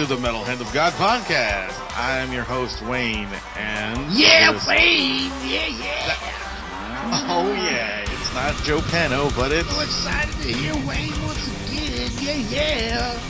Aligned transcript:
Welcome 0.00 0.22
back 0.22 0.32
to 0.32 0.32
the 0.32 0.32
Metal 0.32 0.44
Hand 0.44 0.60
of 0.62 0.72
God 0.72 0.92
podcast. 0.94 1.78
I 1.94 2.20
am 2.20 2.32
your 2.32 2.42
host, 2.44 2.80
Wayne, 2.86 3.28
and 3.56 4.10
Yeah, 4.12 4.52
there's- 4.52 4.66
Wayne. 4.66 5.30
Yeah, 5.44 5.66
yeah. 5.66 7.26
Oh 7.28 7.52
yeah, 7.52 8.00
it's 8.10 8.32
not 8.34 8.54
Joe 8.64 8.80
Pano, 8.80 9.34
but 9.36 9.52
it's 9.52 9.68
So 9.70 9.80
excited 9.80 10.34
to 10.36 10.52
hear 10.54 10.74
Wayne 10.86 11.12
once 11.26 11.46
again. 11.68 12.10
Yeah, 12.18 12.32
yeah. 12.48 13.20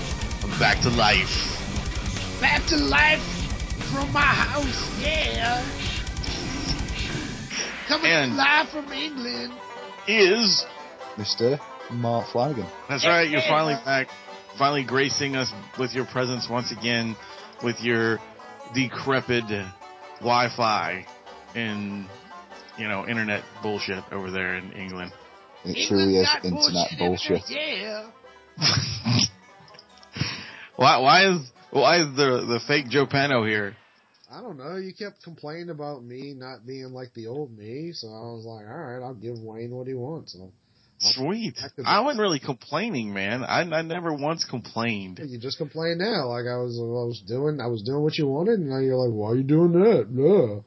I'm 0.45 0.59
back 0.61 0.81
to 0.83 0.91
life. 0.91 1.59
Back 2.41 2.65
to 2.67 2.77
life 2.77 3.23
from 3.93 4.13
my 4.13 4.21
house. 4.21 4.91
Yeah. 5.01 5.65
Coming 7.89 8.13
And- 8.13 8.37
live 8.37 8.69
from 8.69 8.93
England. 8.93 9.53
Is 10.07 10.65
Mr. 11.19 11.59
Mark 11.91 12.29
Flanagan. 12.29 12.67
that's 12.89 13.03
Yeah, 13.03 13.11
right? 13.11 13.29
You're 13.29 13.41
yeah. 13.41 13.49
finally 13.49 13.75
back, 13.85 14.09
finally 14.61 14.85
gracing 14.85 15.37
us 15.37 15.51
with 15.79 15.93
your 15.95 16.05
presence 16.05 16.47
once 16.47 16.71
again, 16.71 17.17
with 17.65 17.81
your 17.81 18.19
decrepit 18.75 19.45
Wi-Fi 20.19 21.07
and 21.55 22.07
you 22.77 22.87
know 22.87 23.09
internet 23.09 23.43
bullshit 23.63 24.05
over 24.13 24.31
there 24.31 24.57
in 24.57 24.71
England. 24.73 25.13
It 25.65 25.79
England's 25.79 25.89
truly 25.89 26.17
is 26.19 26.27
got 26.27 26.45
internet 26.45 26.89
bullshit. 26.99 27.43
Yeah. 27.49 28.11
why? 30.77 30.99
Why 30.99 31.27
is 31.31 31.51
why 31.71 32.03
is 32.03 32.15
the 32.15 32.45
the 32.47 32.61
fake 32.69 32.91
Joe 32.91 33.07
Pano 33.07 33.49
here? 33.49 33.75
I 34.31 34.43
don't 34.43 34.59
know. 34.59 34.77
You 34.77 34.93
kept 34.93 35.25
complaining 35.25 35.71
about 35.71 36.05
me 36.05 36.35
not 36.37 36.67
being 36.67 36.93
like 36.93 37.15
the 37.15 37.29
old 37.29 37.57
me, 37.57 37.93
so 37.93 38.09
I 38.09 38.31
was 38.31 38.45
like, 38.45 38.67
all 38.69 38.79
right, 38.79 39.03
I'll 39.03 39.15
give 39.15 39.39
Wayne 39.39 39.71
what 39.71 39.87
he 39.89 39.95
wants. 39.95 40.35
So 40.35 40.53
Sweet. 41.01 41.57
Back 41.57 41.75
to 41.77 41.83
the- 41.83 41.89
I 41.89 42.01
wasn't 42.01 42.21
really 42.21 42.39
complaining, 42.41 43.13
man. 43.15 43.43
I, 43.45 43.61
I 43.63 43.83
never 43.83 44.13
once 44.13 44.45
complained. 44.45 45.19
you 45.25 45.39
just 45.39 45.59
complain 45.59 45.99
now, 45.99 46.29
like 46.29 46.45
I 46.47 46.57
was, 46.59 46.79
I 46.79 46.83
was 47.07 47.23
doing, 47.27 47.61
I 47.61 47.67
was 47.69 47.83
doing 47.83 48.03
what 48.03 48.17
you 48.19 48.27
wanted, 48.29 48.61
and 48.61 48.69
now 48.69 48.79
you're 48.79 48.97
like, 48.97 49.13
why 49.15 49.31
are 49.31 49.37
you 49.37 49.43
doing 49.43 49.73
that? 49.73 50.11
No. 50.11 50.65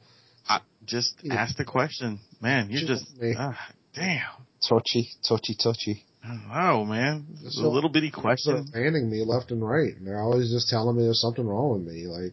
I 0.48 0.60
just 0.84 1.14
Yeah. 1.22 1.34
ask 1.34 1.56
the 1.56 1.64
question, 1.64 2.18
man. 2.40 2.68
You're 2.70 2.80
Just 2.80 3.06
just 3.06 3.20
me. 3.20 3.34
ah, 3.38 3.58
damn. 3.94 4.20
Touchy, 4.68 5.10
touchy, 5.26 5.54
touchy. 5.54 6.04
Oh 6.24 6.28
don't 6.28 6.48
know, 6.48 6.84
man. 6.86 7.26
It's 7.44 7.58
a 7.60 7.68
little 7.68 7.90
bitty 7.90 8.08
They're 8.10 8.20
question. 8.22 8.66
banning 8.72 9.10
me 9.10 9.22
left 9.24 9.50
and 9.50 9.62
right, 9.66 9.94
and 9.94 10.06
they're 10.06 10.22
always 10.22 10.50
just 10.50 10.68
telling 10.70 10.96
me 10.96 11.02
there's 11.04 11.20
something 11.20 11.46
wrong 11.46 11.72
with 11.84 11.92
me. 11.94 12.06
Like, 12.06 12.32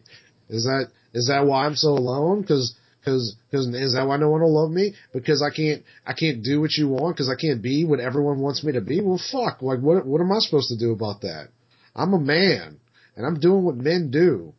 is 0.50 0.64
that 0.64 0.88
is 1.14 1.28
that 1.28 1.46
why 1.46 1.66
I'm 1.66 1.76
so 1.76 1.90
alone? 1.90 2.40
Because 2.42 2.74
because 3.02 3.36
because 3.50 3.68
is 3.68 3.94
that 3.94 4.08
why 4.08 4.18
no 4.18 4.30
one 4.30 4.42
will 4.42 4.62
love 4.62 4.72
me? 4.72 4.94
Because 5.12 5.42
I 5.42 5.50
can't 5.56 5.84
I 6.06 6.14
can't 6.14 6.44
do 6.44 6.62
what 6.62 6.72
you 6.78 6.88
want 6.88 7.16
because 7.16 7.30
I 7.30 7.36
can't 7.36 7.62
be 7.62 7.84
what 7.84 8.00
everyone 8.00 8.40
wants 8.40 8.64
me 8.64 8.74
to 8.74 8.82
be. 8.82 9.02
Well, 9.02 9.20
fuck. 9.32 9.62
Like, 9.62 9.80
what 9.80 10.06
what 10.06 10.22
am 10.22 10.32
I 10.32 10.38
supposed 10.40 10.70
to 10.70 10.78
do 10.78 10.92
about 10.92 11.22
that? 11.22 11.50
I'm 11.96 12.14
a 12.14 12.20
man, 12.20 12.80
and 13.16 13.26
I'm 13.26 13.40
doing 13.40 13.64
what 13.64 13.76
men 13.76 14.12
do. 14.12 14.54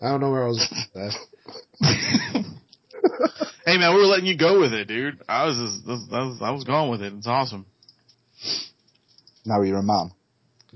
I 0.00 0.08
don't 0.08 0.20
know 0.20 0.30
where 0.30 0.44
I 0.44 0.48
was. 0.48 0.86
With 0.94 1.14
hey, 3.66 3.76
man, 3.78 3.94
we 3.94 4.00
were 4.00 4.06
letting 4.06 4.26
you 4.26 4.38
go 4.38 4.60
with 4.60 4.72
it, 4.72 4.88
dude. 4.88 5.20
I 5.28 5.44
was 5.44 5.56
just, 5.56 6.12
I 6.12 6.24
was, 6.24 6.38
I 6.42 6.50
was 6.50 6.64
going 6.64 6.90
with 6.90 7.02
it. 7.02 7.12
It's 7.12 7.26
awesome. 7.26 7.66
Now 9.44 9.60
you're 9.62 9.78
a 9.78 9.82
man. 9.82 10.10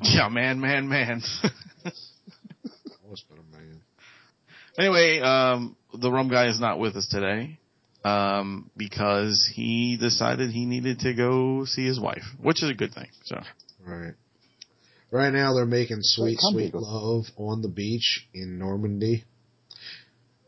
Yeah, 0.02 0.28
man, 0.28 0.60
man, 0.60 0.88
man. 0.88 1.22
Always 3.04 3.22
been 3.22 3.38
a 3.38 3.56
man. 3.56 3.80
Anyway, 4.78 5.20
um, 5.20 5.76
the 5.92 6.10
rum 6.10 6.28
guy 6.28 6.46
is 6.48 6.60
not 6.60 6.78
with 6.78 6.96
us 6.96 7.08
today. 7.08 7.58
Um, 8.04 8.70
because 8.76 9.50
he 9.52 9.96
decided 10.00 10.50
he 10.50 10.64
needed 10.66 11.00
to 11.00 11.12
go 11.14 11.64
see 11.64 11.84
his 11.84 11.98
wife, 12.00 12.22
which 12.40 12.62
is 12.62 12.70
a 12.70 12.74
good 12.74 12.94
thing. 12.94 13.08
So, 13.24 13.40
Right. 13.84 14.14
Right 15.10 15.32
now 15.32 15.52
they're 15.54 15.66
making 15.66 15.98
sweet, 16.02 16.38
can 16.38 16.52
sweet 16.52 16.74
love 16.74 17.24
on 17.36 17.60
the 17.60 17.68
beach 17.68 18.28
in 18.32 18.58
Normandy. 18.58 19.24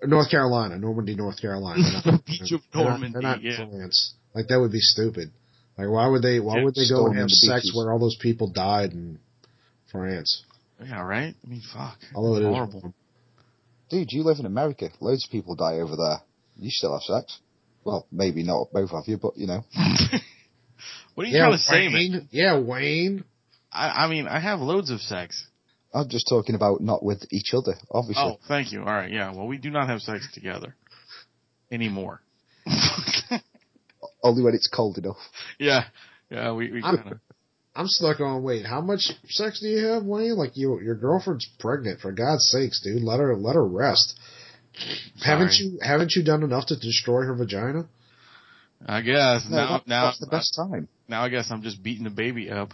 North 0.02 0.30
Carolina, 0.30 0.78
Normandy, 0.78 1.14
North 1.16 1.40
Carolina. 1.40 1.80
Not- 1.82 2.04
The 2.04 2.22
beach 2.24 2.52
of 2.52 2.60
they're 2.72 2.84
not- 2.84 2.90
Normandy, 2.90 3.12
They're 3.14 3.22
not, 3.22 3.42
yeah. 3.42 3.56
France. 3.56 4.14
Like 4.34 4.46
that 4.48 4.60
would 4.60 4.72
be 4.72 4.80
stupid. 4.80 5.30
Like 5.76 5.88
why 5.90 6.06
would 6.06 6.22
they? 6.22 6.40
Why 6.40 6.58
Yeah, 6.58 6.64
would 6.64 6.74
they 6.74 6.88
go 6.88 7.06
and 7.06 7.16
have 7.18 7.28
the 7.28 7.34
sex 7.34 7.62
beaches. 7.64 7.76
where 7.76 7.92
all 7.92 7.98
those 7.98 8.16
people 8.20 8.48
died 8.48 8.92
in 8.92 9.18
France? 9.90 10.44
yeah, 10.82 11.00
right? 11.02 11.34
I 11.44 11.48
mean, 11.48 11.62
fuck. 11.72 11.98
Although 12.14 12.36
it 12.36 12.42
is 12.42 12.54
horrible. 12.54 12.94
Dude, 13.90 14.12
you 14.12 14.22
live 14.22 14.38
in 14.38 14.46
America. 14.46 14.88
Loads 15.00 15.24
of 15.26 15.32
people 15.32 15.56
die 15.56 15.80
over 15.80 15.96
there. 15.96 16.20
You 16.56 16.70
still 16.70 16.92
have 16.92 17.02
sex. 17.02 17.40
Well, 17.84 18.06
maybe 18.12 18.42
not 18.44 18.68
both 18.72 18.90
of 18.92 19.04
you, 19.06 19.18
but 19.18 19.36
you 19.36 19.46
know. 19.46 19.64
what 21.14 21.24
are 21.24 21.28
you 21.28 21.36
Yeah, 21.36 21.46
trying 21.46 21.52
to 21.52 21.58
say, 21.58 21.88
man? 21.88 21.94
Wayne. 21.94 22.28
Yeah, 22.30 22.58
Wayne. 22.60 23.24
I, 23.72 24.04
I 24.04 24.08
mean, 24.08 24.26
I 24.26 24.38
have 24.40 24.60
loads 24.60 24.90
of 24.90 25.00
sex. 25.00 25.46
I'm 25.92 26.08
just 26.08 26.28
talking 26.28 26.54
about 26.54 26.80
not 26.80 27.02
with 27.02 27.26
each 27.32 27.52
other, 27.52 27.74
obviously. 27.90 28.22
Oh, 28.24 28.38
thank 28.46 28.72
you. 28.72 28.80
All 28.80 28.86
right, 28.86 29.10
yeah. 29.10 29.34
Well, 29.34 29.46
we 29.48 29.58
do 29.58 29.70
not 29.70 29.88
have 29.88 30.00
sex 30.00 30.28
together 30.32 30.76
anymore. 31.72 32.20
Only 34.22 34.42
when 34.42 34.54
it's 34.54 34.68
cold 34.68 34.98
enough. 34.98 35.16
yeah, 35.58 35.84
yeah. 36.30 36.52
We, 36.52 36.70
we 36.70 36.82
kind 36.82 36.98
of. 36.98 37.18
I'm 37.74 37.86
stuck 37.86 38.20
on. 38.20 38.42
Wait, 38.42 38.66
how 38.66 38.80
much 38.80 39.10
sex 39.28 39.60
do 39.60 39.68
you 39.68 39.86
have, 39.86 40.02
Wayne? 40.04 40.36
Like 40.36 40.56
you, 40.56 40.80
your 40.80 40.96
girlfriend's 40.96 41.48
pregnant. 41.58 42.00
For 42.00 42.12
God's 42.12 42.48
sakes, 42.50 42.80
dude, 42.82 43.02
let 43.02 43.20
her 43.20 43.36
let 43.36 43.54
her 43.54 43.64
rest. 43.64 44.18
Haven't 45.22 45.54
you 45.54 45.78
haven't 45.82 46.12
you 46.14 46.24
done 46.24 46.42
enough 46.42 46.66
to 46.66 46.76
destroy 46.76 47.22
her 47.22 47.34
vagina? 47.34 47.86
I 48.86 49.02
guess 49.02 49.46
No, 49.48 49.56
now, 49.56 49.72
that- 49.78 49.86
now, 49.86 50.04
that's 50.06 50.18
the 50.20 50.26
best 50.26 50.54
time. 50.54 50.88
now. 51.08 51.22
I 51.22 51.28
guess 51.28 51.50
I'm 51.50 51.62
just 51.62 51.82
beating 51.82 52.04
the 52.04 52.10
baby 52.10 52.50
up. 52.50 52.72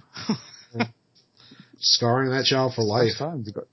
Scarring 1.78 2.30
that 2.30 2.44
child 2.44 2.74
for 2.74 2.82
life. 2.82 3.12
Time. 3.18 3.42
They've 3.44 3.54
got 3.54 3.64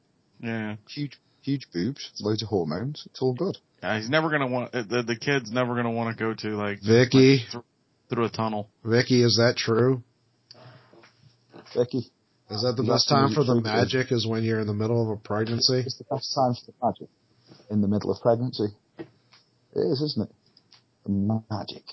yeah. 0.42 0.76
huge, 0.90 1.18
huge 1.42 1.68
boobs, 1.74 2.12
loads 2.20 2.44
of 2.44 2.50
hormones. 2.50 3.04
It's 3.06 3.22
all 3.22 3.34
good. 3.34 3.58
Yeah, 3.82 3.98
he's 3.98 4.10
never 4.10 4.30
gonna 4.30 4.48
want 4.48 4.74
uh, 4.76 4.84
the 4.84 5.04
the 5.04 5.16
kid's 5.16 5.52
never 5.52 5.76
gonna 5.76 5.92
want 5.92 6.18
to 6.18 6.22
go 6.24 6.34
to 6.34 6.56
like 6.58 6.80
Vicky, 6.82 7.38
like, 7.44 7.52
th- 7.52 7.64
through 8.10 8.26
a 8.26 8.30
tunnel. 8.30 8.70
Vicky, 8.84 9.24
is 9.24 9.36
that 9.38 9.56
true? 9.58 10.04
Becky, 11.76 12.12
Is 12.50 12.62
that 12.62 12.74
the 12.78 12.84
You 12.84 12.90
best 12.92 13.10
time 13.10 13.34
for 13.34 13.44
the 13.44 13.60
magic? 13.62 14.12
Is 14.12 14.28
when 14.28 14.44
you're 14.44 14.60
in 14.60 14.68
the 14.68 14.74
middle 14.74 15.02
of 15.02 15.10
a 15.18 15.22
pregnancy? 15.22 15.80
it's 15.80 15.98
the 15.98 16.06
best 16.10 16.34
time 16.36 16.54
for 16.54 16.72
the 16.72 16.74
magic. 16.86 17.10
In 17.70 17.82
the 17.82 17.88
middle 17.88 18.12
of 18.12 18.22
pregnancy. 18.22 18.68
It 19.00 19.08
is, 19.80 20.02
isn't 20.02 20.30
it? 20.30 20.36
The 21.06 21.42
magic. 21.50 21.84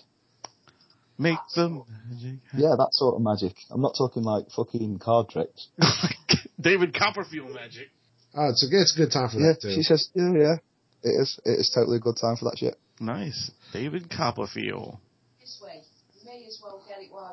Make 1.18 1.38
the 1.54 1.68
magic. 2.08 2.38
Yeah, 2.56 2.74
that 2.78 2.88
sort 2.92 3.16
of 3.16 3.22
magic. 3.22 3.54
I'm 3.70 3.80
not 3.82 3.94
talking 3.96 4.22
like 4.22 4.46
fucking 4.56 4.98
card 4.98 5.28
tricks. 5.28 5.68
David 6.60 6.94
Copperfield 6.94 7.52
magic. 7.54 7.88
Oh, 8.34 8.48
it's 8.50 8.62
a 8.64 8.68
it's 8.80 8.94
a 8.94 8.98
good 8.98 9.12
time 9.12 9.28
for 9.28 9.38
Yeah, 9.40 9.52
that 9.52 9.60
too. 9.60 9.72
she 9.74 9.82
says, 9.82 10.08
yeah, 10.14 10.32
yeah. 10.32 10.54
It 11.02 11.20
is. 11.20 11.40
It 11.44 11.58
is 11.58 11.70
totally 11.74 11.96
a 11.96 12.00
good 12.00 12.16
time 12.20 12.36
for 12.36 12.44
that 12.50 12.58
shit. 12.58 12.76
Nice, 13.00 13.50
David 13.72 14.08
Copperfield. 14.10 14.98
This 15.40 15.58
way. 15.62 15.82
You 16.14 16.24
may 16.26 16.44
as 16.46 16.60
well 16.62 16.82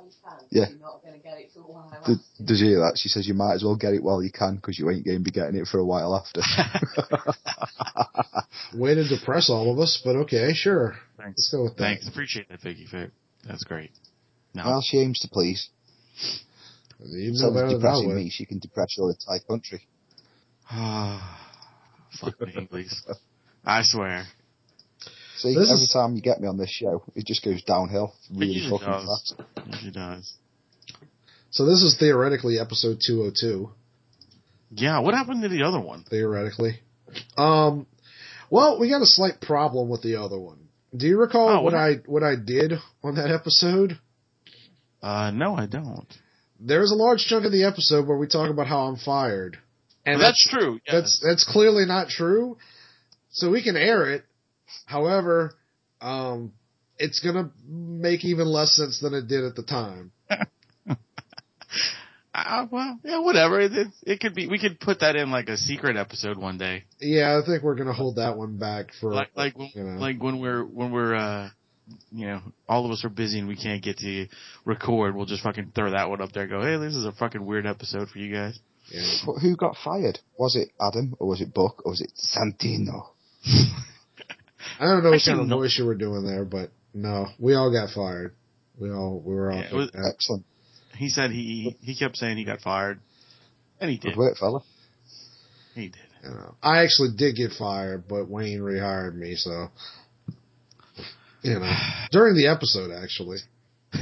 get 0.07 0.15
it 0.15 0.23
while 0.23 0.39
you 0.39 0.39
can. 0.39 0.39
'cause 0.39 0.47
Yeah. 0.51 0.69
You're 0.69 0.79
not 0.79 1.01
going 1.03 1.13
to 1.13 1.23
get 1.23 1.37
it 1.39 1.51
for 1.53 1.59
a 1.59 1.71
while 1.71 1.99
Did, 2.05 2.19
does 2.45 2.59
you 2.61 2.67
hear 2.67 2.79
that? 2.79 2.97
She 2.97 3.09
says 3.09 3.27
you 3.27 3.33
might 3.33 3.53
as 3.55 3.63
well 3.63 3.75
get 3.75 3.93
it 3.93 4.03
while 4.03 4.23
you 4.23 4.31
can 4.31 4.55
because 4.55 4.77
you 4.79 4.89
ain't 4.89 5.05
going 5.05 5.17
to 5.17 5.23
be 5.23 5.31
getting 5.31 5.55
it 5.55 5.67
for 5.67 5.79
a 5.79 5.85
while 5.85 6.15
after. 6.15 6.41
Way 8.75 8.95
to 8.95 9.07
depress 9.07 9.49
all 9.49 9.71
of 9.71 9.79
us, 9.79 9.99
but 10.03 10.15
okay, 10.15 10.53
sure. 10.53 10.95
Thanks. 11.17 11.37
Let's 11.37 11.49
go 11.51 11.63
with 11.63 11.75
that. 11.77 11.83
Thanks. 11.83 12.07
Appreciate 12.07 12.49
that, 12.49 12.61
Vicky. 12.61 12.85
Fair. 12.89 13.11
That's 13.47 13.63
great. 13.63 13.91
No. 14.53 14.63
well, 14.65 14.81
she 14.81 14.97
aims 14.99 15.19
to 15.19 15.27
please. 15.29 15.69
You 16.99 17.31
know 17.33 17.51
better 17.53 17.65
of 17.65 17.69
than 17.69 17.75
I 17.77 17.79
depressing 17.79 18.07
would. 18.07 18.15
me, 18.15 18.29
she 18.29 18.45
can 18.45 18.59
depress 18.59 18.87
your 18.97 19.11
entire 19.11 19.39
country. 19.47 19.87
Ah, 20.69 21.53
Fuck 22.19 22.41
me, 22.41 22.67
please. 22.69 23.03
I 23.63 23.81
swear. 23.83 24.25
See, 25.37 25.53
This 25.55 25.69
every 25.71 25.83
is- 25.83 25.89
time 25.89 26.15
you 26.15 26.21
get 26.21 26.41
me 26.41 26.47
on 26.47 26.57
this 26.57 26.69
show, 26.69 27.03
it 27.15 27.25
just 27.25 27.43
goes 27.43 27.61
downhill 27.63 28.13
really 28.33 28.53
usually 28.53 28.79
fucking 28.79 28.87
does. 28.93 29.33
fast. 29.37 29.41
It 29.57 29.73
usually 29.73 29.91
does. 29.91 30.33
So 31.51 31.65
this 31.65 31.81
is 31.81 31.95
theoretically 31.97 32.59
episode 32.59 32.99
202. 33.05 33.71
Yeah. 34.71 34.99
What 34.99 35.13
happened 35.13 35.43
to 35.43 35.49
the 35.49 35.63
other 35.63 35.79
one? 35.79 36.03
Theoretically. 36.03 36.79
Um, 37.37 37.87
well, 38.49 38.79
we 38.79 38.89
got 38.89 39.01
a 39.01 39.05
slight 39.05 39.39
problem 39.41 39.89
with 39.89 40.01
the 40.01 40.15
other 40.17 40.37
one. 40.39 40.59
Do 40.95 41.05
you 41.07 41.17
recall 41.19 41.49
Oh, 41.49 41.53
what 41.61 41.63
what 41.63 41.73
I 41.75 41.93
what 42.05 42.23
I 42.23 42.35
did 42.35 42.73
on 43.03 43.15
that 43.15 43.29
episode? 43.31 43.97
Uh, 45.01 45.31
no, 45.31 45.55
I 45.55 45.65
don't. 45.67 46.07
There's 46.59 46.91
a 46.91 46.95
large 46.95 47.25
chunk 47.25 47.45
of 47.45 47.51
the 47.51 47.63
episode 47.65 48.07
where 48.07 48.17
we 48.17 48.27
talk 48.27 48.49
about 48.49 48.67
how 48.67 48.87
I'm 48.87 48.95
fired, 48.97 49.57
and 50.05 50.19
that's, 50.19 50.43
true. 50.47 50.79
Yes. 50.87 50.93
that's 50.95 51.19
that's 51.23 51.43
clearly 51.43 51.85
not 51.85 52.09
true. 52.09 52.57
So 53.29 53.51
we 53.51 53.61
can 53.61 53.75
air 53.77 54.11
it. 54.11 54.23
However, 54.85 55.53
um, 56.01 56.53
it's 56.97 57.19
gonna 57.19 57.51
make 57.67 58.25
even 58.25 58.47
less 58.47 58.73
sense 58.75 58.99
than 58.99 59.13
it 59.13 59.27
did 59.27 59.43
at 59.43 59.55
the 59.55 59.63
time. 59.63 60.11
Uh, 62.39 62.67
well, 62.69 62.99
yeah, 63.03 63.19
whatever. 63.19 63.59
It, 63.59 63.73
it, 63.73 63.87
it 64.03 64.19
could 64.19 64.35
be. 64.35 64.45
We 64.47 64.59
could 64.59 64.79
put 64.79 64.99
that 64.99 65.15
in 65.15 65.31
like 65.31 65.49
a 65.49 65.57
secret 65.57 65.97
episode 65.97 66.37
one 66.37 66.59
day, 66.59 66.83
Yeah, 66.99 67.39
I 67.41 67.43
think 67.45 67.63
we're 67.63 67.73
gonna 67.73 67.93
hold 67.93 68.17
that 68.17 68.37
one 68.37 68.57
back 68.57 68.91
for 69.01 69.11
like 69.11 69.29
like 69.35 69.57
when, 69.57 69.71
you 69.73 69.83
know. 69.83 69.99
like 69.99 70.21
when 70.21 70.39
we're 70.39 70.63
when 70.63 70.91
we're 70.91 71.15
uh, 71.15 71.49
you 72.11 72.27
know, 72.27 72.41
all 72.69 72.85
of 72.85 72.91
us 72.91 73.03
are 73.03 73.09
busy 73.09 73.39
and 73.39 73.47
we 73.47 73.55
can't 73.55 73.81
get 73.81 73.97
to 73.99 74.27
record. 74.65 75.15
We'll 75.15 75.25
just 75.25 75.41
fucking 75.41 75.71
throw 75.73 75.89
that 75.91 76.11
one 76.11 76.21
up 76.21 76.31
there. 76.31 76.43
and 76.43 76.51
Go, 76.51 76.61
hey, 76.61 76.77
this 76.77 76.95
is 76.95 77.05
a 77.05 77.11
fucking 77.11 77.43
weird 77.43 77.65
episode 77.65 78.07
for 78.09 78.19
you 78.19 78.31
guys. 78.31 78.59
Yeah. 78.91 79.01
But 79.25 79.39
who 79.39 79.55
got 79.55 79.75
fired? 79.83 80.19
Was 80.37 80.55
it 80.55 80.69
Adam 80.79 81.15
or 81.19 81.27
was 81.27 81.41
it 81.41 81.55
Buck 81.55 81.83
or 81.85 81.91
was 81.93 82.01
it 82.01 82.11
Santino? 82.17 83.07
I 84.79 84.85
don't 84.85 85.03
know 85.03 85.09
what 85.09 85.15
Actually, 85.15 85.31
kind 85.33 85.41
of 85.41 85.47
no. 85.47 85.57
voice 85.59 85.75
you 85.77 85.85
were 85.85 85.95
doing 85.95 86.25
there, 86.25 86.45
but 86.45 86.71
no, 86.93 87.27
we 87.39 87.55
all 87.55 87.71
got 87.71 87.89
fired. 87.93 88.33
We 88.79 88.91
all 88.91 89.21
we 89.25 89.33
were 89.35 89.51
all. 89.51 89.59
Yeah, 89.59 89.73
was- 89.73 89.91
Excellent. 89.93 90.45
He 90.95 91.09
said 91.09 91.31
he 91.31 91.75
he 91.81 91.95
kept 91.95 92.17
saying 92.17 92.37
he 92.37 92.43
got 92.45 92.61
fired, 92.61 92.99
and 93.79 93.89
he 93.91 93.97
did. 93.97 94.15
work, 94.17 94.37
fella. 94.37 94.61
He 95.75 95.89
did. 95.89 95.95
You 96.23 96.29
know, 96.31 96.55
I 96.63 96.79
actually 96.83 97.09
did 97.15 97.35
get 97.35 97.51
fired, 97.51 98.07
but 98.07 98.27
Wayne 98.27 98.59
rehired 98.61 99.15
me, 99.15 99.35
so 99.35 99.67
you 101.43 101.59
know 101.59 101.71
during 102.11 102.35
the 102.35 102.47
episode 102.47 102.91
actually. 102.91 103.37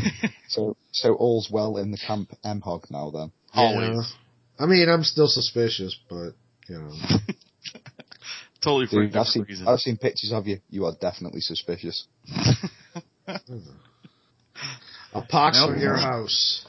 So, 0.48 0.78
so 0.92 1.16
all's 1.16 1.50
well 1.52 1.78
in 1.78 1.90
the 1.92 1.98
camp 1.98 2.30
M 2.46 2.62
Hog 2.62 2.86
now 2.92 3.10
then. 3.10 3.32
Always. 3.54 4.14
I 4.60 4.68
mean, 4.68 4.88
I'm 4.88 5.04
still 5.04 5.28
suspicious, 5.28 5.98
but 6.08 6.32
you 6.70 6.78
know, 6.80 6.92
Totally 8.66 8.88
for 8.88 9.04
a 9.04 9.06
Dude, 9.06 9.16
I've 9.16 9.28
seen, 9.28 9.44
reason. 9.48 9.68
I've 9.68 9.80
seen 9.80 9.98
pictures 9.98 10.32
of 10.34 10.48
you. 10.48 10.58
You 10.72 10.86
are 10.86 10.94
definitely 11.00 11.42
suspicious. 11.42 12.08
a 15.14 15.22
pox 15.30 15.58
No. 15.58 15.68
on 15.68 15.80
your 15.80 15.96
house. 15.96 16.66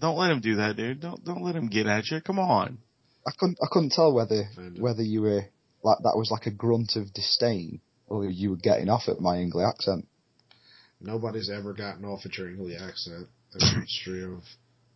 Don't 0.00 0.16
let 0.16 0.32
him 0.32 0.40
do 0.40 0.56
that, 0.56 0.76
dude. 0.76 1.00
Don't 1.00 1.24
don't 1.24 1.42
let 1.42 1.54
him 1.54 1.68
get 1.68 1.86
at 1.86 2.10
you. 2.10 2.20
Come 2.20 2.40
on. 2.40 2.78
I 3.24 3.30
couldn't, 3.38 3.58
I 3.62 3.66
couldn't 3.70 3.92
tell 3.92 4.12
whether, 4.12 4.44
whether 4.78 5.02
you 5.02 5.20
were, 5.22 5.44
like, 5.84 5.98
that 6.02 6.16
was 6.16 6.30
like 6.32 6.46
a 6.46 6.50
grunt 6.50 6.96
of 6.96 7.12
disdain 7.12 7.80
or 8.08 8.24
you 8.24 8.50
were 8.50 8.56
getting 8.56 8.88
off 8.88 9.08
at 9.08 9.20
my 9.20 9.38
English 9.38 9.64
accent. 9.68 10.08
Nobody's 11.00 11.48
ever 11.48 11.74
gotten 11.74 12.04
off 12.06 12.26
at 12.26 12.36
your 12.36 12.48
English 12.48 12.80
accent 12.80 13.28
in 13.54 13.58
the 13.60 13.80
history 13.82 14.24
of 14.24 14.40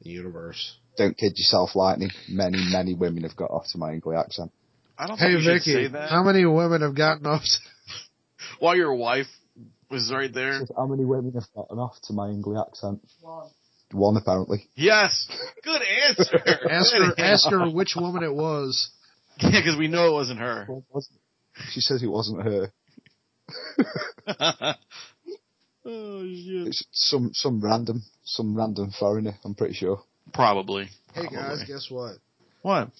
the 0.02 0.10
universe. 0.10 0.76
Don't 0.96 1.16
kid 1.16 1.34
yourself, 1.36 1.76
Lightning. 1.76 2.10
Many, 2.28 2.58
many 2.72 2.94
women 2.94 3.22
have 3.22 3.36
got 3.36 3.50
off 3.50 3.66
to 3.72 3.78
my 3.78 3.92
English 3.92 4.18
accent. 4.18 4.50
I 4.98 5.06
don't 5.06 5.18
Hey 5.18 5.26
think 5.26 5.38
you 5.38 5.52
should 5.52 5.62
say 5.62 5.74
Vicky, 5.82 5.88
that. 5.92 6.10
how 6.10 6.22
many 6.22 6.44
women 6.44 6.82
have 6.82 6.94
gotten 6.94 7.26
off? 7.26 7.42
While 8.60 8.76
your 8.76 8.94
wife 8.94 9.26
was 9.90 10.10
right 10.12 10.32
there. 10.32 10.60
Says, 10.60 10.70
How 10.76 10.86
many 10.86 11.04
women 11.04 11.32
have 11.32 11.44
gotten 11.54 11.78
off 11.78 11.96
to 12.04 12.12
my 12.12 12.28
English 12.28 12.58
accent? 12.68 13.00
One. 13.20 13.50
One, 13.92 14.16
apparently. 14.16 14.68
Yes. 14.74 15.28
Good 15.62 15.82
answer. 15.82 16.38
ask 16.70 16.94
her, 16.94 17.14
ask 17.18 17.50
her 17.50 17.70
which 17.70 17.94
woman 17.96 18.22
it 18.22 18.34
was. 18.34 18.90
Yeah, 19.40 19.50
because 19.50 19.76
we 19.76 19.88
know 19.88 20.10
it 20.10 20.12
wasn't 20.12 20.38
her. 20.38 20.68
She 21.72 21.80
says 21.80 22.00
it 22.04 22.06
wasn't 22.06 22.44
her. 22.44 22.72
oh 25.84 26.22
shit. 26.22 26.68
It's 26.68 26.84
some, 26.92 27.30
some 27.34 27.60
random, 27.60 28.04
some 28.22 28.56
random 28.56 28.92
foreigner, 28.96 29.34
I'm 29.44 29.56
pretty 29.56 29.74
sure. 29.74 30.00
Probably. 30.32 30.88
Hey 31.14 31.26
guys, 31.26 31.64
guess 31.66 31.88
what? 31.90 32.18
What? 32.62 32.90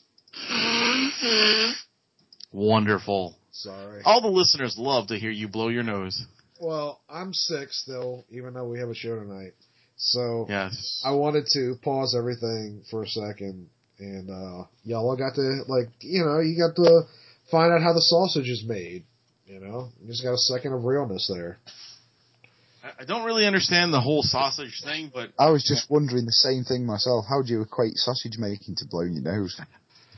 Wonderful. 2.53 3.37
Sorry. 3.53 4.03
All 4.05 4.21
the 4.21 4.29
listeners 4.29 4.77
love 4.79 5.09
to 5.09 5.19
hear 5.19 5.31
you 5.31 5.49
blow 5.49 5.69
your 5.69 5.83
nose. 5.83 6.25
Well, 6.61 7.01
I'm 7.09 7.33
sick 7.35 7.73
still, 7.73 8.25
even 8.31 8.55
though 8.55 8.69
we 8.69 8.79
have 8.79 8.89
a 8.89 8.95
show 8.95 9.19
tonight. 9.19 9.53
So 9.97 10.47
Yes. 10.49 11.03
I 11.05 11.13
wanted 11.13 11.47
to 11.53 11.77
pause 11.83 12.15
everything 12.17 12.83
for 12.91 13.03
a 13.03 13.09
second, 13.09 13.69
and 13.99 14.31
uh 14.31 14.65
y'all 14.85 15.17
got 15.17 15.35
to 15.37 15.63
like, 15.69 15.89
you 16.01 16.25
know, 16.25 16.41
you 16.41 16.57
got 16.59 16.75
to 16.77 17.03
find 17.51 17.73
out 17.73 17.83
how 17.83 17.93
the 17.93 18.01
sausage 18.01 18.49
is 18.49 18.65
made. 18.67 19.05
You 19.47 19.61
know, 19.61 19.91
you 20.01 20.09
just 20.09 20.23
got 20.23 20.33
a 20.35 20.39
second 20.39 20.73
of 20.73 20.85
realness 20.85 21.31
there. 21.33 21.59
I- 22.83 23.03
I 23.03 23.05
don't 23.05 23.25
really 23.25 23.47
understand 23.47 23.93
the 23.93 24.01
whole 24.01 24.23
sausage 24.23 24.81
thing, 24.83 25.11
but 25.15 25.31
I 25.39 25.51
was 25.51 25.63
just 25.65 25.89
wondering 25.91 26.25
the 26.27 26.33
same 26.33 26.65
thing 26.65 26.85
myself. 26.87 27.25
How 27.29 27.43
do 27.43 27.53
you 27.53 27.63
equate 27.63 27.97
sausage 27.97 28.37
making 28.39 28.77
to 28.77 28.85
blowing 28.87 29.15
your 29.15 29.23
nose? 29.23 29.59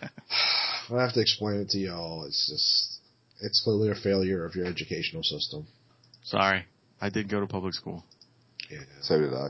I 0.03 1.03
have 1.03 1.13
to 1.15 1.21
explain 1.21 1.61
it 1.61 1.69
to 1.71 1.79
y'all. 1.79 2.25
It's 2.27 2.49
just, 2.49 3.01
it's 3.41 3.61
clearly 3.65 3.91
a 3.91 3.95
failure 3.95 4.45
of 4.45 4.55
your 4.55 4.67
educational 4.67 5.23
system. 5.23 5.67
sorry. 6.25 6.65
I 6.99 7.11
did 7.11 7.29
go 7.29 7.41
to 7.41 7.47
public 7.47 7.75
school. 7.75 8.05
Yeah. 8.71 8.79
So 9.03 9.21
did 9.21 9.35
I. 9.35 9.49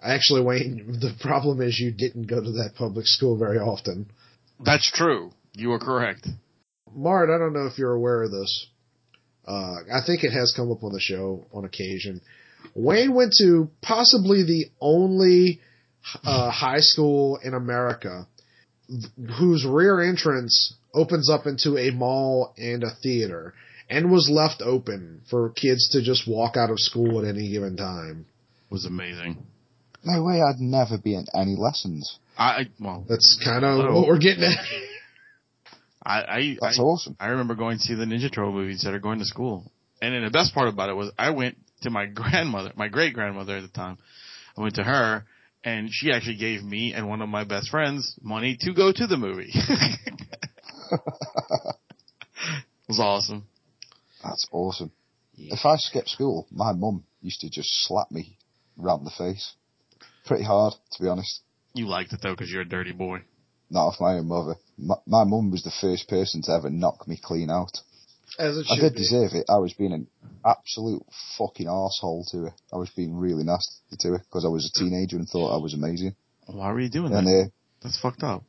Actually, 0.00 0.42
Wayne, 0.42 0.98
the 1.00 1.12
problem 1.20 1.60
is 1.60 1.80
you 1.80 1.90
didn't 1.90 2.28
go 2.28 2.40
to 2.42 2.52
that 2.52 2.74
public 2.76 3.06
school 3.06 3.36
very 3.36 3.58
often. 3.58 4.06
That's 4.64 4.90
true. 4.92 5.32
You 5.54 5.72
are 5.72 5.78
correct. 5.80 6.28
Mart, 6.94 7.30
I 7.30 7.38
don't 7.38 7.52
know 7.52 7.66
if 7.66 7.78
you're 7.78 7.92
aware 7.94 8.22
of 8.22 8.30
this. 8.30 8.66
Uh, 9.46 9.76
I 9.92 10.00
think 10.06 10.22
it 10.22 10.30
has 10.30 10.52
come 10.54 10.70
up 10.70 10.84
on 10.84 10.92
the 10.92 11.00
show 11.00 11.46
on 11.52 11.64
occasion. 11.64 12.20
Wayne 12.74 13.14
went 13.14 13.34
to 13.38 13.70
possibly 13.82 14.44
the 14.44 14.66
only 14.80 15.60
uh, 16.22 16.50
high 16.50 16.80
school 16.80 17.38
in 17.42 17.54
America 17.54 18.26
th- 18.36 18.37
whose 19.38 19.66
rear 19.66 20.00
entrance 20.00 20.74
opens 20.94 21.30
up 21.30 21.46
into 21.46 21.76
a 21.76 21.90
mall 21.90 22.54
and 22.56 22.82
a 22.82 22.94
theater 23.02 23.54
and 23.90 24.10
was 24.10 24.28
left 24.30 24.62
open 24.62 25.22
for 25.30 25.50
kids 25.50 25.90
to 25.90 26.02
just 26.02 26.28
walk 26.28 26.56
out 26.56 26.70
of 26.70 26.78
school 26.78 27.20
at 27.20 27.28
any 27.28 27.50
given 27.50 27.76
time. 27.76 28.26
It 28.70 28.72
was 28.72 28.84
amazing. 28.84 29.38
No 30.04 30.22
way, 30.22 30.40
I'd 30.40 30.60
never 30.60 30.98
be 30.98 31.14
in 31.14 31.26
any 31.34 31.56
lessons. 31.56 32.18
I, 32.36 32.44
I 32.44 32.68
well, 32.80 33.04
That's 33.08 33.40
kind 33.44 33.64
of 33.64 33.94
what 33.94 34.06
we're 34.06 34.18
getting 34.18 34.44
at. 34.44 34.58
I 36.02 36.20
I, 36.20 36.56
That's 36.60 36.78
I, 36.78 36.82
awesome. 36.82 37.16
I 37.18 37.28
remember 37.28 37.54
going 37.54 37.78
to 37.78 37.82
see 37.82 37.94
the 37.94 38.04
Ninja 38.04 38.32
Turtle 38.32 38.52
movies 38.52 38.76
instead 38.76 38.94
of 38.94 39.02
going 39.02 39.18
to 39.18 39.24
school. 39.24 39.70
And 40.00 40.14
then 40.14 40.24
the 40.24 40.30
best 40.30 40.54
part 40.54 40.68
about 40.68 40.88
it 40.88 40.94
was 40.94 41.10
I 41.18 41.30
went 41.30 41.58
to 41.82 41.90
my 41.90 42.06
grandmother, 42.14 42.72
my 42.76 42.88
great 42.88 43.14
grandmother 43.14 43.56
at 43.56 43.62
the 43.62 43.68
time. 43.68 43.98
I 44.56 44.60
went 44.60 44.76
to 44.76 44.84
her 44.84 45.24
and 45.68 45.90
she 45.92 46.10
actually 46.10 46.36
gave 46.36 46.62
me 46.62 46.94
and 46.94 47.08
one 47.08 47.20
of 47.20 47.28
my 47.28 47.44
best 47.44 47.68
friends 47.70 48.18
money 48.22 48.56
to 48.60 48.72
go 48.72 48.90
to 48.90 49.06
the 49.06 49.18
movie. 49.18 49.50
it 49.52 51.00
was 52.88 52.98
awesome. 52.98 53.46
That's 54.24 54.46
awesome. 54.50 54.92
If 55.36 55.66
I 55.66 55.76
skipped 55.76 56.08
school, 56.08 56.46
my 56.50 56.72
mum 56.72 57.04
used 57.20 57.40
to 57.40 57.50
just 57.50 57.68
slap 57.86 58.10
me 58.10 58.38
round 58.78 59.06
the 59.06 59.10
face. 59.10 59.52
Pretty 60.24 60.44
hard, 60.44 60.72
to 60.92 61.02
be 61.02 61.08
honest. 61.08 61.42
You 61.74 61.86
liked 61.86 62.12
it 62.14 62.20
though 62.22 62.32
because 62.32 62.50
you're 62.50 62.62
a 62.62 62.68
dirty 62.68 62.92
boy. 62.92 63.18
Not 63.70 63.88
off 63.88 64.00
my 64.00 64.14
own 64.14 64.28
mother. 64.28 64.54
My, 64.78 64.96
my 65.06 65.24
mum 65.24 65.50
was 65.50 65.62
the 65.62 65.70
first 65.82 66.08
person 66.08 66.40
to 66.42 66.52
ever 66.52 66.70
knock 66.70 67.06
me 67.06 67.20
clean 67.22 67.50
out. 67.50 67.78
As 68.38 68.56
it 68.56 68.66
I 68.70 68.76
did 68.76 68.92
be. 68.94 68.98
deserve 69.00 69.32
it. 69.34 69.46
I 69.48 69.56
was 69.58 69.72
being 69.74 69.92
an 69.92 70.06
absolute 70.44 71.02
fucking 71.36 71.66
asshole 71.68 72.24
to 72.30 72.44
her. 72.44 72.54
I 72.72 72.76
was 72.76 72.90
being 72.90 73.16
really 73.16 73.44
nasty 73.44 73.74
to 74.00 74.08
her 74.12 74.18
because 74.18 74.44
I 74.44 74.48
was 74.48 74.66
a 74.66 74.78
teenager 74.78 75.16
and 75.16 75.28
thought 75.28 75.54
I 75.56 75.62
was 75.62 75.74
amazing. 75.74 76.14
Why 76.46 76.72
were 76.72 76.80
you 76.80 76.88
doing 76.88 77.12
And 77.12 77.26
that? 77.26 77.44
uh, 77.46 77.48
That's 77.82 77.98
fucked 78.00 78.22
up. 78.22 78.42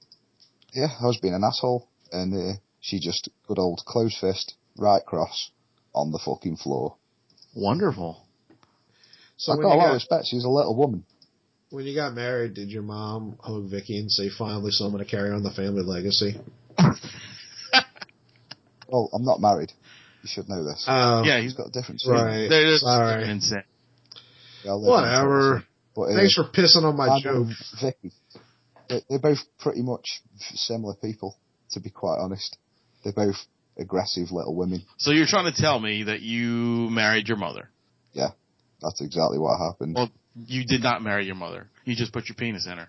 yeah, 0.74 0.90
I 1.02 1.06
was 1.06 1.18
being 1.18 1.34
an 1.34 1.44
asshole. 1.44 1.88
And 2.12 2.34
uh, 2.34 2.54
she 2.82 3.00
just, 3.00 3.30
good 3.48 3.60
old 3.60 3.82
close 3.86 4.18
fist, 4.20 4.56
right 4.78 5.04
cross, 5.06 5.52
on 5.94 6.12
the 6.12 6.20
fucking 6.24 6.58
floor. 6.58 6.96
Wonderful. 7.56 8.26
So 9.38 9.54
I 9.54 9.56
when 9.58 9.66
got 9.66 9.74
a 9.74 9.76
you, 9.76 9.80
lot 9.80 9.88
of 9.90 9.94
respect. 9.96 10.28
She 10.28 10.36
was 10.36 10.46
a 10.46 10.50
little 10.50 10.76
woman. 10.76 11.04
when 11.72 11.86
you 11.86 11.96
got 11.96 12.14
married, 12.14 12.54
did 12.56 12.70
your 12.70 12.82
mom 12.84 13.38
hug 13.42 13.70
Vicky 13.70 13.98
and 14.00 14.12
say, 14.12 14.30
finally 14.30 14.72
someone 14.72 15.00
to 15.04 15.10
carry 15.10 15.32
on 15.32 15.44
the 15.44 15.52
family 15.52 15.84
legacy? 15.84 16.40
Well, 18.92 19.10
I'm 19.14 19.24
not 19.26 19.40
married. 19.40 19.72
You 20.24 20.30
should 20.30 20.50
know 20.50 20.64
this. 20.64 20.86
Oh, 20.88 21.24
yeah, 21.24 21.38
He's 21.38 21.52
he's 21.52 21.54
got 21.54 21.68
a 21.68 21.72
different 21.72 22.02
Right. 22.06 22.48
There 22.50 22.62
it 22.62 22.74
is. 22.74 22.82
Sorry. 22.82 23.30
Insane. 23.30 23.64
Yeah, 24.64 24.72
I 24.72 24.74
live 24.74 24.84
in 24.84 24.90
Whatever. 24.90 25.64
But, 25.96 26.02
uh, 26.02 26.16
Thanks 26.16 26.36
for 26.36 26.44
pissing 26.44 26.84
on 26.84 26.98
my 26.98 27.08
my 27.08 27.22
joke. 27.22 27.48
Vicky, 27.82 28.12
they're 29.10 29.20
both 29.20 29.40
pretty 29.60 29.82
much 29.82 30.06
similar 30.40 30.96
people, 30.96 31.38
to 31.72 31.80
be 31.80 31.90
quite 31.90 32.18
honest. 32.20 32.58
They're 33.04 33.14
both 33.14 33.36
aggressive 33.78 34.32
little 34.32 34.56
women. 34.56 34.84
So 34.98 35.12
you're 35.12 35.26
trying 35.28 35.52
to 35.52 35.62
tell 35.62 35.80
me 35.80 36.04
that 36.04 36.22
you 36.22 36.90
married 36.90 37.28
your 37.28 37.38
mother? 37.38 37.70
Yeah, 38.14 38.30
that's 38.82 39.02
exactly 39.02 39.40
what 39.40 39.58
happened. 39.58 39.96
Well, 39.96 40.12
you 40.46 40.66
did 40.66 40.84
not 40.84 41.02
marry 41.02 41.26
your 41.26 41.36
mother. 41.36 41.70
You 41.86 41.96
just 41.96 42.14
put 42.14 42.28
your 42.30 42.36
penis 42.36 42.68
in 42.68 42.78
her. 42.78 42.88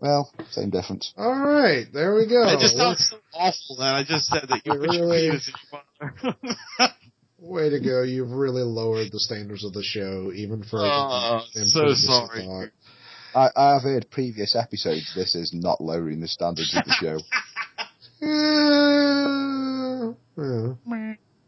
Well, 0.00 0.32
same 0.50 0.70
difference. 0.70 1.12
All 1.16 1.38
right, 1.38 1.84
there 1.92 2.14
we 2.14 2.26
go. 2.26 2.42
it 2.48 2.58
just 2.60 2.76
sounds 2.76 3.08
so 3.10 3.18
awful 3.34 3.76
that 3.78 3.94
I 3.94 4.02
just 4.02 4.26
said 4.26 4.44
that 4.48 4.62
you 4.64 4.72
put 4.72 4.80
Really? 4.80 5.28
penis 5.30 5.50
your 5.72 6.34
mother. 6.78 6.94
Way 7.38 7.70
to 7.70 7.80
go! 7.80 8.02
You've 8.02 8.30
really 8.32 8.62
lowered 8.62 9.12
the 9.12 9.20
standards 9.20 9.64
of 9.64 9.72
the 9.72 9.82
show, 9.82 10.30
even 10.34 10.62
for. 10.62 10.78
oh, 10.82 11.40
than 11.54 11.66
so 11.66 11.92
sorry. 11.94 12.44
thought. 12.44 12.68
I, 13.34 13.48
I 13.56 13.72
have 13.74 13.82
heard 13.82 14.10
previous 14.10 14.54
episodes. 14.56 15.12
This 15.14 15.34
is 15.34 15.52
not 15.54 15.80
lowering 15.80 16.20
the 16.20 16.28
standards 16.28 16.74
of 16.76 16.84
the 16.84 16.92
show. 17.00 17.18
Yeah. 18.22 20.12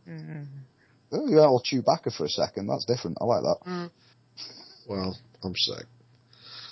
Yeah. 0.07 0.45
Oh, 1.15 1.29
yeah, 1.29 1.41
I'll 1.41 1.63
Chewbacca 1.63 2.15
for 2.17 2.25
a 2.25 2.29
second. 2.29 2.67
That's 2.69 2.85
different. 2.87 3.19
I 3.21 3.25
like 3.25 3.43
that. 3.43 3.57
Mm. 3.67 3.91
Well, 4.89 5.19
I'm 5.43 5.55
sick. 5.55 5.85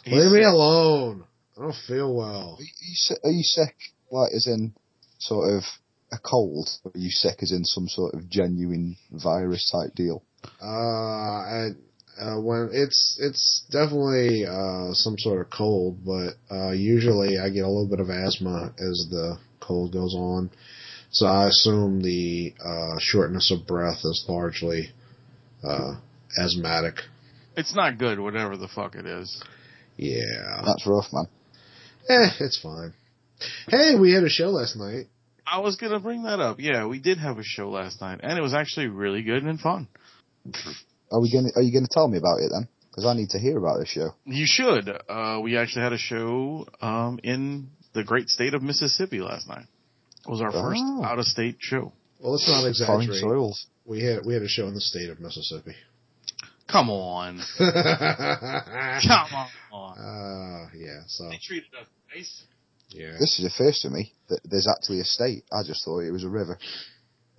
He's 0.05 0.15
Leave 0.15 0.33
me 0.33 0.39
sick. 0.39 0.47
alone. 0.47 1.25
I 1.61 1.65
don't 1.65 1.77
feel 1.87 2.15
well. 2.15 2.57
Are 2.59 2.63
you, 2.63 2.95
si- 2.95 3.17
are 3.23 3.31
you 3.31 3.43
sick, 3.43 3.77
like, 4.11 4.33
as 4.35 4.47
in 4.47 4.73
sort 5.19 5.51
of 5.53 5.63
a 6.11 6.17
cold? 6.19 6.71
Or 6.85 6.93
are 6.95 6.99
you 6.99 7.11
sick 7.11 7.43
as 7.43 7.53
in 7.53 7.67
some 7.67 7.87
sort 7.87 8.15
of 8.15 8.31
genuine 8.31 8.97
virus 9.13 9.71
type 9.71 9.95
deal? 9.95 10.23
Uh, 10.63 10.67
I, 10.67 11.69
Uh, 12.21 12.41
when 12.41 12.69
it's 12.73 13.17
it's 13.21 13.65
definitely 13.71 14.45
uh, 14.45 14.93
some 14.93 15.17
sort 15.19 15.41
of 15.41 15.49
cold, 15.51 15.99
but 16.05 16.35
uh, 16.51 16.71
usually 16.73 17.39
I 17.39 17.49
get 17.51 17.65
a 17.65 17.69
little 17.69 17.89
bit 17.89 18.01
of 18.01 18.11
asthma 18.11 18.73
as 18.79 19.07
the 19.11 19.39
cold 19.61 19.93
goes 19.93 20.15
on. 20.15 20.51
So 21.13 21.27
I 21.27 21.47
assume 21.49 22.03
the 22.03 22.55
uh, 22.63 22.99
shortness 23.01 23.51
of 23.51 23.67
breath 23.67 24.01
is 24.05 24.25
largely 24.29 24.91
uh, 25.63 25.95
asthmatic. 26.39 26.97
It's 27.57 27.75
not 27.75 27.97
good, 27.99 28.19
whatever 28.19 28.57
the 28.57 28.69
fuck 28.69 28.95
it 28.97 29.07
is. 29.07 29.43
Yeah, 29.97 30.63
That's 30.65 30.87
rough, 30.87 31.13
man. 31.13 31.27
Eh, 32.11 32.31
it's 32.41 32.59
fine. 32.61 32.93
Hey, 33.69 33.95
we 33.99 34.13
had 34.13 34.25
a 34.25 34.29
show 34.29 34.51
last 34.51 34.77
night. 34.77 35.07
I 35.47 35.61
was 35.61 35.77
gonna 35.77 35.99
bring 36.01 36.25
that 36.25 36.41
up. 36.41 36.57
Yeah, 36.61 36.87
we 36.87 37.01
did 37.01 37.19
have 37.19 37.39
a 37.39 37.43
show 37.43 37.71
last 37.71 38.01
night, 38.01 38.21
and 38.23 38.39
it 38.39 38.43
was 38.43 38.55
actually 38.55 38.87
really 38.89 39.23
good 39.23 39.43
and 39.43 39.59
fun. 39.59 39.89
Are 41.13 41.21
we 41.21 41.31
going? 41.33 41.47
to 41.51 41.59
Are 41.59 41.63
you 41.63 41.73
going 41.73 41.85
to 41.85 41.91
tell 41.93 42.07
me 42.09 42.19
about 42.19 42.39
it 42.41 42.51
then? 42.53 42.69
Because 42.91 43.05
I 43.05 43.15
need 43.15 43.31
to 43.31 43.39
hear 43.39 43.59
about 43.59 43.79
this 43.79 43.89
show. 43.89 44.15
You 44.25 44.47
should. 44.47 44.89
Uh, 45.09 45.41
we 45.43 45.57
actually 45.57 45.83
had 45.83 45.93
a 45.93 45.99
show 45.99 46.67
um, 46.81 47.19
in 47.23 47.69
the 47.95 48.05
great 48.05 48.29
state 48.29 48.55
of 48.55 48.63
Mississippi 48.63 49.21
last 49.21 49.49
night. 49.49 49.67
It 50.27 50.31
was 50.31 50.41
our 50.41 50.53
first 50.53 50.81
Oh. 50.85 51.05
out 51.05 51.19
of 51.19 51.25
state 51.27 51.57
show. 51.61 51.93
Well, 52.21 52.33
let's 52.33 52.49
not 52.49 52.61
Foreign 52.87 53.03
exaggerate. 53.03 53.21
soils. 53.21 53.67
We 53.85 54.03
had 54.05 54.25
we 54.25 54.35
had 54.35 54.43
a 54.43 54.49
show 54.49 54.67
in 54.69 54.75
the 54.75 54.81
state 54.81 55.11
of 55.11 55.19
Mississippi. 55.21 55.75
Come 56.69 56.91
on. 56.91 57.41
uh, 57.59 59.01
Come 59.07 59.49
on. 59.73 60.71
yeah. 60.77 61.01
So 61.09 61.29
They 61.29 61.39
treated 61.43 61.71
us 61.81 61.87
nice. 62.15 62.43
yeah. 62.91 63.13
This 63.19 63.39
is 63.39 63.45
a 63.47 63.51
first 63.57 63.83
for 63.83 63.91
me. 63.91 64.13
That 64.29 64.41
there's 64.45 64.69
actually 64.69 65.01
a 65.01 65.05
state. 65.05 65.45
I 65.53 65.63
just 65.67 65.85
thought 65.85 66.01
it 66.01 66.11
was 66.13 66.25
a 66.25 66.29
river. 66.29 66.59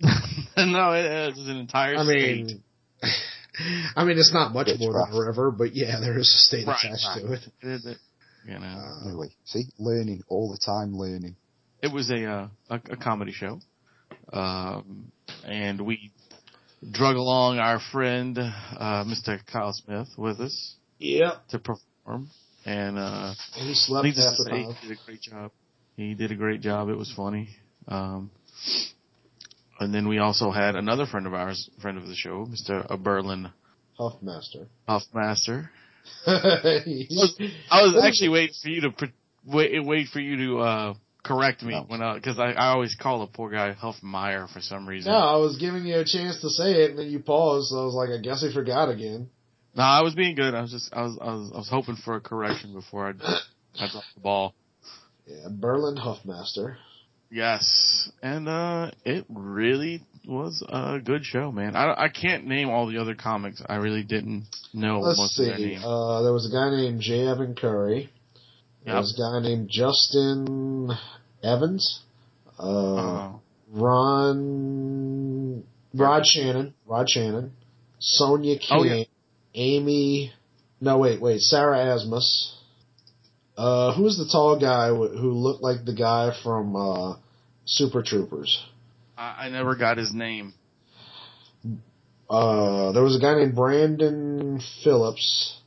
no, 0.56 0.92
it 0.92 1.36
is 1.36 1.48
an 1.48 1.56
entire 1.56 1.96
I 1.96 2.04
state. 2.04 2.46
mean, 2.46 2.62
I 3.96 4.04
mean, 4.04 4.18
it's 4.18 4.32
not 4.32 4.52
much 4.52 4.68
It's 4.68 4.80
more 4.80 4.92
rough. 4.94 5.10
than 5.10 5.18
a 5.18 5.26
river, 5.26 5.50
but 5.50 5.74
yeah, 5.74 6.00
there 6.00 6.18
is 6.18 6.28
a 6.28 6.38
state 6.38 6.66
Right, 6.66 6.76
attached 6.82 7.06
right. 7.06 7.20
to 7.22 7.32
it. 7.32 7.40
It- 7.62 7.84
it- 7.92 7.98
you 8.44 8.58
know, 8.58 8.66
Uh, 8.66 9.06
Anyway, 9.08 9.28
see, 9.44 9.62
learning 9.78 10.20
all 10.28 10.50
the 10.50 10.58
time, 10.58 10.96
learning. 10.98 11.36
it 11.80 11.92
was 11.92 12.10
a, 12.10 12.24
uh, 12.24 12.48
a 12.70 12.74
a 12.90 12.96
comedy 12.96 13.30
show, 13.30 13.60
um, 14.32 15.12
and 15.44 15.80
we 15.80 16.10
drug 16.90 17.14
along 17.14 17.58
our 17.60 17.78
friend 17.92 18.36
uh, 18.38 19.04
Mr. 19.04 19.38
Kyle 19.46 19.72
Smith 19.72 20.08
with 20.18 20.40
us 20.40 20.74
yep. 20.98 21.46
to 21.50 21.60
perform, 21.60 22.30
and 22.64 22.98
uh, 22.98 23.34
And 23.56 23.68
he 23.68 23.74
slept 23.74 24.06
half 24.06 24.14
to 24.14 24.42
say, 24.44 24.62
he 24.80 24.88
did 24.88 24.98
a 24.98 25.04
great 25.06 25.20
job. 25.22 25.50
He 25.96 26.14
did 26.14 26.32
a 26.32 26.36
great 26.36 26.60
job. 26.60 26.88
It 26.88 26.96
was 26.96 27.12
funny. 27.16 27.48
Um, 27.88 28.30
and 29.80 29.92
then 29.92 30.08
we 30.08 30.18
also 30.18 30.50
had 30.50 30.76
another 30.76 31.06
friend 31.06 31.26
of 31.26 31.34
ours, 31.34 31.68
friend 31.80 31.98
of 31.98 32.06
the 32.06 32.14
show, 32.14 32.46
Mr. 32.46 32.86
Berlin 33.02 33.50
Huffmaster. 33.98 34.68
Huffmaster. 34.88 35.68
He's- 36.84 37.34
I 37.70 37.82
was 37.82 38.02
actually 38.04 38.30
waiting 38.30 38.54
for 38.62 38.68
you 38.68 38.80
to 38.82 38.92
wait, 39.44 39.84
wait 39.84 40.08
for 40.08 40.20
you 40.20 40.36
to 40.36 40.58
uh, 40.60 40.94
correct 41.24 41.62
me 41.62 41.74
No. 41.74 41.84
when 41.88 42.02
I 42.02 42.14
because 42.14 42.38
I, 42.38 42.52
I 42.52 42.68
always 42.68 42.94
call 42.94 43.20
the 43.20 43.26
poor 43.26 43.50
guy 43.50 43.74
Huffmeyer 43.80 44.48
for 44.52 44.60
some 44.60 44.88
reason. 44.88 45.12
no, 45.12 45.18
I 45.18 45.36
was 45.36 45.56
giving 45.58 45.84
you 45.84 45.96
a 45.98 46.04
chance 46.04 46.40
to 46.40 46.48
say 46.50 46.72
it, 46.84 46.90
and 46.90 46.98
then 47.00 47.10
you 47.10 47.18
paused. 47.20 47.68
So 47.70 47.82
I 47.82 47.84
was 47.84 47.94
like, 47.94 48.10
I 48.10 48.20
guess 48.22 48.42
he 48.42 48.52
forgot 48.52 48.88
again. 48.88 49.28
No, 49.74 49.82
I 49.82 50.02
was 50.02 50.14
being 50.14 50.34
good. 50.34 50.54
I 50.54 50.60
was 50.62 50.70
just 50.70 50.92
I 50.94 51.02
was 51.02 51.18
I 51.20 51.32
was, 51.34 51.50
I 51.54 51.56
was 51.58 51.68
hoping 51.68 51.96
for 51.96 52.16
a 52.16 52.20
correction 52.20 52.72
before 52.74 53.06
I 53.08 53.10
I 53.80 53.88
dropped 53.90 54.14
the 54.14 54.20
ball. 54.20 54.54
Yeah, 55.26 55.48
Berlin 55.50 55.96
Huffmaster. 55.96 56.76
Yes, 57.30 58.10
and 58.22 58.46
uh, 58.48 58.90
it 59.06 59.24
really 59.30 60.02
was 60.28 60.62
a 60.68 60.98
good 61.02 61.24
show, 61.24 61.50
man. 61.50 61.74
I 61.76 61.94
I 62.04 62.08
can't 62.10 62.46
name 62.46 62.68
all 62.68 62.86
the 62.86 62.98
other 62.98 63.14
comics. 63.14 63.62
I 63.66 63.76
really 63.76 64.02
didn't 64.02 64.44
know 64.74 65.00
Let's 65.00 65.18
most 65.18 65.38
of 65.40 65.46
their 65.46 65.56
see. 65.56 65.66
names. 65.68 65.82
Uh, 65.84 66.22
there 66.22 66.32
was 66.34 66.46
a 66.46 66.52
guy 66.54 66.68
named 66.76 67.00
J. 67.00 67.26
Evan 67.26 67.54
Curry. 67.54 68.10
There 68.84 68.96
was 68.96 69.14
a 69.16 69.20
guy 69.22 69.48
named 69.48 69.70
Justin 69.70 70.90
Evans. 71.42 72.02
Uh, 72.58 72.96
Uh, 72.96 73.32
Ron, 73.70 75.64
Rod 75.94 76.26
Shannon, 76.26 76.74
Rod 76.86 77.08
Shannon, 77.08 77.52
Sonia 77.98 78.58
King, 78.58 78.68
Oh, 78.70 78.82
yeah. 78.84 79.04
Amy, 79.54 80.32
no 80.80 80.98
wait, 80.98 81.20
wait, 81.20 81.40
Sarah 81.40 81.78
Asmus. 81.78 82.54
Uh, 83.56 83.94
who's 83.94 84.16
the 84.16 84.28
tall 84.30 84.58
guy 84.58 84.88
who 84.88 85.32
looked 85.32 85.62
like 85.62 85.84
the 85.84 85.94
guy 85.94 86.30
from, 86.42 86.74
uh, 86.74 87.14
Super 87.64 88.02
Troopers? 88.02 88.64
I, 89.16 89.46
I 89.46 89.48
never 89.50 89.76
got 89.76 89.98
his 89.98 90.12
name. 90.12 90.54
Uh, 92.28 92.92
there 92.92 93.02
was 93.02 93.16
a 93.16 93.20
guy 93.20 93.34
named 93.34 93.54
Brandon 93.54 94.60
Phillips, 94.82 95.58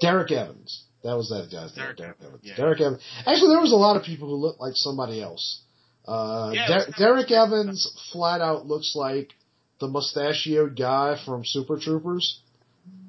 Derek 0.00 0.32
Evans. 0.32 0.84
That 1.04 1.14
was 1.16 1.28
that 1.28 1.48
guy's 1.52 1.76
name, 1.76 1.84
Derek 1.84 1.96
Derek 1.98 2.16
Evans, 2.20 2.26
Evans. 2.26 2.40
yeah. 2.42 2.56
Derek 2.56 2.80
Evans. 2.80 3.02
Actually, 3.26 3.48
there 3.50 3.60
was 3.60 3.72
a 3.72 3.76
lot 3.76 3.96
of 3.96 4.02
people 4.02 4.28
who 4.28 4.36
looked 4.36 4.60
like 4.60 4.72
somebody 4.76 5.22
else. 5.22 5.60
Uh, 6.08 6.52
Yeah, 6.54 6.66
Der- 6.68 6.86
Derek 6.96 7.30
Evans 7.30 7.92
flat 8.12 8.40
out 8.40 8.66
looks 8.66 8.94
like 8.96 9.30
the 9.78 9.88
mustachioed 9.88 10.76
guy 10.76 11.20
from 11.24 11.44
Super 11.44 11.78
Troopers, 11.78 12.40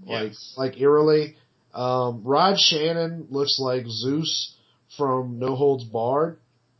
like 0.07 0.29
Yes. 0.29 0.53
like 0.57 0.79
eerily. 0.79 1.35
Um, 1.73 2.23
Rod 2.23 2.57
Shannon 2.59 3.27
looks 3.29 3.59
like 3.59 3.85
Zeus 3.87 4.55
from 4.97 5.37
No 5.37 5.55
Holds 5.55 5.83
Barred, 5.83 6.39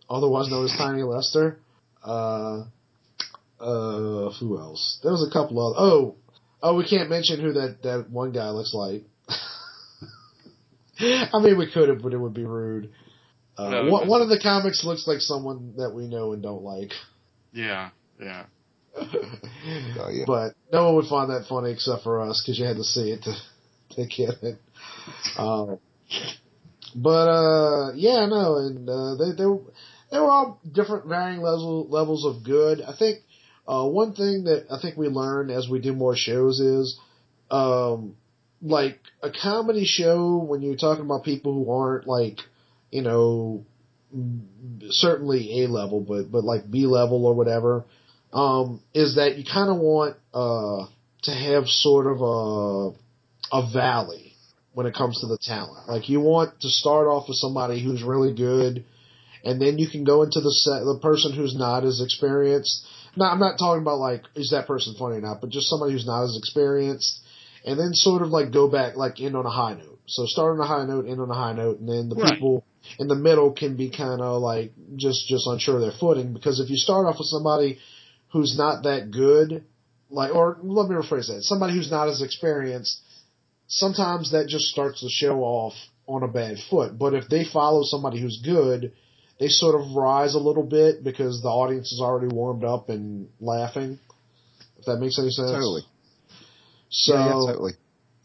otherwise 0.10 0.50
known 0.50 0.66
as 0.66 0.72
Tiny 0.78 1.04
Lister. 1.04 1.60
Uh, 2.04 2.64
uh, 3.60 4.32
who 4.40 4.58
else? 4.60 5.00
There 5.04 5.12
was 5.12 5.28
a 5.28 5.32
couple 5.32 5.60
of 5.68 5.76
oh 5.78 6.16
oh 6.64 6.76
we 6.76 6.86
can't 6.88 7.10
mention 7.10 7.40
who 7.40 7.54
that 7.54 7.84
that 7.84 8.10
one 8.10 8.32
guy 8.32 8.50
looks 8.50 8.74
like. 8.74 9.04
I 11.00 11.40
mean 11.42 11.58
we 11.58 11.70
could 11.72 11.90
have, 11.90 12.02
but 12.02 12.14
it 12.14 12.18
would 12.18 12.34
be 12.34 12.46
rude. 12.46 12.92
Uh, 13.58 13.70
No, 13.70 13.92
one, 13.92 14.08
one 14.08 14.22
of 14.22 14.30
the 14.30 14.40
comics 14.40 14.84
looks 14.84 15.08
like 15.08 15.20
someone 15.20 15.74
that 15.78 15.92
we 15.94 16.08
know 16.08 16.34
and 16.34 16.42
don't 16.42 16.64
like. 16.64 16.92
Yeah, 17.54 17.90
yeah. 18.22 18.46
Oh, 20.00 20.10
yeah. 20.10 20.24
But 20.26 20.54
no 20.72 20.86
one 20.86 20.96
would 20.96 21.08
find 21.08 21.30
that 21.30 21.46
funny 21.48 21.72
except 21.72 22.04
for 22.04 22.22
us 22.22 22.42
because 22.42 22.58
you 22.58 22.66
had 22.66 22.78
to 22.78 22.84
see 22.84 23.12
it 23.12 23.24
to, 23.24 23.36
to 23.96 24.06
get 24.06 24.42
it. 24.44 24.60
Um, 25.38 25.80
but 26.96 27.28
uh, 27.28 27.92
yeah, 27.96 28.26
no, 28.26 28.58
and 28.58 28.90
uh, 28.90 29.16
they 29.16 29.36
they 29.38 29.46
were, 29.46 29.60
they 30.12 30.20
were 30.20 30.32
all 30.32 30.60
different, 30.72 31.08
varying 31.08 31.42
level, 31.42 31.88
levels 31.90 32.26
of 32.26 32.44
good. 32.44 32.82
I 32.82 32.96
think 32.98 33.20
uh, 33.68 33.86
one 33.86 34.14
thing 34.14 34.46
that 34.46 34.68
I 34.72 34.80
think 34.82 34.98
we 34.98 35.08
learned 35.08 35.52
as 35.52 35.68
we 35.70 35.80
do 35.80 35.94
more 35.94 36.16
shows 36.16 36.60
is, 36.60 37.00
um, 37.52 38.16
like 38.62 39.00
a 39.22 39.30
comedy 39.30 39.86
show 39.86 40.38
when 40.38 40.62
you're 40.62 40.78
talking 40.78 41.06
about 41.06 41.24
people 41.24 41.54
who 41.54 41.72
aren't 41.72 42.08
like, 42.08 42.40
you 42.90 43.02
know, 43.02 43.66
certainly 44.90 45.64
A 45.64 45.68
level, 45.68 46.00
but 46.00 46.32
but 46.32 46.44
like 46.44 46.70
B 46.70 46.86
level 46.88 47.26
or 47.26 47.36
whatever 47.36 47.86
um, 48.34 48.82
is 48.94 49.16
that 49.16 49.38
you 49.38 49.44
kind 49.46 49.70
of 49.70 49.78
want 49.78 50.16
uh, 50.34 50.86
to 51.24 51.32
have 51.32 51.68
sort 51.68 52.08
of 52.08 52.22
a 52.22 52.98
a 53.52 53.72
valley 53.72 54.34
when 54.74 54.86
it 54.86 54.94
comes 54.94 55.22
to 55.22 55.28
the 55.28 55.38
talent. 55.42 55.88
Like 55.88 56.10
you 56.10 56.20
want 56.20 56.62
to 56.62 56.70
start 56.70 57.08
off 57.08 57.28
with 57.28 57.38
somebody 57.38 57.84
who's 57.84 58.04
really 58.04 58.34
good, 58.36 58.86
and 59.44 59.62
then 59.62 59.78
you 59.78 59.88
can 59.90 60.04
go 60.04 60.24
into 60.24 60.42
the 60.42 60.52
set, 60.52 60.84
the 60.84 61.00
person 61.02 61.34
who's 61.34 61.56
not 61.56 61.84
as 61.84 62.02
experienced. 62.02 62.86
No, 63.16 63.26
I'm 63.26 63.40
not 63.40 63.58
talking 63.58 63.82
about 63.82 64.00
like 64.00 64.24
is 64.36 64.52
that 64.52 64.68
person 64.68 64.96
funny 65.00 65.18
or 65.18 65.22
not, 65.22 65.42
but 65.42 65.50
just 65.50 65.70
somebody 65.70 65.94
who's 65.94 66.06
not 66.06 66.24
as 66.24 66.38
experienced, 66.38 67.22
and 67.66 67.80
then 67.80 67.94
sort 67.94 68.22
of 68.22 68.30
like 68.30 68.52
go 68.52 68.70
back, 68.70 68.96
like 68.96 69.20
end 69.20 69.36
on 69.36 69.46
a 69.46 69.50
high 69.50 69.74
note. 69.74 70.00
So 70.06 70.26
start 70.26 70.54
on 70.54 70.64
a 70.64 70.68
high 70.68 70.86
note, 70.86 71.08
end 71.08 71.20
on 71.20 71.30
a 71.30 71.34
high 71.34 71.54
note, 71.54 71.80
and 71.80 71.90
then 71.90 72.10
the 72.10 72.16
Right. 72.16 72.34
people 72.34 72.64
in 73.00 73.08
the 73.08 73.16
middle 73.16 73.52
can 73.52 73.76
be 73.76 73.90
kind 73.90 74.22
of 74.22 74.42
like 74.42 74.72
just 74.96 75.28
just 75.28 75.48
unsure 75.48 75.76
of 75.76 75.82
their 75.82 75.92
footing 76.00 76.34
because 76.34 76.60
if 76.60 76.70
you 76.70 76.78
start 76.78 77.06
off 77.06 77.18
with 77.18 77.28
somebody 77.28 77.80
who's 78.32 78.58
not 78.58 78.84
that 78.84 79.12
good, 79.12 79.64
like, 80.10 80.34
or 80.34 80.58
let 80.62 80.90
me 80.90 80.96
rephrase 80.96 81.28
that, 81.28 81.44
somebody 81.44 81.74
who's 81.74 81.92
not 81.92 82.08
as 82.08 82.22
experienced, 82.22 83.02
sometimes 83.68 84.32
that 84.32 84.48
just 84.48 84.66
starts 84.66 85.02
the 85.02 85.10
show 85.10 85.40
off 85.42 85.74
on 86.08 86.24
a 86.24 86.28
bad 86.28 86.58
foot. 86.70 86.98
But 86.98 87.14
if 87.14 87.28
they 87.30 87.44
follow 87.46 87.84
somebody 87.84 88.20
who's 88.22 88.42
good, 88.44 88.94
they 89.40 89.48
sort 89.48 89.80
of 89.80 89.96
rise 89.96 90.36
a 90.36 90.40
little 90.40 90.64
bit 90.64 91.04
because 91.04 91.42
the 91.42 91.50
audience 91.50 91.92
is 91.92 92.00
already 92.00 92.34
warmed 92.34 92.64
up 92.64 92.90
and 92.90 93.30
laughing. 93.40 94.00
If 94.80 94.86
that 94.86 94.98
makes 94.98 95.20
any 95.20 95.30
sense. 95.30 95.52
Totally. 95.52 95.82
So, 96.90 97.14
yeah, 97.14 97.26
yeah, 97.26 97.32
totally. 97.32 97.74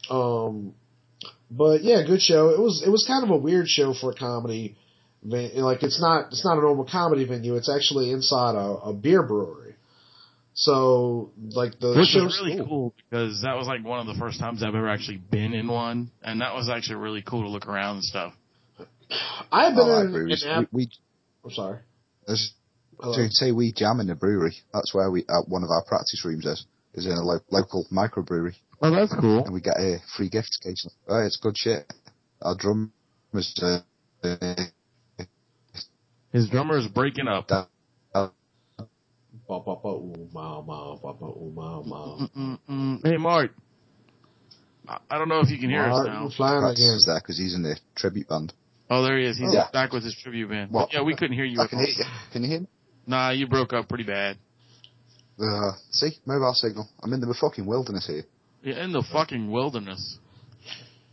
um, 0.09 0.73
but 1.51 1.83
yeah, 1.83 2.03
good 2.05 2.21
show. 2.21 2.49
It 2.49 2.59
was 2.59 2.81
it 2.85 2.89
was 2.89 3.05
kind 3.05 3.23
of 3.23 3.29
a 3.29 3.37
weird 3.37 3.67
show 3.67 3.93
for 3.93 4.11
a 4.11 4.15
comedy. 4.15 4.75
Like 5.23 5.83
it's 5.83 6.01
not 6.01 6.27
it's 6.31 6.43
not 6.43 6.57
a 6.57 6.61
normal 6.61 6.85
comedy 6.89 7.25
venue. 7.25 7.55
It's 7.55 7.69
actually 7.69 8.11
inside 8.11 8.55
a, 8.55 8.89
a 8.89 8.93
beer 8.93 9.23
brewery. 9.23 9.72
So 10.63 11.31
like 11.51 11.77
the 11.79 11.89
Which 11.93 12.07
show's 12.07 12.23
was 12.23 12.41
really 12.41 12.57
cool 12.65 12.93
because 13.09 13.41
that 13.41 13.57
was 13.57 13.67
like 13.67 13.83
one 13.83 13.99
of 13.99 14.07
the 14.07 14.17
first 14.19 14.39
times 14.39 14.63
I've 14.63 14.73
ever 14.75 14.87
actually 14.87 15.17
been 15.17 15.53
in 15.53 15.67
one, 15.67 16.09
and 16.21 16.39
that 16.39 16.53
was 16.53 16.69
actually 16.69 16.95
really 16.95 17.21
cool 17.21 17.41
to 17.43 17.49
look 17.49 17.67
around 17.67 17.95
and 17.97 18.03
stuff. 18.05 18.33
I've 19.51 19.75
been 19.75 19.83
I 19.83 20.03
like 20.03 20.05
in, 20.05 20.31
in 20.31 20.37
Am- 20.47 20.67
We, 20.71 20.85
we 20.85 20.89
I'm 21.43 21.51
sorry. 21.51 21.79
as, 22.29 22.51
to 23.01 23.27
say 23.31 23.51
we 23.51 23.73
jam 23.73 23.99
in 23.99 24.07
the 24.07 24.15
brewery. 24.15 24.55
That's 24.73 24.93
where 24.93 25.11
we 25.11 25.23
uh, 25.27 25.41
one 25.47 25.63
of 25.63 25.69
our 25.69 25.83
practice 25.83 26.23
rooms 26.25 26.45
is. 26.45 26.65
Is 26.95 27.07
in 27.07 27.11
a 27.13 27.23
lo- 27.23 27.39
local 27.49 27.87
microbrewery. 27.91 28.53
Oh, 28.79 28.91
that's 28.91 29.11
cool. 29.19 29.43
and 29.43 29.51
we 29.53 29.61
get 29.61 29.77
uh, 29.77 29.97
free 30.15 30.29
gift 30.29 30.55
occasionally. 30.61 30.93
Oh, 31.07 31.25
it's 31.25 31.37
good 31.41 31.57
shit. 31.57 31.91
Our 32.39 32.55
drum 32.55 32.93
was 33.33 33.51
uh, 33.63 33.79
His 36.31 36.47
drummer 36.49 36.77
is 36.77 36.87
breaking 36.87 37.27
up. 37.27 37.47
that, 37.47 37.67
Ba, 39.47 39.59
ba, 39.59 39.75
ba, 39.75 39.89
ooh, 39.89 40.29
ma, 40.33 40.61
ma, 40.61 40.95
ba, 40.95 41.13
ba, 41.13 41.25
ooh, 41.25 41.51
ma, 41.53 41.81
ma. 41.81 42.99
Hey, 43.03 43.17
Mark. 43.17 43.51
I- 44.87 44.99
I 45.11 45.17
don't 45.17 45.29
know 45.29 45.39
if 45.41 45.49
you 45.49 45.57
can 45.57 45.69
hear 45.69 45.81
us 45.83 45.91
Mark, 45.91 46.07
now. 46.07 46.21
you're 46.23 46.31
flying 46.31 46.57
again. 46.57 46.63
practices 46.69 47.05
there 47.05 47.19
because 47.19 47.37
he's 47.37 47.53
in 47.53 47.61
the 47.63 47.77
tribute 47.95 48.27
band. 48.29 48.53
Oh, 48.89 49.03
there 49.03 49.17
he 49.17 49.25
is. 49.25 49.37
He's 49.37 49.53
Yeah. 49.53 49.69
back 49.71 49.91
with 49.93 50.03
his 50.03 50.15
tribute 50.15 50.49
band. 50.49 50.71
What? 50.71 50.93
Yeah, 50.93 51.01
we 51.01 51.15
couldn't 51.15 51.35
hear 51.35 51.45
you. 51.45 51.61
I 51.61 51.67
can 51.67 51.79
hear 51.79 51.87
you. 51.87 52.03
Can 52.31 52.43
you 52.43 52.49
hear 52.49 52.59
me? 52.61 52.67
Nah, 53.07 53.29
you 53.29 53.47
broke 53.47 53.73
up 53.73 53.87
pretty 53.89 54.03
bad. 54.03 54.37
Uh, 55.39 55.71
see, 55.91 56.19
mobile 56.25 56.53
signal. 56.53 56.87
I'm 57.01 57.11
in 57.13 57.19
the 57.19 57.33
fucking 57.33 57.65
wilderness 57.65 58.07
here. 58.07 58.23
You're 58.61 58.77
in 58.77 58.91
the 58.91 59.03
fucking 59.03 59.49
wilderness. 59.51 60.19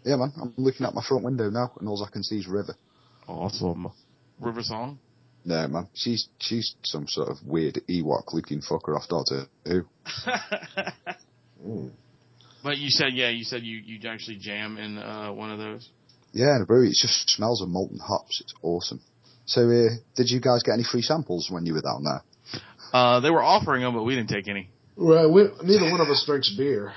Yeah, 0.04 0.16
man. 0.16 0.32
I'm 0.40 0.52
looking 0.56 0.86
out 0.86 0.94
my 0.94 1.02
front 1.02 1.24
window 1.24 1.50
now, 1.50 1.72
and 1.80 1.88
all 1.88 2.02
I 2.04 2.10
can 2.10 2.22
see 2.22 2.38
is 2.38 2.46
river. 2.46 2.76
Awesome. 3.26 3.90
River 4.38 4.62
Song? 4.62 4.98
No, 5.44 5.68
man. 5.68 5.88
She's 5.94 6.28
she's 6.38 6.74
some 6.84 7.06
sort 7.08 7.28
of 7.28 7.38
weird 7.44 7.80
Ewok 7.88 8.32
looking 8.32 8.60
fucker 8.60 8.96
off 8.96 9.08
Doctor 9.08 9.46
Who. 9.66 9.84
Mm. 11.62 11.90
but 12.64 12.78
you 12.78 12.88
said, 12.88 13.12
yeah, 13.12 13.28
you 13.28 13.44
said 13.44 13.62
you, 13.62 13.76
you 13.84 14.08
actually 14.08 14.38
jam 14.38 14.78
in 14.78 14.96
uh, 14.96 15.30
one 15.30 15.50
of 15.50 15.58
those. 15.58 15.90
Yeah, 16.32 16.56
in 16.56 16.62
a 16.62 16.64
brewery. 16.64 16.88
It 16.88 16.96
just 16.96 17.28
smells 17.28 17.60
of 17.60 17.68
molten 17.68 17.98
hops. 17.98 18.40
It's 18.40 18.54
awesome. 18.62 19.02
So, 19.44 19.68
uh, 19.68 19.88
did 20.16 20.30
you 20.30 20.40
guys 20.40 20.62
get 20.62 20.72
any 20.72 20.84
free 20.84 21.02
samples 21.02 21.48
when 21.50 21.66
you 21.66 21.74
were 21.74 21.82
down 21.82 22.04
there? 22.04 22.22
Uh, 22.92 23.20
they 23.20 23.30
were 23.30 23.42
offering 23.42 23.82
them, 23.82 23.94
but 23.94 24.04
we 24.04 24.14
didn't 24.14 24.30
take 24.30 24.48
any. 24.48 24.70
Well, 24.96 25.30
we, 25.32 25.48
neither 25.62 25.90
one 25.90 26.00
of 26.00 26.08
us 26.08 26.24
drinks 26.24 26.50
beer. 26.56 26.92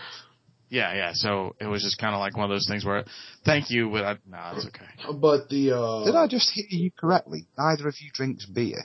Yeah, 0.74 0.92
yeah. 0.96 1.12
So 1.13 1.56
it 1.62 1.68
was 1.68 1.84
just 1.84 2.00
kind 2.00 2.15
of 2.15 2.20
like 2.20 2.36
one 2.36 2.46
of 2.46 2.50
those 2.50 2.68
things 2.68 2.84
where, 2.84 3.06
thank 3.46 3.70
you, 3.70 3.92
but 3.92 4.03
I, 4.03 4.18
nah, 4.27 4.56
it's 4.56 4.65
okay. 4.65 4.88
But 5.22 5.48
the, 5.48 5.77
uh. 5.77 6.06
Did 6.06 6.15
I 6.15 6.25
just 6.25 6.50
hear 6.50 6.65
you 6.68 6.89
correctly? 7.00 7.46
Neither 7.56 7.88
of 7.88 7.94
you 8.01 8.10
drinks 8.12 8.48
beer. 8.48 8.84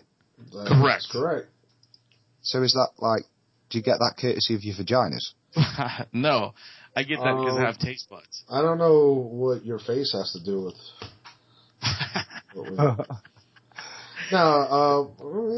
that's 0.52 0.68
Correct. 0.68 1.06
correct. 1.10 1.46
So 2.42 2.62
is 2.62 2.74
that 2.74 2.90
like, 2.98 3.22
do 3.70 3.78
you 3.78 3.82
get 3.82 4.00
that 4.00 4.16
courtesy 4.20 4.54
of 4.54 4.62
your 4.64 4.74
vaginas? 4.76 5.32
no, 6.12 6.52
I 6.94 7.04
get 7.04 7.20
that 7.20 7.36
because 7.38 7.56
Um, 7.56 7.62
I 7.62 7.66
have 7.66 7.78
taste 7.78 8.10
buds. 8.10 8.44
I 8.50 8.60
don't 8.60 8.76
know 8.76 9.14
what 9.14 9.64
your 9.64 9.78
face 9.78 10.12
has 10.12 10.30
to 10.32 10.44
do 10.44 10.64
with 10.64 10.74
what 12.52 13.06
No, 14.30 14.38
uh, 14.38 15.02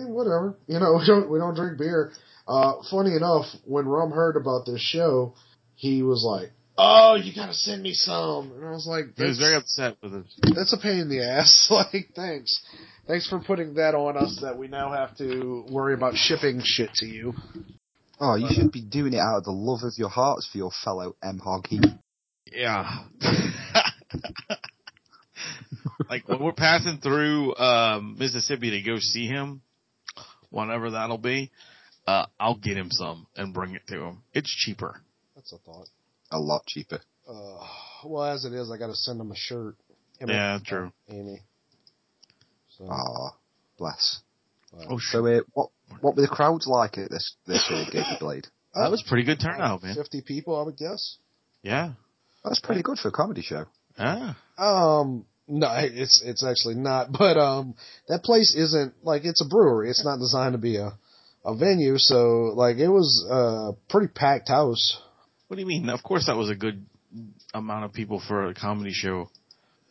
whatever. 0.06 0.56
You 0.68 0.78
know, 0.78 0.94
we 0.96 1.06
don't 1.08 1.28
we 1.28 1.38
don't 1.40 1.56
drink 1.56 1.76
beer. 1.76 2.12
Uh, 2.46 2.74
funny 2.88 3.16
enough, 3.16 3.46
when 3.64 3.86
Rum 3.86 4.12
heard 4.12 4.36
about 4.36 4.64
this 4.64 4.80
show, 4.80 5.34
he 5.80 6.02
was 6.02 6.22
like, 6.22 6.52
"Oh, 6.76 7.14
you 7.14 7.34
gotta 7.34 7.54
send 7.54 7.82
me 7.82 7.94
some," 7.94 8.52
and 8.52 8.66
I 8.66 8.70
was 8.70 8.86
like, 8.86 9.16
he 9.16 9.24
was 9.24 9.38
very 9.38 9.54
upset 9.56 9.96
with 10.02 10.12
it. 10.12 10.26
That's 10.54 10.74
a 10.74 10.78
pain 10.78 10.98
in 10.98 11.08
the 11.08 11.24
ass. 11.26 11.68
like, 11.70 12.10
thanks, 12.14 12.60
thanks 13.06 13.26
for 13.26 13.40
putting 13.40 13.74
that 13.74 13.94
on 13.94 14.18
us 14.18 14.40
that 14.42 14.58
we 14.58 14.68
now 14.68 14.92
have 14.92 15.16
to 15.16 15.64
worry 15.70 15.94
about 15.94 16.16
shipping 16.16 16.60
shit 16.62 16.92
to 16.96 17.06
you." 17.06 17.32
Oh, 18.20 18.34
you 18.34 18.48
should 18.50 18.70
be 18.70 18.82
doing 18.82 19.14
it 19.14 19.20
out 19.20 19.38
of 19.38 19.44
the 19.44 19.52
love 19.52 19.80
of 19.82 19.94
your 19.96 20.10
hearts 20.10 20.46
for 20.52 20.58
your 20.58 20.70
fellow 20.84 21.16
M 21.22 21.38
Hog 21.38 21.66
he. 21.66 21.80
Yeah. 22.44 23.04
like 26.10 26.28
when 26.28 26.42
we're 26.42 26.52
passing 26.52 26.98
through 26.98 27.56
um, 27.56 28.16
Mississippi 28.18 28.72
to 28.72 28.82
go 28.82 28.98
see 28.98 29.26
him, 29.26 29.62
whenever 30.50 30.90
that'll 30.90 31.16
be, 31.16 31.50
uh, 32.06 32.26
I'll 32.38 32.58
get 32.58 32.76
him 32.76 32.90
some 32.90 33.26
and 33.34 33.54
bring 33.54 33.74
it 33.74 33.86
to 33.88 34.02
him. 34.02 34.22
It's 34.34 34.54
cheaper. 34.54 35.00
That's 35.40 35.52
a 35.52 35.58
thought. 35.58 35.88
A 36.30 36.38
lot 36.38 36.66
cheaper. 36.66 37.00
Uh, 37.26 37.66
well, 38.04 38.24
as 38.24 38.44
it 38.44 38.52
is, 38.52 38.70
I 38.70 38.76
got 38.76 38.88
to 38.88 38.94
send 38.94 39.18
him 39.18 39.30
a 39.32 39.36
shirt. 39.36 39.74
Him 40.18 40.28
and 40.28 40.30
Yeah, 40.30 40.58
true. 40.62 40.92
Amy. 41.08 41.40
So, 42.76 42.86
Ah, 42.90 43.34
bless. 43.78 44.20
but- 44.70 44.86
Oh, 44.90 44.98
So, 44.98 45.26
uh, 45.26 45.40
what 45.54 45.70
what 46.02 46.14
were 46.16 46.22
the 46.22 46.28
crowds 46.28 46.66
like 46.66 46.98
at 46.98 47.10
this 47.10 47.34
this 47.46 47.64
uh, 47.70 47.86
Gator 47.90 48.16
Blade? 48.20 48.46
That 48.74 48.90
was 48.90 49.02
pretty 49.02 49.24
good 49.24 49.40
turnout, 49.40 49.82
man. 49.82 49.94
Fifty 49.94 50.20
people, 50.20 50.60
I 50.60 50.62
would 50.62 50.76
guess. 50.76 51.16
Yeah. 51.62 51.94
That's 52.44 52.60
pretty 52.60 52.82
good 52.82 52.98
for 52.98 53.08
a 53.08 53.12
comedy 53.12 53.42
show. 53.42 53.64
Ah. 53.98 54.36
Um, 54.58 55.24
no, 55.48 55.68
it's 55.74 56.20
it's 56.22 56.44
actually 56.44 56.74
not. 56.76 57.10
But 57.18 57.36
um, 57.38 57.74
that 58.08 58.22
place 58.22 58.54
isn't 58.54 58.92
like 59.02 59.24
it's 59.24 59.40
a 59.40 59.48
brewery. 59.48 59.88
It's 59.90 60.04
not 60.04 60.18
designed 60.20 60.52
to 60.52 60.58
be 60.58 60.76
a 60.76 60.92
a 61.44 61.56
venue. 61.56 61.96
So 61.98 62.52
like 62.54 62.76
it 62.76 62.88
was 62.88 63.24
a 63.28 63.72
pretty 63.88 64.08
packed 64.12 64.48
house. 64.48 65.00
What 65.50 65.56
do 65.56 65.62
you 65.62 65.66
mean? 65.66 65.88
Of 65.88 66.04
course, 66.04 66.26
that 66.26 66.36
was 66.36 66.48
a 66.48 66.54
good 66.54 66.86
amount 67.52 67.84
of 67.84 67.92
people 67.92 68.20
for 68.20 68.46
a 68.50 68.54
comedy 68.54 68.92
show. 68.92 69.28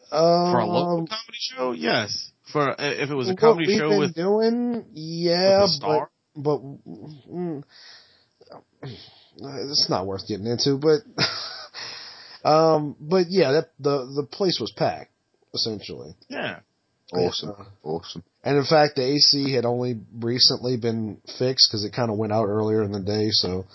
Um, 0.10 0.54
For 0.54 0.60
a 0.60 0.66
local 0.66 1.06
comedy 1.06 1.38
show, 1.38 1.74
yes. 1.74 2.32
For 2.54 2.70
uh, 2.70 2.76
if 2.80 3.10
it 3.10 3.14
was 3.14 3.28
a 3.28 3.32
what 3.32 3.40
comedy 3.42 3.68
we've 3.68 3.78
show 3.78 3.90
been 3.90 4.00
with, 4.00 4.16
doing, 4.16 4.86
yeah, 4.94 5.64
with 5.64 5.70
a 5.70 5.74
star, 5.74 6.10
but 6.34 6.60
but 6.60 7.30
mm, 7.30 7.64
it's 8.84 9.90
not 9.90 10.08
worth 10.08 10.26
getting 10.30 10.48
into. 10.48 10.78
But 10.78 11.02
um, 12.50 12.96
but 12.98 13.26
yeah, 13.28 13.52
that 13.52 13.72
the 13.82 14.06
the 14.16 14.28
place 14.32 14.62
was 14.62 14.72
packed 14.72 15.12
essentially. 15.54 16.16
yeah. 16.30 16.60
Awesome, 17.12 17.50
Uh, 17.50 17.64
awesome. 17.84 18.24
And 18.46 18.56
in 18.58 18.64
fact, 18.64 18.96
the 18.96 19.04
AC 19.04 19.52
had 19.52 19.66
only 19.66 20.00
recently 20.22 20.78
been 20.78 21.18
fixed 21.38 21.70
because 21.70 21.84
it 21.84 21.92
kind 21.92 22.10
of 22.10 22.18
went 22.18 22.32
out 22.32 22.46
earlier 22.46 22.82
in 22.82 22.94
the 22.94 23.02
day. 23.02 23.32
So 23.32 23.66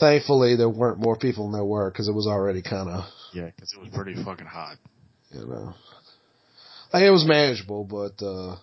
thankfully, 0.00 0.56
there 0.56 0.68
weren't 0.68 0.98
more 0.98 1.16
people 1.16 1.44
than 1.44 1.52
there 1.58 1.64
were 1.64 1.90
because 1.90 2.08
it 2.08 2.14
was 2.14 2.26
already 2.26 2.62
kind 2.62 2.88
of, 2.88 3.04
Yeah, 3.32 3.46
because 3.46 3.72
it 3.72 3.80
was 3.80 3.90
pretty 3.94 4.14
fucking 4.22 4.46
hot. 4.46 4.76
you 5.30 5.46
know, 5.46 5.74
like 6.92 7.02
it 7.02 7.10
was 7.10 7.26
manageable, 7.26 7.84
but 7.84 8.24
uh, 8.24 8.56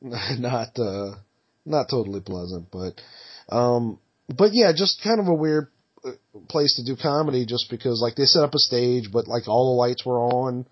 not 0.38 0.78
uh, 0.78 1.16
not 1.64 1.86
totally 1.90 2.20
pleasant. 2.20 2.68
But 2.70 3.00
um, 3.54 3.98
but 4.28 4.50
yeah, 4.52 4.72
just 4.74 5.02
kind 5.02 5.20
of 5.20 5.26
a 5.28 5.34
weird 5.34 5.68
uh, 6.04 6.10
place 6.48 6.76
to 6.76 6.84
do 6.84 7.00
comedy, 7.00 7.44
just 7.46 7.70
because 7.70 8.00
like 8.00 8.14
they 8.16 8.24
set 8.24 8.44
up 8.44 8.54
a 8.54 8.58
stage, 8.58 9.10
but 9.12 9.26
like 9.28 9.48
all 9.48 9.74
the 9.74 9.80
lights 9.80 10.04
were 10.06 10.20
on, 10.20 10.66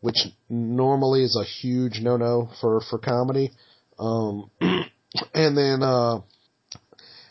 which 0.00 0.18
normally 0.48 1.22
is 1.24 1.36
a 1.36 1.44
huge 1.44 2.00
no 2.00 2.16
no 2.16 2.50
for 2.60 2.80
for 2.90 2.98
comedy. 2.98 3.52
Um, 3.98 4.50
and 5.34 5.56
then 5.56 5.82
uh, 5.82 6.20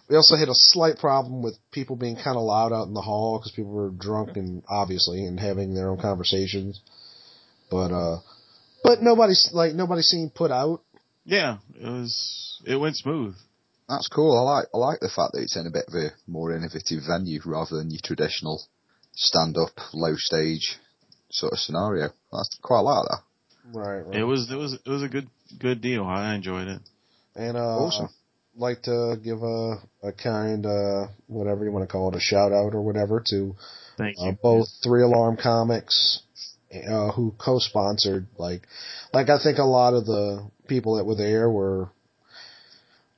we 0.09 0.15
also 0.15 0.35
had 0.35 0.49
a 0.49 0.55
slight 0.55 0.97
problem 0.97 1.43
with 1.43 1.57
people 1.71 1.95
being 1.95 2.15
kind 2.15 2.35
of 2.35 2.43
loud 2.43 2.73
out 2.73 2.87
in 2.87 2.93
the 2.95 3.01
hall 3.01 3.37
because 3.37 3.51
people 3.51 3.71
were 3.71 3.91
drunk 3.91 4.35
and 4.37 4.63
obviously 4.67 5.23
and 5.25 5.39
having 5.39 5.75
their 5.75 5.89
own 5.89 5.99
conversations. 5.99 6.81
But 7.69 7.91
uh, 7.91 8.19
but 8.83 9.03
nobody's 9.03 9.49
like 9.53 9.73
nobody 9.73 10.01
seemed 10.01 10.33
put 10.33 10.51
out. 10.51 10.81
Yeah, 11.25 11.57
it 11.79 11.87
was. 11.87 12.61
It 12.65 12.77
went 12.77 12.97
smooth. 12.97 13.35
That's 13.87 14.07
cool. 14.07 14.35
I 14.37 14.41
like 14.41 14.65
I 14.73 14.77
like 14.77 14.99
the 14.99 15.09
fact 15.15 15.33
that 15.33 15.43
it's 15.43 15.55
in 15.55 15.67
a 15.67 15.71
bit 15.71 15.85
of 15.87 15.93
a 15.93 16.11
more 16.27 16.55
innovative 16.55 17.03
venue 17.07 17.39
rather 17.45 17.77
than 17.77 17.91
your 17.91 18.01
traditional 18.03 18.63
stand 19.13 19.57
up 19.57 19.71
low 19.93 20.15
stage 20.15 20.77
sort 21.29 21.53
of 21.53 21.59
scenario. 21.59 22.09
That's 22.31 22.57
quite 22.63 22.81
like 22.81 23.05
that. 23.07 23.19
Right. 23.71 24.01
right. 24.01 24.15
It 24.15 24.23
was. 24.23 24.49
It 24.51 24.55
was. 24.55 24.73
It 24.73 24.89
was 24.89 25.03
a 25.03 25.07
good. 25.07 25.27
Good 25.59 25.81
deal. 25.81 26.03
I 26.05 26.35
enjoyed 26.35 26.67
it. 26.67 26.81
and 27.35 27.57
uh, 27.57 27.61
Awesome. 27.61 28.09
Like 28.59 28.83
to 28.83 29.15
give 29.23 29.41
a 29.41 29.75
a 30.03 30.11
kind 30.11 30.65
uh 30.65 31.07
whatever 31.27 31.63
you 31.65 31.71
want 31.71 31.87
to 31.87 31.91
call 31.91 32.09
it 32.09 32.15
a 32.15 32.19
shout 32.19 32.51
out 32.51 32.73
or 32.73 32.81
whatever 32.81 33.23
to 33.29 33.55
uh, 34.19 34.31
both 34.41 34.67
Three 34.83 35.01
Alarm 35.03 35.37
Comics, 35.41 36.21
uh, 36.73 37.11
who 37.11 37.33
co-sponsored. 37.37 38.27
Like, 38.37 38.61
like 39.13 39.29
I 39.29 39.41
think 39.41 39.57
a 39.57 39.63
lot 39.63 39.93
of 39.93 40.05
the 40.05 40.49
people 40.67 40.95
that 40.97 41.05
were 41.05 41.15
there 41.15 41.49
were 41.49 41.89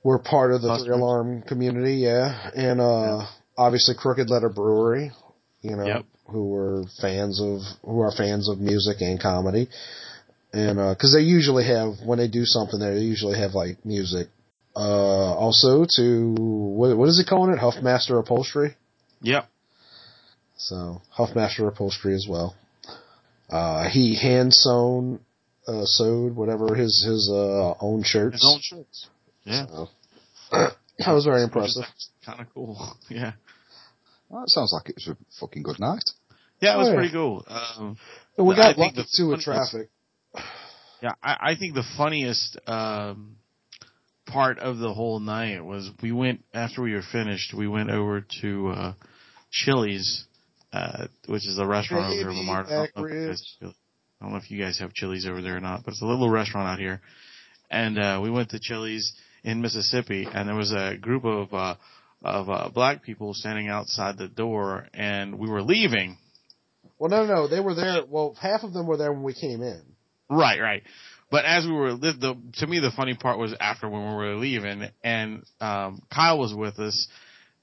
were 0.03 0.19
part 0.19 0.51
of 0.53 0.61
the 0.61 0.69
Three 0.83 0.93
Alarm 0.93 1.43
community, 1.43 1.97
yeah, 1.97 2.49
and 2.55 2.81
uh, 2.81 3.27
obviously 3.57 3.95
Crooked 3.95 4.29
Letter 4.29 4.49
Brewery, 4.49 5.11
you 5.61 5.75
know, 5.75 5.85
Yep. 5.85 6.05
who 6.29 6.49
were 6.49 6.83
fans 6.99 7.39
of 7.39 7.61
who 7.83 7.99
are 8.01 8.11
fans 8.11 8.49
of 8.49 8.59
music 8.59 8.97
and 9.01 9.21
comedy, 9.21 9.67
and 10.51 10.77
because 10.95 11.13
they 11.13 11.21
usually 11.21 11.65
have 11.65 11.93
when 12.03 12.17
they 12.17 12.27
do 12.27 12.45
something 12.45 12.79
there, 12.79 12.95
they 12.95 13.01
usually 13.01 13.37
have 13.37 13.53
like 13.53 13.85
music. 13.85 14.27
Uh, 14.75 14.79
also 15.35 15.85
to 15.97 16.35
what, 16.39 16.95
what 16.97 17.09
is 17.09 17.19
it 17.19 17.27
calling 17.27 17.53
it? 17.53 17.59
Huffmaster 17.59 18.19
Upholstery. 18.19 18.75
Yep. 19.21 19.47
So 20.57 21.01
Huffmaster 21.17 21.67
Upholstery 21.67 22.15
as 22.15 22.25
well. 22.29 22.55
Uh, 23.49 23.89
he 23.89 24.15
hand 24.15 24.53
sewn, 24.53 25.19
uh, 25.67 25.81
sewed 25.85 26.35
whatever 26.35 26.73
his 26.75 27.03
his 27.05 27.29
uh, 27.29 27.73
own 27.81 28.03
shirts. 28.03 28.35
His 28.35 28.51
own 28.53 28.59
shirts. 28.61 29.07
Yeah. 29.43 29.65
So, 29.67 29.89
that 30.51 31.11
was 31.11 31.25
very 31.25 31.43
impressive. 31.43 31.83
Kind 32.25 32.39
of 32.41 32.47
cool. 32.53 32.95
Yeah. 33.09 33.33
Well, 34.29 34.41
that 34.43 34.49
sounds 34.49 34.71
like 34.71 34.87
it 34.87 34.95
was 34.95 35.09
a 35.09 35.17
fucking 35.41 35.63
good 35.63 35.79
night. 35.81 36.09
Yeah, 36.61 36.75
it 36.75 36.77
was 36.77 36.87
Oh, 36.87 36.91
yeah. 36.91 36.95
pretty 36.95 37.11
cool. 37.11 37.45
Um, 37.49 37.97
we 38.37 38.55
got 38.55 38.75
think 38.77 38.95
lucky 38.95 38.95
the 38.95 39.07
too 39.17 39.27
with 39.29 39.41
traffic. 39.41 39.89
Yeah, 41.01 41.15
I, 41.21 41.37
I 41.51 41.55
think 41.59 41.73
the 41.73 41.83
funniest 41.97 42.57
um, 42.67 43.35
part 44.31 44.59
of 44.59 44.77
the 44.77 44.93
whole 44.93 45.19
night 45.19 45.63
was 45.63 45.89
we 46.01 46.11
went 46.11 46.43
after 46.53 46.81
we 46.81 46.93
were 46.93 47.03
finished. 47.11 47.53
We 47.53 47.67
went 47.67 47.89
over 47.89 48.25
to 48.41 48.67
uh, 48.69 48.93
Chili's 49.51 50.25
uh, 50.73 51.07
which 51.27 51.45
is 51.47 51.59
a 51.59 51.65
restaurant 51.65 52.05
over 52.05 52.13
here 52.13 52.29
in 52.29 52.35
Baby 52.35 52.39
Lamar. 52.39 52.65
I 52.65 52.69
don't, 52.69 52.97
know 52.97 53.05
if 53.05 53.11
you 53.11 53.27
guys. 53.27 53.57
I 53.61 54.23
don't 54.23 54.31
know 54.31 54.37
if 54.37 54.51
you 54.51 54.63
guys 54.63 54.79
have 54.79 54.93
Chili's 54.93 55.25
over 55.27 55.41
there 55.41 55.57
or 55.57 55.59
not, 55.59 55.83
but 55.83 55.91
it's 55.91 56.01
a 56.01 56.05
little 56.05 56.29
restaurant 56.29 56.67
out 56.67 56.79
here. 56.79 57.01
And 57.69 57.99
uh, 57.99 58.19
we 58.23 58.29
went 58.29 58.49
to 58.51 58.59
Chili's 58.59 59.13
in 59.43 59.61
Mississippi, 59.61 60.27
and 60.31 60.47
there 60.47 60.55
was 60.55 60.71
a 60.71 60.95
group 60.97 61.25
of 61.25 61.53
uh, 61.53 61.75
of 62.23 62.49
uh, 62.49 62.69
black 62.73 63.03
people 63.03 63.33
standing 63.33 63.67
outside 63.67 64.17
the 64.17 64.27
door, 64.27 64.87
and 64.93 65.37
we 65.37 65.49
were 65.49 65.61
leaving. 65.61 66.17
Well, 66.99 67.09
no, 67.09 67.25
no, 67.25 67.33
no, 67.33 67.47
they 67.47 67.59
were 67.59 67.73
there. 67.73 68.03
Well, 68.07 68.35
half 68.39 68.63
of 68.63 68.73
them 68.73 68.87
were 68.87 68.97
there 68.97 69.11
when 69.11 69.23
we 69.23 69.33
came 69.33 69.61
in. 69.61 69.81
Right, 70.29 70.61
right. 70.61 70.83
But 71.31 71.45
as 71.45 71.65
we 71.65 71.71
were, 71.71 71.93
the, 71.93 72.11
the 72.11 72.35
to 72.57 72.67
me 72.67 72.79
the 72.81 72.91
funny 72.91 73.15
part 73.15 73.39
was 73.39 73.55
after 73.59 73.89
when 73.89 74.01
we 74.01 74.15
were 74.15 74.35
leaving, 74.35 74.89
and 75.01 75.43
um, 75.61 76.01
Kyle 76.13 76.37
was 76.37 76.53
with 76.53 76.77
us, 76.77 77.07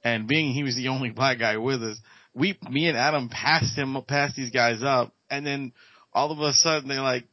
and 0.03 0.27
being 0.27 0.55
he 0.55 0.63
was 0.63 0.75
the 0.75 0.89
only 0.89 1.11
black 1.11 1.39
guy 1.39 1.59
with 1.59 1.83
us, 1.83 1.99
we, 2.35 2.59
me 2.71 2.89
and 2.89 2.97
Adam 2.97 3.29
passed 3.29 3.77
him, 3.77 3.97
passed 4.09 4.37
these 4.37 4.51
guys 4.51 4.83
up, 4.83 5.13
and 5.31 5.45
then 5.45 5.73
all 6.15 6.33
of 6.33 6.39
a 6.39 6.55
sudden 6.55 6.89
they're 6.89 7.03
like, 7.03 7.25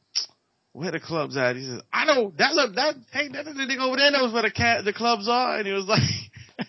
"Where 0.73 0.91
the 0.91 0.99
clubs 0.99 1.37
at?" 1.37 1.55
He 1.55 1.63
says, 1.63 1.81
"I 1.93 2.03
know 2.03 2.33
that 2.37 2.53
look 2.53 2.75
that 2.75 2.95
hey 3.13 3.29
that, 3.29 3.45
that 3.45 3.55
nigga 3.55 3.79
over 3.79 3.95
there 3.95 4.11
knows 4.11 4.33
where 4.33 4.43
the 4.43 4.51
cat 4.51 4.83
the 4.83 4.91
clubs 4.91 5.29
are," 5.29 5.57
and 5.57 5.65
he 5.65 5.71
was 5.71 5.85
like, 5.85 6.01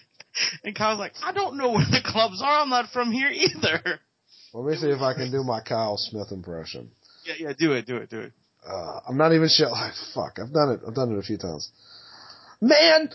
and 0.64 0.76
Kyle's 0.76 1.00
like, 1.00 1.14
"I 1.24 1.32
don't 1.32 1.56
know 1.56 1.72
where 1.72 1.86
the 1.90 2.02
clubs 2.04 2.40
are. 2.40 2.62
I'm 2.62 2.70
not 2.70 2.90
from 2.92 3.10
here 3.10 3.30
either." 3.30 3.98
Let 4.54 4.64
me 4.64 4.76
see 4.76 4.90
if 4.90 5.00
I 5.00 5.14
can 5.14 5.32
do 5.32 5.42
my 5.42 5.60
Kyle 5.60 5.96
Smith 5.96 6.30
impression. 6.30 6.92
Yeah, 7.24 7.34
yeah, 7.48 7.52
do 7.58 7.72
it, 7.72 7.84
do 7.84 7.96
it, 7.96 8.08
do 8.08 8.20
it. 8.20 8.32
Uh, 8.66 9.00
I'm 9.08 9.16
not 9.16 9.32
even 9.32 9.48
sure. 9.48 9.70
Like, 9.70 9.92
fuck, 10.14 10.38
I've 10.42 10.52
done 10.52 10.70
it. 10.72 10.80
I've 10.86 10.94
done 10.94 11.12
it 11.14 11.18
a 11.18 11.22
few 11.22 11.38
times. 11.38 11.70
Man, 12.60 13.10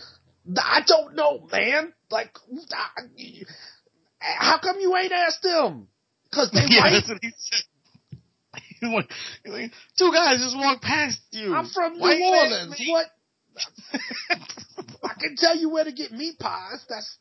I 0.56 0.80
don't 0.86 1.14
know, 1.14 1.46
man. 1.50 1.92
Like, 2.10 2.36
how 4.20 4.58
come 4.58 4.80
you 4.80 4.96
ain't 4.96 5.12
asked 5.12 5.42
them? 5.42 5.88
Cause 6.32 6.50
they 6.52 6.60
yeah, 6.68 6.80
white. 6.82 6.90
that's 6.92 7.08
what 7.08 7.18
he 7.20 7.30
said. 7.36 7.62
Like, 9.44 9.70
two 9.96 10.10
guys 10.12 10.38
just 10.38 10.56
walked 10.56 10.82
past 10.82 11.20
you. 11.30 11.54
I'm 11.54 11.68
from 11.68 11.94
New 11.94 12.00
Why 12.00 12.14
you 12.14 12.24
ain't 12.24 12.52
Orleans. 12.52 12.72
ask 12.72 12.80
me?" 12.80 12.90
What? 12.90 13.06
I 15.04 15.14
can 15.20 15.36
tell 15.36 15.56
you 15.56 15.70
where 15.70 15.84
to 15.84 15.92
get 15.92 16.10
meat 16.10 16.36
pies. 16.40 16.84
That's. 16.88 17.18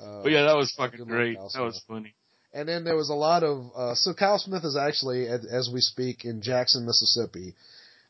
Uh, 0.00 0.22
but 0.22 0.30
yeah, 0.32 0.44
that 0.44 0.56
was 0.56 0.72
fucking 0.76 1.04
great. 1.04 1.36
That 1.54 1.60
was 1.60 1.82
funny. 1.86 2.14
And 2.52 2.68
then 2.68 2.84
there 2.84 2.96
was 2.96 3.10
a 3.10 3.14
lot 3.14 3.42
of 3.42 3.70
uh, 3.76 3.94
so 3.94 4.14
Kyle 4.14 4.38
Smith 4.38 4.64
is 4.64 4.76
actually 4.76 5.26
as, 5.28 5.68
we 5.72 5.80
speak 5.80 6.24
in 6.24 6.40
Jackson, 6.40 6.86
Mississippi. 6.86 7.54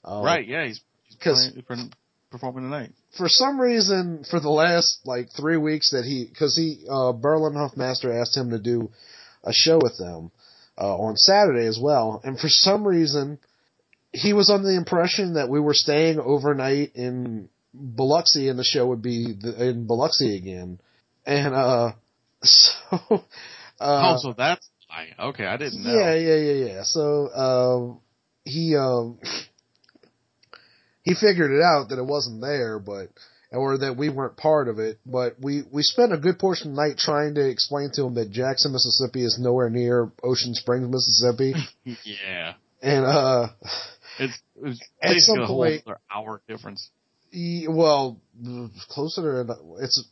Uh, 0.04 0.22
right? 0.24 0.46
Yeah, 0.46 0.66
he's, 0.66 0.80
he's 1.04 1.16
'cause- 1.16 1.50
playing, 1.66 1.90
per- 1.90 1.96
performing 2.30 2.64
tonight. 2.64 2.92
For 3.16 3.28
some 3.28 3.60
reason, 3.60 4.24
for 4.30 4.38
the 4.38 4.50
last 4.50 5.00
like 5.04 5.30
three 5.36 5.56
weeks 5.56 5.90
that 5.90 6.04
he, 6.04 6.26
because 6.28 6.54
he 6.56 6.84
uh, 6.88 7.12
Berlin 7.12 7.54
Huffmaster 7.54 8.20
asked 8.20 8.36
him 8.36 8.50
to 8.50 8.58
do 8.58 8.90
a 9.42 9.52
show 9.52 9.78
with 9.82 9.96
them 9.98 10.30
uh, 10.78 10.94
on 10.96 11.16
Saturday 11.16 11.66
as 11.66 11.78
well, 11.82 12.20
and 12.22 12.38
for 12.38 12.48
some 12.48 12.86
reason, 12.86 13.38
he 14.12 14.32
was 14.34 14.50
under 14.50 14.68
the 14.68 14.76
impression 14.76 15.34
that 15.34 15.48
we 15.48 15.58
were 15.58 15.74
staying 15.74 16.20
overnight 16.20 16.94
in 16.94 17.48
Biloxi, 17.74 18.48
and 18.48 18.58
the 18.58 18.64
show 18.64 18.86
would 18.86 19.02
be 19.02 19.32
the, 19.32 19.68
in 19.70 19.86
Biloxi 19.86 20.36
again, 20.36 20.78
and 21.26 21.54
uh, 21.54 21.92
so. 22.42 23.24
Uh, 23.80 24.14
oh, 24.14 24.18
so 24.20 24.32
that's. 24.36 24.68
Okay, 25.20 25.44
I 25.44 25.56
didn't 25.58 25.84
know. 25.84 25.92
Yeah, 25.94 26.14
yeah, 26.14 26.34
yeah, 26.36 26.64
yeah. 26.66 26.82
So 26.82 27.28
um, 27.34 28.00
he 28.44 28.74
um, 28.76 29.18
he 31.02 31.14
figured 31.14 31.50
it 31.52 31.62
out 31.62 31.90
that 31.90 31.98
it 31.98 32.04
wasn't 32.06 32.40
there, 32.40 32.78
but 32.78 33.08
or 33.52 33.78
that 33.78 33.96
we 33.96 34.08
weren't 34.08 34.36
part 34.36 34.68
of 34.68 34.78
it. 34.78 34.98
But 35.06 35.36
we 35.40 35.62
we 35.70 35.82
spent 35.82 36.12
a 36.12 36.18
good 36.18 36.38
portion 36.38 36.70
of 36.70 36.76
the 36.76 36.82
night 36.82 36.98
trying 36.98 37.34
to 37.34 37.48
explain 37.48 37.90
to 37.94 38.04
him 38.04 38.14
that 38.14 38.30
Jackson, 38.30 38.72
Mississippi, 38.72 39.22
is 39.24 39.38
nowhere 39.40 39.70
near 39.70 40.10
Ocean 40.22 40.54
Springs, 40.54 40.88
Mississippi, 40.88 41.54
yeah. 42.04 42.54
and 42.82 43.04
uh, 43.04 43.48
It's, 44.18 44.38
it's 44.62 44.80
At 45.02 45.10
basically 45.10 45.20
some 45.20 45.38
a 45.40 45.46
whole 45.46 45.64
point- 45.64 45.84
hour 46.12 46.40
difference. 46.48 46.90
he- 47.30 47.66
well, 47.68 48.20
closer 48.88 49.44
to 49.44 49.54
it's 49.80 50.02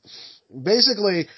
basically. 0.62 1.28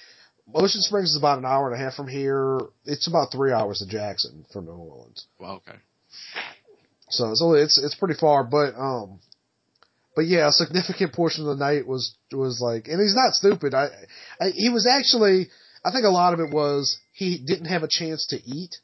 Ocean 0.55 0.81
Springs 0.81 1.11
is 1.11 1.17
about 1.17 1.39
an 1.39 1.45
hour 1.45 1.71
and 1.71 1.81
a 1.81 1.85
half 1.85 1.95
from 1.95 2.09
here. 2.09 2.59
It's 2.85 3.07
about 3.07 3.31
three 3.33 3.53
hours 3.53 3.79
to 3.79 3.87
Jackson 3.87 4.47
from 4.53 4.65
New 4.65 4.73
Orleans. 4.73 5.27
Well, 5.39 5.63
okay. 5.67 5.79
So 7.11 7.31
it's 7.31 7.43
only, 7.43 7.61
it's 7.61 7.79
it's 7.79 7.95
pretty 7.95 8.15
far, 8.19 8.45
but 8.45 8.75
um, 8.77 9.21
but 10.15 10.27
yeah, 10.27 10.49
a 10.49 10.53
significant 10.53 11.13
portion 11.13 11.49
of 11.49 11.57
the 11.57 11.65
night 11.65 11.87
was 11.87 12.15
was 12.33 12.61
like, 12.61 12.89
and 12.89 13.01
he's 13.01 13.15
not 13.15 13.35
stupid. 13.35 13.75
I, 13.75 13.89
I 14.41 14.51
he 14.55 14.69
was 14.69 14.87
actually, 14.87 15.49
I 15.85 15.91
think 15.91 16.05
a 16.05 16.11
lot 16.11 16.35
of 16.35 16.41
it 16.41 16.51
was 16.53 16.99
he 17.13 17.39
didn't 17.39 17.67
have 17.67 17.83
a 17.83 17.89
chance 17.89 18.27
to 18.29 18.37
eat. 18.37 18.77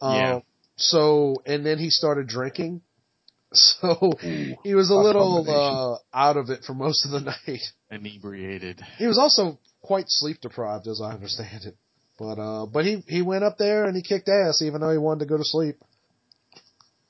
Um, 0.00 0.14
Yeah. 0.14 0.40
So 0.76 1.36
and 1.46 1.64
then 1.64 1.78
he 1.78 1.90
started 1.90 2.26
drinking. 2.26 2.82
So 3.54 3.98
Ooh, 4.02 4.56
he 4.64 4.74
was 4.74 4.88
a 4.88 4.94
little 4.94 5.44
uh 5.46 6.16
out 6.16 6.38
of 6.38 6.48
it 6.48 6.64
for 6.64 6.72
most 6.72 7.04
of 7.04 7.10
the 7.10 7.20
night. 7.46 7.60
Inebriated. 7.90 8.80
He 8.96 9.06
was 9.06 9.18
also 9.18 9.58
quite 9.82 10.06
sleep 10.08 10.40
deprived, 10.40 10.86
as 10.88 11.00
I 11.04 11.12
understand 11.12 11.64
it. 11.64 11.76
But 12.18 12.38
uh, 12.38 12.66
but 12.66 12.84
he 12.84 13.02
he 13.08 13.22
went 13.22 13.44
up 13.44 13.58
there 13.58 13.84
and 13.84 13.96
he 13.96 14.02
kicked 14.02 14.28
ass, 14.28 14.62
even 14.62 14.80
though 14.80 14.90
he 14.92 14.98
wanted 14.98 15.20
to 15.20 15.26
go 15.26 15.36
to 15.36 15.44
sleep. 15.44 15.76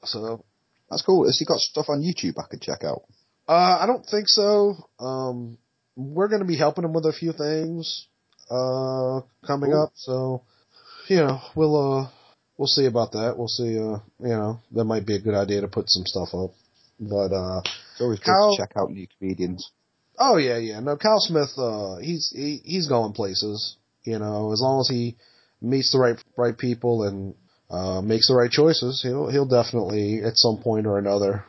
So 0.04 0.44
That's 0.90 1.02
cool. 1.02 1.26
Has 1.26 1.38
he 1.38 1.44
got 1.44 1.58
stuff 1.58 1.86
on 1.88 2.02
YouTube 2.02 2.34
I 2.38 2.46
could 2.50 2.60
check 2.60 2.84
out? 2.84 3.02
Uh, 3.48 3.78
I 3.80 3.86
don't 3.86 4.04
think 4.04 4.28
so. 4.28 4.74
Um, 4.98 5.58
we're 5.96 6.28
going 6.28 6.40
to 6.42 6.46
be 6.46 6.56
helping 6.56 6.84
him 6.84 6.92
with 6.92 7.04
a 7.06 7.12
few 7.12 7.32
things 7.32 8.06
uh, 8.50 9.20
coming 9.46 9.70
Cool. 9.70 9.82
up. 9.82 9.92
So, 9.94 10.42
you 11.08 11.16
know, 11.16 11.40
we'll 11.54 11.76
uh, 11.76 12.08
we'll 12.56 12.66
see 12.68 12.86
about 12.86 13.12
that. 13.12 13.34
We'll 13.36 13.48
see. 13.48 13.78
Uh, 13.78 13.98
you 14.20 14.36
know, 14.36 14.60
that 14.72 14.84
might 14.84 15.06
be 15.06 15.16
a 15.16 15.20
good 15.20 15.34
idea 15.34 15.60
to 15.60 15.68
put 15.68 15.88
some 15.88 16.04
stuff 16.06 16.28
up. 16.34 16.50
But 17.00 17.32
uh, 17.34 17.60
It's 17.92 18.00
always 18.00 18.20
good 18.20 18.32
to 18.32 18.54
check 18.56 18.72
out 18.76 18.90
new 18.90 19.06
comedians. 19.18 19.70
Oh 20.22 20.36
yeah, 20.38 20.56
yeah. 20.58 20.80
No, 20.80 20.96
Kyle 20.96 21.18
Smith. 21.20 21.50
Uh, 21.58 21.96
he's 21.96 22.32
he, 22.34 22.60
he's 22.64 22.86
going 22.88 23.12
places. 23.12 23.76
You 24.04 24.18
know, 24.18 24.52
as 24.52 24.60
long 24.60 24.80
as 24.80 24.88
he 24.88 25.16
meets 25.60 25.92
the 25.92 25.98
right 25.98 26.16
right 26.36 26.56
people 26.56 27.04
and 27.04 27.34
uh, 27.70 28.00
makes 28.02 28.28
the 28.28 28.34
right 28.34 28.50
choices, 28.50 29.00
he'll 29.02 29.28
he'll 29.30 29.46
definitely 29.46 30.20
at 30.24 30.36
some 30.36 30.58
point 30.62 30.86
or 30.86 30.98
another. 30.98 31.44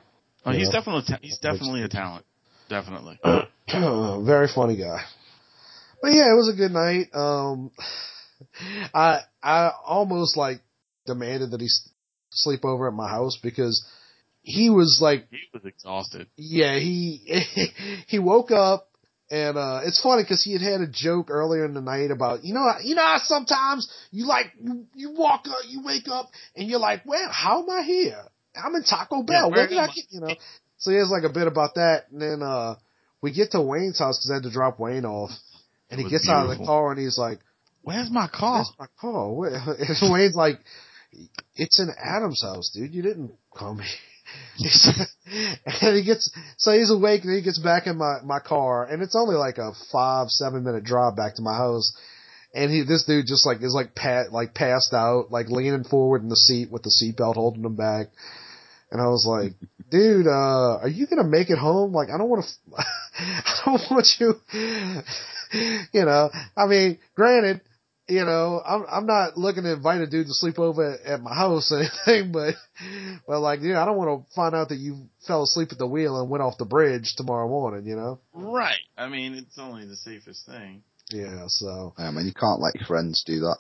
Oh, 0.46 0.52
he's 0.52 0.68
Yeah. 0.68 0.80
definitely 0.80 1.04
ta- 1.08 1.20
he's 1.22 1.38
definitely 1.40 1.84
a 1.84 1.88
talent. 1.88 2.26
Definitely. 2.70 3.20
Very 4.26 4.48
funny 4.54 4.78
guy. 4.78 5.02
But 6.02 6.12
yeah, 6.12 6.32
it 6.32 6.36
was 6.36 6.50
a 6.54 6.58
good 6.58 6.72
night. 6.72 7.08
Um, 7.14 7.72
I 8.94 9.20
I 9.42 9.72
almost 9.86 10.38
like 10.38 10.62
demanded 11.06 11.52
that 11.52 11.62
he 11.62 11.68
sleep 12.32 12.66
over 12.66 12.88
at 12.88 12.94
my 12.94 13.10
house 13.10 13.38
because 13.42 13.86
he 14.44 14.70
was 14.70 15.00
like, 15.02 15.28
He 15.32 15.40
was 15.54 15.64
exhausted. 15.66 16.28
yeah, 16.38 16.78
he 16.78 17.22
he 18.08 18.20
woke 18.20 18.52
up 18.52 18.90
and 19.32 19.58
uh 19.58 19.80
it's 19.86 20.02
funny 20.02 20.22
because 20.22 20.44
he 20.44 20.52
had 20.54 20.62
had 20.62 20.82
a 20.82 20.88
joke 20.88 21.30
earlier 21.32 21.66
in 21.66 21.74
the 21.74 21.82
night 21.82 22.12
about 22.12 22.44
you 22.44 22.54
know 22.54 22.66
you 22.84 22.94
know 22.94 23.02
how 23.02 23.18
sometimes 23.20 23.90
you 24.12 24.28
like 24.28 24.52
you, 24.62 24.86
you 24.96 25.12
walk 25.12 25.46
up 25.48 25.60
you 25.70 25.82
wake 25.84 26.08
up 26.10 26.30
and 26.58 26.68
you're 26.70 26.80
like 26.80 27.02
well 27.06 27.30
how 27.32 27.64
am 27.64 27.70
I 27.70 27.84
here 27.84 28.22
I'm 28.54 28.76
in 28.76 28.84
Taco 28.84 29.24
Bell 29.24 29.50
where 29.50 29.60
where 29.60 29.68
did 29.70 29.78
I 29.78 29.88
get 29.88 30.06
you 30.10 30.20
know 30.20 30.36
so 30.78 30.92
he 30.92 30.98
has 30.98 31.10
like 31.10 31.24
a 31.24 31.34
bit 31.34 31.48
about 31.48 31.76
that 31.76 32.12
and 32.12 32.22
then 32.22 32.44
uh 32.44 32.76
we 33.22 33.32
get 33.32 33.52
to 33.52 33.62
Wayne's 33.62 33.98
house 34.00 34.18
because 34.20 34.30
I 34.30 34.34
had 34.36 34.44
to 34.44 34.52
drop 34.52 34.78
Wayne 34.78 35.06
off 35.06 35.32
and 35.90 36.02
he 36.02 36.10
gets 36.10 36.28
out 36.28 36.50
of 36.50 36.58
the 36.58 36.66
car 36.66 36.92
and 36.92 37.00
he's 37.00 37.18
like 37.18 37.40
Where's 37.82 38.10
my 38.12 38.28
car? 38.28 38.58
Where's 38.58 38.72
my 38.78 38.88
car? 39.00 39.76
And 40.02 40.12
Wayne's 40.14 40.36
like, 40.36 40.60
it's 41.56 41.80
in 41.80 41.90
Adam's 42.02 42.42
house, 42.42 42.72
dude. 42.74 42.94
You 42.94 43.02
didn't 43.02 43.32
call 43.52 43.76
me. 43.76 43.86
and 45.66 45.96
he 45.96 46.04
gets, 46.04 46.32
so 46.58 46.72
he's 46.72 46.92
awake 46.92 47.24
and 47.24 47.36
he 47.36 47.42
gets 47.42 47.60
back 47.60 47.88
in 47.88 47.98
my, 47.98 48.18
my 48.24 48.40
car 48.40 48.86
and 48.86 49.02
it's 49.02 49.16
only 49.16 49.36
like 49.36 49.58
a 49.58 49.72
five, 49.92 50.30
seven 50.30 50.64
minute 50.64 50.84
drive 50.84 51.16
back 51.16 51.36
to 51.36 51.42
my 51.42 51.56
house. 51.56 51.96
And 52.54 52.72
he, 52.72 52.84
this 52.84 53.04
dude 53.06 53.26
just 53.26 53.46
like, 53.48 53.64
is 53.64 53.74
like 53.74 53.96
pat, 53.96 54.32
like 54.32 54.54
passed 54.54 54.94
out, 54.94 55.32
like 55.32 55.50
leaning 55.50 55.84
forward 55.84 56.22
in 56.22 56.30
the 56.30 56.36
seat 56.36 56.70
with 56.70 56.84
the 56.84 56.92
seatbelt 56.92 57.34
holding 57.34 57.64
him 57.64 57.76
back. 57.76 58.08
And 58.92 59.02
I 59.02 59.08
was 59.08 59.26
like, 59.28 59.54
dude, 59.90 60.28
uh, 60.28 60.78
are 60.82 60.88
you 60.88 61.08
gonna 61.08 61.24
make 61.24 61.50
it 61.50 61.58
home? 61.58 61.94
Like, 61.94 62.10
I 62.10 62.18
don't 62.18 62.30
want 62.30 62.46
to, 62.46 62.76
I 63.18 63.62
don't 63.66 63.82
want 63.92 64.08
you, 64.20 64.36
you 65.92 66.06
know, 66.06 66.30
I 66.56 66.68
mean, 66.68 67.00
granted, 67.16 67.62
you 68.08 68.26
know, 68.26 68.62
I'm 68.66 68.86
I'm 68.90 69.06
not 69.06 69.38
looking 69.38 69.64
to 69.64 69.74
invite 69.74 70.02
a 70.02 70.08
dude 70.08 70.28
to 70.28 70.34
sleep 70.34 70.60
over 70.60 70.94
at, 70.94 71.02
at 71.06 71.22
my 71.22 71.34
house 71.34 71.72
or 71.72 71.80
anything, 72.08 72.32
but 72.32 72.56
but 73.28 73.40
like, 73.40 73.60
yeah, 73.62 73.82
I 73.82 73.86
don't 73.86 73.98
want 73.98 74.28
to 74.28 74.34
find 74.36 74.54
out 74.54 74.70
that 74.70 74.78
you 74.78 75.08
fell 75.26 75.44
asleep 75.44 75.70
at 75.72 75.78
the 75.78 75.88
wheel 75.88 76.20
and 76.20 76.30
went 76.30 76.44
off 76.44 76.58
the 76.58 76.66
bridge 76.66 77.14
tomorrow 77.16 77.48
morning, 77.48 77.88
you 77.88 77.96
know? 77.96 78.20
Right. 78.34 78.80
I 78.98 79.08
mean, 79.08 79.36
it's 79.36 79.58
only 79.58 79.86
the 79.86 79.96
safest 79.96 80.46
thing. 80.46 80.84
Yeah, 81.12 81.46
so 81.48 81.94
Um, 81.98 82.18
and 82.18 82.26
you 82.26 82.34
can't 82.34 82.62
let 82.62 82.76
your 82.76 82.86
friends 82.88 83.24
do 83.26 83.40
that. 83.42 83.58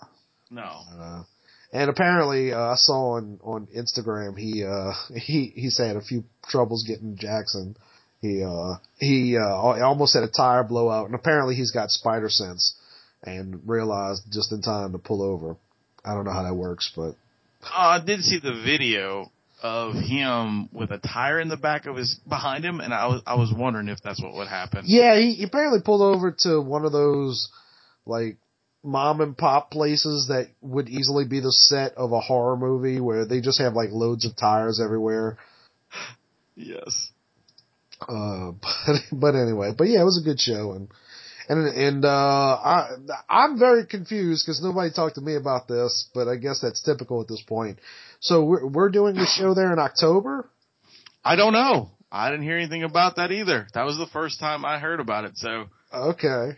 No. 0.49 0.81
uh, 0.99 1.23
and 1.71 1.89
apparently 1.89 2.53
uh, 2.53 2.59
I 2.59 2.75
saw 2.75 3.15
on 3.15 3.39
on 3.43 3.67
Instagram 3.75 4.37
he 4.37 4.63
uh 4.63 4.91
he 5.15 5.51
he's 5.55 5.77
had 5.77 5.95
a 5.95 6.01
few 6.01 6.23
troubles 6.47 6.83
getting 6.87 7.17
Jackson. 7.17 7.75
He 8.21 8.43
uh 8.43 8.75
he 8.99 9.37
uh 9.37 9.55
almost 9.55 10.13
had 10.13 10.23
a 10.23 10.27
tire 10.27 10.63
blowout 10.63 11.07
and 11.07 11.15
apparently 11.15 11.55
he's 11.55 11.71
got 11.71 11.89
spider 11.91 12.29
sense. 12.29 12.75
And 13.23 13.61
realized 13.65 14.23
just 14.31 14.51
in 14.51 14.61
time 14.61 14.91
to 14.91 14.97
pull 14.97 15.21
over. 15.21 15.55
I 16.05 16.13
don't 16.13 16.25
know 16.25 16.33
how 16.33 16.43
that 16.43 16.55
works, 16.55 16.91
but 16.95 17.15
Uh, 17.63 17.99
I 18.01 18.03
did 18.05 18.21
see 18.23 18.39
the 18.39 18.53
video 18.65 19.31
of 19.61 19.93
him 19.95 20.67
with 20.73 20.91
a 20.91 20.97
tire 20.97 21.39
in 21.39 21.47
the 21.47 21.55
back 21.55 21.85
of 21.85 21.95
his 21.95 22.15
behind 22.27 22.65
him, 22.65 22.81
and 22.81 22.93
I 22.93 23.07
was 23.07 23.21
I 23.25 23.35
was 23.35 23.53
wondering 23.55 23.87
if 23.87 24.01
that's 24.03 24.21
what 24.21 24.33
would 24.35 24.49
happen. 24.49 24.83
yeah, 24.85 25.15
he, 25.17 25.33
he 25.35 25.43
apparently 25.45 25.79
pulled 25.81 26.01
over 26.01 26.35
to 26.39 26.59
one 26.59 26.83
of 26.83 26.91
those 26.91 27.49
like 28.05 28.35
mom 28.83 29.21
and 29.21 29.37
pop 29.37 29.71
places 29.71 30.27
that 30.27 30.49
would 30.59 30.89
easily 30.89 31.23
be 31.23 31.39
the 31.39 31.53
set 31.53 31.93
of 31.95 32.11
a 32.11 32.19
horror 32.19 32.57
movie 32.57 32.99
where 32.99 33.23
they 33.25 33.39
just 33.39 33.61
have 33.61 33.73
like 33.73 33.89
loads 33.91 34.25
of 34.25 34.35
tires 34.35 34.81
everywhere. 34.83 35.37
Yes. 36.55 37.11
Uh, 38.01 38.51
but 38.61 38.99
but 39.13 39.35
anyway, 39.35 39.71
but 39.77 39.87
yeah, 39.87 40.01
it 40.01 40.05
was 40.05 40.19
a 40.21 40.25
good 40.29 40.39
show, 40.41 40.73
and 40.73 40.89
and 41.49 41.67
and 41.67 42.05
uh, 42.05 42.09
I 42.09 42.89
I'm 43.29 43.59
very 43.59 43.85
confused 43.85 44.45
because 44.45 44.61
nobody 44.63 44.91
talked 44.91 45.15
to 45.15 45.21
me 45.21 45.35
about 45.35 45.67
this, 45.67 46.09
but 46.13 46.27
I 46.27 46.35
guess 46.37 46.61
that's 46.61 46.81
typical 46.81 47.21
at 47.21 47.27
this 47.27 47.41
point. 47.41 47.79
So 48.19 48.43
we're 48.43 48.67
we're 48.67 48.89
doing 48.89 49.15
the 49.15 49.25
show 49.25 49.53
there 49.53 49.71
in 49.73 49.79
October. 49.79 50.49
I 51.23 51.35
don't 51.35 51.53
know. 51.53 51.89
I 52.11 52.29
didn't 52.29 52.43
hear 52.43 52.57
anything 52.57 52.83
about 52.83 53.15
that 53.15 53.31
either. 53.31 53.67
That 53.73 53.85
was 53.85 53.97
the 53.97 54.07
first 54.07 54.39
time 54.39 54.65
I 54.65 54.77
heard 54.79 54.99
about 54.99 55.25
it, 55.25 55.35
so 55.35 55.65
Okay. 55.93 56.57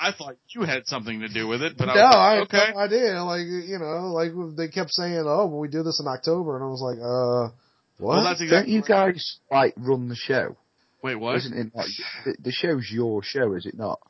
I 0.00 0.10
thought 0.12 0.36
you 0.48 0.62
had 0.62 0.86
something 0.86 1.20
to 1.20 1.28
do 1.28 1.46
with 1.46 1.62
it. 1.62 1.76
But 1.78 1.88
I 1.88 1.94
no, 1.94 2.00
was 2.02 2.14
I 2.14 2.38
like, 2.38 2.50
had 2.50 2.60
okay. 2.62 2.72
no 2.72 2.80
idea. 2.80 3.24
Like 3.24 3.46
you 3.68 3.78
know, 3.78 4.12
like 4.12 4.56
they 4.56 4.68
kept 4.68 4.90
saying, 4.90 5.14
"Oh, 5.18 5.46
well, 5.46 5.58
we 5.58 5.68
do 5.68 5.82
this 5.84 6.00
in 6.00 6.06
October," 6.08 6.56
and 6.56 6.64
I 6.64 6.68
was 6.68 6.80
like, 6.80 6.98
"Uh, 6.98 7.54
what?" 7.98 8.16
Well, 8.16 8.24
that's 8.24 8.40
Don't 8.50 8.68
you 8.68 8.82
guys 8.82 9.38
like 9.50 9.74
run 9.76 10.08
the 10.08 10.16
show? 10.16 10.56
Wait, 11.06 11.14
what? 11.16 11.36
Isn't 11.36 11.56
it 11.56 11.72
like 11.74 11.86
the, 12.24 12.36
the 12.42 12.52
show's 12.52 12.90
your 12.92 13.22
show, 13.22 13.54
is 13.54 13.64
it 13.66 13.76
not? 13.78 14.00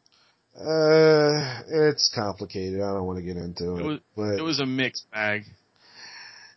uh, 0.59 1.61
it's 1.69 2.11
complicated. 2.15 2.81
I 2.81 2.93
don't 2.95 3.05
want 3.05 3.19
to 3.19 3.25
get 3.25 3.37
into 3.37 3.77
it. 3.77 3.81
It 3.81 3.87
was- 3.87 4.01
but 4.17 4.39
It 4.39 4.43
was 4.43 4.59
a 4.61 4.67
mixed 4.67 5.11
bag. 5.11 5.43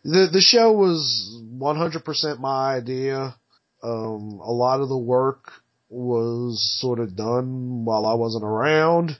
the 0.04 0.28
the 0.32 0.40
show 0.40 0.72
was 0.72 1.02
100% 1.58 2.38
my 2.40 2.76
idea. 2.76 3.34
Um, 3.82 4.40
a 4.42 4.52
lot 4.52 4.80
of 4.80 4.88
the 4.88 4.96
work 4.98 5.50
was 5.90 6.78
sort 6.80 6.98
of 7.00 7.14
done 7.16 7.84
while 7.84 8.06
I 8.06 8.14
wasn't 8.14 8.44
around, 8.44 9.16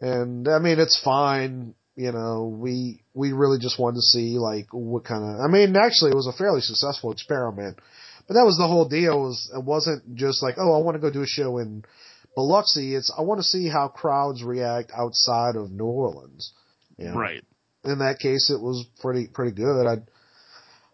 and 0.00 0.46
I 0.48 0.58
mean 0.58 0.78
it's 0.78 1.00
fine. 1.02 1.74
You 1.96 2.12
know, 2.12 2.54
we 2.64 3.02
we 3.14 3.32
really 3.32 3.58
just 3.58 3.78
wanted 3.78 3.96
to 3.96 4.02
see 4.02 4.38
like 4.38 4.66
what 4.72 5.04
kind 5.04 5.24
of. 5.24 5.40
I 5.40 5.48
mean, 5.48 5.74
actually, 5.76 6.10
it 6.10 6.16
was 6.16 6.26
a 6.26 6.32
fairly 6.36 6.60
successful 6.60 7.12
experiment, 7.12 7.78
but 8.26 8.34
that 8.34 8.44
was 8.44 8.56
the 8.56 8.66
whole 8.66 8.88
deal. 8.88 9.20
Was 9.20 9.50
it 9.54 9.64
wasn't 9.64 10.14
just 10.14 10.42
like, 10.42 10.56
oh, 10.58 10.78
I 10.78 10.82
want 10.82 10.96
to 10.96 11.00
go 11.00 11.10
do 11.10 11.22
a 11.22 11.26
show 11.26 11.58
in 11.58 11.84
Biloxi. 12.34 12.94
It's 12.94 13.12
I 13.16 13.22
want 13.22 13.40
to 13.40 13.44
see 13.44 13.68
how 13.68 13.88
crowds 13.88 14.42
react 14.42 14.92
outside 14.96 15.56
of 15.56 15.70
New 15.70 15.84
Orleans. 15.84 16.52
You 16.98 17.06
know? 17.06 17.14
Right. 17.14 17.44
in 17.84 17.98
that 17.98 18.18
case, 18.20 18.50
it 18.50 18.60
was 18.60 18.86
pretty 19.00 19.28
pretty 19.28 19.52
good. 19.52 19.86
I'd 19.86 20.02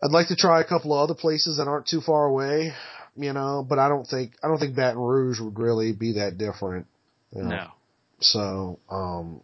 I'd 0.02 0.12
like 0.12 0.28
to 0.28 0.36
try 0.36 0.60
a 0.60 0.64
couple 0.64 0.94
of 0.94 1.00
other 1.02 1.18
places 1.18 1.56
that 1.56 1.68
aren't 1.68 1.88
too 1.88 2.00
far 2.00 2.26
away, 2.26 2.72
you 3.16 3.32
know, 3.32 3.66
but 3.68 3.78
I 3.78 3.88
don't 3.88 4.06
think 4.06 4.32
I 4.42 4.48
don't 4.48 4.58
think 4.58 4.76
Baton 4.76 5.00
Rouge 5.00 5.40
would 5.40 5.58
really 5.58 5.92
be 5.92 6.14
that 6.14 6.38
different. 6.38 6.86
you 7.34 7.42
know. 7.42 7.48
No. 7.48 7.66
So, 8.20 8.78
um, 8.90 9.42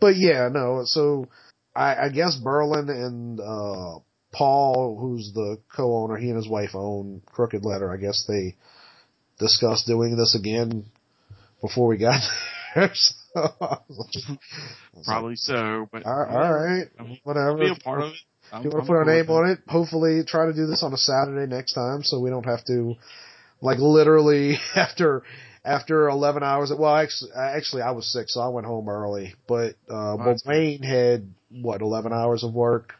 but 0.00 0.16
yeah, 0.16 0.48
no. 0.52 0.82
So 0.84 1.28
I, 1.74 2.06
I 2.06 2.08
guess 2.10 2.36
Berlin 2.36 2.88
and 2.88 3.40
uh, 3.40 4.00
Paul, 4.32 4.98
who's 5.00 5.32
the 5.34 5.58
co-owner, 5.74 6.16
he 6.16 6.28
and 6.28 6.36
his 6.36 6.48
wife 6.48 6.74
own 6.74 7.22
Crooked 7.26 7.64
Letter. 7.64 7.92
I 7.92 7.96
guess 7.96 8.24
they 8.28 8.56
discussed 9.38 9.86
doing 9.86 10.16
this 10.16 10.34
again 10.38 10.84
before 11.60 11.86
we 11.88 11.96
got 11.98 12.20
there. 12.74 12.90
So 12.94 13.14
I 13.34 13.76
was 13.88 13.98
like- 14.28 14.38
Probably 15.04 15.36
so, 15.36 15.88
but 15.92 16.04
all, 16.04 16.26
all 16.28 16.52
right, 16.52 16.86
I 16.98 17.02
mean, 17.02 17.18
whatever. 17.24 17.56
be 17.58 17.68
a 17.70 17.74
part 17.74 18.02
of 18.02 18.10
it. 18.12 18.16
If 18.52 18.64
you 18.64 18.70
want 18.70 18.82
to 18.84 18.86
put 18.88 18.96
our 18.96 19.04
name 19.04 19.30
on 19.30 19.48
it, 19.50 19.60
hopefully 19.68 20.22
try 20.26 20.46
to 20.46 20.52
do 20.52 20.66
this 20.66 20.82
on 20.82 20.92
a 20.92 20.96
Saturday 20.96 21.46
next 21.48 21.72
time 21.74 22.02
so 22.02 22.18
we 22.18 22.30
don't 22.30 22.46
have 22.46 22.64
to, 22.64 22.96
like 23.60 23.78
literally 23.78 24.58
after, 24.74 25.22
after 25.64 26.08
11 26.08 26.42
hours, 26.42 26.72
well 26.76 26.96
actually, 26.96 27.30
actually 27.36 27.82
I 27.82 27.92
was 27.92 28.12
sick 28.12 28.24
so 28.28 28.40
I 28.40 28.48
went 28.48 28.66
home 28.66 28.88
early, 28.88 29.34
but, 29.46 29.76
uh, 29.88 30.16
but 30.16 30.24
that's. 30.24 30.44
Wayne 30.44 30.82
had, 30.82 31.28
what, 31.50 31.80
11 31.80 32.12
hours 32.12 32.42
of 32.42 32.52
work, 32.52 32.94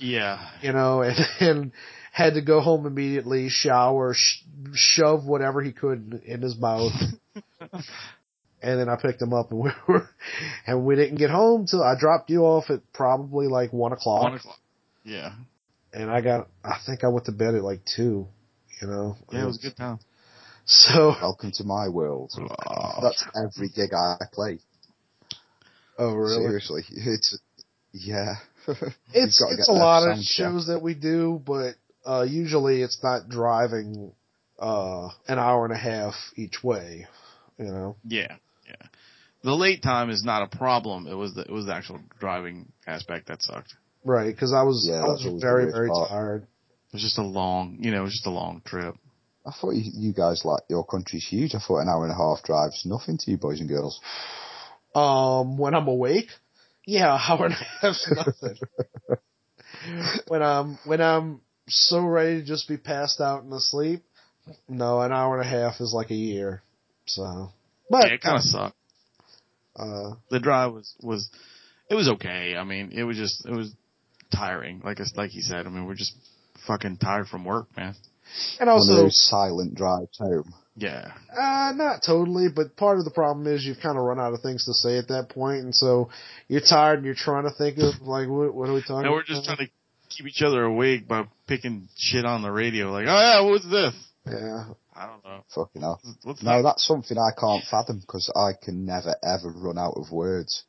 Yeah. 0.00 0.48
you 0.62 0.72
know, 0.72 1.02
and, 1.02 1.18
and 1.40 1.72
had 2.12 2.34
to 2.34 2.42
go 2.42 2.60
home 2.60 2.86
immediately, 2.86 3.48
shower, 3.48 4.14
sh- 4.14 4.42
shove 4.74 5.24
whatever 5.24 5.62
he 5.62 5.72
could 5.72 6.22
in 6.24 6.42
his 6.42 6.56
mouth. 6.56 6.92
And 8.62 8.78
then 8.78 8.88
I 8.88 8.96
picked 8.96 9.22
him 9.22 9.32
up 9.32 9.50
and 9.52 9.60
we 9.64 9.70
were, 9.88 10.08
and 10.66 10.84
we 10.84 10.96
didn't 10.96 11.16
get 11.16 11.30
home 11.30 11.66
till 11.66 11.82
I 11.82 11.94
dropped 11.98 12.30
you 12.30 12.42
off 12.42 12.68
at 12.70 12.80
probably 12.92 13.46
like 13.46 13.72
one 13.72 13.92
o'clock 13.92 14.22
One 14.22 14.34
o'clock. 14.34 14.58
Yeah. 15.04 15.32
and 15.92 16.10
I 16.10 16.20
got 16.20 16.48
I 16.64 16.76
think 16.84 17.02
I 17.04 17.08
went 17.08 17.26
to 17.26 17.32
bed 17.32 17.54
at 17.54 17.62
like 17.62 17.80
two, 17.84 18.26
you 18.80 18.88
know. 18.88 19.16
Yeah, 19.32 19.44
it 19.44 19.46
was 19.46 19.58
a 19.58 19.62
good 19.62 19.76
time. 19.76 19.98
So 20.66 21.14
Welcome 21.20 21.52
to 21.54 21.64
my 21.64 21.88
world. 21.88 22.32
Oh. 22.38 22.98
That's 23.02 23.24
every 23.34 23.70
gig 23.70 23.94
I 23.94 24.16
play. 24.32 24.58
oh 25.98 26.12
really? 26.14 26.44
Seriously, 26.44 26.82
it's 26.90 27.38
yeah. 27.92 28.34
It's 29.12 29.40
You've 29.40 29.48
got 29.48 29.54
to 29.54 29.58
it's 29.58 29.68
a 29.68 29.72
lot 29.72 30.02
of 30.08 30.14
sound 30.16 30.24
check. 30.24 30.46
shows 30.46 30.66
that 30.68 30.80
we 30.82 30.94
do, 30.94 31.40
but 31.44 31.74
uh 32.06 32.22
usually 32.22 32.82
it's 32.82 33.02
not 33.02 33.28
driving 33.28 34.12
uh 34.58 35.08
an 35.28 35.38
hour 35.38 35.64
and 35.64 35.72
a 35.74 35.78
half 35.78 36.14
each 36.36 36.62
way, 36.62 37.06
you 37.58 37.64
know. 37.66 37.96
Yeah. 38.04 38.36
Yeah. 38.68 38.86
The 39.42 39.54
late 39.54 39.82
time 39.82 40.10
is 40.10 40.22
not 40.24 40.42
a 40.42 40.56
problem. 40.56 41.06
It 41.06 41.14
was 41.14 41.34
the 41.34 41.42
it 41.42 41.50
was 41.50 41.66
the 41.66 41.74
actual 41.74 42.00
driving 42.18 42.70
aspect 42.86 43.28
that 43.28 43.42
sucked. 43.42 43.74
Right, 44.04 44.34
because 44.34 44.52
I 44.54 44.62
was 44.62 44.86
Yeah, 44.88 45.02
I 45.02 45.08
that's 45.08 45.24
was 45.24 45.42
very 45.42 45.70
very 45.70 45.88
part. 45.88 46.08
tired. 46.10 46.42
It 46.42 46.94
was 46.94 47.02
just 47.02 47.18
a 47.18 47.22
long, 47.22 47.78
you 47.80 47.90
know, 47.90 48.00
it 48.00 48.04
was 48.04 48.12
just 48.12 48.26
a 48.26 48.30
long 48.30 48.62
trip. 48.64 48.94
I 49.46 49.52
thought 49.58 49.70
you, 49.70 49.90
you 49.94 50.12
guys 50.12 50.42
like 50.44 50.62
your 50.68 50.84
country's 50.84 51.26
huge. 51.26 51.54
I 51.54 51.58
thought 51.60 51.78
an 51.80 51.88
hour 51.88 52.02
and 52.04 52.12
a 52.12 52.16
half 52.16 52.42
drive's 52.42 52.82
nothing 52.84 53.16
to 53.18 53.30
you 53.30 53.36
boys 53.38 53.60
and 53.60 53.68
girls. 53.68 54.00
Um, 54.94 55.56
when 55.56 55.74
I'm 55.74 55.86
awake, 55.88 56.28
yeah, 56.90 57.16
hour 57.28 57.46
and 57.46 57.54
a 57.54 57.56
half's 57.80 58.10
nothing. 58.14 58.56
when 60.28 60.42
I'm 60.42 60.78
when 60.84 61.00
I'm 61.00 61.40
so 61.68 62.00
ready 62.04 62.40
to 62.40 62.46
just 62.46 62.68
be 62.68 62.76
passed 62.76 63.20
out 63.20 63.42
and 63.44 63.52
asleep, 63.52 64.02
no, 64.68 65.00
an 65.00 65.12
hour 65.12 65.38
and 65.40 65.46
a 65.46 65.50
half 65.50 65.80
is 65.80 65.92
like 65.94 66.10
a 66.10 66.14
year. 66.14 66.62
So, 67.06 67.50
but 67.88 68.06
yeah, 68.06 68.14
it 68.14 68.20
kind 68.20 68.36
of 68.38 68.42
sucked. 68.42 68.76
uh, 69.76 70.14
The 70.30 70.40
drive 70.40 70.72
was 70.72 70.94
was 71.00 71.30
it 71.88 71.94
was 71.94 72.08
okay. 72.08 72.56
I 72.56 72.64
mean, 72.64 72.90
it 72.92 73.04
was 73.04 73.16
just 73.16 73.46
it 73.46 73.52
was 73.52 73.72
tiring. 74.34 74.82
Like 74.84 75.00
it's 75.00 75.14
like 75.16 75.30
he 75.30 75.40
said. 75.42 75.66
I 75.66 75.70
mean, 75.70 75.86
we're 75.86 75.94
just 75.94 76.14
fucking 76.66 76.98
tired 76.98 77.28
from 77.28 77.44
work, 77.44 77.68
man. 77.76 77.94
and 78.60 78.68
One 78.68 78.76
of 78.76 78.82
also, 78.82 78.94
those 79.02 79.18
silent 79.28 79.74
drives 79.74 80.18
home. 80.18 80.54
Yeah. 80.80 81.12
uh, 81.30 81.72
not 81.76 82.02
totally, 82.04 82.48
but 82.48 82.74
part 82.76 82.98
of 82.98 83.04
the 83.04 83.10
problem 83.10 83.46
is 83.46 83.64
you've 83.64 83.80
kind 83.82 83.98
of 83.98 84.04
run 84.04 84.18
out 84.18 84.32
of 84.32 84.40
things 84.40 84.64
to 84.64 84.72
say 84.72 84.96
at 84.98 85.08
that 85.08 85.28
point, 85.28 85.62
and 85.62 85.74
so 85.74 86.08
you're 86.48 86.62
tired 86.62 86.96
and 86.98 87.04
you're 87.06 87.14
trying 87.14 87.44
to 87.44 87.50
think 87.56 87.78
of 87.78 88.00
like 88.00 88.28
what, 88.28 88.54
what 88.54 88.68
are 88.68 88.74
we 88.74 88.80
talking? 88.80 89.04
And 89.04 89.12
we're 89.12 89.22
just 89.24 89.44
trying 89.44 89.58
to 89.58 89.68
keep 90.08 90.26
each 90.26 90.42
other 90.42 90.64
awake 90.64 91.06
by 91.06 91.26
picking 91.46 91.88
shit 91.96 92.24
on 92.24 92.42
the 92.42 92.50
radio. 92.50 92.90
Like, 92.90 93.06
oh 93.08 93.20
yeah, 93.20 93.40
what's 93.42 93.68
this? 93.68 93.94
Yeah, 94.26 94.64
I 94.96 95.06
don't 95.06 95.24
know. 95.24 95.44
Fucking 95.54 95.82
hell. 95.82 96.00
What's 96.24 96.42
No, 96.42 96.56
that? 96.56 96.62
that's 96.62 96.86
something 96.86 97.16
I 97.18 97.30
can't 97.38 97.64
fathom 97.70 98.00
because 98.00 98.30
I 98.34 98.52
can 98.62 98.86
never 98.86 99.14
ever 99.22 99.50
run 99.54 99.78
out 99.78 99.94
of 99.96 100.10
words. 100.10 100.64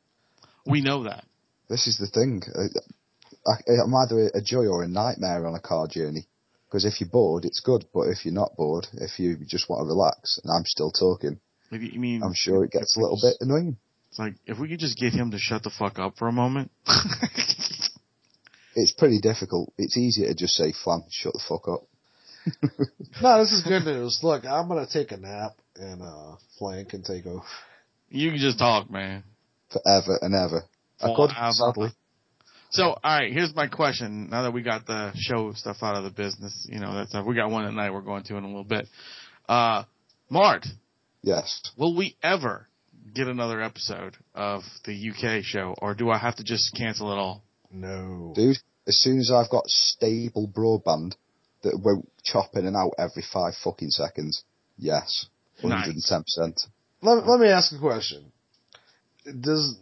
We 0.66 0.80
know 0.82 1.04
that. 1.04 1.24
This 1.68 1.86
is 1.86 1.96
the 1.98 2.06
thing. 2.06 2.42
I, 2.54 3.50
I, 3.50 3.82
I'm 3.82 3.94
either 3.94 4.30
a 4.34 4.42
joy 4.42 4.66
or 4.66 4.82
a 4.82 4.88
nightmare 4.88 5.46
on 5.46 5.54
a 5.54 5.60
car 5.60 5.86
journey. 5.88 6.26
Because 6.72 6.86
if 6.86 7.02
you're 7.02 7.10
bored, 7.10 7.44
it's 7.44 7.60
good. 7.60 7.84
But 7.92 8.08
if 8.08 8.24
you're 8.24 8.32
not 8.32 8.56
bored, 8.56 8.86
if 8.94 9.18
you 9.18 9.36
just 9.46 9.68
want 9.68 9.82
to 9.82 9.84
relax, 9.86 10.40
and 10.42 10.50
I'm 10.50 10.64
still 10.64 10.90
talking, 10.90 11.38
Maybe 11.70 11.88
you 11.88 12.00
mean 12.00 12.22
I'm 12.22 12.32
sure 12.32 12.64
it 12.64 12.70
gets 12.70 12.96
a 12.96 13.00
little 13.00 13.16
just- 13.18 13.38
bit 13.38 13.46
annoying. 13.46 13.76
It's 14.08 14.18
like 14.18 14.36
if 14.46 14.58
we 14.58 14.68
could 14.68 14.78
just 14.78 14.98
get 14.98 15.12
him 15.12 15.30
to 15.32 15.38
shut 15.38 15.62
the 15.64 15.70
fuck 15.70 15.98
up 15.98 16.16
for 16.16 16.28
a 16.28 16.32
moment. 16.32 16.70
It's 18.74 18.92
pretty 18.92 19.20
difficult. 19.20 19.70
It's 19.76 19.98
easier 19.98 20.28
to 20.28 20.34
just 20.34 20.54
say, 20.54 20.72
"Flan, 20.72 21.04
shut 21.10 21.34
the 21.34 21.42
fuck 21.46 21.68
up." 21.68 21.82
no, 23.22 23.38
this 23.38 23.52
is 23.52 23.60
good 23.60 23.84
news. 23.84 24.20
Look, 24.22 24.46
I'm 24.46 24.66
gonna 24.66 24.86
take 24.90 25.12
a 25.12 25.18
nap 25.18 25.52
and 25.76 26.00
uh, 26.00 26.36
Flank 26.58 26.88
can 26.88 27.02
take 27.02 27.26
over. 27.26 27.44
you 28.08 28.30
can 28.30 28.38
just 28.38 28.58
talk, 28.58 28.90
man. 28.90 29.24
Forever 29.70 30.18
and 30.22 30.34
ever. 30.34 30.64
I 31.02 31.14
could, 31.14 31.32
sadly. 31.52 31.90
So, 32.72 32.84
all 32.84 32.98
right, 33.04 33.30
here's 33.32 33.54
my 33.54 33.66
question. 33.66 34.30
Now 34.30 34.42
that 34.44 34.52
we 34.52 34.62
got 34.62 34.86
the 34.86 35.12
show 35.14 35.52
stuff 35.52 35.76
out 35.82 35.94
of 35.96 36.04
the 36.04 36.10
business, 36.10 36.66
you 36.70 36.80
know, 36.80 36.94
that 36.94 37.08
stuff. 37.10 37.26
We 37.26 37.34
got 37.34 37.50
one 37.50 37.66
at 37.66 37.74
night 37.74 37.92
we're 37.92 38.00
going 38.00 38.24
to 38.24 38.36
in 38.36 38.44
a 38.44 38.46
little 38.46 38.64
bit. 38.64 38.88
Uh, 39.48 39.84
Mart, 40.30 40.66
Yes. 41.22 41.60
will 41.76 41.94
we 41.94 42.16
ever 42.22 42.66
get 43.14 43.28
another 43.28 43.60
episode 43.60 44.16
of 44.34 44.62
the 44.86 45.10
UK 45.10 45.44
show, 45.44 45.74
or 45.82 45.94
do 45.94 46.08
I 46.10 46.16
have 46.16 46.36
to 46.36 46.44
just 46.44 46.74
cancel 46.74 47.12
it 47.12 47.16
all? 47.16 47.42
No. 47.70 48.32
Dude, 48.34 48.56
as 48.86 48.98
soon 48.98 49.18
as 49.18 49.30
I've 49.30 49.50
got 49.50 49.66
stable 49.66 50.48
broadband 50.48 51.14
that 51.62 51.78
won't 51.78 52.08
chop 52.24 52.50
in 52.54 52.66
and 52.66 52.74
out 52.74 52.92
every 52.98 53.22
five 53.32 53.52
fucking 53.62 53.90
seconds, 53.90 54.44
yes. 54.78 55.26
110%. 55.62 56.66
Let, 57.02 57.26
let 57.26 57.38
me 57.40 57.48
ask 57.48 57.72
a 57.74 57.78
question. 57.78 58.32
Does 59.40 59.76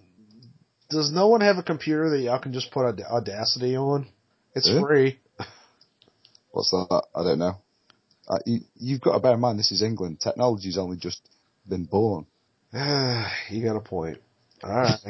does 0.90 1.10
no 1.12 1.28
one 1.28 1.40
have 1.40 1.58
a 1.58 1.62
computer 1.62 2.10
that 2.10 2.20
y'all 2.20 2.40
can 2.40 2.52
just 2.52 2.70
put 2.70 3.00
Audacity 3.00 3.76
on? 3.76 4.06
It's 4.54 4.68
Yeah. 4.68 4.80
free. 4.80 5.18
What's 6.50 6.70
that? 6.70 7.02
I 7.14 7.22
don't 7.22 7.38
know. 7.38 7.56
Uh, 8.28 8.38
you, 8.46 8.60
you've 8.76 9.00
got 9.00 9.14
to 9.14 9.20
bear 9.20 9.34
in 9.34 9.40
mind 9.40 9.58
this 9.58 9.72
is 9.72 9.82
England. 9.82 10.20
Technology's 10.20 10.78
only 10.78 10.96
just 10.96 11.20
been 11.68 11.84
born. 11.84 12.26
you 12.72 13.64
got 13.64 13.76
a 13.76 13.80
point. 13.80 14.18
All 14.62 14.70
right. 14.70 14.98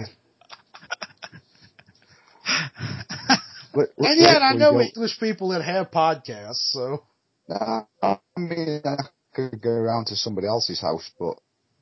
Wait, 3.75 3.89
and 3.99 4.21
yet, 4.21 4.43
I 4.43 4.55
know 4.55 4.75
we 4.75 4.85
English 4.85 5.21
people 5.21 5.51
that 5.51 5.63
have 5.63 5.91
podcasts, 5.91 6.71
so 6.73 7.05
Nah, 7.51 7.83
I 8.03 8.19
mean, 8.37 8.81
I 8.85 8.97
could 9.35 9.61
go 9.61 9.71
around 9.71 10.07
to 10.07 10.17
somebody 10.17 10.47
else's 10.47 10.81
house, 10.81 11.11
but 11.19 11.35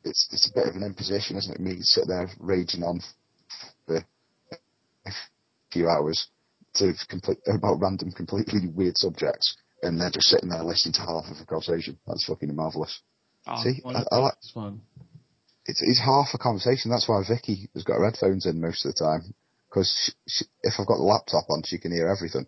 it's 0.03 0.27
it's 0.33 0.51
a 0.51 0.55
bit 0.55 0.67
of 0.69 0.77
an 0.77 0.83
imposition, 0.83 1.37
isn't 1.37 1.55
it? 1.55 1.61
Me 1.61 1.77
sit 1.83 2.07
there 2.09 2.31
raging 2.41 2.83
on 2.83 3.03
few 5.72 5.88
hours 5.88 6.28
to 6.74 6.92
complete 7.09 7.38
about 7.46 7.81
random, 7.81 8.11
completely 8.12 8.68
weird 8.68 8.96
subjects, 8.96 9.57
and 9.83 10.00
they're 10.00 10.11
just 10.11 10.28
sitting 10.28 10.48
there 10.50 10.62
listening 10.62 10.92
to 10.94 11.00
half 11.00 11.24
of 11.31 11.37
a 11.40 11.46
conversation. 11.46 11.98
That's 12.07 12.24
fucking 12.24 12.54
marvelous. 12.54 13.00
Oh, 13.46 13.62
See, 13.62 13.81
well, 13.85 13.96
I- 13.96 14.14
I 14.14 14.18
like- 14.18 14.35
it's 14.38 14.50
fun. 14.52 14.81
it's, 15.66 15.83
it's 15.83 16.00
half 16.00 16.28
a 16.35 16.38
conversation. 16.38 16.90
That's 16.90 17.09
why 17.09 17.22
Vicky 17.26 17.70
has 17.74 17.85
got 17.85 17.98
her 17.98 18.04
headphones 18.04 18.46
in 18.46 18.61
most 18.61 18.85
of 18.85 18.94
the 18.94 18.98
time. 19.04 19.35
Because 19.68 20.14
if 20.62 20.74
I've 20.78 20.87
got 20.87 20.96
the 20.96 21.02
laptop 21.02 21.44
on, 21.50 21.62
she 21.64 21.78
can 21.78 21.92
hear 21.92 22.09
everything. 22.09 22.46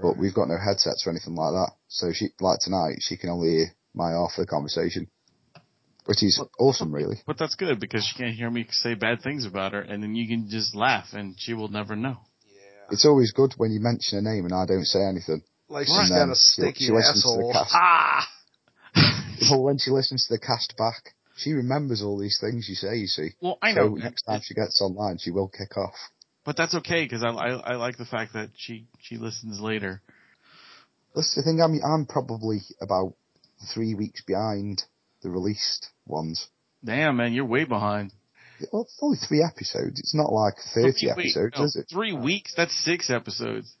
But 0.00 0.16
we've 0.16 0.32
got 0.34 0.48
no 0.48 0.56
headsets 0.56 1.06
or 1.06 1.10
anything 1.10 1.34
like 1.34 1.52
that. 1.52 1.72
So 1.88 2.12
she, 2.14 2.28
like 2.40 2.60
tonight, 2.60 2.96
she 3.00 3.18
can 3.18 3.28
only 3.28 3.50
hear 3.50 3.66
my 3.94 4.12
half 4.12 4.30
of 4.38 4.46
the 4.46 4.46
conversation. 4.46 5.10
Which 6.06 6.22
is 6.22 6.42
awesome, 6.58 6.92
really. 6.92 7.20
But 7.26 7.36
that's 7.38 7.54
good 7.56 7.78
because 7.78 8.04
she 8.04 8.16
can't 8.16 8.34
hear 8.34 8.50
me 8.50 8.66
say 8.70 8.94
bad 8.94 9.20
things 9.22 9.44
about 9.44 9.72
her, 9.72 9.80
and 9.82 10.02
then 10.02 10.14
you 10.16 10.26
can 10.26 10.48
just 10.48 10.74
laugh, 10.74 11.12
and 11.12 11.38
she 11.38 11.52
will 11.54 11.68
never 11.68 11.94
know. 11.94 12.16
It's 12.92 13.06
always 13.06 13.32
good 13.32 13.54
when 13.56 13.72
you 13.72 13.80
mention 13.80 14.18
a 14.18 14.22
name 14.22 14.44
and 14.44 14.54
I 14.54 14.66
don't 14.66 14.84
say 14.86 15.00
anything. 15.02 15.42
like 15.68 15.86
she's 15.86 16.10
got 16.10 16.28
a 16.30 16.34
she- 16.34 16.62
sticky 16.62 16.84
she 16.86 16.92
listens 16.92 17.22
to 17.24 17.38
the 17.38 17.44
asshole. 17.44 17.52
cast. 17.52 17.72
Ah, 17.74 18.28
Well, 19.50 19.62
when 19.64 19.78
she 19.78 19.90
listens 19.90 20.26
to 20.26 20.34
the 20.34 20.38
cast 20.38 20.74
back, 20.76 21.14
she 21.36 21.52
remembers 21.52 22.02
all 22.02 22.18
these 22.18 22.38
things 22.40 22.68
you 22.68 22.74
say, 22.74 22.96
you 22.98 23.06
see. 23.06 23.30
Well, 23.40 23.58
I 23.62 23.72
So 23.72 23.80
know, 23.80 23.94
next 23.94 24.22
time 24.22 24.40
she 24.44 24.54
gets 24.54 24.80
online, 24.82 25.16
she 25.18 25.30
will 25.30 25.48
kick 25.48 25.76
off. 25.76 25.94
but 26.44 26.56
that's 26.56 26.74
okay 26.74 27.04
because 27.04 27.24
I, 27.24 27.28
I 27.30 27.50
I 27.72 27.74
like 27.76 27.96
the 27.96 28.04
fact 28.04 28.34
that 28.34 28.50
she 28.56 28.86
she 29.00 29.16
listens 29.16 29.58
later. 29.58 30.02
That's 31.14 31.34
the 31.34 31.42
thing, 31.42 31.60
I'm, 31.62 31.80
I'm 31.84 32.06
probably 32.06 32.60
about 32.80 33.14
three 33.74 33.94
weeks 33.94 34.22
behind 34.22 34.82
the 35.22 35.30
released 35.30 35.88
ones. 36.06 36.48
Damn, 36.84 37.16
man, 37.16 37.32
you're 37.32 37.44
way 37.46 37.64
behind. 37.64 38.12
Well, 38.72 38.82
it's 38.82 38.98
only 39.00 39.18
three 39.18 39.42
episodes. 39.42 40.00
It's 40.00 40.14
not 40.14 40.32
like 40.32 40.54
30 40.74 40.92
Three 40.92 41.10
episodes, 41.10 41.54
no, 41.58 41.64
is 41.64 41.76
it? 41.76 41.86
Three 41.90 42.12
weeks? 42.12 42.54
That's 42.56 42.76
six 42.84 43.10
episodes. 43.10 43.74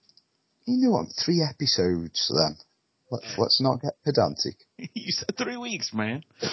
You 0.66 0.86
know 0.86 0.92
what? 0.92 1.08
Three 1.24 1.42
episodes 1.42 2.32
then. 2.34 2.56
Let, 3.10 3.22
let's 3.38 3.60
not 3.60 3.82
get 3.82 3.92
pedantic. 4.04 4.56
you 4.76 5.12
said 5.12 5.36
three 5.36 5.56
weeks, 5.56 5.92
man. 5.92 6.24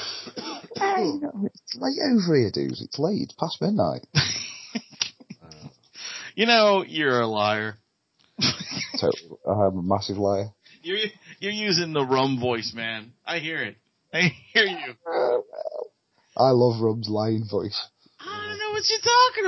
Hey, 0.75 1.03
you 1.03 1.19
know, 1.19 1.45
it's 1.45 1.75
late 1.75 1.97
over 1.99 2.37
here, 2.37 2.51
dudes. 2.53 2.81
It's 2.81 2.99
late. 2.99 3.23
It's 3.23 3.33
past 3.33 3.59
midnight. 3.59 4.05
You 6.39 6.45
know, 6.45 6.85
you're 6.87 7.19
a 7.19 7.27
liar. 7.27 7.75
so 8.93 9.11
I'm 9.45 9.77
a 9.77 9.81
massive 9.83 10.17
liar. 10.17 10.53
You're 10.81 10.99
you're 11.41 11.51
using 11.51 11.91
the 11.91 12.05
rum 12.05 12.39
voice, 12.39 12.71
man. 12.73 13.11
I 13.25 13.39
hear 13.39 13.61
it. 13.61 13.75
I 14.13 14.31
hear 14.53 14.63
you. 14.63 15.43
I 16.37 16.51
love 16.51 16.79
Rum's 16.81 17.09
lying 17.09 17.45
voice. 17.45 17.77
I 18.79 18.81
don't 18.81 18.81
what 18.81 18.89
you're 18.89 19.35
talking 19.35 19.47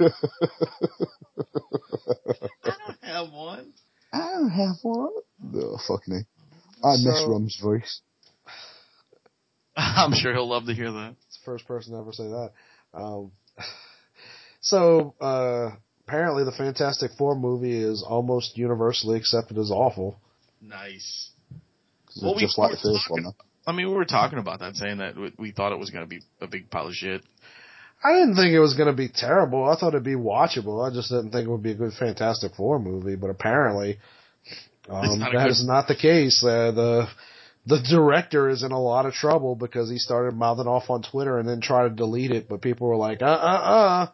about. 0.00 0.22
I 2.64 2.70
don't 2.86 3.02
have 3.02 3.32
one. 3.32 3.72
I 4.12 4.18
don't 4.18 4.50
have 4.50 4.76
one. 4.82 5.08
Oh, 5.54 5.78
fuck 5.88 6.06
me. 6.08 6.18
I 6.84 6.96
miss 7.02 7.24
Rum's 7.26 7.58
voice. 7.62 8.00
I'm 9.76 10.12
sure 10.14 10.32
he'll 10.34 10.48
love 10.48 10.66
to 10.66 10.74
hear 10.74 10.90
that. 10.92 11.14
it's 11.26 11.38
the 11.38 11.44
first 11.44 11.66
person 11.66 11.92
to 11.94 11.98
ever 12.00 12.12
say 12.12 12.24
that. 12.28 12.50
Um, 12.92 13.32
so 14.60 15.14
uh, 15.20 15.70
apparently, 16.06 16.44
the 16.44 16.52
Fantastic 16.52 17.12
Four 17.16 17.34
movie 17.36 17.78
is 17.78 18.04
almost 18.06 18.58
universally 18.58 19.16
accepted 19.16 19.56
as 19.58 19.70
awful. 19.70 20.20
Nice. 20.60 21.30
Well, 22.20 22.32
it's 22.32 22.40
we 22.40 22.46
just 22.46 22.58
like 22.58 22.72
the 22.82 22.90
were 22.90 22.96
first 22.98 23.10
one. 23.10 23.22
talking- 23.24 23.38
I 23.64 23.70
mean, 23.72 23.86
we 23.88 23.94
were 23.94 24.04
talking 24.04 24.40
about 24.40 24.58
that, 24.58 24.74
saying 24.74 24.98
that 24.98 25.16
we- 25.16 25.32
we 25.38 25.52
thought 25.52 25.70
it 25.72 25.78
was 25.78 25.90
going 25.90 26.04
to 26.04 26.08
be 26.08 26.20
a 26.40 26.48
big 26.48 26.68
pile 26.68 26.88
of 26.88 26.94
shit. 26.94 27.22
I 28.04 28.12
didn't 28.14 28.34
think 28.36 28.52
it 28.52 28.58
was 28.60 28.74
going 28.74 28.88
to 28.88 28.96
be 28.96 29.08
terrible. 29.08 29.64
I 29.68 29.76
thought 29.76 29.88
it'd 29.94 30.02
be 30.04 30.14
watchable. 30.16 30.88
I 30.88 30.92
just 30.92 31.08
didn't 31.10 31.30
think 31.30 31.46
it 31.46 31.50
would 31.50 31.62
be 31.62 31.72
a 31.72 31.76
good 31.76 31.92
Fantastic 31.92 32.54
Four 32.54 32.78
movie. 32.80 33.16
But 33.16 33.30
apparently, 33.30 33.98
It's 34.44 34.58
um, 34.90 35.18
not 35.20 35.32
that 35.32 35.44
good- 35.44 35.50
is 35.50 35.64
not 35.66 35.86
the 35.88 35.94
case. 35.96 36.42
Uh, 36.42 36.72
the 36.72 37.06
the 37.64 37.78
director 37.88 38.48
is 38.48 38.64
in 38.64 38.72
a 38.72 38.80
lot 38.80 39.06
of 39.06 39.12
trouble 39.12 39.54
because 39.54 39.88
he 39.88 39.98
started 39.98 40.34
mouthing 40.34 40.66
off 40.66 40.90
on 40.90 41.02
Twitter 41.02 41.38
and 41.38 41.48
then 41.48 41.60
tried 41.60 41.84
to 41.84 41.94
delete 41.94 42.32
it. 42.32 42.48
But 42.48 42.60
people 42.60 42.88
were 42.88 42.96
like, 42.96 43.22
uh, 43.22 43.26
uh, 43.26 43.28
uh. 43.28 44.06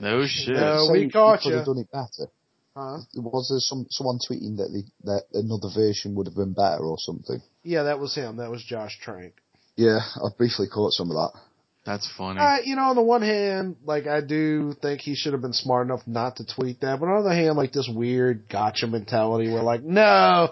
No 0.00 0.24
shit. 0.26 0.56
No. 0.56 0.86
So 0.86 0.92
we 0.92 1.02
you 1.02 1.10
caught 1.10 1.40
could 1.42 1.52
have 1.52 1.66
done 1.66 1.78
it 1.78 1.90
better. 1.92 2.30
uh. 2.76 2.96
Huh? 2.96 2.98
Was 3.16 3.48
there 3.50 3.60
some 3.60 3.86
someone 3.90 4.18
tweeting 4.26 4.56
that 4.56 4.70
the 4.72 4.82
that 5.04 5.24
another 5.34 5.68
version 5.74 6.14
would 6.14 6.26
have 6.26 6.34
been 6.34 6.54
better 6.54 6.82
or 6.82 6.96
something? 6.98 7.42
Yeah, 7.62 7.84
that 7.84 7.98
was 8.00 8.14
him. 8.14 8.38
That 8.38 8.50
was 8.50 8.64
Josh 8.64 8.98
Trank. 9.02 9.34
Yeah, 9.76 9.98
I 10.16 10.28
briefly 10.38 10.66
caught 10.72 10.92
some 10.92 11.10
of 11.10 11.16
that. 11.16 11.38
That's 11.84 12.10
funny. 12.16 12.40
Uh, 12.40 12.58
you 12.64 12.76
know, 12.76 12.84
on 12.84 12.96
the 12.96 13.02
one 13.02 13.20
hand, 13.20 13.76
like 13.84 14.06
I 14.06 14.22
do 14.22 14.74
think 14.80 15.02
he 15.02 15.14
should 15.14 15.32
have 15.32 15.42
been 15.42 15.52
smart 15.52 15.86
enough 15.86 16.00
not 16.06 16.36
to 16.36 16.46
tweet 16.46 16.80
that, 16.80 16.98
but 16.98 17.06
on 17.06 17.22
the 17.22 17.28
other 17.28 17.36
hand, 17.36 17.56
like 17.56 17.72
this 17.72 17.90
weird 17.92 18.48
gotcha 18.48 18.86
mentality 18.86 19.52
where 19.52 19.62
like, 19.62 19.82
no, 19.82 20.50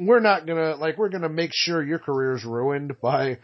we're 0.00 0.20
not 0.20 0.44
gonna 0.44 0.74
like 0.74 0.98
we're 0.98 1.08
gonna 1.08 1.28
make 1.28 1.50
sure 1.52 1.84
your 1.84 2.00
career's 2.00 2.44
ruined 2.44 3.00
by. 3.00 3.38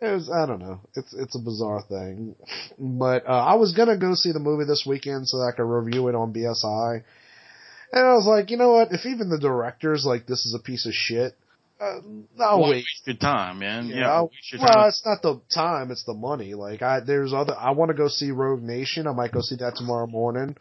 It 0.00 0.12
was, 0.12 0.30
I 0.30 0.46
don't 0.46 0.60
know. 0.60 0.80
It's 0.94 1.12
it's 1.12 1.34
a 1.34 1.40
bizarre 1.40 1.82
thing, 1.88 2.36
but 2.78 3.26
uh, 3.26 3.32
I 3.32 3.54
was 3.54 3.72
gonna 3.72 3.96
go 3.96 4.14
see 4.14 4.30
the 4.30 4.38
movie 4.38 4.64
this 4.64 4.84
weekend 4.86 5.26
so 5.26 5.38
that 5.38 5.52
I 5.52 5.56
could 5.56 5.64
review 5.64 6.06
it 6.06 6.14
on 6.14 6.32
BSI, 6.32 7.02
and 7.92 8.06
I 8.06 8.12
was 8.14 8.24
like, 8.24 8.50
you 8.50 8.58
know 8.58 8.74
what? 8.74 8.92
If 8.92 9.06
even 9.06 9.28
the 9.28 9.40
director's 9.40 10.04
like, 10.04 10.26
this 10.26 10.46
is 10.46 10.54
a 10.54 10.62
piece 10.62 10.86
of 10.86 10.92
shit, 10.92 11.36
uh, 11.80 12.00
I'll 12.40 12.60
Why 12.60 12.70
waste 12.70 13.02
your 13.06 13.16
time, 13.16 13.58
man. 13.60 13.86
Yeah, 13.88 13.96
Yeah, 14.00 14.10
I'll- 14.12 14.28
waste 14.28 14.52
your 14.52 14.62
well, 14.62 14.72
time. 14.72 14.88
it's 14.88 15.02
not 15.06 15.22
the 15.22 15.40
time; 15.52 15.90
it's 15.90 16.04
the 16.04 16.14
money. 16.14 16.54
Like, 16.54 16.82
I 16.82 17.00
there's 17.00 17.32
other. 17.32 17.54
I 17.58 17.70
want 17.72 17.90
to 17.90 17.94
go 17.96 18.08
see 18.08 18.30
Rogue 18.30 18.62
Nation. 18.62 19.06
I 19.06 19.12
might 19.12 19.32
go 19.32 19.40
see 19.40 19.56
that 19.56 19.76
tomorrow 19.76 20.06
morning. 20.06 20.56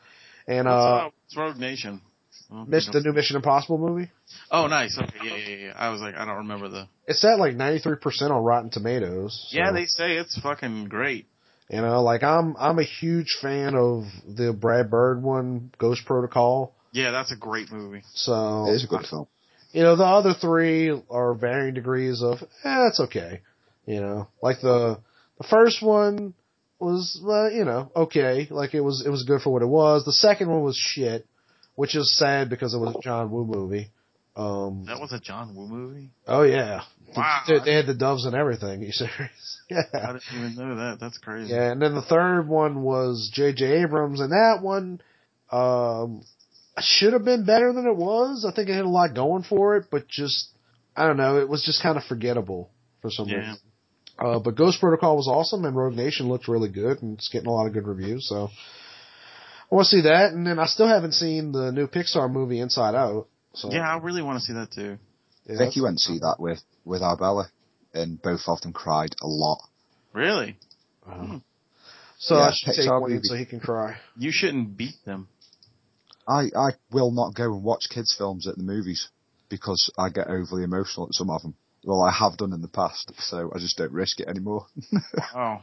And 0.48 0.66
What's, 0.68 0.78
uh, 0.86 1.10
what's 1.26 1.36
Rogue 1.38 1.58
Nation? 1.58 2.02
Oh, 2.50 2.64
miss 2.66 2.88
the 2.90 3.02
new 3.02 3.12
Mission 3.12 3.36
Impossible 3.36 3.78
movie. 3.78 4.10
Oh, 4.50 4.68
nice. 4.68 4.98
Okay, 4.98 5.18
yeah, 5.26 5.36
yeah, 5.36 5.56
yeah. 5.66 5.74
I 5.76 5.90
was 5.90 6.00
like, 6.00 6.16
I 6.16 6.24
don't 6.26 6.38
remember 6.38 6.70
the. 6.70 6.88
It's 7.06 7.24
at 7.26 7.40
like 7.40 7.56
93 7.56 7.98
percent 7.98 8.32
on 8.32 8.42
Rotten 8.44 8.70
Tomatoes. 8.70 9.48
so, 9.50 9.58
Yeah, 9.58 9.72
they 9.74 9.86
say 9.86 10.16
it's 10.16 10.40
fucking 10.40 10.86
great. 10.86 11.28
You 11.70 11.82
know, 11.82 12.02
like 12.04 12.24
I'm 12.24 12.56
I'm 12.58 12.80
a 12.80 12.84
huge 12.84 13.38
fan 13.42 13.76
of 13.76 14.04
the 14.26 14.54
Brad 14.54 14.90
Bird 14.90 15.22
one, 15.22 15.72
Ghost 15.78 16.06
Protocol. 16.06 16.74
Yeah, 16.94 17.12
that's 17.12 17.34
a 17.34 17.36
great 17.36 17.70
movie. 17.72 18.04
So 18.14 18.68
It 18.70 18.76
is 18.76 18.86
a 18.86 18.88
good 18.88 19.06
film. 19.06 19.28
You 19.78 19.84
know, 19.84 19.96
the 19.96 20.04
other 20.06 20.34
three 20.34 20.92
are 21.08 21.36
varying 21.36 21.76
degrees 21.76 22.24
of, 22.24 22.40
eh, 22.64 22.88
it's 22.88 23.00
okay. 23.00 23.42
You 23.86 24.02
know, 24.02 24.28
like 24.42 24.60
the, 24.60 24.98
the 25.38 25.48
first 25.48 25.84
one 25.84 26.34
was, 26.80 27.22
uh, 27.24 27.50
you 27.50 27.64
know, 27.64 27.92
okay. 27.96 28.48
Like 28.50 28.74
it 28.74 28.82
was, 28.82 29.04
it 29.06 29.10
was 29.12 29.22
good 29.24 29.42
for 29.42 29.54
what 29.54 29.62
it 29.62 29.68
was. 29.68 30.04
The 30.04 30.14
second 30.14 30.50
one 30.50 30.64
was 30.64 30.76
shit, 30.76 31.28
which 31.76 31.96
is 31.96 32.18
sad 32.18 32.50
because 32.50 32.74
it 32.74 32.80
was 32.80 32.96
a 32.96 33.02
John 33.04 33.30
Woo 33.30 33.46
movie. 33.46 33.92
Um, 34.36 34.86
That 34.88 35.00
was 35.00 35.14
a 35.14 35.20
John 35.20 35.56
Woo 35.56 35.68
movie. 35.68 36.10
oh 36.28 36.42
yeah. 36.42 36.82
Wow. 37.16 37.44
They, 37.48 37.60
they 37.64 37.74
had 37.76 37.86
the 37.86 37.94
doves 37.94 38.26
and 38.26 38.34
everything. 38.36 38.82
You 38.82 38.92
serious? 38.94 39.62
yeah, 39.70 39.84
I 39.94 40.08
didn't 40.14 40.24
even 40.34 40.56
know 40.56 40.76
that. 40.76 40.98
That's 41.00 41.20
crazy. 41.20 41.54
Yeah. 41.54 41.72
And 41.72 41.80
then 41.80 41.94
the 41.94 42.02
third 42.02 42.48
one 42.48 42.82
was 42.82 43.30
J.J. 43.32 43.84
Abrams 43.84 44.22
and 44.22 44.32
that 44.32 44.60
one, 44.64 45.02
um, 45.52 46.24
should 46.82 47.14
have 47.14 47.26
been 47.26 47.46
better 47.46 47.74
than 47.74 47.86
it 47.88 47.96
was. 47.96 48.46
I 48.46 48.54
think 48.54 48.70
it 48.70 48.74
had 48.74 48.86
a 48.86 48.90
lot 48.90 49.14
going 49.16 49.44
for 49.44 49.78
it, 49.78 49.86
but 49.92 50.08
just, 50.08 50.50
I 50.96 51.06
don't 51.08 51.18
know, 51.18 51.38
it 51.38 51.50
was 51.50 51.64
just 51.64 51.82
kind 51.82 51.98
of 51.98 52.04
forgettable 52.04 52.70
for 53.02 53.10
some 53.12 53.28
Yeah. 53.28 53.38
reason. 53.38 53.58
Uh, 54.20 54.40
but 54.40 54.56
Ghost 54.56 54.80
Protocol 54.80 55.16
was 55.16 55.28
awesome 55.28 55.64
and 55.66 55.76
Rogue 55.76 55.96
Nation 55.96 56.28
looked 56.28 56.48
really 56.48 56.70
good 56.70 57.02
and 57.04 57.18
it's 57.18 57.30
getting 57.30 57.48
a 57.48 57.52
lot 57.54 57.68
of 57.68 57.74
good 57.74 57.86
reviews, 57.88 58.28
so 58.28 58.50
I 59.72 59.76
want 59.76 59.88
to 59.88 59.96
see 59.98 60.02
that. 60.02 60.34
And 60.34 60.46
then 60.48 60.58
I 60.60 60.66
still 60.66 60.88
haven't 60.88 61.12
seen 61.14 61.52
the 61.52 61.72
new 61.72 61.88
Pixar 61.88 62.32
movie 62.32 62.60
Inside 62.60 62.96
Out. 62.96 63.28
So 63.54 63.72
Yeah, 63.72 63.88
I 63.88 63.98
really 64.00 64.22
want 64.24 64.40
to 64.40 64.46
see 64.46 64.54
that 64.54 64.72
too. 64.72 64.98
yeah, 65.46 65.58
Vicky 65.58 65.58
that's- 65.58 65.82
went 65.82 65.98
to 66.00 66.04
see 66.04 66.20
that 66.20 66.38
with 66.40 66.62
with 66.86 67.02
Arbella, 67.02 67.50
and 67.94 68.22
both 68.22 68.42
of 68.48 68.62
them 68.62 68.72
cried 68.74 69.14
a 69.22 69.28
lot. 69.28 69.60
Really? 70.14 70.58
uh, 71.08 71.40
so 72.18 72.38
Yeah, 72.38 72.42
I 72.48 72.52
should 72.54 72.74
take 72.74 72.86
Pixar 72.88 73.02
one 73.02 73.12
movie. 73.12 73.22
so 73.24 73.36
he 73.36 73.46
can 73.46 73.60
cry. 73.60 73.98
You 74.18 74.32
shouldn't 74.32 74.78
beat 74.78 74.96
them. 75.06 75.28
I 76.28 76.50
I 76.56 76.72
will 76.92 77.12
not 77.12 77.36
go 77.36 77.46
and 77.54 77.64
watch 77.64 77.90
kids 77.90 78.14
films 78.18 78.48
at 78.48 78.58
the 78.58 78.64
movies 78.64 79.10
because 79.50 79.90
I 79.98 80.10
get 80.10 80.28
overly 80.28 80.64
emotional 80.64 81.08
at 81.08 81.14
some 81.14 81.30
of 81.30 81.42
them. 81.42 81.56
Well, 81.86 82.02
I 82.02 82.12
have 82.12 82.38
done 82.38 82.52
in 82.54 82.62
the 82.62 82.68
past, 82.68 83.12
so 83.20 83.50
I 83.56 83.60
just 83.60 83.78
don't 83.78 83.92
risk 83.94 84.20
it 84.20 84.28
anymore. 84.28 84.66
Oh, 85.36 85.60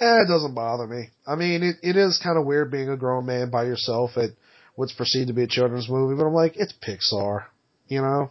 Eh, 0.00 0.22
it 0.22 0.26
doesn't 0.28 0.54
bother 0.54 0.86
me. 0.86 1.10
I 1.26 1.36
mean, 1.36 1.62
it, 1.62 1.76
it 1.82 1.96
is 1.96 2.18
kind 2.22 2.38
of 2.38 2.46
weird 2.46 2.70
being 2.72 2.88
a 2.88 2.96
grown 2.96 3.26
man 3.26 3.50
by 3.50 3.64
yourself 3.64 4.16
at 4.16 4.30
what's 4.74 4.92
perceived 4.92 5.28
to 5.28 5.34
be 5.34 5.42
a 5.42 5.46
children's 5.46 5.88
movie, 5.88 6.16
but 6.16 6.26
I'm 6.26 6.32
like, 6.34 6.54
it's 6.56 6.72
Pixar, 6.72 7.44
you 7.88 8.00
know? 8.00 8.30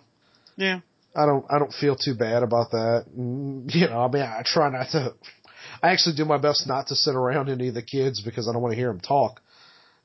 Yeah. 0.58 0.80
I 1.16 1.26
don't, 1.28 1.46
I 1.50 1.60
don't 1.60 1.72
feel 1.74 1.96
too 1.96 2.16
bad 2.16 2.42
about 2.44 2.72
that. 2.72 3.06
Mm, 3.18 3.74
You 3.74 3.88
know, 3.88 4.02
I 4.02 4.08
mean, 4.12 4.24
I 4.24 4.42
try 4.44 4.70
not 4.70 4.90
to, 4.90 5.14
I 5.84 5.92
actually 5.92 6.16
do 6.16 6.26
my 6.26 6.38
best 6.40 6.68
not 6.68 6.88
to 6.88 6.96
sit 6.96 7.16
around 7.16 7.48
any 7.50 7.68
of 7.68 7.76
the 7.76 7.84
kids 7.84 8.22
because 8.22 8.50
I 8.50 8.54
don't 8.54 8.62
want 8.64 8.74
to 8.74 8.78
hear 8.80 8.88
them 8.90 9.00
talk, 9.00 9.40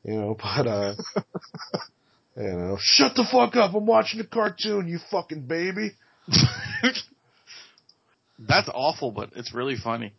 you 0.07 0.15
know, 0.15 0.37
but, 0.43 0.67
uh, 0.67 0.95
you 2.37 2.53
know, 2.53 2.79
shut 2.81 3.15
the 3.17 3.27
fuck 3.31 3.57
up. 3.57 3.75
I'm 3.75 3.87
watching 3.87 4.21
a 4.21 4.27
cartoon, 4.27 4.89
you 4.89 4.99
fucking 5.11 5.47
baby. 5.47 5.93
That's 8.39 8.69
awful, 8.73 9.11
but 9.11 9.31
it's 9.35 9.55
really 9.55 9.77
funny. 9.77 10.13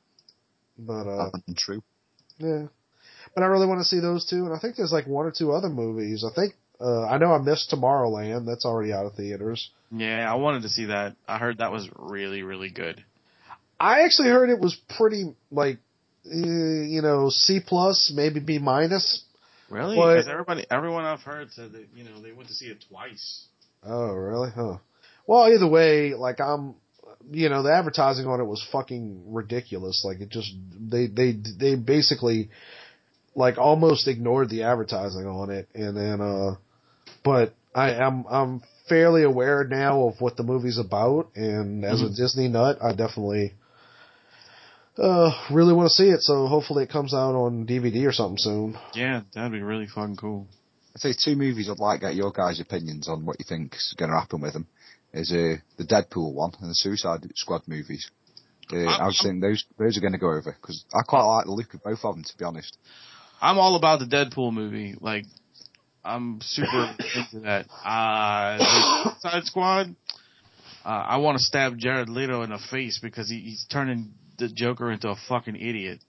But, 0.78 1.08
uh, 1.08 1.30
true. 1.56 1.82
Yeah. 2.38 2.68
But 3.34 3.44
I 3.44 3.48
really 3.48 3.68
want 3.68 3.80
to 3.80 3.86
see 3.86 4.00
those 4.00 4.26
two, 4.26 4.46
and 4.46 4.54
I 4.54 4.60
think 4.60 4.76
there's 4.76 4.92
like 4.92 5.08
one 5.08 5.26
or 5.26 5.32
two 5.32 5.52
other 5.52 5.70
movies. 5.70 6.26
I 6.26 6.34
think 6.34 6.54
uh 6.80 7.06
I 7.06 7.18
know 7.18 7.34
I 7.34 7.40
missed 7.40 7.72
Tomorrowland. 7.72 8.46
That's 8.46 8.66
already 8.66 8.94
out 8.94 9.06
of 9.06 9.16
theaters. 9.16 9.70
Yeah, 9.92 10.32
I 10.32 10.36
wanted 10.36 10.64
to 10.64 10.70
see 10.70 10.86
that. 10.86 11.16
I 11.28 11.38
heard 11.38 11.58
that 11.60 11.72
was 11.72 11.90
really, 11.96 12.44
really 12.44 12.70
good. 12.70 13.04
I 13.80 14.02
actually 14.02 14.30
heard 14.30 14.50
it 14.50 14.60
was 14.60 14.76
pretty 14.98 15.36
like 15.52 15.80
uh, 16.26 16.36
you 16.36 17.02
know 17.02 17.30
C 17.30 17.60
plus, 17.66 18.12
maybe 18.16 18.40
B 18.40 18.60
minus. 18.60 19.24
Really? 19.70 19.95
Because 19.95 20.28
everybody, 20.28 20.65
everyone 20.70 21.03
I've 21.05 21.22
heard 21.22 21.51
said 21.51 21.74
that 21.74 21.88
you 21.93 22.03
know 22.03 22.22
they 22.22 22.32
went 22.32 22.49
to 22.49 22.55
see 22.55 22.68
it 22.68 22.86
twice. 22.89 23.47
Oh, 23.84 24.13
really? 24.13 24.49
Huh. 24.49 24.78
Well, 25.26 25.51
either 25.53 25.68
way, 25.68 26.13
like 26.13 26.39
I'm, 26.39 26.76
you 27.30 27.49
know, 27.49 27.63
the 27.63 27.74
advertising 27.74 28.28
on 28.28 28.39
it 28.39 28.45
was 28.45 28.65
fucking 28.72 29.34
ridiculous. 29.34 30.03
Like 30.05 30.22
it 30.22 30.30
just 30.30 30.53
they 30.80 31.07
they 31.07 31.34
they 31.34 31.76
basically 31.76 32.49
like 33.36 33.57
almost 33.57 34.07
ignored 34.07 34.49
the 34.49 34.63
advertising 34.63 35.28
on 35.28 35.49
it, 35.49 35.68
and 35.74 35.95
then 35.95 36.22
uh, 36.22 36.55
but 37.24 37.53
I 37.76 37.91
am 37.91 38.26
I'm 38.30 38.63
fairly 38.88 39.24
aware 39.24 39.65
now 39.65 40.07
of 40.07 40.22
what 40.22 40.38
the 40.38 40.43
movie's 40.43 40.80
about, 40.80 41.30
and 41.36 41.84
as 41.84 42.01
a 42.01 42.09
Disney 42.09 42.47
nut, 42.47 42.78
I 42.82 42.91
definitely 42.91 43.53
uh 45.00 45.32
really 45.52 45.74
want 45.74 45.88
to 45.88 45.93
see 45.93 46.10
it. 46.10 46.22
So 46.22 46.48
hopefully 46.48 46.84
it 46.84 46.89
comes 46.91 47.14
out 47.14 47.36
on 47.36 47.66
DVD 47.68 48.08
or 48.08 48.12
something 48.12 48.38
soon. 48.38 48.78
Yeah, 48.93 49.22
that'd 49.34 49.52
be 49.52 49.62
really 49.62 49.88
fucking 49.88 50.18
cool. 50.18 50.48
I'd 50.95 51.02
say 51.02 51.14
two 51.14 51.36
movies 51.36 51.70
I'd 51.70 51.80
like 51.80 52.00
to 52.00 52.08
get 52.08 52.16
your 52.16 52.32
guys' 52.32 52.60
opinions 52.60 53.08
on 53.08 53.26
what 53.26 53.38
you 53.39 53.45
think's 53.48 53.93
going 53.98 54.10
to 54.12 54.18
happen 54.20 54.41
with 54.41 54.54
them. 54.54 54.68
Is 55.14 55.32
uh, 55.32 55.58
the 55.78 55.84
Deadpool 55.86 56.34
one 56.34 56.52
and 56.60 56.70
the 56.70 56.76
Suicide 56.76 57.26
Squad 57.36 57.62
movies. 57.68 58.10
Uh, 58.72 58.78
I 58.80 58.84
was 58.84 59.00
I'm- 59.00 59.12
saying 59.12 59.39
those 59.39 59.64
those 59.78 59.98
are 59.98 60.02
going 60.02 60.14
to 60.14 60.20
go 60.20 60.32
over 60.32 60.56
because 60.60 60.84
I 60.93 61.02
quite 61.04 61.22
like 61.24 61.45
the 61.45 61.52
look 61.52 61.74
of 61.74 61.84
both 61.84 62.04
of 62.04 62.16
them 62.16 62.24
to 62.24 62.38
be 62.38 62.43
honest. 62.45 62.78
I'm 63.41 63.58
all 63.60 63.76
about 63.76 64.00
the 64.00 64.06
Deadpool 64.06 64.52
movie. 64.52 64.95
Like, 65.00 65.26
I'm 66.04 66.39
super 66.41 66.95
into 67.16 67.39
that. 67.41 67.68
Uh, 67.86 68.58
the 68.58 69.12
Suicide 69.22 69.43
Squad. 69.45 69.95
Uh, 70.84 70.89
I 70.89 71.18
want 71.18 71.38
to 71.38 71.43
stab 71.43 71.78
Jared 71.78 72.10
Leto 72.10 72.41
in 72.43 72.50
the 72.50 72.60
face 72.72 72.98
because 73.02 73.30
he, 73.30 73.39
he's 73.41 73.66
turning 73.70 74.14
the 74.38 74.48
Joker 74.50 74.92
into 74.92 75.10
a 75.10 75.16
fucking 75.28 75.56
idiot. 75.56 76.00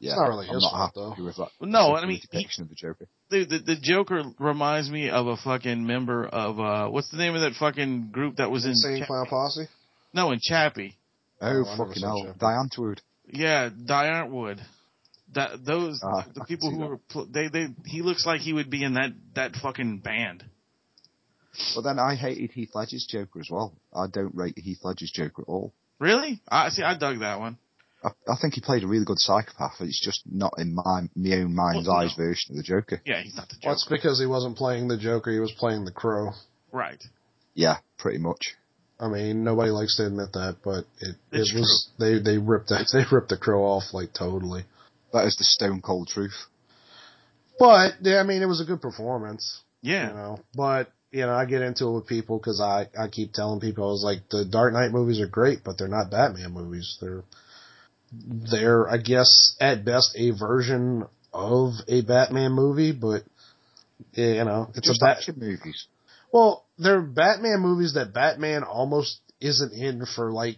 Yeah, 0.00 0.16
not 0.16 0.28
really 0.28 0.48
I'm 0.48 0.54
his 0.54 0.62
not 0.62 0.92
fault, 0.92 1.16
though. 1.16 1.24
with 1.24 1.36
that. 1.36 1.48
No, 1.60 1.94
I 1.96 2.02
mean, 2.04 2.16
he- 2.16 2.20
depiction 2.20 2.62
of 2.64 2.68
the 2.68 2.74
Joker. 2.74 3.06
The, 3.30 3.44
the 3.44 3.58
the 3.58 3.76
Joker 3.80 4.22
reminds 4.38 4.90
me 4.90 5.08
of 5.08 5.26
a 5.26 5.36
fucking 5.36 5.86
member 5.86 6.26
of 6.26 6.60
uh 6.60 6.88
what's 6.90 7.10
the 7.10 7.16
name 7.16 7.34
of 7.34 7.40
that 7.40 7.54
fucking 7.58 8.10
group 8.12 8.36
that 8.36 8.50
was 8.50 8.64
in 8.64 8.72
Insane 8.72 9.00
Cha- 9.00 9.06
Clown 9.06 9.26
Posse. 9.26 9.66
no 10.12 10.30
in 10.32 10.40
Chappie. 10.42 10.96
Oh, 11.40 11.46
I 11.46 11.52
never 11.52 11.64
fucking 11.76 11.94
saw 12.02 12.06
hell, 12.08 12.26
Chappie. 12.26 12.38
Die 12.38 12.46
Antwoord. 12.64 12.98
Yeah, 13.28 13.70
Die 13.70 14.04
Antwoord. 14.06 14.60
That 15.34 15.64
those 15.64 16.00
Ah, 16.04 16.24
the 16.26 16.40
can 16.40 16.46
people 16.46 16.70
who 16.70 16.78
were 16.86 16.98
pl- 17.08 17.26
they 17.26 17.48
they 17.48 17.68
he 17.86 18.02
looks 18.02 18.26
like 18.26 18.40
he 18.40 18.52
would 18.52 18.68
be 18.70 18.84
in 18.84 18.94
that 18.94 19.10
that 19.34 19.54
fucking 19.56 19.98
band. 19.98 20.44
Well, 21.74 21.82
then 21.82 21.98
I 21.98 22.14
hated 22.16 22.50
Heath 22.50 22.70
Ledger's 22.74 23.06
Joker 23.08 23.40
as 23.40 23.48
well. 23.50 23.72
I 23.94 24.06
don't 24.12 24.34
rate 24.34 24.58
Heath 24.58 24.80
Ledger's 24.82 25.12
Joker 25.12 25.42
at 25.42 25.48
all. 25.48 25.72
Really? 25.98 26.40
I 26.48 26.68
see. 26.70 26.82
I 26.82 26.96
dug 26.96 27.20
that 27.20 27.38
one. 27.40 27.58
I, 28.02 28.08
I 28.28 28.36
think 28.40 28.54
he 28.54 28.60
played 28.60 28.82
a 28.82 28.86
really 28.86 29.04
good 29.04 29.18
psychopath. 29.18 29.76
It's 29.80 30.04
just 30.04 30.22
not 30.26 30.54
in 30.58 30.74
my 30.74 31.02
my 31.14 31.36
own 31.36 31.54
mind's 31.54 31.86
Well, 31.88 31.96
no. 32.00 32.02
eyes 32.06 32.14
version 32.16 32.52
of 32.52 32.56
the 32.56 32.62
Joker. 32.62 33.00
Yeah, 33.06 33.22
he's 33.22 33.34
not 33.36 33.48
the 33.48 33.54
Joker. 33.54 33.66
Well, 33.68 33.72
it's 33.74 33.86
because 33.88 34.20
he 34.20 34.26
wasn't 34.26 34.56
playing 34.56 34.88
the 34.88 34.98
Joker; 34.98 35.30
he 35.32 35.38
was 35.40 35.52
playing 35.52 35.84
the 35.84 35.92
Crow. 35.92 36.32
right. 36.72 37.02
Yeah, 37.54 37.76
pretty 37.98 38.18
much. 38.18 38.56
I 38.98 39.06
mean, 39.08 39.44
nobody 39.44 39.70
likes 39.70 39.96
to 39.98 40.06
admit 40.06 40.32
that, 40.32 40.56
but 40.64 40.86
it 41.00 41.16
It's 41.32 41.52
it 41.52 41.56
was 41.58 41.88
they 41.98 42.18
they 42.18 42.38
ripped 42.38 42.68
that 42.70 42.88
they 42.92 43.04
ripped 43.14 43.28
the 43.28 43.36
crow 43.36 43.62
off 43.64 43.84
like 43.92 44.12
totally. 44.12 44.64
That 45.12 45.26
is 45.26 45.36
the 45.36 45.44
stone 45.44 45.80
cold 45.80 46.08
truth. 46.08 46.34
But 47.58 47.94
yeah, 48.02 48.18
I 48.18 48.24
mean, 48.24 48.42
it 48.42 48.46
was 48.46 48.60
a 48.60 48.64
good 48.64 48.82
performance, 48.82 49.62
Yeah. 49.82 50.08
you 50.08 50.14
know. 50.14 50.38
But 50.54 50.90
you 51.14 51.26
know, 51.26 51.32
I 51.32 51.44
get 51.44 51.62
into 51.62 51.86
it 51.86 51.92
with 51.92 52.06
people 52.08 52.38
because 52.38 52.60
I 52.60 52.88
I 52.98 53.06
keep 53.06 53.32
telling 53.32 53.60
people 53.60 53.84
I 53.84 53.92
was 53.92 54.02
like, 54.02 54.28
the 54.30 54.44
Dark 54.44 54.72
Knight 54.72 54.90
movies 54.90 55.20
are 55.20 55.28
great, 55.28 55.62
but 55.64 55.78
they're 55.78 55.86
not 55.86 56.10
Batman 56.10 56.50
movies. 56.50 56.98
They're 57.00 57.22
they're 58.12 58.90
I 58.90 58.96
guess 58.96 59.54
at 59.60 59.84
best 59.84 60.16
a 60.16 60.32
version 60.32 61.06
of 61.32 61.74
a 61.86 62.00
Batman 62.00 62.52
movie, 62.52 62.90
but 62.90 63.22
you 64.14 64.44
know, 64.44 64.70
it's 64.74 64.88
just 64.88 65.02
a 65.02 65.04
Batman 65.04 65.50
movies. 65.50 65.86
Well, 66.32 66.64
they're 66.78 67.00
Batman 67.00 67.60
movies 67.60 67.94
that 67.94 68.12
Batman 68.12 68.64
almost 68.64 69.20
isn't 69.40 69.72
in 69.72 70.06
for 70.06 70.32
like 70.32 70.56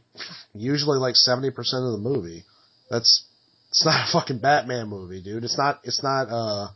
usually 0.54 0.98
like 0.98 1.16
seventy 1.16 1.50
percent 1.50 1.84
of 1.84 1.92
the 1.92 1.98
movie. 1.98 2.44
That's 2.88 3.26
it's 3.68 3.84
not 3.84 4.08
a 4.08 4.12
fucking 4.12 4.38
Batman 4.38 4.88
movie, 4.88 5.20
dude. 5.20 5.44
It's 5.44 5.58
not 5.58 5.80
it's 5.84 6.02
not 6.02 6.30
uh 6.30 6.68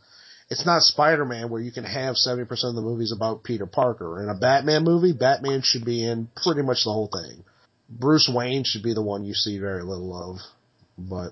it's 0.51 0.65
not 0.65 0.81
Spider 0.81 1.23
Man 1.23 1.49
where 1.49 1.61
you 1.61 1.71
can 1.71 1.85
have 1.85 2.17
seventy 2.17 2.45
percent 2.45 2.71
of 2.71 2.75
the 2.75 2.81
movies 2.81 3.13
about 3.15 3.43
Peter 3.43 3.65
Parker. 3.65 4.21
In 4.21 4.27
a 4.27 4.35
Batman 4.37 4.83
movie, 4.83 5.13
Batman 5.13 5.61
should 5.63 5.85
be 5.85 6.05
in 6.05 6.27
pretty 6.43 6.61
much 6.61 6.83
the 6.83 6.91
whole 6.91 7.07
thing. 7.07 7.45
Bruce 7.89 8.29
Wayne 8.31 8.65
should 8.65 8.83
be 8.83 8.93
the 8.93 9.01
one 9.01 9.23
you 9.23 9.33
see 9.33 9.59
very 9.59 9.81
little 9.81 10.13
of. 10.13 10.41
But 10.97 11.31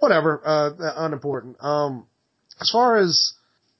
whatever, 0.00 0.42
uh 0.44 0.70
unimportant. 0.96 1.56
Um 1.60 2.06
as 2.60 2.68
far 2.68 2.96
as 2.96 3.34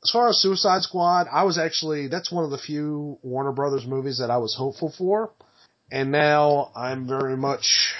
as 0.04 0.10
far 0.12 0.28
as 0.28 0.40
Suicide 0.40 0.82
Squad, 0.82 1.26
I 1.32 1.42
was 1.42 1.58
actually 1.58 2.06
that's 2.06 2.30
one 2.30 2.44
of 2.44 2.52
the 2.52 2.58
few 2.58 3.18
Warner 3.22 3.52
Brothers 3.52 3.86
movies 3.86 4.18
that 4.18 4.30
I 4.30 4.36
was 4.36 4.54
hopeful 4.56 4.94
for, 4.96 5.32
and 5.90 6.12
now 6.12 6.70
I'm 6.76 7.08
very 7.08 7.36
much 7.36 7.92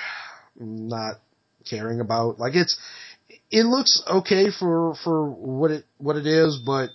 not 0.55 1.17
caring 1.69 1.99
about. 1.99 2.39
Like 2.39 2.55
it's 2.55 2.79
it 3.51 3.65
looks 3.65 4.03
okay 4.09 4.51
for 4.51 4.95
for 5.03 5.29
what 5.31 5.71
it 5.71 5.85
what 5.99 6.17
it 6.17 6.27
is, 6.27 6.61
but 6.65 6.91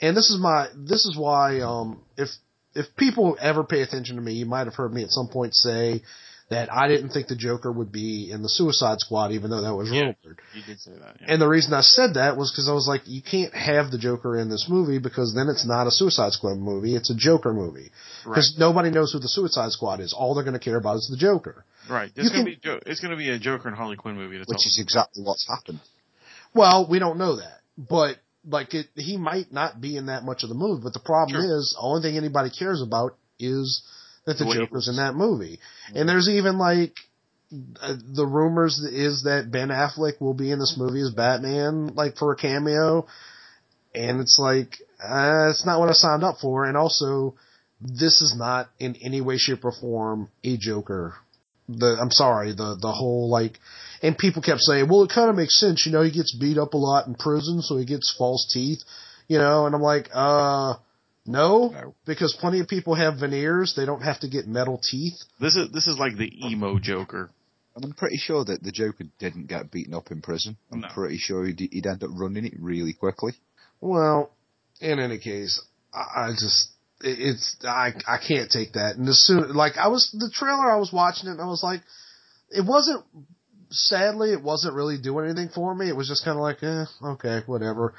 and 0.00 0.16
this 0.16 0.30
is 0.30 0.38
my 0.40 0.68
this 0.76 1.04
is 1.04 1.16
why 1.16 1.60
um 1.60 2.02
if 2.16 2.28
if 2.74 2.86
people 2.96 3.36
ever 3.40 3.64
pay 3.64 3.82
attention 3.82 4.16
to 4.16 4.22
me, 4.22 4.32
you 4.32 4.46
might 4.46 4.66
have 4.66 4.74
heard 4.74 4.92
me 4.92 5.02
at 5.02 5.10
some 5.10 5.28
point 5.28 5.54
say 5.54 6.02
that 6.50 6.70
I 6.72 6.88
didn't 6.88 7.10
think 7.10 7.28
the 7.28 7.36
Joker 7.36 7.72
would 7.72 7.90
be 7.90 8.30
in 8.30 8.42
the 8.42 8.48
Suicide 8.50 8.98
Squad, 9.00 9.32
even 9.32 9.48
though 9.50 9.62
that 9.62 9.74
was 9.74 9.90
Yeah. 9.90 10.00
rumored. 10.00 10.40
You 10.54 10.62
did 10.66 10.78
say 10.78 10.90
that. 10.92 11.16
Yeah. 11.20 11.26
And 11.32 11.40
the 11.40 11.48
reason 11.48 11.72
I 11.72 11.80
said 11.80 12.14
that 12.14 12.36
was 12.36 12.50
because 12.50 12.68
I 12.68 12.72
was 12.72 12.86
like, 12.86 13.02
you 13.06 13.22
can't 13.22 13.54
have 13.54 13.90
the 13.90 13.96
Joker 13.96 14.36
in 14.36 14.50
this 14.50 14.66
movie 14.68 14.98
because 14.98 15.34
then 15.34 15.48
it's 15.48 15.64
not 15.64 15.86
a 15.86 15.90
Suicide 15.90 16.32
Squad 16.32 16.58
movie, 16.58 16.96
it's 16.96 17.10
a 17.10 17.14
Joker 17.14 17.54
movie. 17.54 17.90
right. 18.26 18.34
Because 18.34 18.56
nobody 18.58 18.90
knows 18.90 19.12
who 19.12 19.20
the 19.20 19.28
Suicide 19.28 19.72
Squad 19.72 20.00
is. 20.00 20.12
All 20.12 20.34
they're 20.34 20.44
going 20.44 20.52
to 20.52 20.60
care 20.60 20.76
about 20.76 20.96
is 20.96 21.08
the 21.10 21.16
Joker. 21.16 21.64
Right. 21.88 22.10
It's 22.16 22.30
gonna 22.30 22.44
be 22.44 22.56
Jo- 22.56 22.80
it's 22.86 23.00
gonna 23.00 23.16
be 23.16 23.30
a 23.30 23.38
Joker 23.38 23.68
and 23.68 23.76
Harley 23.76 23.96
Quinn 23.96 24.16
movie. 24.16 24.38
That's 24.38 24.48
Which 24.48 24.56
all. 24.56 24.66
is 24.66 24.78
exactly 24.80 25.22
what's 25.22 25.46
happened. 25.48 25.80
Well, 26.54 26.86
we 26.88 26.98
don't 26.98 27.18
know 27.18 27.36
that, 27.36 27.60
but 27.76 28.16
like 28.48 28.74
it, 28.74 28.86
he 28.94 29.16
might 29.16 29.52
not 29.52 29.80
be 29.80 29.96
in 29.96 30.06
that 30.06 30.24
much 30.24 30.42
of 30.42 30.48
the 30.48 30.54
movie. 30.54 30.82
But 30.82 30.92
the 30.92 31.00
problem 31.00 31.40
Sure. 31.42 31.58
is, 31.58 31.74
the 31.76 31.82
only 31.84 32.02
thing 32.02 32.16
anybody 32.16 32.50
cares 32.50 32.80
about 32.82 33.16
is 33.38 33.82
that 34.26 34.38
the 34.38 34.44
The 34.44 34.50
way 34.50 34.56
Joker's 34.56 34.88
in 34.88 34.96
that 34.96 35.14
movie. 35.14 35.58
And 35.94 36.08
there's 36.08 36.28
even 36.28 36.58
like 36.58 36.94
uh, 37.80 37.94
the 38.14 38.26
rumors 38.26 38.78
is 38.80 39.24
that 39.24 39.50
Ben 39.50 39.68
Affleck 39.68 40.20
will 40.20 40.34
be 40.34 40.50
in 40.50 40.58
this 40.58 40.76
movie 40.78 41.00
as 41.02 41.10
Batman, 41.10 41.94
like 41.94 42.16
for 42.16 42.32
a 42.32 42.36
cameo. 42.36 43.06
And 43.94 44.20
it's 44.20 44.38
like, 44.38 44.76
uh, 45.02 45.48
it's 45.50 45.64
not 45.64 45.78
what 45.78 45.88
I 45.88 45.92
signed 45.92 46.24
up 46.24 46.38
for. 46.40 46.64
And 46.66 46.76
also, 46.76 47.34
this 47.80 48.20
is 48.22 48.34
not 48.36 48.68
in 48.80 48.96
any 49.02 49.20
way, 49.20 49.36
shape, 49.36 49.64
or 49.64 49.72
form 49.72 50.28
a 50.42 50.56
Joker. 50.56 51.14
The 51.68 51.96
I'm 52.00 52.10
sorry, 52.10 52.52
the 52.52 52.76
the 52.80 52.92
whole 52.92 53.28
like, 53.30 53.58
and 54.02 54.16
people 54.18 54.42
kept 54.42 54.60
saying, 54.60 54.88
well, 54.88 55.02
it 55.04 55.10
kind 55.14 55.30
of 55.30 55.36
makes 55.36 55.58
sense, 55.58 55.86
you 55.86 55.92
know, 55.92 56.02
he 56.02 56.10
gets 56.10 56.34
beat 56.34 56.58
up 56.58 56.74
a 56.74 56.76
lot 56.76 57.06
in 57.06 57.14
prison, 57.14 57.62
so 57.62 57.76
he 57.78 57.86
gets 57.86 58.14
false 58.18 58.50
teeth, 58.52 58.80
you 59.28 59.38
know, 59.38 59.64
and 59.66 59.74
I'm 59.74 59.80
like, 59.80 60.10
uh, 60.12 60.74
no, 61.26 61.68
No. 61.70 61.94
because 62.04 62.36
plenty 62.38 62.60
of 62.60 62.68
people 62.68 62.94
have 62.94 63.18
veneers, 63.20 63.72
they 63.74 63.86
don't 63.86 64.02
have 64.02 64.20
to 64.20 64.28
get 64.28 64.46
metal 64.46 64.78
teeth. 64.78 65.14
This 65.40 65.56
is 65.56 65.70
this 65.72 65.86
is 65.86 65.96
like 65.98 66.16
the 66.18 66.30
emo 66.46 66.78
Joker. 66.78 67.30
And 67.76 67.84
I'm 67.86 67.92
pretty 67.94 68.18
sure 68.18 68.44
that 68.44 68.62
the 68.62 68.70
Joker 68.70 69.04
didn't 69.18 69.46
get 69.48 69.70
beaten 69.72 69.94
up 69.94 70.10
in 70.12 70.20
prison. 70.20 70.56
I'm 70.70 70.80
No. 70.82 70.88
pretty 70.94 71.16
sure 71.18 71.44
he'd, 71.46 71.58
he'd 71.58 71.86
end 71.86 72.04
up 72.04 72.10
running 72.12 72.44
it 72.44 72.52
really 72.60 72.92
quickly. 72.92 73.32
Well, 73.80 74.30
in 74.80 75.00
any 75.00 75.18
case, 75.18 75.60
I, 75.92 76.26
I 76.26 76.30
just 76.32 76.68
it- 76.68 76.73
it's 77.04 77.56
I 77.64 77.92
I 78.06 78.18
can't 78.26 78.50
take 78.50 78.72
that. 78.72 78.96
And 78.96 79.08
as 79.08 79.18
soon 79.18 79.54
like 79.54 79.76
I 79.76 79.88
was 79.88 80.10
the 80.12 80.30
trailer, 80.32 80.70
I 80.70 80.76
was 80.76 80.92
watching 80.92 81.28
it, 81.28 81.32
and 81.32 81.40
I 81.40 81.46
was 81.46 81.62
like, 81.62 81.82
it 82.50 82.64
wasn't 82.66 83.04
sadly, 83.70 84.32
it 84.32 84.42
wasn't 84.42 84.74
really 84.74 84.98
doing 84.98 85.26
anything 85.26 85.50
for 85.54 85.74
me. 85.74 85.88
It 85.88 85.96
was 85.96 86.08
just 86.08 86.24
kind 86.24 86.36
of 86.36 86.42
like, 86.42 86.62
eh, 86.62 86.84
okay, 87.12 87.40
whatever. 87.46 87.94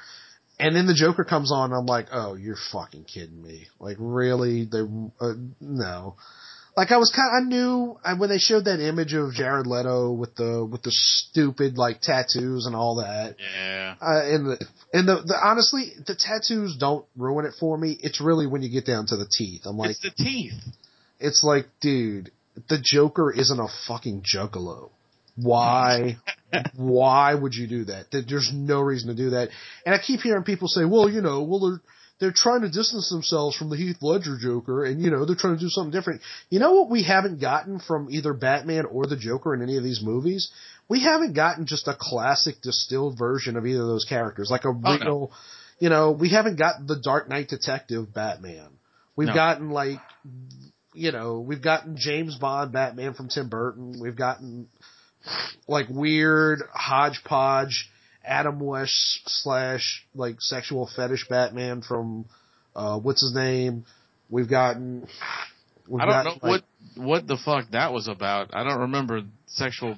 And 0.58 0.74
then 0.74 0.86
the 0.86 0.94
Joker 0.94 1.24
comes 1.24 1.52
on, 1.52 1.70
and 1.70 1.78
I'm 1.78 1.86
like, 1.86 2.06
oh, 2.12 2.34
you're 2.34 2.56
fucking 2.72 3.04
kidding 3.04 3.42
me. 3.42 3.66
Like, 3.78 3.98
really? 4.00 4.64
They, 4.64 4.80
uh, 5.20 5.34
no. 5.60 6.16
Like, 6.76 6.92
I 6.92 6.98
was 6.98 7.10
kind 7.10 7.28
of. 7.28 7.46
I 7.46 7.48
knew, 7.48 7.98
I, 8.04 8.14
when 8.14 8.28
they 8.28 8.38
showed 8.38 8.66
that 8.66 8.80
image 8.80 9.14
of 9.14 9.32
Jared 9.32 9.66
Leto 9.66 10.12
with 10.12 10.34
the, 10.36 10.64
with 10.70 10.82
the 10.82 10.90
stupid, 10.92 11.78
like, 11.78 12.02
tattoos 12.02 12.66
and 12.66 12.76
all 12.76 12.96
that. 12.96 13.36
Yeah. 13.38 13.94
Uh, 14.00 14.22
and 14.24 14.46
the, 14.46 14.66
and 14.92 15.08
the, 15.08 15.22
the, 15.24 15.38
honestly, 15.42 15.92
the 16.06 16.14
tattoos 16.14 16.76
don't 16.78 17.06
ruin 17.16 17.46
it 17.46 17.54
for 17.58 17.78
me. 17.78 17.98
It's 18.00 18.20
really 18.20 18.46
when 18.46 18.62
you 18.62 18.70
get 18.70 18.84
down 18.84 19.06
to 19.06 19.16
the 19.16 19.26
teeth. 19.26 19.62
I'm 19.64 19.78
like, 19.78 19.90
it's 19.90 20.02
the 20.02 20.10
teeth. 20.10 20.52
it's 21.18 21.42
like, 21.42 21.66
dude, 21.80 22.30
the 22.68 22.78
Joker 22.82 23.32
isn't 23.32 23.58
a 23.58 23.68
fucking 23.88 24.22
juggalo. 24.22 24.90
Why? 25.36 26.16
why 26.76 27.34
would 27.34 27.54
you 27.54 27.66
do 27.66 27.84
that? 27.84 28.06
There's 28.10 28.50
no 28.52 28.80
reason 28.80 29.08
to 29.08 29.14
do 29.14 29.30
that. 29.30 29.50
And 29.84 29.94
I 29.94 29.98
keep 29.98 30.20
hearing 30.20 30.44
people 30.44 30.68
say, 30.68 30.84
well, 30.84 31.08
you 31.08 31.20
know, 31.20 31.42
well, 31.42 31.80
they're, 32.18 32.32
trying 32.32 32.62
to 32.62 32.68
distance 32.68 33.10
themselves 33.10 33.56
from 33.56 33.70
the 33.70 33.76
Heath 33.76 33.98
Ledger 34.00 34.36
Joker 34.40 34.84
and, 34.84 35.00
you 35.00 35.10
know, 35.10 35.24
they're 35.24 35.36
trying 35.36 35.56
to 35.56 35.60
do 35.60 35.68
something 35.68 35.90
different. 35.92 36.22
You 36.50 36.58
know 36.60 36.72
what 36.72 36.90
we 36.90 37.02
haven't 37.02 37.40
gotten 37.40 37.78
from 37.78 38.08
either 38.10 38.32
Batman 38.32 38.86
or 38.86 39.06
the 39.06 39.16
Joker 39.16 39.54
in 39.54 39.62
any 39.62 39.76
of 39.76 39.84
these 39.84 40.00
movies? 40.02 40.50
We 40.88 41.02
haven't 41.02 41.34
gotten 41.34 41.66
just 41.66 41.88
a 41.88 41.96
classic 41.98 42.60
distilled 42.62 43.18
version 43.18 43.56
of 43.56 43.66
either 43.66 43.82
of 43.82 43.88
those 43.88 44.06
characters, 44.08 44.50
like 44.50 44.64
a 44.64 44.68
oh, 44.68 44.72
no. 44.72 44.96
real, 44.98 45.32
you 45.78 45.88
know, 45.88 46.12
we 46.12 46.30
haven't 46.30 46.58
got 46.58 46.86
the 46.86 46.96
Dark 46.96 47.28
Knight 47.28 47.48
Detective 47.48 48.12
Batman. 48.14 48.68
We've 49.16 49.28
No. 49.28 49.34
gotten 49.34 49.70
like, 49.70 50.00
you 50.94 51.12
know, 51.12 51.40
we've 51.40 51.62
gotten 51.62 51.96
James 51.98 52.36
Bond 52.36 52.72
Batman 52.72 53.14
from 53.14 53.28
Tim 53.28 53.48
Burton. 53.48 53.98
We've 54.00 54.16
gotten 54.16 54.68
like 55.68 55.88
weird 55.90 56.62
hodgepodge 56.72 57.90
Adam 58.26 58.58
West 58.60 59.20
slash 59.26 60.04
like 60.14 60.40
sexual 60.40 60.88
fetish 60.94 61.28
Batman 61.28 61.82
from 61.82 62.26
uh 62.74 62.98
what's 62.98 63.20
his 63.22 63.34
name? 63.34 63.84
We've 64.28 64.48
gotten 64.48 65.06
we've 65.88 66.00
I 66.02 66.04
don't 66.06 66.14
gotten, 66.14 66.24
know 66.42 66.48
like- 66.50 66.62
what 66.96 67.06
what 67.06 67.26
the 67.26 67.36
fuck 67.36 67.70
that 67.70 67.92
was 67.92 68.08
about. 68.08 68.50
I 68.54 68.64
don't 68.64 68.80
remember 68.80 69.22
sexual 69.46 69.96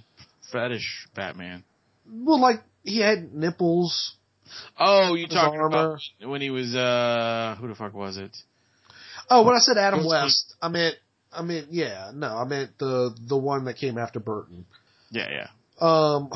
fetish 0.53 1.09
Batman. 1.15 1.65
well 2.11 2.41
like 2.41 2.63
he 2.85 3.01
had 3.01 3.35
nipples. 3.35 4.15
Oh, 4.79 5.15
you 5.15 5.27
talking 5.29 5.61
armor. 5.61 5.67
about 5.95 6.01
when 6.31 6.41
he 6.41 6.51
was 6.51 6.75
uh 6.75 7.57
who 7.61 7.69
the 7.69 7.75
fuck 7.75 7.95
was 7.95 8.17
it? 8.17 8.37
Oh, 9.31 9.43
when 9.45 9.55
I 9.55 9.59
said 9.59 9.77
Adam 9.77 10.07
West, 10.07 10.55
I 10.63 10.69
meant 10.69 10.97
I 11.31 11.43
meant 11.43 11.69
yeah, 11.71 12.11
no, 12.15 12.29
I 12.29 12.45
meant 12.45 12.79
the 12.79 13.15
the 13.27 13.37
one 13.37 13.65
that 13.67 13.77
came 13.77 13.99
after 13.99 14.21
Burton. 14.21 14.65
Yeah, 15.11 15.29
yeah. 15.31 15.49
Um, 15.81 16.31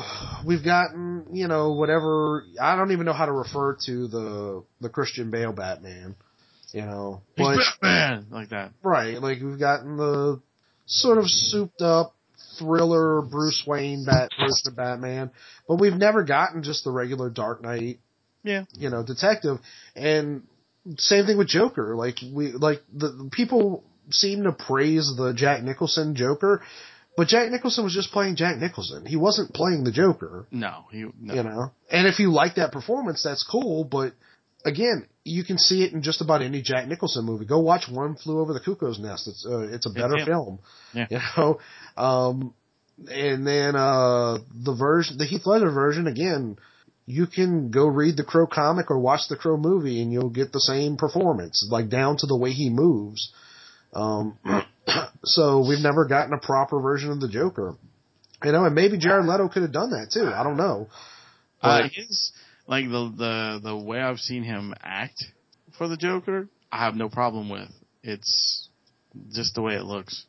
we've 0.45 0.63
gotten, 0.63 1.25
you 1.33 1.47
know, 1.47 1.73
whatever, 1.73 2.43
I 2.61 2.75
don't 2.77 2.91
even 2.91 3.05
know 3.05 3.13
how 3.13 3.25
to 3.25 3.31
refer 3.33 3.75
to 3.85 4.07
the, 4.07 4.63
the 4.79 4.89
Christian 4.89 5.31
Bale 5.31 5.51
Batman, 5.51 6.15
you 6.71 6.81
know, 6.81 7.21
He's 7.35 7.45
but, 7.47 7.57
Batman 7.81 8.27
like 8.31 8.49
that. 8.49 8.71
right, 8.83 9.21
like 9.21 9.41
we've 9.41 9.59
gotten 9.59 9.97
the 9.97 10.41
sort 10.85 11.17
of 11.17 11.25
souped 11.27 11.81
up 11.81 12.15
thriller 12.57 13.21
Bruce 13.21 13.63
Wayne 13.67 14.05
bat 14.05 14.29
version 14.39 14.67
of 14.67 14.75
Batman, 14.77 15.31
but 15.67 15.75
we've 15.75 15.95
never 15.95 16.23
gotten 16.23 16.63
just 16.63 16.83
the 16.85 16.91
regular 16.91 17.29
Dark 17.29 17.61
Knight, 17.61 17.99
Yeah. 18.43 18.63
you 18.73 18.89
know, 18.89 19.03
detective, 19.03 19.57
and 19.95 20.43
same 20.97 21.25
thing 21.25 21.37
with 21.37 21.47
Joker, 21.47 21.95
like 21.95 22.17
we, 22.33 22.51
like 22.53 22.81
the, 22.93 23.09
the 23.09 23.29
people 23.31 23.83
seem 24.09 24.43
to 24.43 24.51
praise 24.51 25.13
the 25.17 25.33
Jack 25.33 25.63
Nicholson 25.63 26.15
Joker, 26.15 26.61
but 27.15 27.27
Jack 27.27 27.51
Nicholson 27.51 27.83
was 27.83 27.93
just 27.93 28.11
playing 28.11 28.35
Jack 28.35 28.57
Nicholson. 28.57 29.05
He 29.05 29.15
wasn't 29.15 29.53
playing 29.53 29.83
the 29.83 29.91
Joker 29.91 30.47
No, 30.51 30.85
he 30.91 31.05
no. 31.19 31.33
you 31.33 31.43
know. 31.43 31.71
And 31.91 32.07
if 32.07 32.19
you 32.19 32.31
like 32.31 32.55
that 32.55 32.71
performance, 32.71 33.23
that's 33.23 33.43
cool. 33.49 33.83
But 33.83 34.13
again, 34.65 35.07
you 35.23 35.43
can 35.43 35.57
see 35.57 35.83
it 35.83 35.93
in 35.93 36.01
just 36.01 36.21
about 36.21 36.41
any 36.41 36.61
Jack 36.61 36.87
Nicholson 36.87 37.25
movie. 37.25 37.45
Go 37.45 37.59
watch 37.59 37.87
One 37.89 38.15
Flew 38.15 38.39
Over 38.39 38.53
the 38.53 38.59
Cuckoo's 38.59 38.99
Nest. 38.99 39.27
It's 39.27 39.45
uh, 39.49 39.67
it's 39.73 39.85
a 39.85 39.91
better 39.91 40.17
him. 40.17 40.25
film. 40.25 40.59
Yeah. 40.93 41.07
You 41.09 41.19
know. 41.37 41.59
Um, 41.97 42.53
and 43.09 43.45
then 43.45 43.75
uh, 43.75 44.37
the 44.53 44.75
version, 44.77 45.17
the 45.17 45.25
Heath 45.25 45.45
Ledger 45.45 45.71
version, 45.71 46.07
again, 46.07 46.57
you 47.05 47.27
can 47.27 47.69
go 47.71 47.87
read 47.87 48.17
the 48.17 48.23
Crow 48.23 48.47
comic 48.47 48.89
or 48.89 48.99
watch 48.99 49.21
the 49.29 49.35
Crow 49.35 49.57
movie, 49.57 50.01
and 50.01 50.11
you'll 50.11 50.29
get 50.29 50.51
the 50.51 50.59
same 50.59 50.95
performance, 50.95 51.67
like 51.69 51.89
down 51.89 52.17
to 52.17 52.27
the 52.27 52.37
way 52.37 52.51
he 52.51 52.69
moves. 52.69 53.31
Um, 53.93 54.37
so 55.23 55.65
we've 55.67 55.79
never 55.81 56.05
gotten 56.05 56.33
a 56.33 56.37
proper 56.39 56.79
version 56.79 57.11
of 57.11 57.19
the 57.19 57.27
Joker. 57.29 57.75
You 58.43 58.51
know, 58.51 58.65
and 58.65 58.75
maybe 58.75 58.97
Jared 58.97 59.25
Leto 59.25 59.47
could 59.47 59.61
have 59.61 59.71
done 59.71 59.91
that 59.91 60.11
too. 60.11 60.27
I 60.27 60.43
don't 60.43 60.57
know. 60.57 60.87
Uh, 61.61 61.83
But- 61.83 61.91
his 61.91 62.31
like 62.67 62.85
the 62.85 63.13
the 63.17 63.59
the 63.63 63.77
way 63.77 63.99
I've 64.01 64.19
seen 64.19 64.43
him 64.43 64.73
act 64.81 65.23
for 65.77 65.87
the 65.87 65.97
Joker, 65.97 66.47
I 66.71 66.79
have 66.85 66.95
no 66.95 67.09
problem 67.09 67.49
with. 67.49 67.69
It's 68.03 68.67
just 69.31 69.55
the 69.55 69.61
way 69.61 69.75
it 69.75 69.83
looks. 69.83 70.25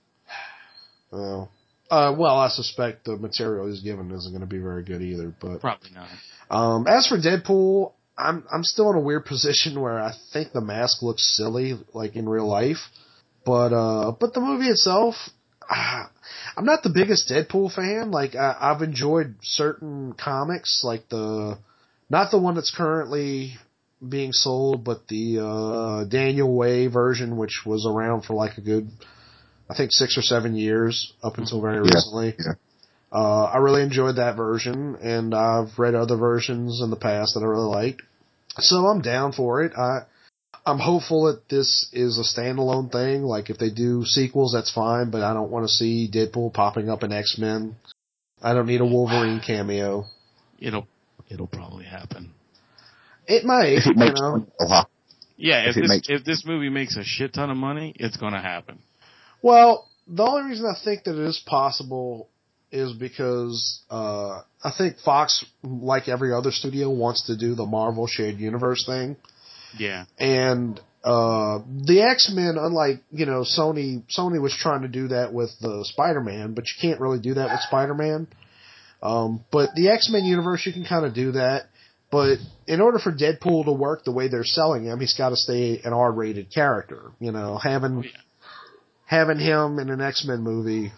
Oh. 1.13 1.49
Uh, 1.91 2.15
well, 2.19 2.37
I 2.39 2.49
suspect 2.49 3.05
the 3.05 3.17
material 3.17 3.69
he's 3.69 3.83
given 3.83 4.11
isn't 4.11 4.33
going 4.33 4.41
to 4.41 4.47
be 4.47 4.59
very 4.59 4.83
good 4.83 5.03
either. 5.03 5.33
But 5.41 5.61
Probably 5.61 5.91
not. 5.95 6.09
um, 6.51 6.87
as 6.89 7.07
for 7.07 7.19
Deadpool, 7.19 7.93
I'm 8.17 8.45
I'm 8.53 8.65
still 8.65 8.91
in 8.91 8.97
a 8.97 9.01
weird 9.01 9.25
position 9.27 9.81
where 9.81 9.99
I 10.01 10.13
think 10.33 10.53
the 10.53 10.61
mask 10.61 11.03
looks 11.03 11.37
silly, 11.37 11.75
like 11.93 12.17
in 12.17 12.29
real 12.29 12.49
life. 12.49 12.79
But 13.45 13.73
uh, 13.73 14.13
but 14.19 14.33
the 14.35 14.41
movie 14.41 14.69
itself, 14.69 15.15
ah, 15.71 16.11
I'm 16.57 16.65
not 16.65 16.83
the 16.83 16.91
biggest 16.91 17.29
Deadpool 17.31 17.73
fan. 17.75 18.11
Like 18.11 18.35
I, 18.35 18.57
I've 18.59 18.83
enjoyed 18.83 19.37
certain 19.43 20.15
comics, 20.15 20.83
like 20.85 21.09
the 21.09 21.59
not 22.11 22.31
the 22.31 22.39
one 22.39 22.55
that's 22.55 22.75
currently 22.75 23.57
being 24.07 24.33
sold, 24.33 24.85
but 24.85 25.09
the 25.09 25.39
uh, 25.41 26.05
Daniel 26.05 26.55
Way 26.55 26.87
version, 26.87 27.37
which 27.37 27.63
was 27.65 27.87
around 27.87 28.23
for 28.23 28.35
like 28.35 28.59
a 28.59 28.61
good, 28.61 28.91
I 29.69 29.75
think 29.75 29.93
six 29.93 30.19
or 30.19 30.23
seven 30.23 30.55
years 30.55 31.13
up 31.23 31.39
until 31.39 31.61
very 31.61 31.77
Yeah, 31.77 31.83
recently. 31.95 32.35
yeah. 32.39 32.53
Uh, 33.13 33.45
I 33.45 33.59
really 33.59 33.83
enjoyed 33.83 34.17
that 34.17 34.37
version, 34.37 34.97
and 34.97 35.35
I've 35.35 35.79
read 35.79 35.95
other 35.95 36.17
versions 36.17 36.81
in 36.83 36.91
the 36.91 36.97
past 36.97 37.35
that 37.35 37.41
I 37.41 37.47
really 37.47 37.69
liked. 37.69 38.03
So 38.59 38.87
I'm 38.87 39.03
down 39.03 39.33
for 39.33 39.63
it. 39.63 39.73
I, 39.77 40.01
I'm 40.67 40.79
hopeful 40.79 41.25
that 41.25 41.49
this 41.49 41.89
is 41.93 42.19
a 42.19 42.23
standalone 42.41 42.91
thing. 42.91 43.23
Like 43.23 43.51
if 43.51 43.59
they 43.59 43.71
do 43.71 44.05
sequels, 44.05 44.53
that's 44.55 44.73
fine, 44.73 45.11
but 45.11 45.23
I 45.23 45.35
don't 45.35 45.51
want 45.51 45.65
to 45.65 45.69
see 45.69 46.11
Deadpool 46.13 46.55
popping 46.55 46.89
up 46.89 47.03
in 47.03 47.13
X 47.13 47.37
Men. 47.39 47.77
I 48.43 48.55
don't 48.55 48.67
need 48.67 48.81
a 48.81 48.87
Wolverine 48.87 49.41
cameo. 49.47 50.05
It'll 50.59 50.87
it'll 51.29 51.47
probably 51.47 51.85
happen. 51.85 52.33
It 53.27 53.45
might, 53.45 53.73
If 53.75 53.87
it 53.87 53.91
you 53.91 53.95
makes 53.97 54.21
know. 54.21 54.31
money, 54.33 54.47
it'll. 54.61 54.89
Yeah, 55.37 55.63
if, 55.69 55.77
If 55.77 55.83
this 55.83 55.89
makes- 55.89 56.09
if 56.09 56.25
this 56.25 56.45
movie 56.47 56.69
makes 56.69 56.97
a 56.97 57.05
shit 57.05 57.35
ton 57.35 57.51
of 57.51 57.57
money, 57.57 57.95
it's 57.99 58.17
gonna 58.17 58.41
happen. 58.41 58.79
Well, 59.43 59.89
the 60.07 60.23
only 60.23 60.49
reason 60.51 60.67
I 60.67 60.79
think 60.83 61.05
that 61.05 61.19
it 61.21 61.27
is 61.27 61.43
possible 61.47 62.29
is 62.71 62.93
because 62.93 63.83
uh, 63.91 64.41
I 64.63 64.71
think 64.77 64.99
Fox, 64.99 65.45
like 65.63 66.09
every 66.09 66.33
other 66.33 66.51
studio, 66.51 66.91
wants 66.91 67.27
to 67.27 67.37
do 67.37 67.55
the 67.55 67.67
Marvel 67.67 68.07
shared 68.07 68.37
universe 68.39 68.85
thing. 68.87 69.17
Yeah. 69.79 70.05
and 70.19 70.81
uh 71.05 71.59
the 71.85 72.01
X-Men 72.03 72.57
unlike 72.59 73.03
you 73.11 73.27
know 73.27 73.43
Sony 73.43 74.03
Sony 74.17 74.41
was 74.41 74.55
trying 74.59 74.83
to 74.83 74.89
do 74.89 75.09
that 75.09 75.33
with 75.35 75.51
the 75.61 75.85
Spider-Man 75.89 76.55
but 76.55 76.65
you 76.67 76.75
can't 76.81 77.01
really 77.01 77.21
do 77.21 77.35
that 77.35 77.51
with 77.51 77.61
Spider-Man 77.61 78.27
um 79.03 79.45
but 79.53 79.71
the 79.75 79.89
X-Men 79.91 80.25
universe 80.25 80.65
you 80.65 80.73
can 80.73 80.85
kind 80.85 81.05
of 81.05 81.13
do 81.15 81.33
that 81.33 81.65
but 82.11 82.39
in 82.67 82.81
order 82.81 82.99
for 82.99 83.13
Deadpool 83.13 83.65
to 83.67 83.73
work 83.73 84.05
the 84.05 84.13
way 84.13 84.29
they're 84.29 84.45
selling 84.45 84.85
him 84.85 84.99
he's 85.01 85.15
got 85.15 85.29
to 85.31 85.37
stay 85.37 85.81
an 85.85 85.93
R-rated 85.93 86.51
character 86.53 87.11
you 87.21 87.33
know 87.33 87.59
having 87.59 87.99
Oh, 87.99 88.03
yeah. 88.03 88.11
having 89.05 89.39
him 89.39 89.79
in 89.79 89.91
an 89.91 90.01
X-Men 90.01 90.41
movie 90.41 90.91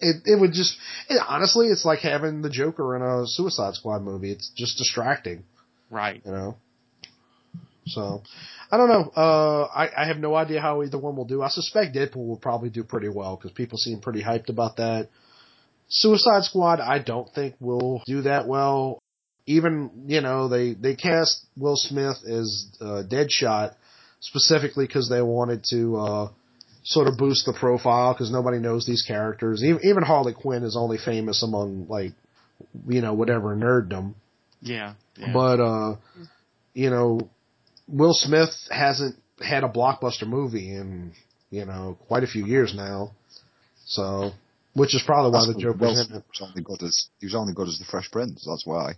it 0.00 0.16
it 0.24 0.40
would 0.40 0.52
just 0.52 0.76
it, 1.08 1.22
honestly 1.28 1.68
it's 1.68 1.84
like 1.84 2.00
having 2.00 2.42
the 2.42 2.50
Joker 2.50 2.96
in 2.96 3.02
a 3.02 3.26
Suicide 3.26 3.74
Squad 3.74 4.02
movie 4.02 4.32
it's 4.32 4.50
just 4.56 4.78
distracting 4.78 5.44
Right. 5.90 6.20
you 6.26 6.32
know. 6.32 6.56
So, 7.86 8.22
I 8.70 8.76
don't 8.76 8.88
know. 8.88 9.10
Uh, 9.14 9.64
I, 9.64 9.90
I 9.96 10.06
have 10.06 10.18
no 10.18 10.34
idea 10.34 10.60
how 10.60 10.82
either 10.82 10.98
one 10.98 11.16
will 11.16 11.24
do. 11.24 11.42
I 11.42 11.48
suspect 11.48 11.94
Deadpool 11.94 12.26
will 12.26 12.36
probably 12.36 12.70
do 12.70 12.82
pretty 12.82 13.08
well 13.08 13.36
because 13.36 13.52
people 13.52 13.78
seem 13.78 14.00
pretty 14.00 14.22
hyped 14.22 14.48
about 14.48 14.76
that. 14.76 15.08
Suicide 15.88 16.44
Squad, 16.44 16.80
I 16.80 16.98
don't 16.98 17.32
think 17.32 17.54
will 17.60 18.02
do 18.06 18.22
that 18.22 18.48
well. 18.48 18.98
Even, 19.46 19.90
you 20.08 20.20
know, 20.20 20.48
they, 20.48 20.74
they 20.74 20.96
cast 20.96 21.46
Will 21.56 21.76
Smith 21.76 22.16
as, 22.28 22.66
uh, 22.80 23.02
Deadshot 23.08 23.74
specifically 24.18 24.86
because 24.86 25.08
they 25.08 25.22
wanted 25.22 25.64
to, 25.70 25.96
uh, 25.96 26.28
sort 26.82 27.06
of 27.06 27.16
boost 27.16 27.46
the 27.46 27.52
profile 27.52 28.12
because 28.12 28.32
nobody 28.32 28.58
knows 28.58 28.86
these 28.86 29.04
characters. 29.06 29.62
Even, 29.62 29.80
even 29.84 30.02
Harley 30.02 30.34
Quinn 30.34 30.64
is 30.64 30.76
only 30.76 30.98
famous 30.98 31.44
among, 31.44 31.86
like, 31.88 32.12
you 32.88 33.00
know, 33.00 33.14
whatever 33.14 33.54
nerddom. 33.54 34.14
Yeah. 34.60 34.94
yeah. 35.16 35.32
But 35.32 35.60
uh, 35.60 35.96
you 36.74 36.90
know, 36.90 37.30
Will 37.88 38.14
Smith 38.14 38.50
hasn't 38.70 39.16
had 39.40 39.64
a 39.64 39.68
blockbuster 39.68 40.26
movie 40.26 40.70
in 40.74 41.12
you 41.50 41.64
know 41.64 41.98
quite 42.08 42.24
a 42.24 42.26
few 42.26 42.44
years 42.46 42.74
now. 42.74 43.12
So 43.86 44.32
which 44.74 44.94
is 44.94 45.02
probably 45.06 45.30
why 45.30 45.46
That's 45.46 45.54
the 45.54 45.62
joke 45.62 45.78
Will 45.80 45.90
in 45.98 46.16
it. 46.16 46.24
was 46.28 46.40
only 46.42 46.62
good 46.62 46.82
as 46.82 47.08
he 47.20 47.26
was 47.26 47.34
only 47.34 47.54
good 47.54 47.68
as 47.68 47.78
the 47.78 47.84
Fresh 47.84 48.10
Prince. 48.10 48.44
That's 48.48 48.66
why. 48.66 48.94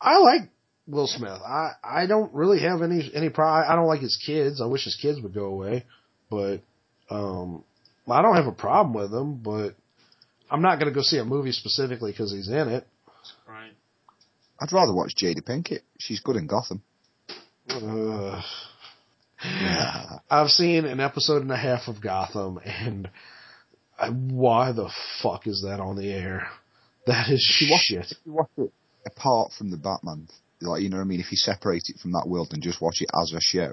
I 0.00 0.18
like 0.18 0.42
Will 0.86 1.06
Smith. 1.06 1.40
I 1.46 1.72
I 1.82 2.06
don't 2.06 2.32
really 2.34 2.60
have 2.60 2.82
any 2.82 3.10
any 3.14 3.28
pride. 3.28 3.66
I 3.68 3.76
don't 3.76 3.86
like 3.86 4.00
his 4.00 4.16
kids. 4.24 4.60
I 4.60 4.66
wish 4.66 4.84
his 4.84 4.96
kids 4.96 5.20
would 5.20 5.34
go 5.34 5.46
away, 5.46 5.84
but 6.30 6.60
um, 7.10 7.64
I 8.08 8.22
don't 8.22 8.36
have 8.36 8.46
a 8.46 8.52
problem 8.52 8.94
with 8.94 9.12
him. 9.12 9.36
But 9.42 9.74
I'm 10.50 10.62
not 10.62 10.78
going 10.78 10.88
to 10.88 10.94
go 10.94 11.02
see 11.02 11.18
a 11.18 11.24
movie 11.24 11.52
specifically 11.52 12.12
because 12.12 12.32
he's 12.32 12.48
in 12.48 12.68
it. 12.68 12.86
Right. 13.48 13.72
I'd 14.60 14.72
rather 14.72 14.94
watch 14.94 15.14
Jada 15.20 15.42
Pinkett. 15.42 15.80
She's 15.98 16.20
good 16.20 16.36
in 16.36 16.46
Gotham. 16.46 16.82
Ugh. 17.70 18.42
I've 20.30 20.50
seen 20.50 20.84
an 20.84 21.00
episode 21.00 21.42
and 21.42 21.52
a 21.52 21.56
half 21.56 21.88
of 21.88 22.00
Gotham, 22.00 22.58
and 22.64 23.10
I, 23.98 24.08
why 24.08 24.72
the 24.72 24.90
fuck 25.22 25.46
is 25.46 25.62
that 25.66 25.80
on 25.80 25.96
the 25.96 26.10
air? 26.10 26.48
That 27.06 27.30
is 27.30 27.58
you 27.60 27.72
watch 27.72 27.82
shit. 27.82 28.06
If 28.10 28.18
you 28.24 28.32
watch 28.32 28.50
it 28.56 28.72
apart 29.06 29.52
from 29.56 29.70
the 29.70 29.76
Batman, 29.76 30.28
like 30.60 30.82
you 30.82 30.88
know 30.88 30.96
what 30.96 31.02
I 31.02 31.06
mean. 31.06 31.20
If 31.20 31.30
you 31.30 31.36
separate 31.36 31.84
it 31.88 32.00
from 32.00 32.12
that 32.12 32.26
world 32.26 32.48
and 32.52 32.62
just 32.62 32.80
watch 32.80 33.00
it 33.00 33.10
as 33.14 33.32
a 33.32 33.40
show, 33.40 33.70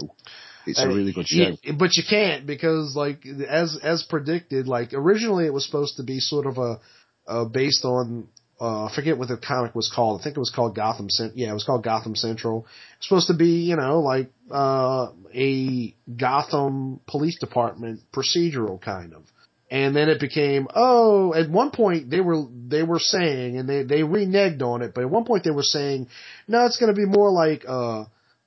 it's 0.68 0.82
a 0.82 0.88
really 0.88 1.14
good 1.14 1.28
show. 1.28 1.56
yeah, 1.64 1.72
but 1.78 1.96
you 1.96 2.04
can't 2.08 2.46
because, 2.46 2.96
like, 2.96 3.26
as 3.26 3.78
as 3.82 4.04
predicted, 4.04 4.68
like 4.68 4.94
originally 4.94 5.46
it 5.46 5.54
was 5.54 5.66
supposed 5.66 5.98
to 5.98 6.04
be 6.04 6.20
sort 6.20 6.46
of 6.46 6.58
a, 6.58 6.80
uh 7.28 7.46
based 7.46 7.86
on 7.86 8.28
uh, 8.64 8.86
I 8.86 8.96
forget 8.96 9.18
what 9.18 9.28
the 9.28 9.36
comic 9.36 9.76
was 9.76 9.92
called. 9.94 10.22
I 10.22 10.24
think 10.24 10.38
it 10.38 10.40
was 10.40 10.54
called 10.56 10.74
Gotham. 10.74 11.10
Cent- 11.10 11.36
yeah, 11.36 11.50
it 11.50 11.54
was 11.54 11.66
called 11.66 11.84
Gotham 11.84 12.16
Central. 12.16 12.66
It's 12.98 13.08
supposed 13.08 13.28
to 13.28 13.34
be, 13.34 13.64
you 13.64 13.76
know, 13.76 14.00
like 14.00 14.30
uh, 14.50 15.08
a 15.36 15.94
Gotham 16.16 17.02
Police 17.06 17.38
Department 17.40 18.00
procedural 18.16 18.82
kind 18.82 19.14
of. 19.14 19.24
And 19.70 19.94
then 19.94 20.08
it 20.08 20.22
became, 20.22 20.68
oh, 20.74 21.34
at 21.34 21.50
one 21.50 21.72
point 21.72 22.10
they 22.10 22.22
were, 22.22 22.44
they 22.68 22.84
were 22.84 23.00
saying, 23.00 23.58
and 23.58 23.68
they, 23.68 23.84
they 23.84 24.02
reneged 24.02 24.62
on 24.62 24.82
it, 24.82 24.94
but 24.94 25.02
at 25.02 25.10
one 25.10 25.26
point 25.26 25.44
they 25.44 25.52
were 25.52 25.64
saying, 25.64 26.08
no, 26.48 26.66
it's 26.66 26.78
going 26.78 26.94
to 26.94 26.96
be 26.96 27.08
more 27.08 27.32
like, 27.32 27.66
uh, 27.68 28.06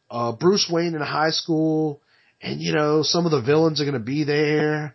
uh, 0.08 0.32
Bruce 0.32 0.66
Wayne 0.70 0.94
in 0.94 1.00
high 1.00 1.30
school, 1.30 2.00
and 2.40 2.60
you 2.60 2.72
know, 2.72 3.02
some 3.02 3.26
of 3.26 3.32
the 3.32 3.42
villains 3.42 3.80
are 3.80 3.84
going 3.84 3.94
to 3.94 3.98
be 3.98 4.24
there, 4.24 4.94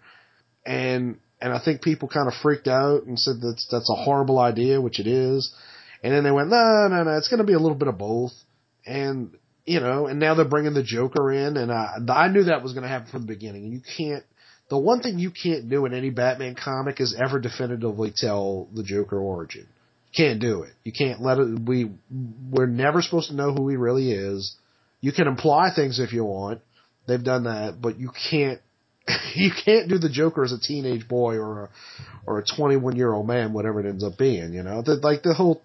and, 0.65 1.19
and 1.41 1.51
I 1.51 1.59
think 1.63 1.81
people 1.81 2.07
kind 2.07 2.27
of 2.27 2.33
freaked 2.41 2.67
out 2.67 3.03
and 3.03 3.19
said 3.19 3.35
that's, 3.41 3.67
that's 3.71 3.89
a 3.89 3.95
horrible 3.95 4.39
idea, 4.39 4.79
which 4.79 4.99
it 4.99 5.07
is. 5.07 5.53
And 6.03 6.13
then 6.13 6.23
they 6.23 6.31
went, 6.31 6.49
no, 6.49 6.87
no, 6.89 7.03
no, 7.03 7.17
it's 7.17 7.27
going 7.29 7.39
to 7.39 7.45
be 7.45 7.53
a 7.53 7.59
little 7.59 7.77
bit 7.77 7.87
of 7.87 7.97
both. 7.97 8.31
And, 8.85 9.35
you 9.65 9.79
know, 9.79 10.07
and 10.07 10.19
now 10.19 10.35
they're 10.35 10.45
bringing 10.45 10.73
the 10.73 10.83
Joker 10.83 11.31
in, 11.31 11.57
and 11.57 11.71
I, 11.71 11.97
I 12.09 12.27
knew 12.27 12.43
that 12.45 12.63
was 12.63 12.73
going 12.73 12.83
to 12.83 12.89
happen 12.89 13.11
from 13.11 13.21
the 13.21 13.27
beginning. 13.27 13.63
And 13.63 13.73
you 13.73 13.81
can't, 13.97 14.23
the 14.69 14.77
one 14.77 15.01
thing 15.01 15.19
you 15.19 15.31
can't 15.31 15.69
do 15.69 15.85
in 15.85 15.93
any 15.93 16.09
Batman 16.09 16.55
comic 16.55 16.99
is 17.01 17.15
ever 17.19 17.39
definitively 17.39 18.13
tell 18.15 18.67
the 18.73 18.83
Joker 18.83 19.19
origin. 19.19 19.67
Can't 20.15 20.39
do 20.39 20.63
it. 20.63 20.73
You 20.83 20.91
can't 20.91 21.21
let 21.21 21.37
it, 21.37 21.59
we, 21.59 21.91
we're 22.49 22.65
never 22.65 23.01
supposed 23.01 23.29
to 23.29 23.35
know 23.35 23.53
who 23.53 23.69
he 23.69 23.77
really 23.77 24.11
is. 24.11 24.55
You 24.99 25.11
can 25.11 25.27
imply 25.27 25.69
things 25.75 25.99
if 25.99 26.13
you 26.13 26.25
want. 26.25 26.61
They've 27.07 27.23
done 27.23 27.45
that, 27.45 27.81
but 27.81 27.99
you 27.99 28.11
can't, 28.29 28.61
you 29.35 29.51
can't 29.51 29.89
do 29.89 29.97
the 29.97 30.09
Joker 30.09 30.43
as 30.43 30.51
a 30.51 30.59
teenage 30.59 31.07
boy 31.07 31.35
or 31.35 31.63
a, 31.63 31.69
or 32.25 32.39
a 32.39 32.43
21 32.45 32.95
year 32.95 33.13
old 33.13 33.27
man, 33.27 33.53
whatever 33.53 33.79
it 33.79 33.85
ends 33.85 34.03
up 34.03 34.17
being, 34.17 34.53
you 34.53 34.63
know, 34.63 34.81
the, 34.81 34.95
like 34.95 35.23
the 35.23 35.33
whole, 35.33 35.61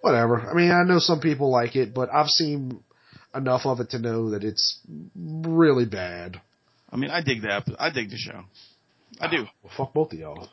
whatever. 0.00 0.40
I 0.40 0.54
mean, 0.54 0.70
I 0.70 0.82
know 0.84 0.98
some 0.98 1.20
people 1.20 1.50
like 1.50 1.76
it, 1.76 1.94
but 1.94 2.12
I've 2.12 2.28
seen 2.28 2.82
enough 3.34 3.62
of 3.64 3.80
it 3.80 3.90
to 3.90 3.98
know 3.98 4.30
that 4.30 4.44
it's 4.44 4.78
really 5.14 5.86
bad. 5.86 6.40
I 6.90 6.96
mean, 6.96 7.10
I 7.10 7.22
dig 7.22 7.42
that. 7.42 7.68
I 7.78 7.90
dig 7.90 8.10
the 8.10 8.16
show. 8.16 8.42
I 9.20 9.30
do. 9.30 9.44
Ah, 9.46 9.52
well, 9.62 9.72
fuck 9.76 9.92
both 9.92 10.12
of 10.12 10.18
y'all. 10.18 10.48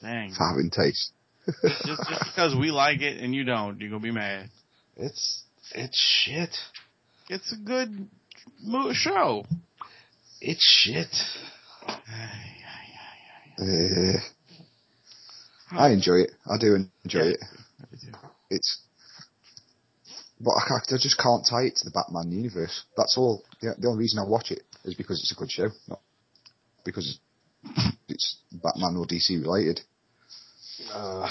Dang. 0.00 0.32
For 0.32 0.48
having 0.48 0.70
taste. 0.70 1.12
just, 1.46 1.84
just 1.86 2.24
because 2.26 2.54
we 2.56 2.70
like 2.70 3.00
it 3.00 3.18
and 3.18 3.34
you 3.34 3.44
don't, 3.44 3.80
you're 3.80 3.90
gonna 3.90 4.02
be 4.02 4.12
mad. 4.12 4.48
It's, 4.96 5.42
it's 5.74 5.98
shit. 5.98 6.50
It's 7.28 7.52
a 7.52 7.56
good 7.56 8.08
show. 8.92 9.44
It's 10.44 10.64
shit. 10.64 11.06
Uh, 13.58 14.18
I 15.70 15.90
enjoy 15.90 16.16
it. 16.22 16.32
I 16.52 16.58
do 16.58 16.74
enjoy 17.04 17.18
Yeah. 17.20 17.30
it. 17.34 17.40
It's, 18.50 18.82
but 20.40 20.50
I, 20.52 20.76
I 20.76 20.98
just 20.98 21.18
can't 21.18 21.46
tie 21.48 21.64
it 21.66 21.76
to 21.76 21.84
the 21.84 21.90
Batman 21.92 22.32
universe. 22.32 22.82
That's 22.96 23.16
all. 23.16 23.42
The, 23.60 23.74
the 23.78 23.88
only 23.88 24.00
reason 24.00 24.18
I 24.18 24.28
watch 24.28 24.50
it 24.50 24.62
is 24.84 24.94
because 24.94 25.20
it's 25.20 25.32
a 25.32 25.36
good 25.36 25.50
show, 25.50 25.68
not 25.88 26.00
because 26.84 27.18
it's 28.08 28.36
Batman 28.52 28.96
or 28.96 29.06
DC 29.06 29.40
related. 29.40 29.80
Uh, 30.92 31.28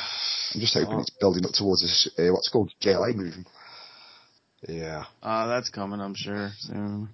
I'm 0.54 0.60
just 0.62 0.74
hoping 0.74 0.94
Oh. 0.96 1.00
it's 1.02 1.10
building 1.20 1.46
up 1.46 1.52
towards 1.52 1.82
this, 1.82 2.10
uh, 2.18 2.32
what's 2.34 2.48
called 2.50 2.72
JLA 2.82 3.14
movie. 3.16 3.46
yeah. 4.68 5.04
Uh, 5.22 5.48
that's 5.48 5.70
coming, 5.70 6.00
I'm 6.00 6.16
sure, 6.16 6.52
soon. 6.60 7.10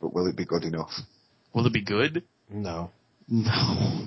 But 0.00 0.14
will 0.14 0.26
it 0.26 0.36
be 0.36 0.44
good 0.44 0.64
enough? 0.64 0.90
Will 1.54 1.66
it 1.66 1.72
be 1.72 1.82
good? 1.82 2.22
No. 2.48 2.90
No. 3.28 4.06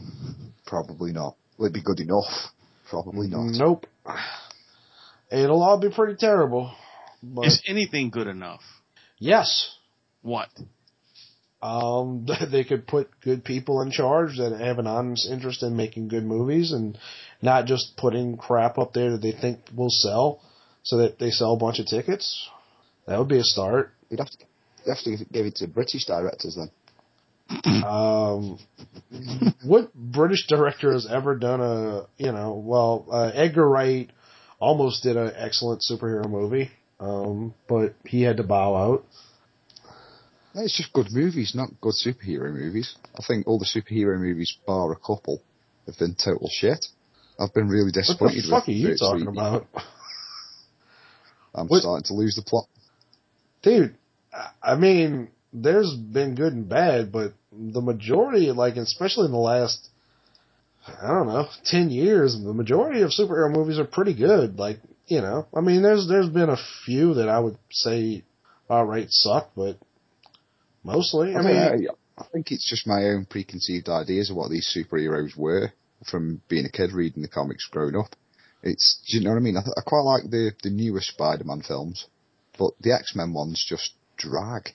Probably 0.66 1.12
not. 1.12 1.36
Will 1.58 1.68
it 1.68 1.74
be 1.74 1.84
good 1.84 2.00
enough? 2.00 2.26
Probably 2.90 3.28
not. 3.28 3.52
Nope. 3.52 3.86
It'll 5.32 5.64
all 5.64 5.80
be 5.80 5.90
pretty 5.90 6.16
terrible. 6.16 6.74
But 7.22 7.48
Is 7.48 7.62
anything 7.68 8.10
good 8.10 8.28
enough? 8.28 8.62
yes. 9.20 9.70
What? 10.22 10.50
Um, 11.62 12.26
they 12.52 12.64
could 12.64 12.86
put 12.88 13.10
good 13.22 13.44
people 13.46 13.82
in 13.82 13.92
charge 13.92 14.38
that 14.38 14.58
have 14.60 14.80
an 14.80 14.88
honest 14.88 15.30
interest 15.30 15.64
in 15.64 15.76
making 15.76 16.10
good 16.10 16.26
movies 16.26 16.72
and 16.72 16.98
not 17.42 17.66
just 17.66 17.96
putting 17.98 18.36
crap 18.38 18.78
up 18.78 18.94
there 18.94 19.12
that 19.12 19.22
they 19.22 19.32
think 19.32 19.60
will 19.76 19.90
sell 19.90 20.42
so 20.84 20.98
that 20.98 21.20
they 21.20 21.30
sell 21.30 21.54
a 21.54 21.58
bunch 21.58 21.80
of 21.80 21.86
tickets. 21.86 22.50
That 23.08 23.20
would 23.20 23.30
be 23.30 23.38
a 23.40 23.44
start. 23.44 23.94
You'd 24.10 24.20
have 24.20 24.30
to, 24.30 24.38
you'd 24.86 24.94
have 24.96 25.04
to 25.04 25.26
give 25.32 25.46
it 25.46 25.56
to 25.58 25.68
British 25.68 26.06
directors 26.06 26.56
then. 26.58 26.72
Um, 27.84 28.58
what 29.66 29.94
British 29.94 30.48
director 30.48 30.94
has 30.94 31.06
ever 31.10 31.36
done 31.36 31.60
a, 31.62 32.08
you 32.18 32.32
know, 32.32 32.54
well, 32.66 33.06
uh, 33.12 33.32
Edgar 33.34 33.68
Wright 33.68 34.10
almost 34.60 35.04
did 35.04 35.18
an 35.18 35.34
excellent 35.36 35.84
superhero 35.90 36.30
movie, 36.30 36.72
um, 37.02 37.54
but 37.68 37.96
he 38.06 38.22
had 38.22 38.38
to 38.38 38.44
bow 38.44 38.76
out. 38.76 39.06
It's 40.56 40.78
just 40.78 40.94
good 40.94 41.08
movies, 41.12 41.54
not 41.54 41.70
good 41.82 41.94
superhero 41.94 42.54
movies. 42.54 42.96
I 43.16 43.24
think 43.28 43.46
all 43.48 43.60
the 43.60 43.66
superhero 43.66 44.18
movies, 44.20 44.56
bar 44.66 44.92
a 44.94 44.96
couple, 44.96 45.42
have 45.86 45.98
been 45.98 46.16
total 46.16 46.50
shit. 46.52 46.86
I've 47.40 47.54
been 47.54 47.68
really 47.68 47.92
disappointed. 47.92 48.46
What 48.50 48.66
the 48.66 48.66
fuck 48.66 48.68
are 48.70 48.72
you 48.72 48.98
talking 48.98 49.28
about? 49.28 49.68
I'm 51.56 51.68
What- 51.68 51.82
starting 51.82 52.06
to 52.06 52.14
lose 52.14 52.36
the 52.36 52.44
plot. 52.44 52.66
Dude, 53.62 53.96
I- 54.62 54.76
mean, 54.76 55.30
there's 55.52 55.94
been 55.96 56.36
good 56.36 56.54
and 56.54 56.68
bad, 56.68 57.12
but 57.12 57.34
the 57.52 57.82
majority, 57.82 58.52
like, 58.52 58.76
especially 58.78 59.26
in 59.26 59.32
the 59.32 59.38
last, 59.38 59.90
I 60.88 61.08
don't 61.08 61.28
know, 61.28 61.48
10 61.66 61.92
years, 61.92 62.34
the 62.42 62.54
majority 62.54 63.02
of 63.02 63.12
superhero 63.12 63.52
movies 63.52 63.80
are 63.80 63.86
pretty 63.86 64.14
good. 64.14 64.58
Like, 64.58 64.80
you 65.08 65.22
know, 65.22 65.48
I 65.54 65.62
mean, 65.62 65.84
there's, 65.84 66.08
there's 66.08 66.30
been 66.30 66.50
a 66.50 66.58
few 66.86 67.16
that 67.16 67.30
I 67.30 67.40
would 67.40 67.58
say 67.72 68.24
all 68.70 68.86
right, 68.86 69.08
suck, 69.10 69.52
but 69.56 69.78
mostly, 70.84 71.36
I, 71.36 71.40
I, 71.40 71.42
mean, 71.42 71.88
I 72.18 72.26
think 72.32 72.52
it's 72.52 72.70
just 72.70 72.88
my 72.88 73.04
own 73.06 73.26
preconceived 73.30 73.90
ideas 73.90 74.30
of 74.30 74.36
what 74.36 74.50
these 74.50 74.76
superheroes 74.76 75.38
were 75.38 75.72
from 76.10 76.42
being 76.48 76.66
a 76.66 76.72
kid 76.72 76.92
reading 76.92 77.22
the 77.22 77.30
comics 77.30 77.68
growing 77.70 77.96
up. 77.96 78.16
It's, 78.62 79.02
do 79.08 79.18
you 79.18 79.24
know 79.24 79.32
what 79.32 79.38
I 79.38 79.42
mean? 79.42 79.58
I, 79.58 79.62
th- 79.62 79.76
I 79.78 79.82
quite 79.82 80.02
like 80.02 80.24
the, 80.24 80.54
the 80.64 80.70
newer 80.70 81.02
Spider-Man 81.02 81.64
films, 81.68 82.08
but 82.58 82.72
the 82.80 82.94
X-Men 82.94 83.34
ones 83.34 83.64
just 83.68 83.92
drag. 84.18 84.70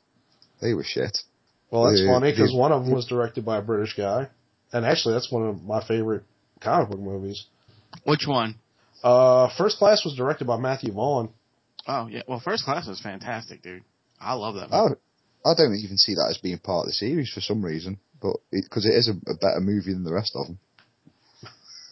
They 0.61 0.75
were 0.75 0.85
shit. 0.85 1.19
well, 1.71 1.85
that's 1.85 2.01
the- 2.01 2.07
funny 2.09 2.33
because 2.33 2.55
one 2.55 2.73
of 2.73 2.85
them 2.85 2.95
was 2.95 3.07
directed 3.07 3.45
by 3.45 3.59
a 3.59 3.63
British 3.63 3.95
guy. 3.97 4.29
And 4.73 4.85
actually, 4.85 5.15
that's 5.15 5.33
one 5.33 5.49
of 5.49 5.63
my 5.65 5.83
favorite 5.87 6.25
comic 6.61 6.91
book 6.91 7.01
movies. 7.01 7.47
Which 8.05 8.27
one? 8.27 8.57
Uh, 9.03 9.49
First 9.57 9.79
Class 9.79 10.05
was 10.05 10.15
directed 10.15 10.47
by 10.47 10.59
Matthew 10.59 10.93
Vaughn. 10.93 11.31
Oh, 11.87 12.07
yeah. 12.09 12.23
Well, 12.29 12.41
First 12.41 12.65
Class 12.65 12.87
was 12.87 13.01
fantastic, 13.01 13.63
dude. 13.63 13.83
I 14.21 14.35
love 14.35 14.57
that 14.57 14.71
movie. 14.71 14.97
I, 15.47 15.51
I 15.51 15.55
don't 15.55 15.75
even 15.77 15.97
see 15.97 16.15
that 16.17 16.27
as 16.29 16.39
being 16.39 16.59
part 16.59 16.85
of 16.85 16.89
the 16.89 16.93
series 16.93 17.31
for 17.33 17.41
some 17.41 17.65
reason, 17.65 17.99
but 18.21 18.37
because 18.51 18.85
it, 18.85 18.93
is 18.95 19.09
a, 19.09 19.13
a 19.31 19.35
better 19.37 19.61
movie 19.61 19.95
than 19.95 20.05
the 20.05 20.13
rest 20.13 20.33
of 20.35 20.47
them. 20.49 20.59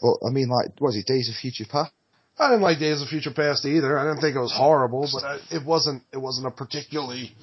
But 0.02 0.18
I 0.26 0.30
mean, 0.30 0.48
like, 0.48 0.78
was 0.80 0.96
it 0.96 1.06
Days 1.06 1.30
of 1.30 1.36
Future 1.36 1.64
Past? 1.70 1.92
I 2.38 2.50
didn't 2.50 2.62
like 2.62 2.78
Days 2.78 3.00
of 3.00 3.08
Future 3.08 3.32
Past 3.34 3.64
either. 3.64 3.98
I 3.98 4.04
didn't 4.04 4.20
think 4.20 4.36
it 4.36 4.40
was 4.40 4.52
horrible, 4.54 5.08
but 5.12 5.24
I, 5.24 5.38
it 5.50 5.64
wasn't. 5.64 6.02
It 6.12 6.18
wasn't 6.18 6.46
a 6.46 6.50
particularly. 6.50 7.34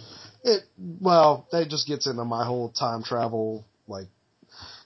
It 0.43 0.63
well, 0.77 1.47
that 1.51 1.69
just 1.69 1.87
gets 1.87 2.05
into 2.05 2.23
my 2.25 2.45
whole 2.45 2.69
time 2.69 3.03
travel. 3.03 3.65
Like, 3.87 4.07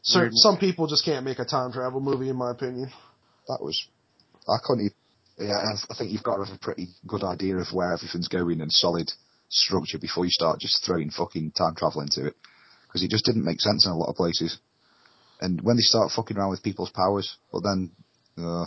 certain, 0.02 0.28
Weirdness. 0.28 0.44
some 0.44 0.58
people 0.58 0.88
just 0.88 1.04
can't 1.04 1.26
make 1.26 1.40
a 1.40 1.46
time 1.46 1.74
travel 1.74 2.00
movie, 2.00 2.30
in 2.30 2.38
my 2.38 2.52
opinion. 2.52 2.90
That 3.48 3.60
was, 3.62 3.88
I 4.48 4.58
couldn't. 4.64 4.86
Even, 4.86 5.50
yeah, 5.50 5.76
I 5.90 5.96
think 5.96 6.12
you've 6.12 6.24
got 6.24 6.38
to 6.38 6.46
have 6.46 6.56
a 6.56 6.60
pretty 6.60 6.88
good 7.06 7.24
idea 7.24 7.58
of 7.58 7.68
where 7.74 7.94
everything's 7.94 8.28
going 8.28 8.62
and 8.62 8.72
solid 8.72 9.12
structure 9.50 10.00
before 10.00 10.26
you 10.26 10.32
start 10.32 10.60
just 10.60 10.84
throwing 10.86 11.10
fucking 11.10 11.52
time 11.52 11.76
travel 11.76 12.02
into 12.02 12.26
it, 12.26 12.36
because 12.88 13.04
it 13.04 13.12
just 13.12 13.26
didn't 13.26 13.46
make 13.46 13.62
sense 13.62 13.86
in 13.86 13.92
a 13.92 13.98
lot 13.98 14.10
of 14.10 14.16
places. 14.16 14.58
And 15.40 15.62
when 15.62 15.76
they 15.76 15.82
start 15.82 16.12
fucking 16.16 16.38
around 16.38 16.50
with 16.50 16.64
people's 16.64 16.90
powers, 16.90 17.38
but 17.52 17.62
then, 17.62 17.92
uh, 18.38 18.66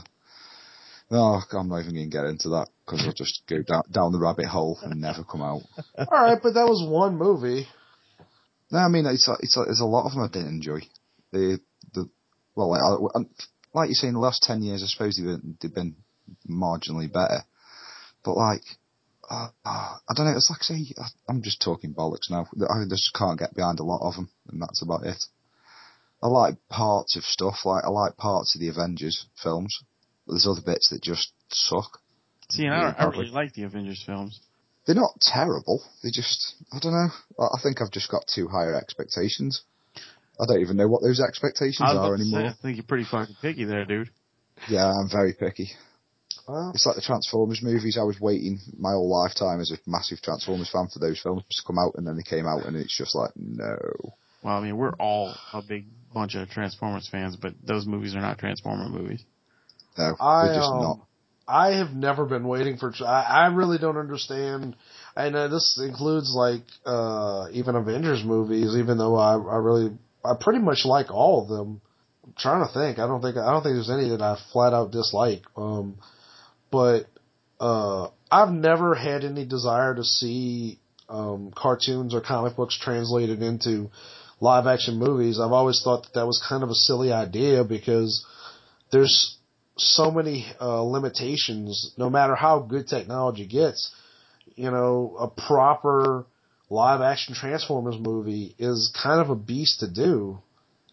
oh, 1.11 1.43
I'm 1.53 1.69
not 1.69 1.81
even 1.81 1.95
going 1.95 2.11
to 2.11 2.17
get 2.17 2.25
into 2.27 2.51
that 2.51 2.69
because 2.85 3.05
I'll 3.07 3.13
just 3.13 3.43
go 3.49 3.63
down, 3.63 3.83
down 3.91 4.13
the 4.13 4.19
rabbit 4.19 4.47
hole 4.47 4.79
and 4.83 5.01
never 5.01 5.25
come 5.25 5.43
out. 5.43 5.63
All 5.99 6.07
right, 6.11 6.39
but 6.43 6.55
that 6.55 6.67
was 6.67 6.87
one 6.89 7.17
movie. 7.17 7.67
No, 8.71 8.79
I 8.79 8.89
mean 8.89 9.05
it's 9.07 9.29
it's 9.41 9.57
there's 9.57 9.81
a 9.81 9.85
lot 9.85 10.07
of 10.07 10.13
them 10.13 10.23
I 10.23 10.29
didn't 10.29 10.55
enjoy. 10.55 10.81
The 11.33 11.61
the 11.93 12.09
well, 12.55 12.71
like, 12.71 13.27
like 13.75 13.89
you 13.89 13.95
say, 13.95 14.09
in 14.09 14.15
the 14.15 14.21
last 14.21 14.43
ten 14.43 14.63
years, 14.63 14.83
I 14.83 14.87
suppose 14.87 15.17
they've 15.17 15.27
been, 15.27 15.57
they've 15.61 15.75
been 15.75 15.97
marginally 16.49 17.13
better. 17.13 17.43
But 18.25 18.37
like, 18.37 18.63
uh, 19.29 19.49
uh, 19.65 19.97
I 20.09 20.15
don't 20.15 20.27
know. 20.27 20.37
It's 20.37 20.51
like 20.51 20.63
say, 20.63 20.87
I'm 21.29 21.43
just 21.43 21.63
talking 21.63 21.95
bollocks 21.95 22.31
now. 22.31 22.47
I 22.69 22.85
just 22.89 23.13
can't 23.15 23.39
get 23.39 23.55
behind 23.55 23.81
a 23.81 23.85
lot 23.85 24.07
of 24.07 24.15
them, 24.15 24.31
and 24.49 24.63
that's 24.63 24.83
about 24.83 25.05
it. 25.05 25.23
I 26.23 26.29
like 26.29 26.57
parts 26.69 27.17
of 27.17 27.25
stuff. 27.25 27.65
Like 27.65 27.85
I 27.85 27.89
like 27.89 28.17
parts 28.17 28.55
of 28.55 28.61
the 28.61 28.69
Avengers 28.69 29.27
films, 29.43 29.83
there's 30.27 30.47
other 30.47 30.61
bits 30.65 30.91
that 30.91 31.03
just 31.03 31.33
suck. 31.51 32.01
See, 32.51 32.65
and 32.65 32.75
I, 32.75 32.95
I 32.99 33.05
really 33.07 33.31
like 33.31 33.53
the 33.55 33.65
Avengers 33.65 34.03
films. 34.05 34.41
They're 34.87 34.95
not 34.95 35.21
terrible. 35.21 35.83
They 36.03 36.11
just, 36.11 36.55
I 36.73 36.79
don't 36.81 36.93
know. 36.93 37.11
I 37.39 37.59
think 37.63 37.81
I've 37.81 37.93
just 37.93 38.11
got 38.11 38.25
too 38.27 38.49
higher 38.49 38.75
expectations. 38.75 39.63
I 40.41 40.47
don't 40.47 40.61
even 40.61 40.77
know 40.77 40.89
what 40.89 41.03
those 41.03 41.21
expectations 41.21 41.89
are 41.89 42.15
anymore. 42.15 42.41
Say, 42.41 42.47
I 42.47 42.55
think 42.63 42.77
you're 42.77 42.87
pretty 42.87 43.05
fucking 43.05 43.37
picky 43.43 43.65
there, 43.65 43.85
dude. 43.85 44.11
Yeah, 44.69 44.87
I'm 44.87 45.09
very 45.11 45.35
picky. 45.39 45.71
Well, 46.49 46.73
it's 46.75 46.87
like 46.87 46.97
the 46.97 47.03
Transformers 47.03 47.61
movies. 47.63 47.99
I 48.01 48.05
was 48.05 48.19
waiting 48.21 48.59
my 48.77 48.93
whole 48.93 49.11
lifetime 49.11 49.61
as 49.61 49.71
a 49.71 49.77
massive 49.89 50.21
Transformers 50.23 50.71
fan 50.71 50.89
for 50.93 50.99
those 50.99 51.21
films 51.21 51.45
to 51.51 51.63
come 51.67 51.79
out, 51.79 51.93
and 51.97 52.07
then 52.07 52.17
they 52.17 52.23
came 52.23 52.47
out, 52.47 52.67
and 52.67 52.75
it's 52.75 52.97
just 52.97 53.15
like, 53.15 53.31
no. 53.37 53.77
Well, 54.43 54.57
I 54.57 54.61
mean, 54.61 54.77
we're 54.77 54.95
all 54.95 55.35
a 55.53 55.63
big 55.63 55.85
bunch 56.13 56.35
of 56.35 56.49
Transformers 56.49 57.09
fans, 57.09 57.37
but 57.37 57.53
those 57.63 57.87
movies 57.87 58.15
are 58.15 58.21
not 58.21 58.39
Transformer 58.39 58.89
movies. 58.89 59.23
No, 59.99 60.17
I, 60.21 60.47
just 60.49 60.71
um, 60.71 60.83
not. 60.83 61.07
I 61.47 61.77
have 61.79 61.93
never 61.93 62.27
been 62.27 62.47
waiting 62.47 62.77
for. 62.77 62.93
I, 63.05 63.23
I 63.23 63.47
really 63.47 63.79
don't 63.79 63.97
understand. 63.97 64.77
And 65.17 65.35
uh, 65.35 65.49
this 65.49 65.81
includes 65.83 66.33
like 66.35 66.63
uh 66.87 67.49
even 67.53 67.75
Avengers 67.75 68.23
movies. 68.25 68.77
Even 68.77 68.99
though 68.99 69.17
I 69.17 69.33
I 69.33 69.57
really 69.57 69.97
I 70.25 70.35
pretty 70.41 70.61
much 70.61 70.85
like 70.85 71.11
all 71.11 71.43
of 71.43 71.49
them. 71.49 71.81
I'm 72.25 72.35
trying 72.39 72.67
to 72.67 72.73
think. 72.73 72.99
I 72.99 73.07
don't 73.07 73.21
think 73.21 73.37
I 73.37 73.51
don't 73.51 73.63
think 73.63 73.75
there's 73.75 73.91
any 73.91 74.11
that 74.11 74.23
I 74.23 74.39
flat 74.53 74.73
out 74.73 74.93
dislike. 74.93 75.43
Um, 75.57 75.97
but 76.71 77.07
uh, 77.59 78.09
I've 78.31 78.53
never 78.53 78.95
had 78.95 79.25
any 79.25 79.45
desire 79.45 79.95
to 79.95 80.05
see 80.05 80.79
um, 81.09 81.53
cartoons 81.55 82.15
or 82.15 82.21
comic 82.21 82.57
books 82.57 82.79
translated 82.81 83.43
into 83.43 83.91
live 84.41 84.67
action 84.67 84.99
movies. 84.99 85.41
I've 85.41 85.53
always 85.53 85.83
thought 85.83 86.05
that 86.05 86.15
that 86.15 86.27
was 86.27 86.43
kind 86.49 86.63
of 86.63 86.71
a 86.71 86.75
silly 86.75 87.13
idea 87.13 87.65
because 87.65 88.25
there's 88.93 89.37
so 89.81 90.11
many 90.11 90.47
uh, 90.61 90.83
limitations. 90.83 91.95
No 91.97 92.11
matter 92.11 92.35
how 92.35 92.61
good 92.61 92.87
technology 92.87 93.47
gets, 93.47 93.95
you 94.57 94.71
know, 94.71 95.17
a 95.19 95.29
proper 95.29 96.27
live 96.69 97.01
action 97.01 97.35
Transformers 97.35 97.97
movie 97.99 98.55
is 98.59 98.93
kind 99.03 99.21
of 99.21 99.31
a 99.31 99.37
beast 99.37 99.81
to 99.81 99.91
do. 99.91 100.39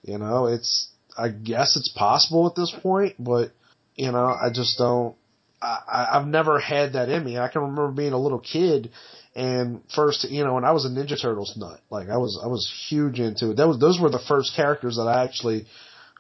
You 0.04 0.18
know, 0.18 0.48
it's 0.48 0.90
I 1.18 1.30
guess 1.30 1.76
it's 1.76 1.94
possible 1.96 2.48
at 2.48 2.56
this 2.56 2.74
point, 2.82 3.16
but 3.20 3.52
you 3.96 4.12
know, 4.12 4.26
I 4.26 4.50
just 4.54 4.78
don't. 4.78 5.16
I, 5.62 6.10
I've 6.14 6.28
never 6.28 6.60
had 6.60 6.94
that 6.94 7.10
in 7.10 7.26
me. 7.26 7.40
I 7.40 7.48
can 7.48 7.62
remember 7.62 7.92
being 7.92 8.14
a 8.14 8.20
little 8.20 8.40
kid 8.40 8.92
and 9.38 9.82
first, 9.94 10.28
you 10.32 10.44
know, 10.44 10.56
when 10.56 10.66
I 10.66 10.72
was 10.72 10.86
a 10.86 10.90
Ninja 10.90 11.22
Turtles 11.22 11.54
nut, 11.58 11.80
like 11.92 12.10
I 12.10 12.18
was, 12.18 12.42
I 12.44 12.48
was 12.48 12.68
huge 12.90 13.20
into 13.20 13.52
it. 13.52 13.58
That 13.58 13.68
was, 13.68 13.78
those 13.78 14.00
were 14.02 14.10
the 14.10 14.24
first 14.28 14.56
characters 14.56 14.96
that 14.96 15.04
I 15.04 15.24
actually 15.24 15.68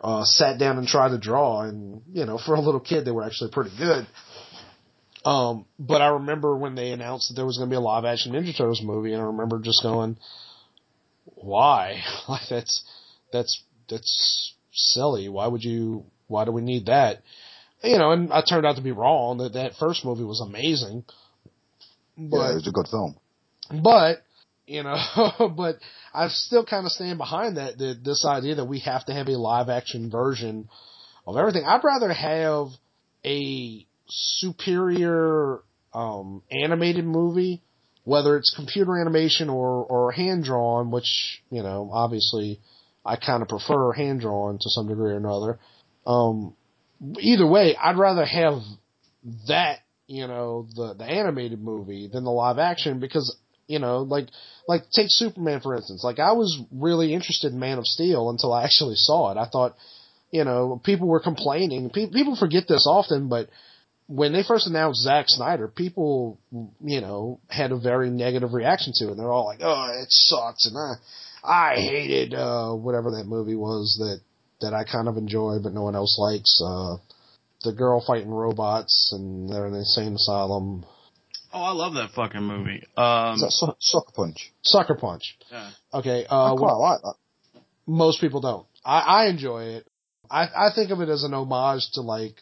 uh, 0.01 0.23
sat 0.23 0.59
down 0.59 0.77
and 0.77 0.87
tried 0.87 1.09
to 1.09 1.17
draw, 1.17 1.61
and 1.61 2.01
you 2.11 2.25
know, 2.25 2.37
for 2.37 2.55
a 2.55 2.61
little 2.61 2.79
kid, 2.79 3.05
they 3.05 3.11
were 3.11 3.23
actually 3.23 3.51
pretty 3.51 3.71
good. 3.77 4.07
Um, 5.25 5.65
but 5.77 6.01
I 6.01 6.07
remember 6.07 6.55
when 6.55 6.75
they 6.75 6.91
announced 6.91 7.29
that 7.29 7.35
there 7.35 7.45
was 7.45 7.57
going 7.57 7.69
to 7.69 7.73
be 7.73 7.77
a 7.77 7.81
live 7.81 8.05
action 8.05 8.31
Ninja 8.31 8.55
Turtles 8.55 8.81
movie, 8.81 9.13
and 9.13 9.21
I 9.21 9.25
remember 9.25 9.59
just 9.59 9.83
going, 9.83 10.17
"Why? 11.25 12.01
like 12.29 12.47
that's 12.49 12.83
that's 13.33 13.63
that's 13.89 14.53
silly. 14.71 15.29
Why 15.29 15.47
would 15.47 15.63
you? 15.63 16.05
Why 16.27 16.45
do 16.45 16.51
we 16.51 16.61
need 16.61 16.85
that?" 16.85 17.23
You 17.83 17.97
know, 17.97 18.11
and 18.11 18.31
I 18.31 18.41
turned 18.41 18.65
out 18.65 18.77
to 18.77 18.81
be 18.81 18.91
wrong. 18.91 19.39
That 19.39 19.53
that 19.53 19.75
first 19.79 20.05
movie 20.05 20.23
was 20.23 20.41
amazing. 20.41 21.05
But, 22.17 22.37
yeah, 22.37 22.51
it 22.51 22.55
was 22.55 22.67
a 22.67 22.71
good 22.71 22.87
film. 22.87 23.17
But 23.83 24.23
you 24.67 24.83
know, 24.83 24.97
but 25.57 25.77
I 26.13 26.27
still 26.27 26.65
kind 26.65 26.85
of 26.85 26.91
stand 26.91 27.17
behind 27.17 27.57
that, 27.57 27.77
that 27.77 28.03
this 28.03 28.25
idea 28.25 28.55
that 28.55 28.65
we 28.65 28.79
have 28.79 29.05
to 29.05 29.13
have 29.13 29.27
a 29.27 29.37
live 29.37 29.69
action 29.69 30.11
version 30.11 30.69
of 31.25 31.37
everything. 31.37 31.63
I'd 31.65 31.83
rather 31.83 32.11
have 32.11 32.67
a 33.25 33.85
superior 34.09 35.59
um, 35.93 36.43
animated 36.51 37.05
movie, 37.05 37.63
whether 38.03 38.37
it's 38.37 38.53
computer 38.55 38.99
animation 38.99 39.49
or 39.49 39.83
or 39.85 40.11
hand 40.11 40.43
drawn, 40.43 40.91
which 40.91 41.41
you 41.49 41.63
know, 41.63 41.89
obviously, 41.91 42.59
I 43.05 43.15
kind 43.15 43.41
of 43.41 43.49
prefer 43.49 43.93
hand 43.93 44.21
drawn 44.21 44.57
to 44.59 44.69
some 44.69 44.87
degree 44.87 45.13
or 45.13 45.17
another. 45.17 45.59
Um, 46.05 46.55
either 47.19 47.47
way, 47.47 47.75
I'd 47.75 47.97
rather 47.97 48.25
have 48.25 48.61
that, 49.47 49.79
you 50.07 50.27
know, 50.27 50.67
the 50.75 50.93
the 50.93 51.05
animated 51.05 51.61
movie 51.61 52.07
than 52.07 52.23
the 52.23 52.31
live 52.31 52.59
action 52.59 52.99
because 52.99 53.35
you 53.67 53.79
know, 53.79 53.99
like, 53.99 54.27
like 54.67 54.83
take 54.91 55.07
Superman 55.09 55.61
for 55.61 55.75
instance. 55.75 56.03
Like 56.03 56.19
I 56.19 56.33
was 56.33 56.57
really 56.71 57.13
interested 57.13 57.51
in 57.53 57.59
Man 57.59 57.77
of 57.77 57.85
Steel 57.85 58.29
until 58.29 58.53
I 58.53 58.63
actually 58.65 58.95
saw 58.95 59.31
it. 59.31 59.37
I 59.37 59.47
thought, 59.47 59.75
you 60.31 60.43
know, 60.43 60.81
people 60.83 61.07
were 61.07 61.19
complaining. 61.19 61.89
Pe- 61.89 62.09
people 62.09 62.35
forget 62.35 62.67
this 62.67 62.85
often, 62.87 63.29
but 63.29 63.49
when 64.07 64.31
they 64.31 64.43
first 64.43 64.67
announced 64.67 65.03
Zack 65.03 65.25
Snyder, 65.27 65.67
people, 65.67 66.39
you 66.81 67.01
know, 67.01 67.39
had 67.49 67.71
a 67.71 67.77
very 67.77 68.09
negative 68.09 68.53
reaction 68.53 68.93
to 68.95 69.07
it. 69.07 69.11
And 69.11 69.19
they're 69.19 69.31
all 69.31 69.45
like, 69.45 69.59
"Oh, 69.61 69.89
it 70.01 70.07
sucks," 70.09 70.65
and 70.65 70.77
I, 70.77 70.93
I 71.43 71.75
hated 71.75 72.33
uh, 72.33 72.73
whatever 72.73 73.11
that 73.11 73.25
movie 73.25 73.55
was 73.55 73.97
that 73.99 74.21
that 74.61 74.73
I 74.73 74.85
kind 74.85 75.07
of 75.07 75.17
enjoyed, 75.17 75.61
but 75.63 75.73
no 75.73 75.83
one 75.83 75.95
else 75.95 76.17
likes. 76.17 76.61
Uh, 76.65 76.97
the 77.63 77.73
girl 77.73 78.03
fighting 78.05 78.29
robots, 78.29 79.11
and 79.13 79.49
they're 79.49 79.67
in 79.67 79.73
the 79.73 79.79
insane 79.79 80.15
asylum. 80.15 80.85
Oh, 81.53 81.61
I 81.63 81.71
love 81.71 81.93
that 81.95 82.11
fucking 82.11 82.43
movie. 82.43 82.83
Um, 82.97 83.35
Is 83.35 83.41
that 83.41 83.51
su- 83.51 83.75
Sucker 83.79 84.11
Punch? 84.13 84.51
Sucker 84.63 84.95
Punch. 84.95 85.37
Yeah. 85.51 85.71
Okay. 85.93 86.25
Uh, 86.29 86.53
I 86.53 86.57
quite 86.57 86.65
well, 86.67 86.81
like 86.81 87.01
that. 87.01 87.15
Most 87.85 88.19
people 88.19 88.41
don't. 88.41 88.65
I, 88.83 88.99
I 88.99 89.25
enjoy 89.27 89.63
it. 89.63 89.87
I, 90.29 90.43
I 90.43 90.69
think 90.75 90.91
of 90.91 90.99
it 91.01 91.09
as 91.09 91.23
an 91.23 91.33
homage 91.33 91.89
to 91.93 92.01
like, 92.01 92.35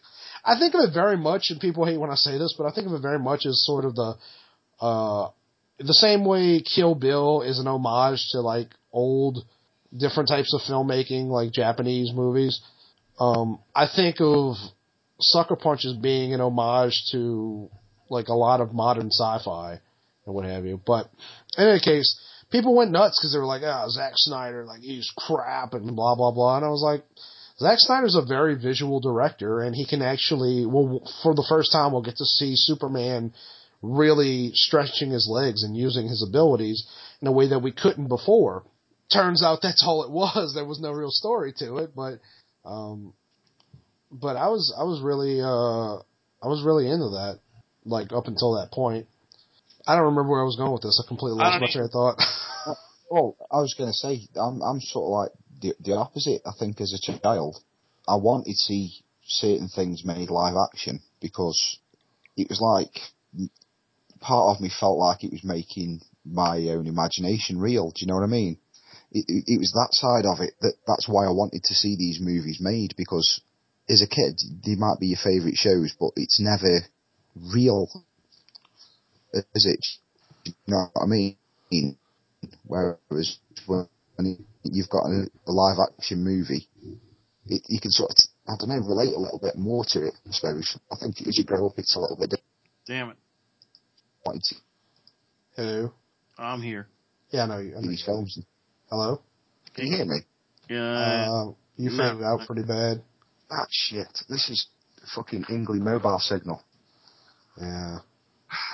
I 0.44 0.58
think 0.58 0.74
of 0.74 0.80
it 0.80 0.92
very 0.92 1.16
much, 1.16 1.46
and 1.50 1.60
people 1.60 1.84
hate 1.86 1.98
when 1.98 2.10
I 2.10 2.16
say 2.16 2.36
this, 2.38 2.54
but 2.58 2.66
I 2.66 2.72
think 2.72 2.88
of 2.88 2.94
it 2.94 3.02
very 3.02 3.18
much 3.18 3.46
as 3.46 3.64
sort 3.64 3.84
of 3.84 3.94
the, 3.94 4.14
uh, 4.80 5.30
the 5.78 5.94
same 5.94 6.24
way 6.24 6.60
Kill 6.60 6.94
Bill 6.94 7.42
is 7.42 7.58
an 7.58 7.68
homage 7.68 8.28
to 8.32 8.40
like 8.40 8.70
old, 8.92 9.44
different 9.96 10.28
types 10.28 10.52
of 10.52 10.62
filmmaking, 10.62 11.26
like 11.26 11.52
Japanese 11.52 12.12
movies. 12.12 12.60
Um, 13.20 13.60
I 13.74 13.86
think 13.94 14.16
of 14.20 14.56
Sucker 15.20 15.56
Punch 15.56 15.84
as 15.84 15.94
being 15.94 16.34
an 16.34 16.40
homage 16.40 17.04
to 17.12 17.70
like 18.10 18.28
a 18.28 18.34
lot 18.34 18.60
of 18.60 18.72
modern 18.72 19.10
sci-fi 19.10 19.80
and 20.24 20.34
what 20.34 20.44
have 20.44 20.64
you. 20.64 20.80
But 20.84 21.10
in 21.56 21.68
any 21.68 21.80
case, 21.80 22.18
people 22.50 22.74
went 22.74 22.90
nuts 22.90 23.18
because 23.18 23.32
they 23.32 23.38
were 23.38 23.46
like, 23.46 23.62
"Ah, 23.64 23.84
oh, 23.84 23.90
Zack 23.90 24.12
Snyder, 24.16 24.64
like 24.64 24.80
he's 24.80 25.10
crap," 25.16 25.74
and 25.74 25.96
blah 25.96 26.14
blah 26.14 26.32
blah. 26.32 26.56
And 26.56 26.64
I 26.64 26.68
was 26.68 26.82
like, 26.82 27.02
Zack 27.58 27.78
Snyder's 27.78 28.14
a 28.14 28.22
very 28.22 28.54
visual 28.54 29.00
director, 29.00 29.60
and 29.60 29.74
he 29.74 29.86
can 29.86 30.02
actually, 30.02 30.66
well, 30.66 31.00
for 31.22 31.34
the 31.34 31.46
first 31.48 31.72
time, 31.72 31.92
we'll 31.92 32.02
get 32.02 32.16
to 32.18 32.24
see 32.26 32.52
Superman 32.54 33.32
really 33.80 34.50
stretching 34.54 35.10
his 35.10 35.28
legs 35.30 35.62
and 35.62 35.76
using 35.76 36.06
his 36.06 36.24
abilities 36.26 36.86
in 37.22 37.28
a 37.28 37.32
way 37.32 37.48
that 37.48 37.60
we 37.60 37.72
couldn't 37.72 38.08
before. 38.08 38.64
Turns 39.10 39.42
out 39.42 39.60
that's 39.62 39.84
all 39.86 40.02
it 40.04 40.10
was. 40.10 40.52
There 40.54 40.64
was 40.64 40.80
no 40.80 40.92
real 40.92 41.10
story 41.10 41.54
to 41.58 41.78
it, 41.78 41.90
but, 41.94 42.18
um, 42.64 43.14
but 44.10 44.36
I 44.36 44.48
was, 44.48 44.74
I 44.78 44.84
was 44.84 45.00
really, 45.00 45.40
uh, 45.40 45.96
I 46.42 46.48
was 46.48 46.62
really 46.62 46.90
into 46.90 47.10
that 47.10 47.40
like 47.86 48.12
up 48.12 48.26
until 48.26 48.54
that 48.54 48.70
point. 48.70 49.06
I 49.86 49.94
don't 49.94 50.04
remember 50.04 50.30
where 50.30 50.42
I 50.42 50.44
was 50.44 50.56
going 50.56 50.72
with 50.72 50.82
this. 50.82 51.02
I 51.02 51.06
completely 51.06 51.38
lost 51.38 51.60
my 51.60 51.70
train 51.70 51.84
of 51.84 51.90
thought. 51.92 52.18
well, 53.10 53.36
I 53.50 53.58
was 53.58 53.74
going 53.78 53.90
to 53.90 53.94
say 53.94 54.28
I'm 54.34 54.60
I'm 54.62 54.80
sort 54.80 55.06
of 55.06 55.10
like 55.10 55.32
the 55.60 55.74
the 55.80 55.96
opposite. 55.96 56.42
I 56.44 56.52
think 56.58 56.80
as 56.80 56.92
a 56.92 57.18
child, 57.20 57.56
I 58.08 58.16
wanted 58.16 58.52
to 58.52 58.56
see 58.56 58.92
certain 59.24 59.68
things 59.68 60.04
made 60.04 60.30
live 60.30 60.56
action 60.56 61.00
because 61.20 61.78
it 62.36 62.48
was 62.48 62.60
like 62.60 62.92
part 64.20 64.54
of 64.56 64.60
me 64.60 64.70
felt 64.70 64.98
like 64.98 65.24
it 65.24 65.32
was 65.32 65.44
making 65.44 66.00
my 66.24 66.56
own 66.68 66.86
imagination 66.86 67.58
real. 67.58 67.90
Do 67.90 68.00
you 68.00 68.06
know 68.08 68.16
what 68.16 68.24
I 68.24 68.28
mean? 68.28 68.58
It, 69.12 69.24
it, 69.28 69.44
it 69.46 69.58
was 69.58 69.72
that 69.72 69.94
side 69.94 70.26
of 70.26 70.40
it 70.40 70.54
that 70.60 70.74
that's 70.86 71.08
why 71.08 71.26
I 71.26 71.30
wanted 71.30 71.62
to 71.64 71.74
see 71.74 71.96
these 71.96 72.18
movies 72.20 72.58
made 72.60 72.94
because 72.96 73.40
as 73.88 74.02
a 74.02 74.08
kid, 74.08 74.40
they 74.64 74.74
might 74.74 74.98
be 74.98 75.08
your 75.08 75.18
favourite 75.22 75.56
shows, 75.56 75.94
but 75.98 76.10
it's 76.16 76.40
never 76.40 76.86
real, 77.54 77.88
is 79.32 79.66
it? 79.66 79.84
You 80.44 80.52
know 80.68 80.86
what 80.92 81.02
I 81.02 81.06
mean? 81.06 81.36
Whereas 82.64 83.38
when 83.66 83.88
you've 84.62 84.88
got 84.88 85.06
a, 85.06 85.26
a 85.46 85.52
live 85.52 85.78
action 85.78 86.24
movie, 86.24 86.68
it, 87.46 87.62
you 87.68 87.80
can 87.80 87.90
sort 87.90 88.10
of, 88.10 88.16
I 88.48 88.56
don't 88.58 88.68
know, 88.68 88.86
relate 88.86 89.14
a 89.14 89.20
little 89.20 89.40
bit 89.40 89.56
more 89.56 89.84
to 89.88 90.06
it, 90.06 90.14
I 90.26 90.30
suppose. 90.30 90.78
I 90.90 90.96
think 91.00 91.26
as 91.26 91.36
you 91.36 91.44
grow 91.44 91.66
up, 91.66 91.74
it's 91.78 91.96
a 91.96 92.00
little 92.00 92.16
bit 92.16 92.30
different. 92.30 92.44
Damn 92.86 93.10
it. 93.10 93.16
disappointing. 94.26 94.58
Hello. 95.56 95.92
I'm 96.38 96.62
here. 96.62 96.88
Yeah, 97.30 97.44
I 97.44 97.46
know 97.46 97.58
you. 97.58 97.76
I 97.76 97.80
know 97.80 97.88
these 97.88 98.00
you. 98.00 98.12
films. 98.12 98.38
Hello. 98.90 99.20
Can 99.74 99.86
you 99.86 99.96
hear 99.96 100.04
me? 100.06 100.18
Yeah. 100.68 101.30
Uh, 101.30 101.52
you 101.76 101.90
no. 101.90 101.96
faded 101.96 102.22
out 102.22 102.46
pretty 102.46 102.62
bad. 102.62 103.02
Ah, 103.50 103.66
shit. 103.70 104.08
This 104.28 104.48
is 104.50 104.66
fucking 105.14 105.44
Englie 105.44 105.80
mobile 105.80 106.18
signal. 106.18 106.62
Yeah. 107.60 107.98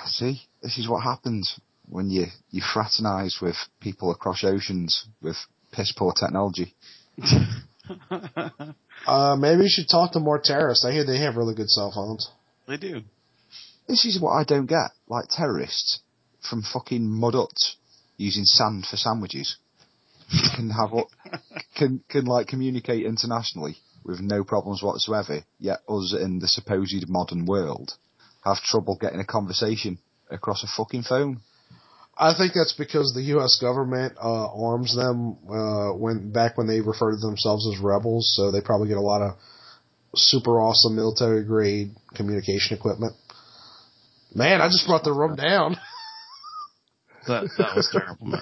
See, 0.05 0.41
this 0.61 0.77
is 0.77 0.87
what 0.87 1.03
happens 1.03 1.59
when 1.89 2.09
you, 2.09 2.25
you 2.51 2.61
fraternise 2.61 3.39
with 3.41 3.55
people 3.79 4.11
across 4.11 4.43
oceans 4.43 5.05
with 5.21 5.37
piss 5.71 5.93
poor 5.97 6.13
technology. 6.13 6.75
Uh, 9.05 9.35
maybe 9.37 9.63
you 9.63 9.69
should 9.69 9.89
talk 9.89 10.13
to 10.13 10.19
more 10.19 10.39
terrorists. 10.39 10.85
I 10.85 10.91
hear 10.91 11.05
they 11.05 11.19
have 11.19 11.35
really 11.35 11.55
good 11.55 11.69
cell 11.69 11.91
phones. 11.91 12.29
they 12.67 12.77
do. 12.77 13.01
This 13.87 14.05
is 14.05 14.21
what 14.21 14.31
I 14.31 14.43
don't 14.45 14.65
get. 14.65 14.91
Like 15.07 15.25
terrorists 15.29 15.99
from 16.49 16.61
fucking 16.63 17.05
mud 17.05 17.33
huts 17.33 17.75
using 18.17 18.45
sand 18.45 18.85
for 18.89 18.95
sandwiches 18.95 19.57
can 20.55 20.69
have 20.69 20.91
what 20.91 21.07
can 21.75 22.03
can 22.07 22.25
like 22.25 22.47
communicate 22.47 23.05
internationally 23.05 23.75
with 24.05 24.21
no 24.21 24.43
problems 24.43 24.81
whatsoever. 24.81 25.43
Yet 25.59 25.81
us 25.89 26.15
in 26.17 26.39
the 26.39 26.47
supposed 26.47 27.09
modern 27.09 27.45
world 27.45 27.93
have 28.43 28.57
trouble 28.57 28.97
getting 28.99 29.19
a 29.19 29.25
conversation 29.25 29.97
across 30.29 30.63
a 30.63 30.67
fucking 30.67 31.03
phone. 31.03 31.41
I 32.17 32.33
think 32.37 32.53
that's 32.53 32.73
because 32.73 33.13
the 33.13 33.23
U.S. 33.35 33.57
government 33.59 34.13
uh, 34.21 34.47
arms 34.53 34.95
them 34.95 35.37
uh, 35.49 35.93
when 35.97 36.31
back 36.31 36.57
when 36.57 36.67
they 36.67 36.79
refer 36.79 37.11
to 37.11 37.17
themselves 37.17 37.67
as 37.67 37.81
rebels, 37.81 38.33
so 38.35 38.51
they 38.51 38.61
probably 38.61 38.87
get 38.87 38.97
a 38.97 39.01
lot 39.01 39.21
of 39.21 39.37
super 40.15 40.61
awesome 40.61 40.95
military 40.95 41.43
grade 41.43 41.95
communication 42.15 42.77
equipment. 42.77 43.13
Man, 44.35 44.61
I 44.61 44.67
just 44.67 44.85
brought 44.85 45.03
the 45.03 45.13
room 45.13 45.35
down. 45.35 45.77
That 47.25 47.43
that 47.57 47.73
was 47.73 47.89
terrible, 47.89 48.25
man. 48.25 48.41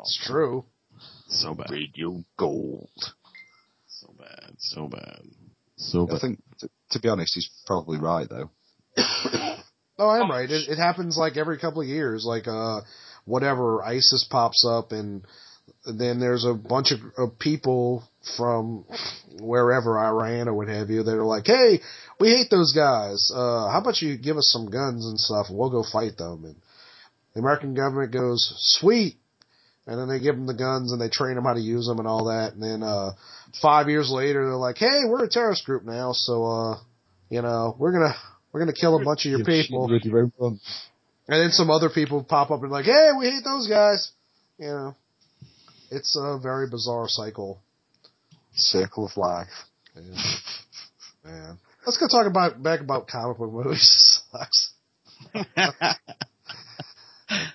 It's 0.00 0.20
true. 0.26 0.64
So 1.28 1.54
bad. 1.54 1.70
Radio 1.70 2.24
gold. 2.36 2.90
So 3.86 4.12
bad. 4.18 4.54
So 4.58 4.88
bad. 4.88 5.22
So 5.76 6.06
bad. 6.06 6.16
I 6.16 6.18
think, 6.18 6.42
t- 6.60 6.66
to 6.90 6.98
be 6.98 7.08
honest, 7.08 7.34
he's 7.36 7.48
probably 7.66 7.98
right 7.98 8.28
though. 8.28 8.50
No, 9.98 10.06
I 10.06 10.20
am 10.20 10.30
right. 10.30 10.48
It, 10.48 10.68
it 10.68 10.76
happens 10.76 11.16
like 11.16 11.36
every 11.36 11.58
couple 11.58 11.82
of 11.82 11.88
years. 11.88 12.24
Like, 12.24 12.46
uh, 12.46 12.82
whatever, 13.24 13.82
ISIS 13.82 14.26
pops 14.30 14.64
up 14.64 14.92
and 14.92 15.24
then 15.84 16.20
there's 16.20 16.44
a 16.44 16.54
bunch 16.54 16.92
of, 16.92 17.00
of 17.16 17.38
people 17.38 18.08
from 18.36 18.84
wherever, 19.40 19.98
Iran 19.98 20.48
or 20.48 20.54
what 20.54 20.68
have 20.68 20.90
you, 20.90 21.02
that 21.02 21.14
are 21.14 21.24
like, 21.24 21.46
hey, 21.46 21.80
we 22.20 22.28
hate 22.28 22.50
those 22.50 22.72
guys. 22.72 23.30
Uh, 23.34 23.70
how 23.70 23.80
about 23.80 24.00
you 24.00 24.16
give 24.16 24.36
us 24.36 24.50
some 24.52 24.70
guns 24.70 25.06
and 25.06 25.18
stuff 25.18 25.46
and 25.48 25.58
we'll 25.58 25.70
go 25.70 25.84
fight 25.90 26.16
them? 26.16 26.44
And 26.44 26.56
the 27.34 27.40
American 27.40 27.74
government 27.74 28.12
goes, 28.12 28.52
sweet. 28.80 29.16
And 29.86 29.98
then 29.98 30.08
they 30.08 30.22
give 30.22 30.34
them 30.34 30.46
the 30.46 30.54
guns 30.54 30.92
and 30.92 31.00
they 31.00 31.08
train 31.08 31.36
them 31.36 31.44
how 31.44 31.54
to 31.54 31.60
use 31.60 31.86
them 31.86 31.98
and 31.98 32.06
all 32.06 32.26
that. 32.26 32.52
And 32.52 32.62
then, 32.62 32.82
uh, 32.82 33.12
five 33.62 33.88
years 33.88 34.10
later, 34.10 34.44
they're 34.44 34.56
like, 34.56 34.76
hey, 34.76 35.00
we're 35.06 35.24
a 35.24 35.30
terrorist 35.30 35.64
group 35.64 35.84
now. 35.84 36.12
So, 36.12 36.44
uh, 36.44 36.78
you 37.30 37.40
know, 37.40 37.74
we're 37.78 37.92
gonna, 37.92 38.14
we're 38.52 38.60
gonna 38.60 38.72
kill 38.72 38.96
a 39.00 39.04
bunch 39.04 39.26
of 39.26 39.30
your 39.32 39.44
people. 39.44 39.88
With 39.88 40.04
your 40.04 40.18
own 40.20 40.32
gun. 40.38 40.60
And 41.28 41.42
then 41.42 41.50
some 41.50 41.70
other 41.70 41.90
people 41.90 42.24
pop 42.24 42.50
up 42.50 42.62
and 42.62 42.70
like, 42.72 42.86
hey, 42.86 43.10
we 43.18 43.26
hate 43.26 43.44
those 43.44 43.68
guys. 43.68 44.10
You 44.58 44.66
know, 44.66 44.96
it's 45.90 46.16
a 46.18 46.38
very 46.42 46.68
bizarre 46.68 47.06
cycle. 47.08 47.60
Circle 48.54 49.06
of 49.06 49.16
life. 49.16 49.48
Yeah. 49.94 50.02
Man. 51.24 51.58
Let's 51.86 51.98
go 51.98 52.08
talk 52.08 52.26
about 52.26 52.62
back 52.62 52.80
about 52.80 53.06
comic 53.08 53.38
book 53.38 53.52
movies. 53.52 54.20
Sucks. 54.32 54.72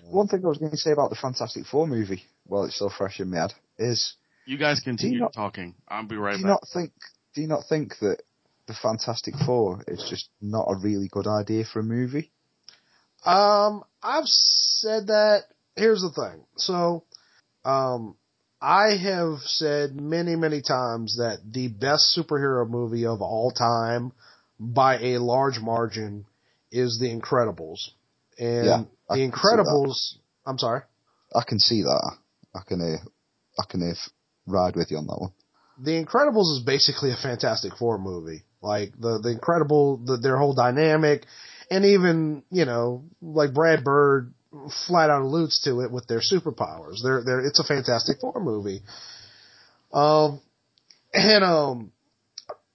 One 0.09 0.27
thing 0.27 0.41
I 0.45 0.47
was 0.47 0.59
going 0.59 0.71
to 0.71 0.77
say 0.77 0.91
about 0.91 1.09
the 1.09 1.15
Fantastic 1.15 1.65
Four 1.65 1.87
movie, 1.87 2.23
while 2.45 2.63
it's 2.65 2.75
still 2.75 2.91
fresh 2.95 3.19
in 3.19 3.31
my 3.31 3.39
head, 3.41 3.53
is 3.79 4.13
you 4.45 4.57
guys 4.57 4.79
continue 4.79 5.19
not- 5.19 5.33
talking. 5.33 5.73
I'll 5.87 6.05
be 6.05 6.15
right 6.15 6.33
do 6.33 6.39
you 6.39 6.45
back. 6.45 6.49
not 6.51 6.63
think 6.73 6.91
do 7.33 7.41
you 7.41 7.47
not 7.47 7.63
think 7.67 7.97
that 8.01 8.19
the 8.67 8.73
Fantastic 8.73 9.35
Four 9.45 9.83
is 9.87 10.05
just 10.09 10.29
not 10.41 10.65
a 10.69 10.75
really 10.75 11.07
good 11.09 11.27
idea 11.27 11.65
for 11.65 11.79
a 11.79 11.83
movie? 11.83 12.31
Um, 13.25 13.83
I've 14.01 14.27
said 14.27 15.07
that. 15.07 15.43
Here's 15.75 16.01
the 16.01 16.11
thing. 16.11 16.45
So, 16.55 17.03
um, 17.65 18.15
I 18.61 18.95
have 18.95 19.39
said 19.39 19.99
many, 19.99 20.35
many 20.35 20.61
times 20.61 21.17
that 21.17 21.39
the 21.45 21.67
best 21.67 22.17
superhero 22.17 22.69
movie 22.69 23.05
of 23.05 23.21
all 23.21 23.51
time, 23.51 24.13
by 24.59 24.99
a 24.99 25.17
large 25.17 25.59
margin, 25.59 26.25
is 26.71 26.99
The 26.99 27.07
Incredibles. 27.13 27.89
And 28.37 28.65
Yeah, 28.65 28.83
The 29.09 29.15
can 29.15 29.31
see 29.31 29.49
that. 29.49 29.65
Incredibles. 29.65 30.13
I'm 30.45 30.57
sorry. 30.57 30.81
I 31.35 31.43
can 31.47 31.59
see 31.59 31.81
that. 31.81 32.11
I 32.55 32.59
can 32.67 32.81
uh, 32.81 33.03
I 33.59 33.65
can 33.69 33.81
uh, 33.81 33.95
ride 34.45 34.75
with 34.75 34.91
you 34.91 34.97
on 34.97 35.07
that 35.07 35.17
one. 35.19 35.33
The 35.81 36.03
Incredibles 36.03 36.57
is 36.57 36.63
basically 36.65 37.11
a 37.11 37.15
Fantastic 37.15 37.73
Four 37.77 37.97
movie. 37.97 38.43
Like 38.63 38.93
the 38.97 39.19
the 39.19 39.29
Incredible, 39.29 39.97
the, 39.97 40.17
their 40.17 40.37
whole 40.37 40.53
dynamic, 40.53 41.25
and 41.69 41.85
even 41.85 42.43
you 42.49 42.65
know, 42.65 43.03
like 43.21 43.53
Brad 43.53 43.83
Bird 43.83 44.33
flat 44.87 45.09
out 45.09 45.21
alludes 45.21 45.61
to 45.61 45.81
it 45.81 45.91
with 45.91 46.07
their 46.07 46.21
superpowers. 46.21 47.03
They're 47.03 47.23
they're 47.23 47.45
it's 47.45 47.59
a 47.59 47.63
Fantastic 47.63 48.19
Four 48.21 48.39
movie. 48.39 48.81
Um, 49.91 50.41
and 51.13 51.43
um, 51.43 51.91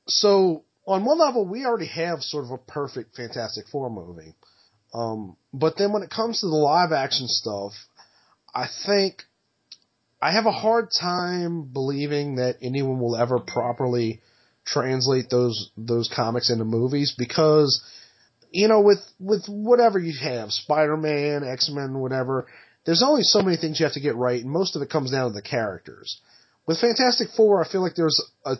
so 0.07 0.64
on 0.86 1.05
one 1.05 1.18
level, 1.18 1.47
we 1.47 1.64
already 1.64 1.86
have 1.86 2.22
sort 2.22 2.45
of 2.45 2.51
a 2.51 2.59
perfect 2.59 3.16
Fantastic 3.16 3.66
Four 3.68 3.91
movie. 3.91 4.34
Um, 4.95 5.36
but 5.53 5.76
then 5.76 5.93
when 5.93 6.03
it 6.03 6.11
comes 6.11 6.41
to 6.41 6.47
the 6.47 6.55
live 6.55 6.93
action 6.93 7.28
stuff, 7.28 7.72
I 8.55 8.66
think 8.86 9.22
I 10.20 10.32
have 10.32 10.47
a 10.47 10.53
hard 10.53 10.89
time 10.99 11.64
believing 11.72 12.36
that 12.36 12.57
anyone 12.62 13.01
will 13.01 13.16
ever 13.16 13.39
properly 13.39 14.20
translate 14.72 15.30
those 15.30 15.70
those 15.76 16.10
comics 16.14 16.50
into 16.50 16.64
movies 16.64 17.14
because 17.16 17.82
you 18.50 18.68
know 18.68 18.80
with 18.80 19.00
with 19.18 19.46
whatever 19.46 19.98
you 19.98 20.12
have 20.20 20.50
Spider-Man, 20.50 21.44
X-Men, 21.44 21.98
whatever, 21.98 22.46
there's 22.84 23.02
only 23.02 23.22
so 23.22 23.42
many 23.42 23.56
things 23.56 23.78
you 23.78 23.86
have 23.86 23.94
to 23.94 24.00
get 24.00 24.16
right 24.16 24.42
and 24.42 24.50
most 24.50 24.76
of 24.76 24.82
it 24.82 24.90
comes 24.90 25.10
down 25.10 25.28
to 25.28 25.34
the 25.34 25.42
characters. 25.42 26.20
With 26.66 26.80
Fantastic 26.80 27.28
4, 27.34 27.64
I 27.64 27.68
feel 27.68 27.82
like 27.82 27.94
there's 27.94 28.22
a 28.44 28.56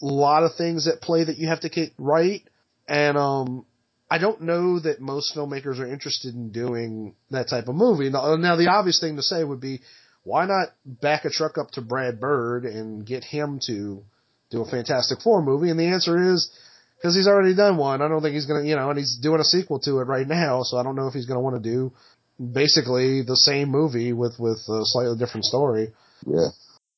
lot 0.00 0.42
of 0.42 0.56
things 0.56 0.86
at 0.86 1.00
play 1.00 1.24
that 1.24 1.38
you 1.38 1.48
have 1.48 1.60
to 1.60 1.70
get 1.70 1.92
right 1.98 2.42
and 2.88 3.16
um 3.16 3.64
I 4.08 4.18
don't 4.18 4.42
know 4.42 4.78
that 4.78 5.00
most 5.00 5.34
filmmakers 5.34 5.80
are 5.80 5.86
interested 5.86 6.34
in 6.34 6.52
doing 6.52 7.16
that 7.30 7.48
type 7.48 7.66
of 7.66 7.74
movie. 7.74 8.08
Now, 8.08 8.36
now 8.36 8.54
the 8.54 8.68
obvious 8.68 9.00
thing 9.00 9.16
to 9.16 9.22
say 9.22 9.42
would 9.42 9.60
be 9.60 9.80
why 10.22 10.46
not 10.46 10.68
back 10.84 11.24
a 11.24 11.30
truck 11.30 11.58
up 11.58 11.70
to 11.72 11.80
Brad 11.80 12.20
Bird 12.20 12.64
and 12.64 13.04
get 13.06 13.24
him 13.24 13.60
to 13.66 14.04
do 14.50 14.62
a 14.62 14.70
Fantastic 14.70 15.20
Four 15.20 15.42
movie? 15.42 15.70
And 15.70 15.78
the 15.78 15.86
answer 15.86 16.32
is 16.32 16.50
because 16.96 17.14
he's 17.14 17.28
already 17.28 17.54
done 17.54 17.76
one. 17.76 18.02
I 18.02 18.08
don't 18.08 18.22
think 18.22 18.34
he's 18.34 18.46
gonna, 18.46 18.64
you 18.64 18.76
know, 18.76 18.90
and 18.90 18.98
he's 18.98 19.16
doing 19.16 19.40
a 19.40 19.44
sequel 19.44 19.80
to 19.80 20.00
it 20.00 20.04
right 20.04 20.26
now. 20.26 20.62
So 20.62 20.76
I 20.76 20.82
don't 20.82 20.96
know 20.96 21.08
if 21.08 21.14
he's 21.14 21.26
gonna 21.26 21.40
want 21.40 21.62
to 21.62 21.70
do 21.70 21.92
basically 22.38 23.22
the 23.22 23.36
same 23.36 23.68
movie 23.68 24.12
with 24.12 24.38
with 24.38 24.58
a 24.68 24.84
slightly 24.84 25.16
different 25.16 25.44
story. 25.44 25.92
Yeah. 26.26 26.48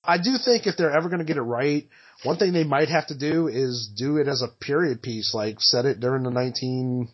I 0.04 0.16
do 0.18 0.38
think 0.42 0.66
if 0.66 0.76
they're 0.76 0.96
ever 0.96 1.08
going 1.08 1.18
to 1.18 1.24
get 1.26 1.36
it 1.36 1.42
right, 1.42 1.86
one 2.22 2.38
thing 2.38 2.52
they 2.52 2.64
might 2.64 2.88
have 2.88 3.08
to 3.08 3.18
do 3.18 3.48
is 3.48 3.90
do 3.94 4.16
it 4.16 4.26
as 4.26 4.42
a 4.42 4.48
period 4.48 5.02
piece, 5.02 5.34
like 5.34 5.60
set 5.60 5.84
it 5.84 6.00
during 6.00 6.22
the 6.22 6.30
19, 6.30 7.08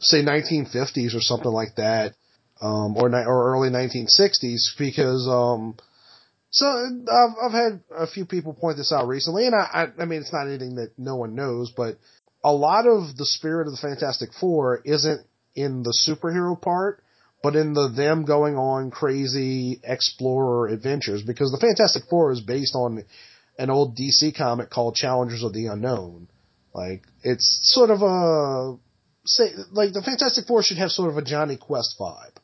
say 0.00 0.22
1950s 0.24 1.14
or 1.14 1.20
something 1.20 1.50
like 1.50 1.76
that, 1.76 2.14
um, 2.60 2.96
or 2.96 3.08
or 3.08 3.52
early 3.54 3.70
1960s, 3.70 4.76
because 4.78 5.28
um, 5.28 5.76
so 6.50 6.66
I've 6.66 7.34
I've 7.46 7.52
had 7.52 7.80
a 7.96 8.06
few 8.06 8.26
people 8.26 8.54
point 8.54 8.76
this 8.76 8.92
out 8.92 9.08
recently, 9.08 9.46
and 9.46 9.54
I 9.54 9.58
I, 9.98 10.02
I 10.02 10.04
mean 10.04 10.20
it's 10.20 10.32
not 10.32 10.46
anything 10.46 10.76
that 10.76 10.92
no 10.98 11.16
one 11.16 11.34
knows, 11.34 11.72
but 11.76 11.98
a 12.44 12.52
lot 12.52 12.86
of 12.86 13.16
the 13.16 13.26
spirit 13.26 13.66
of 13.66 13.72
the 13.72 13.80
Fantastic 13.80 14.30
Four 14.38 14.80
isn't 14.84 15.26
in 15.54 15.82
the 15.82 15.94
superhero 16.06 16.60
part 16.60 17.02
but 17.42 17.56
in 17.56 17.72
the 17.72 17.88
them 17.88 18.24
going 18.24 18.56
on 18.56 18.90
crazy 18.90 19.80
explorer 19.82 20.68
adventures 20.68 21.22
because 21.22 21.50
the 21.50 21.58
Fantastic 21.58 22.04
Four 22.10 22.32
is 22.32 22.40
based 22.40 22.74
on 22.74 23.04
an 23.58 23.70
old 23.70 23.96
DC 23.96 24.36
comic 24.36 24.70
called 24.70 24.94
Challengers 24.94 25.42
of 25.42 25.52
the 25.52 25.66
Unknown. 25.66 26.28
Like 26.74 27.04
it's 27.22 27.60
sort 27.62 27.90
of 27.90 28.02
a 28.02 28.76
say 29.24 29.50
like 29.72 29.92
the 29.92 30.02
Fantastic 30.02 30.46
Four 30.46 30.62
should 30.62 30.78
have 30.78 30.90
sort 30.90 31.10
of 31.10 31.16
a 31.16 31.22
Johnny 31.22 31.56
Quest 31.56 31.96
vibe 31.98 32.36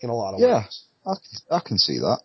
in 0.00 0.10
a 0.10 0.14
lot 0.14 0.34
of 0.34 0.40
Yeah. 0.40 0.62
ways. 0.62 0.84
I, 1.06 1.56
I 1.56 1.60
can 1.60 1.78
see 1.78 1.98
that. 1.98 2.20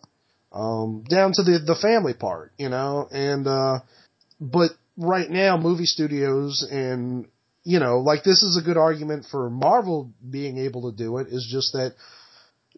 Um, 0.52 1.04
down 1.08 1.32
to 1.34 1.42
the 1.42 1.58
the 1.58 1.76
family 1.76 2.14
part, 2.14 2.52
you 2.58 2.68
know, 2.68 3.08
and 3.10 3.46
uh, 3.46 3.80
but 4.40 4.72
right 4.96 5.30
now 5.30 5.56
movie 5.56 5.86
studios 5.86 6.66
and 6.70 7.26
you 7.62 7.78
know 7.78 8.00
like 8.00 8.24
this 8.24 8.42
is 8.42 8.56
a 8.56 8.62
good 8.62 8.76
argument 8.76 9.26
for 9.30 9.48
Marvel 9.48 10.12
being 10.28 10.58
able 10.58 10.90
to 10.90 10.96
do 10.96 11.18
it 11.18 11.28
is 11.28 11.48
just 11.50 11.72
that 11.72 11.94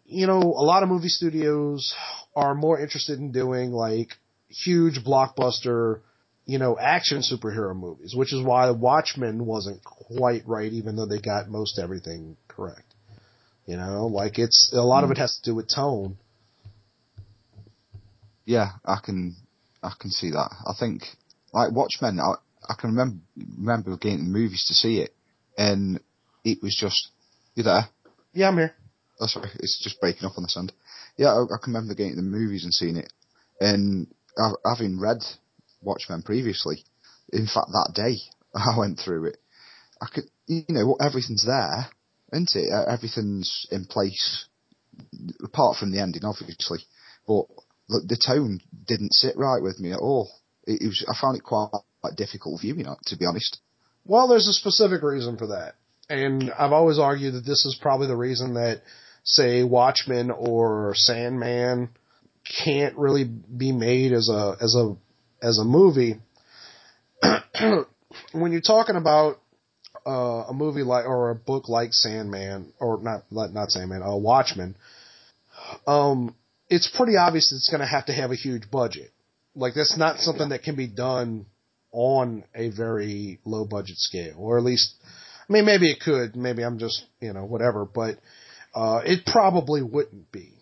you 0.05 0.27
know, 0.27 0.41
a 0.41 0.65
lot 0.65 0.83
of 0.83 0.89
movie 0.89 1.09
studios 1.09 1.95
are 2.37 2.55
more 2.55 2.79
interested 2.79 3.19
in 3.19 3.33
doing 3.33 3.73
like 3.73 4.11
huge 4.49 5.03
blockbuster 5.05 6.01
you 6.45 6.59
know, 6.59 6.77
action 6.79 7.19
superhero 7.19 7.75
movies, 7.75 8.15
which 8.17 8.33
is 8.33 8.43
why 8.43 8.71
Watchmen 8.73 9.47
wasn't 9.47 9.83
quite 9.85 10.43
right, 10.45 10.73
even 10.73 10.97
though 10.97 11.07
they 11.07 11.21
got 11.21 11.49
most 11.49 11.79
everything 11.79 12.37
correct. 12.49 12.95
You 13.65 13.77
know, 13.77 14.07
like 14.07 14.41
it's 14.41 14.73
a 14.73 14.83
lot 14.83 15.05
of 15.05 15.13
it 15.13 15.19
has 15.19 15.37
to 15.37 15.51
do 15.51 15.55
with 15.55 15.73
tone. 15.73 16.17
Yeah, 18.45 18.71
I 18.85 18.99
can, 19.05 19.37
I 19.83 19.93
can 19.99 20.11
see 20.11 20.31
that. 20.31 20.51
I 20.67 20.75
think, 20.79 21.03
like 21.53 21.73
Watchmen, 21.73 22.19
I, 22.21 22.35
I 22.69 22.75
can 22.79 22.91
remember 22.91 23.19
remember 23.59 23.97
getting 23.97 24.25
the 24.25 24.39
movies 24.39 24.65
to 24.69 24.75
see 24.75 24.99
it, 25.01 25.15
and 25.57 26.01
it 26.45 26.59
was 26.63 26.77
just, 26.79 27.09
you 27.55 27.63
there? 27.63 27.89
Yeah, 28.33 28.49
I'm 28.49 28.57
here. 28.57 28.75
Oh, 29.21 29.27
sorry, 29.27 29.51
it's 29.55 29.81
just 29.83 30.01
breaking 30.01 30.25
up 30.25 30.37
on 30.37 30.45
this 30.45 30.57
end. 30.57 30.73
Yeah, 31.17 31.29
I, 31.29 31.43
I 31.43 31.59
can 31.63 31.73
remember 31.73 31.95
getting 31.95 32.17
to 32.17 32.17
the 32.17 32.23
movies 32.23 32.65
and 32.65 32.75
seeing 32.75 32.97
it, 32.97 33.13
and 33.61 34.07
uh, 34.37 34.53
having 34.65 34.99
read 34.99 35.19
Watchmen 35.83 36.23
previously, 36.23 36.85
in 37.33 37.47
fact, 37.47 37.69
that 37.73 37.93
day 37.95 38.17
I 38.55 38.79
went 38.79 38.99
through 38.99 39.27
it. 39.27 39.39
I 40.01 40.07
could, 40.13 40.25
you 40.47 40.65
know, 40.69 40.97
everything's 41.01 41.47
there, 41.47 41.87
isn't 42.33 42.57
it? 42.57 42.71
Everything's 42.89 43.67
in 43.71 43.85
place, 43.85 44.47
apart 45.45 45.77
from 45.77 45.93
the 45.93 46.01
ending, 46.01 46.25
obviously. 46.25 46.81
But 47.27 47.45
look, 47.89 48.07
the 48.07 48.17
tone 48.17 48.61
didn't 48.87 49.15
sit 49.15 49.37
right 49.37 49.63
with 49.63 49.79
me 49.81 49.93
at 49.93 49.99
all. 49.99 50.31
It, 50.65 50.83
it 50.83 50.87
was, 50.87 51.05
I 51.09 51.19
found 51.21 51.37
it 51.37 51.43
quite, 51.43 51.69
quite 52.01 52.17
difficult 52.17 52.61
viewing 52.61 52.87
it, 52.87 52.99
to 53.07 53.17
be 53.17 53.27
honest. 53.27 53.59
Well, 54.05 54.29
there's 54.29 54.49
a 54.49 54.53
specific 54.53 55.03
reason 55.03 55.37
for 55.37 55.49
that. 55.49 55.75
And 56.09 56.51
I've 56.53 56.73
always 56.73 56.99
argued 56.99 57.35
that 57.35 57.47
this 57.47 57.65
is 57.65 57.79
probably 57.81 58.09
the 58.09 58.17
reason 58.17 58.55
that, 58.55 58.83
say, 59.25 59.63
Watchmen 59.63 60.31
or 60.31 60.95
Sandman 60.97 61.91
can't 62.65 62.97
really 62.97 63.25
be 63.25 63.73
made 63.73 64.13
as 64.13 64.29
a, 64.29 64.57
as 64.61 64.75
a, 64.75 64.97
as 65.41 65.59
a 65.59 65.65
movie. 65.65 66.17
when 68.33 68.53
you're 68.53 68.61
talking 68.61 68.97
about 68.97 69.39
uh, 70.07 70.45
a 70.49 70.53
movie 70.53 70.83
like 70.83 71.07
or 71.07 71.31
a 71.31 71.35
book 71.35 71.69
like 71.69 71.93
Sandman 71.93 72.73
or 72.81 73.01
not 73.01 73.23
not 73.31 73.71
Sandman, 73.71 74.03
uh, 74.03 74.17
Watchmen, 74.17 74.77
um, 75.87 76.35
it's 76.73 76.89
pretty 76.89 77.19
obvious 77.19 77.53
it's 77.53 77.69
going 77.69 77.83
to 77.83 77.87
have 77.87 78.07
to 78.07 78.15
have 78.15 78.31
a 78.31 78.35
huge 78.35 78.71
budget. 78.71 79.13
Like 79.55 79.75
that's 79.75 79.99
not 79.99 80.21
something 80.21 80.49
that 80.49 80.63
can 80.63 80.75
be 80.75 80.87
done 80.87 81.45
on 81.93 82.45
a 82.55 82.71
very 82.71 83.41
low 83.45 83.67
budget 83.67 83.99
scale, 83.99 84.37
or 84.39 84.57
at 84.57 84.65
least, 84.65 84.95
I 85.49 85.53
mean, 85.53 85.67
maybe 85.67 85.91
it 85.91 86.01
could. 86.01 86.35
Maybe 86.35 86.63
I'm 86.63 86.79
just 86.79 87.05
you 87.21 87.35
know 87.35 87.45
whatever, 87.45 87.85
but 87.85 88.17
uh, 88.75 89.03
it 89.05 89.27
probably 89.27 89.83
wouldn't 89.83 90.33
be. 90.33 90.55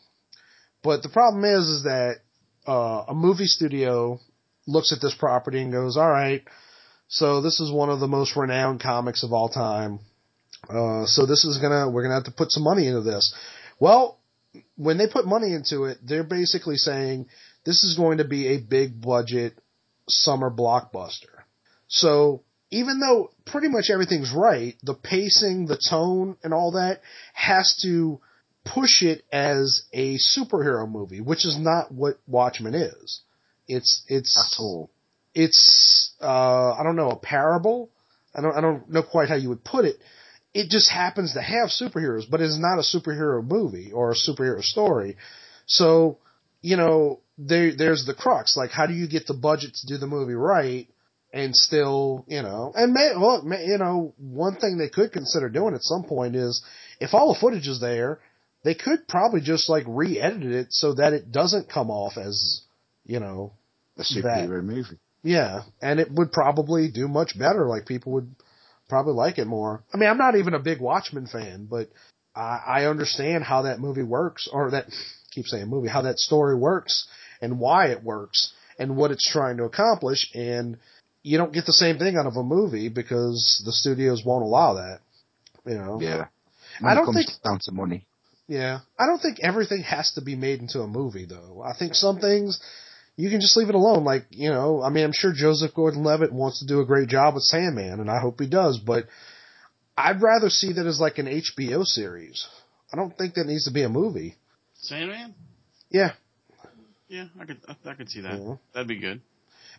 But 0.82 1.04
the 1.04 1.08
problem 1.08 1.44
is, 1.44 1.68
is 1.68 1.82
that 1.84 2.16
uh, 2.66 3.04
a 3.06 3.14
movie 3.14 3.46
studio 3.46 4.18
looks 4.66 4.92
at 4.92 5.00
this 5.00 5.14
property 5.14 5.62
and 5.62 5.70
goes, 5.70 5.96
"All 5.96 6.10
right, 6.10 6.42
so 7.06 7.40
this 7.40 7.60
is 7.60 7.70
one 7.70 7.90
of 7.90 8.00
the 8.00 8.08
most 8.08 8.34
renowned 8.34 8.80
comics 8.80 9.22
of 9.22 9.32
all 9.32 9.48
time. 9.48 10.00
Uh, 10.68 11.06
so 11.06 11.26
this 11.26 11.44
is 11.44 11.58
gonna, 11.58 11.88
we're 11.88 12.02
gonna 12.02 12.14
have 12.14 12.24
to 12.24 12.32
put 12.32 12.50
some 12.50 12.64
money 12.64 12.88
into 12.88 13.02
this." 13.02 13.32
Well, 13.78 14.19
when 14.76 14.98
they 14.98 15.06
put 15.06 15.26
money 15.26 15.54
into 15.54 15.84
it, 15.84 15.98
they're 16.02 16.24
basically 16.24 16.76
saying 16.76 17.26
this 17.64 17.84
is 17.84 17.96
going 17.96 18.18
to 18.18 18.24
be 18.24 18.48
a 18.48 18.58
big 18.58 19.00
budget 19.00 19.58
summer 20.08 20.50
blockbuster. 20.50 21.44
So 21.88 22.42
even 22.70 23.00
though 23.00 23.30
pretty 23.46 23.68
much 23.68 23.90
everything's 23.90 24.32
right, 24.32 24.76
the 24.82 24.94
pacing, 24.94 25.66
the 25.66 25.76
tone, 25.78 26.36
and 26.42 26.54
all 26.54 26.72
that 26.72 27.00
has 27.32 27.78
to 27.82 28.20
push 28.64 29.02
it 29.02 29.24
as 29.32 29.82
a 29.92 30.16
superhero 30.16 30.88
movie, 30.88 31.20
which 31.20 31.44
is 31.44 31.58
not 31.58 31.92
what 31.92 32.18
Watchmen 32.26 32.74
is. 32.74 33.22
It's 33.66 34.02
it's 34.08 34.60
it's 35.34 36.12
uh 36.20 36.72
I 36.72 36.82
don't 36.82 36.96
know 36.96 37.10
a 37.10 37.16
parable. 37.16 37.90
I 38.34 38.40
don't 38.40 38.56
I 38.56 38.60
don't 38.60 38.88
know 38.90 39.02
quite 39.02 39.28
how 39.28 39.36
you 39.36 39.48
would 39.48 39.64
put 39.64 39.84
it. 39.84 39.96
It 40.52 40.68
just 40.68 40.90
happens 40.90 41.34
to 41.34 41.42
have 41.42 41.68
superheroes, 41.70 42.24
but 42.28 42.40
it's 42.40 42.58
not 42.58 42.78
a 42.78 42.82
superhero 42.82 43.44
movie 43.44 43.92
or 43.92 44.10
a 44.10 44.14
superhero 44.14 44.62
story. 44.62 45.16
So 45.66 46.18
you 46.60 46.76
know 46.76 47.20
there 47.38 47.74
there's 47.76 48.04
the 48.06 48.14
crux. 48.14 48.56
Like 48.56 48.70
how 48.70 48.86
do 48.86 48.92
you 48.94 49.06
get 49.08 49.26
the 49.26 49.34
budget 49.34 49.74
to 49.76 49.86
do 49.86 49.96
the 49.98 50.06
movie 50.06 50.34
right? 50.34 50.88
And 51.32 51.54
still, 51.54 52.24
you 52.26 52.42
know, 52.42 52.72
and 52.74 52.92
may, 52.92 53.12
well, 53.16 53.42
may, 53.42 53.64
you 53.64 53.78
know, 53.78 54.14
one 54.18 54.56
thing 54.56 54.78
they 54.78 54.88
could 54.88 55.12
consider 55.12 55.48
doing 55.48 55.76
at 55.76 55.82
some 55.82 56.02
point 56.02 56.34
is 56.34 56.60
if 56.98 57.14
all 57.14 57.32
the 57.32 57.38
footage 57.38 57.68
is 57.68 57.80
there, 57.80 58.18
they 58.64 58.74
could 58.74 59.06
probably 59.06 59.40
just 59.40 59.68
like 59.68 59.84
re-edit 59.86 60.42
it 60.42 60.66
so 60.72 60.94
that 60.94 61.12
it 61.12 61.30
doesn't 61.30 61.70
come 61.70 61.88
off 61.88 62.16
as, 62.18 62.62
you 63.04 63.20
know, 63.20 63.52
A 63.96 64.02
superhero 64.02 64.60
movie. 64.64 64.98
yeah, 65.22 65.62
and 65.80 66.00
it 66.00 66.08
would 66.10 66.32
probably 66.32 66.90
do 66.90 67.06
much 67.06 67.38
better. 67.38 67.68
Like 67.68 67.86
people 67.86 68.10
would 68.14 68.34
probably 68.90 69.14
like 69.14 69.38
it 69.38 69.46
more. 69.46 69.82
I 69.94 69.96
mean, 69.96 70.08
I'm 70.10 70.18
not 70.18 70.36
even 70.36 70.52
a 70.52 70.58
big 70.58 70.80
Watchmen 70.80 71.26
fan, 71.26 71.66
but 71.70 71.88
I, 72.36 72.60
I 72.66 72.84
understand 72.86 73.44
how 73.44 73.62
that 73.62 73.80
movie 73.80 74.02
works, 74.02 74.48
or 74.52 74.70
that 74.72 74.86
keep 75.30 75.46
saying 75.46 75.68
movie, 75.68 75.88
how 75.88 76.02
that 76.02 76.18
story 76.18 76.54
works, 76.56 77.06
and 77.40 77.58
why 77.58 77.86
it 77.86 78.02
works, 78.04 78.52
and 78.78 78.96
what 78.96 79.10
it's 79.10 79.26
trying 79.30 79.56
to 79.56 79.64
accomplish. 79.64 80.30
And 80.34 80.76
you 81.22 81.38
don't 81.38 81.52
get 81.52 81.64
the 81.66 81.72
same 81.72 81.98
thing 81.98 82.16
out 82.16 82.26
of 82.26 82.36
a 82.36 82.42
movie 82.42 82.88
because 82.90 83.62
the 83.64 83.72
studios 83.72 84.22
won't 84.24 84.44
allow 84.44 84.74
that. 84.74 85.00
You 85.64 85.76
know. 85.78 85.98
Yeah. 86.00 86.26
I 86.80 86.84
When 86.84 86.94
don't 86.96 87.02
it 87.02 87.06
comes 87.06 87.16
think- 87.26 87.42
down 87.42 87.58
to 87.62 87.72
money. 87.72 88.06
Yeah. 88.48 88.80
I 88.98 89.06
don't 89.06 89.20
think 89.22 89.38
everything 89.42 89.82
has 89.82 90.12
to 90.14 90.22
be 90.22 90.34
made 90.34 90.60
into 90.60 90.80
a 90.80 90.86
movie 90.88 91.24
though. 91.24 91.62
I 91.64 91.72
think 91.78 91.94
some 91.94 92.18
things 92.18 92.58
you 93.20 93.30
can 93.30 93.40
just 93.40 93.56
leave 93.56 93.68
it 93.68 93.74
alone. 93.74 94.04
Like, 94.04 94.26
you 94.30 94.50
know, 94.50 94.82
I 94.82 94.90
mean, 94.90 95.04
I'm 95.04 95.12
sure 95.12 95.32
Joseph 95.32 95.74
Gordon-Levitt 95.74 96.32
wants 96.32 96.60
to 96.60 96.66
do 96.66 96.80
a 96.80 96.86
great 96.86 97.08
job 97.08 97.34
with 97.34 97.44
Sandman 97.44 98.00
and 98.00 98.10
I 98.10 98.20
hope 98.20 98.40
he 98.40 98.48
does, 98.48 98.78
but 98.78 99.06
I'd 99.96 100.22
rather 100.22 100.48
see 100.48 100.72
that 100.72 100.86
as 100.86 101.00
like 101.00 101.18
an 101.18 101.26
HBO 101.26 101.84
series. 101.84 102.46
I 102.92 102.96
don't 102.96 103.16
think 103.16 103.34
that 103.34 103.46
needs 103.46 103.64
to 103.66 103.72
be 103.72 103.82
a 103.82 103.88
movie. 103.88 104.36
Sandman? 104.74 105.34
Yeah. 105.90 106.12
Yeah, 107.08 107.26
I 107.40 107.44
could 107.44 107.58
I, 107.68 107.90
I 107.90 107.94
could 107.94 108.08
see 108.08 108.20
that. 108.22 108.40
Yeah. 108.40 108.54
That'd 108.72 108.88
be 108.88 108.98
good. 108.98 109.20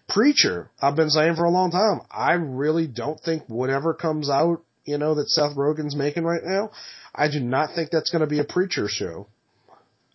Preacher, 0.07 0.69
I've 0.81 0.95
been 0.95 1.09
saying 1.09 1.35
for 1.35 1.45
a 1.45 1.49
long 1.49 1.71
time, 1.71 2.01
I 2.11 2.33
really 2.33 2.87
don't 2.87 3.19
think 3.19 3.43
whatever 3.47 3.93
comes 3.93 4.29
out, 4.29 4.61
you 4.83 4.97
know, 4.97 5.15
that 5.15 5.29
Seth 5.29 5.55
Rogen's 5.55 5.95
making 5.95 6.23
right 6.23 6.43
now, 6.43 6.71
I 7.15 7.29
do 7.29 7.39
not 7.39 7.73
think 7.73 7.89
that's 7.91 8.09
going 8.09 8.21
to 8.21 8.27
be 8.27 8.39
a 8.39 8.43
Preacher 8.43 8.87
show. 8.87 9.27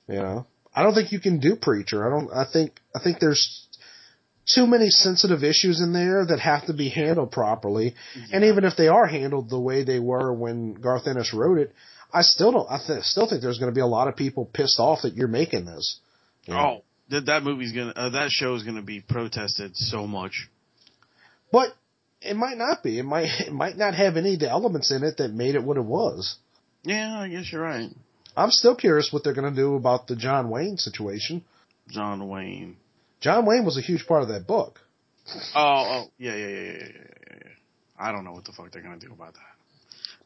You 0.09 0.17
know, 0.17 0.47
I 0.75 0.83
don't 0.83 0.95
think 0.95 1.13
you 1.13 1.21
can 1.21 1.41
do 1.41 1.57
Preacher. 1.57 2.07
I 2.07 2.11
don't, 2.11 2.31
I 2.31 2.45
think, 2.53 2.79
I 2.97 3.03
think 3.03 3.19
there's 3.19 3.67
too 4.47 4.67
many 4.67 4.89
sensitive 4.89 5.45
issues 5.45 5.81
in 5.81 5.93
there 5.93 6.25
that 6.27 6.41
have 6.41 6.67
to 6.67 6.73
be 6.73 6.89
handled 6.89 7.33
properly. 7.33 7.95
And 8.33 8.45
even 8.45 8.65
if 8.65 8.77
they 8.77 8.89
are 8.89 9.07
handled 9.07 9.51
the 9.51 9.61
way 9.61 9.85
they 9.85 9.99
were 9.99 10.33
when 10.33 10.75
Garth 10.75 11.07
Ennis 11.07 11.35
wrote 11.35 11.59
it, 11.59 11.75
I 12.13 12.23
still 12.23 12.53
don't, 12.53 12.71
I 12.71 12.79
th- 12.85 13.03
still 13.03 13.29
think 13.29 13.43
there's 13.43 13.59
going 13.59 13.71
to 13.71 13.75
be 13.75 13.81
a 13.81 13.87
lot 13.87 14.09
of 14.09 14.17
people 14.17 14.47
pissed 14.47 14.79
off 14.79 15.03
that 15.03 15.15
you're 15.15 15.29
making 15.29 15.67
this. 15.67 16.01
You 16.45 16.55
know? 16.55 16.61
Oh, 16.61 16.83
that 17.11 17.27
that 17.27 17.43
movie's 17.43 17.73
gonna 17.73 17.93
uh, 17.95 18.11
that 18.11 18.31
show 18.31 18.55
is 18.55 18.63
gonna 18.63 18.83
be 18.83 19.01
protested 19.01 19.77
so 19.77 20.07
much. 20.07 20.49
But 21.53 21.69
it 22.21 22.35
might 22.35 22.57
not 22.57 22.83
be. 22.83 22.99
It 22.99 23.05
might 23.05 23.29
it 23.41 23.53
might 23.53 23.77
not 23.77 23.95
have 23.95 24.17
any 24.17 24.35
of 24.35 24.41
the 24.41 24.51
elements 24.51 24.91
in 24.91 25.05
it 25.05 25.19
that 25.19 25.33
made 25.33 25.55
it 25.55 25.63
what 25.63 25.77
it 25.77 25.85
was. 25.85 26.37
Yeah, 26.83 27.19
I 27.19 27.29
guess 27.29 27.51
you're 27.53 27.63
right. 27.63 27.91
I'm 28.37 28.51
still 28.51 28.77
curious 28.77 29.13
what 29.13 29.25
they're 29.25 29.35
going 29.35 29.53
to 29.53 29.61
do 29.61 29.75
about 29.75 30.07
the 30.07 30.15
John 30.15 30.51
Wayne 30.51 30.77
situation. 30.77 31.43
John 31.89 32.29
Wayne. 32.29 32.77
John 33.27 33.45
Wayne 33.45 33.65
was 33.65 33.77
a 33.77 33.81
huge 33.81 34.07
part 34.07 34.23
of 34.23 34.29
that 34.29 34.47
book. 34.47 34.79
Oh, 35.53 35.59
oh, 35.59 36.05
yeah, 36.17 36.37
yeah, 36.37 36.47
yeah, 36.47 36.61
yeah, 36.61 36.73
yeah, 36.73 36.89
yeah, 36.89 37.37
yeah. 37.45 37.51
I 37.99 38.13
don't 38.13 38.25
know 38.25 38.31
what 38.31 38.45
the 38.45 38.53
fuck 38.53 38.71
they're 38.71 38.83
gonna 38.83 39.01
do 39.01 39.13
about 39.13 39.35
that. 39.35 39.41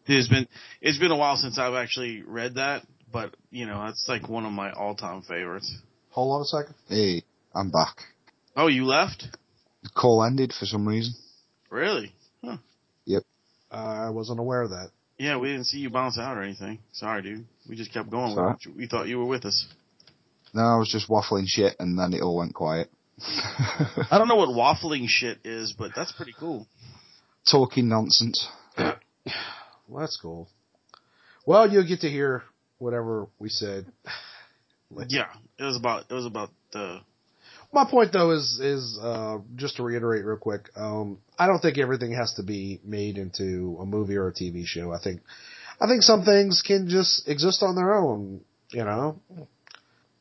It's 0.07 0.28
been 0.28 0.46
it's 0.82 0.98
been 0.98 1.11
a 1.11 1.16
while 1.16 1.36
since 1.36 1.59
I've 1.59 1.72
actually 1.72 2.20
read 2.20 2.57
that, 2.57 2.82
but 3.11 3.34
you 3.51 3.64
know, 3.64 3.82
that's 3.86 4.05
like 4.07 4.28
one 4.28 4.44
of 4.44 4.53
my 4.53 4.70
all 4.72 4.94
time 4.94 5.22
favorites. 5.22 5.74
Hold 6.11 6.34
on 6.34 6.42
a 6.42 6.44
second. 6.44 6.74
Hey, 6.88 7.22
I'm 7.55 7.70
back. 7.70 7.96
Oh, 8.55 8.66
you 8.66 8.84
left? 8.84 9.24
The 9.82 9.88
call 9.88 10.22
ended 10.22 10.53
for 10.53 10.66
some 10.66 10.86
reason. 10.86 11.14
Really? 11.70 12.12
Huh. 12.44 12.59
Yep. 13.07 13.22
Uh, 13.72 13.76
I 13.76 14.11
wasn't 14.11 14.40
aware 14.40 14.61
of 14.61 14.70
that. 14.70 14.90
Yeah, 15.16 15.38
we 15.38 15.48
didn't 15.48 15.66
see 15.66 15.78
you 15.78 15.88
bounce 15.88 16.18
out 16.18 16.36
or 16.36 16.42
anything. 16.42 16.80
Sorry, 16.92 17.22
dude. 17.22 17.46
We 17.66 17.76
just 17.76 17.94
kept 17.94 18.11
going. 18.11 18.34
Sorry. 18.34 18.57
We 18.76 18.88
thought 18.88 19.09
you 19.09 19.18
were 19.18 19.24
with 19.24 19.46
us. 19.46 19.66
No, 20.53 20.62
I 20.62 20.76
was 20.76 20.88
just 20.90 21.09
waffling 21.09 21.44
shit 21.46 21.76
and 21.78 21.98
then 21.98 22.12
it 22.12 22.22
all 22.22 22.36
went 22.36 22.55
quiet. 22.55 22.90
I 23.20 24.18
don't 24.18 24.28
know 24.28 24.36
what 24.36 24.48
waffling 24.48 25.07
shit 25.07 25.38
is, 25.44 25.74
but 25.76 25.92
that's 25.94 26.12
pretty 26.12 26.34
cool. 26.38 26.66
Talking 27.51 27.88
nonsense. 27.88 28.48
Well, 28.76 30.01
that's 30.01 30.16
cool. 30.16 30.48
Well, 31.46 31.70
you'll 31.70 31.86
get 31.86 32.01
to 32.01 32.09
hear 32.09 32.44
whatever 32.78 33.26
we 33.38 33.48
said. 33.48 33.86
Yeah, 35.09 35.26
it 35.59 35.64
was 35.64 35.76
about 35.76 36.05
it 36.11 36.14
was 36.14 36.26
about 36.26 36.51
the 36.72 37.01
My 37.72 37.84
point 37.88 38.12
though 38.12 38.32
is 38.32 38.59
is 38.61 38.98
uh, 39.01 39.38
just 39.57 39.76
to 39.76 39.82
reiterate 39.82 40.24
real 40.24 40.36
quick. 40.36 40.70
Um, 40.76 41.18
I 41.38 41.46
don't 41.46 41.61
think 41.61 41.78
everything 41.78 42.12
has 42.12 42.34
to 42.34 42.42
be 42.42 42.80
made 42.84 43.18
into 43.18 43.78
a 43.80 43.86
movie 43.86 44.16
or 44.16 44.28
a 44.28 44.32
TV 44.32 44.64
show. 44.64 44.92
I 44.92 44.98
think 45.03 45.22
I 45.80 45.86
think 45.86 46.03
some 46.03 46.24
things 46.24 46.62
can 46.62 46.88
just 46.88 47.28
exist 47.28 47.62
on 47.62 47.74
their 47.74 47.94
own. 47.94 48.40
You 48.72 48.84
know, 48.84 49.20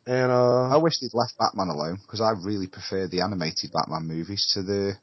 and 0.10 0.32
uh, 0.32 0.70
I 0.70 0.78
wish 0.78 1.00
they'd 1.00 1.14
left 1.14 1.38
Batman 1.38 1.68
alone 1.68 2.00
because 2.02 2.20
I 2.22 2.32
really 2.44 2.68
prefer 2.68 3.08
the 3.08 3.22
animated 3.22 3.72
Batman 3.72 4.08
movies 4.08 4.50
to 4.54 4.64
the 4.64 4.94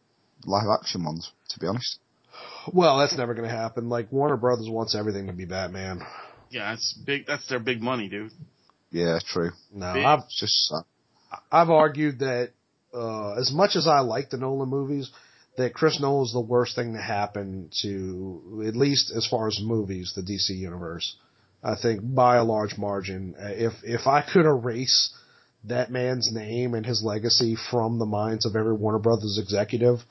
live 0.45 0.67
action 0.69 1.05
ones. 1.05 1.31
To 1.51 1.61
be 1.61 1.67
honest, 1.69 1.99
Well, 2.73 2.99
that's 2.99 3.17
never 3.17 3.35
going 3.35 3.49
to 3.49 3.55
happen. 3.57 3.89
Like 3.89 4.11
Warner 4.11 4.37
Brothers 4.37 4.69
wants 4.69 4.95
everything 4.95 5.29
to 5.29 5.33
be 5.33 5.45
Batman. 5.45 6.01
Yeah, 6.51 6.71
that's 6.71 6.93
big. 6.93 7.27
That's 7.27 7.47
their 7.49 7.61
big 7.61 7.81
money, 7.83 8.09
dude. 8.09 8.33
yeah, 8.91 9.19
true. 9.27 9.51
No, 9.73 9.95
Big. 9.95 10.05
I've 10.05 10.29
just 10.29 10.55
sad. 10.69 10.83
I've 11.51 11.71
argued 11.71 12.21
that 12.21 12.51
uh, 12.95 13.35
as 13.35 13.53
much 13.53 13.77
as 13.77 13.87
I 13.87 14.01
like 14.01 14.31
the 14.31 14.37
Nolan 14.39 14.69
movies, 14.69 15.11
that 15.57 15.75
Chris 15.75 16.01
Nolan 16.01 16.25
is 16.27 16.33
the 16.33 16.41
worst 16.41 16.77
thing 16.77 16.93
to 16.95 17.01
happen 17.01 17.71
to, 17.83 18.65
at 18.67 18.77
least 18.77 19.13
as 19.15 19.27
far 19.27 19.49
as 19.49 19.59
movies, 19.63 20.13
the 20.15 20.23
DC 20.23 20.51
universe. 20.57 21.17
I 21.67 21.75
think 21.75 22.01
by 22.15 22.37
a 22.37 22.45
large 22.45 22.79
margin, 22.79 23.35
Uh, 23.37 23.49
if 23.49 23.73
if 23.83 24.07
I 24.07 24.23
could 24.23 24.47
erase 24.47 25.11
that 25.65 25.91
man's 25.91 26.33
name 26.33 26.75
and 26.75 26.87
his 26.87 27.03
legacy 27.03 27.57
from 27.71 27.99
the 27.99 28.07
minds 28.07 28.47
of 28.47 28.55
every 28.55 28.75
Warner 28.75 29.01
Brothers 29.01 29.37
executive, 29.37 30.05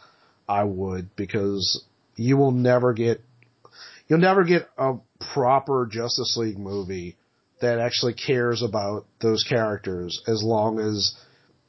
I 0.49 0.65
would 0.65 1.15
because 1.15 1.85
you 2.17 2.35
will 2.35 2.51
never 2.51 2.91
get 2.93 3.21
you'll 4.07 4.19
never 4.19 4.43
get 4.43 4.69
a 4.77 4.95
proper 5.33 5.87
Justice 5.89 6.35
League 6.35 6.59
movie 6.59 7.15
that 7.61 7.79
actually 7.79 8.15
cares 8.15 8.61
about 8.61 9.05
those 9.21 9.43
characters 9.43 10.21
as 10.27 10.43
long 10.43 10.79
as 10.79 11.15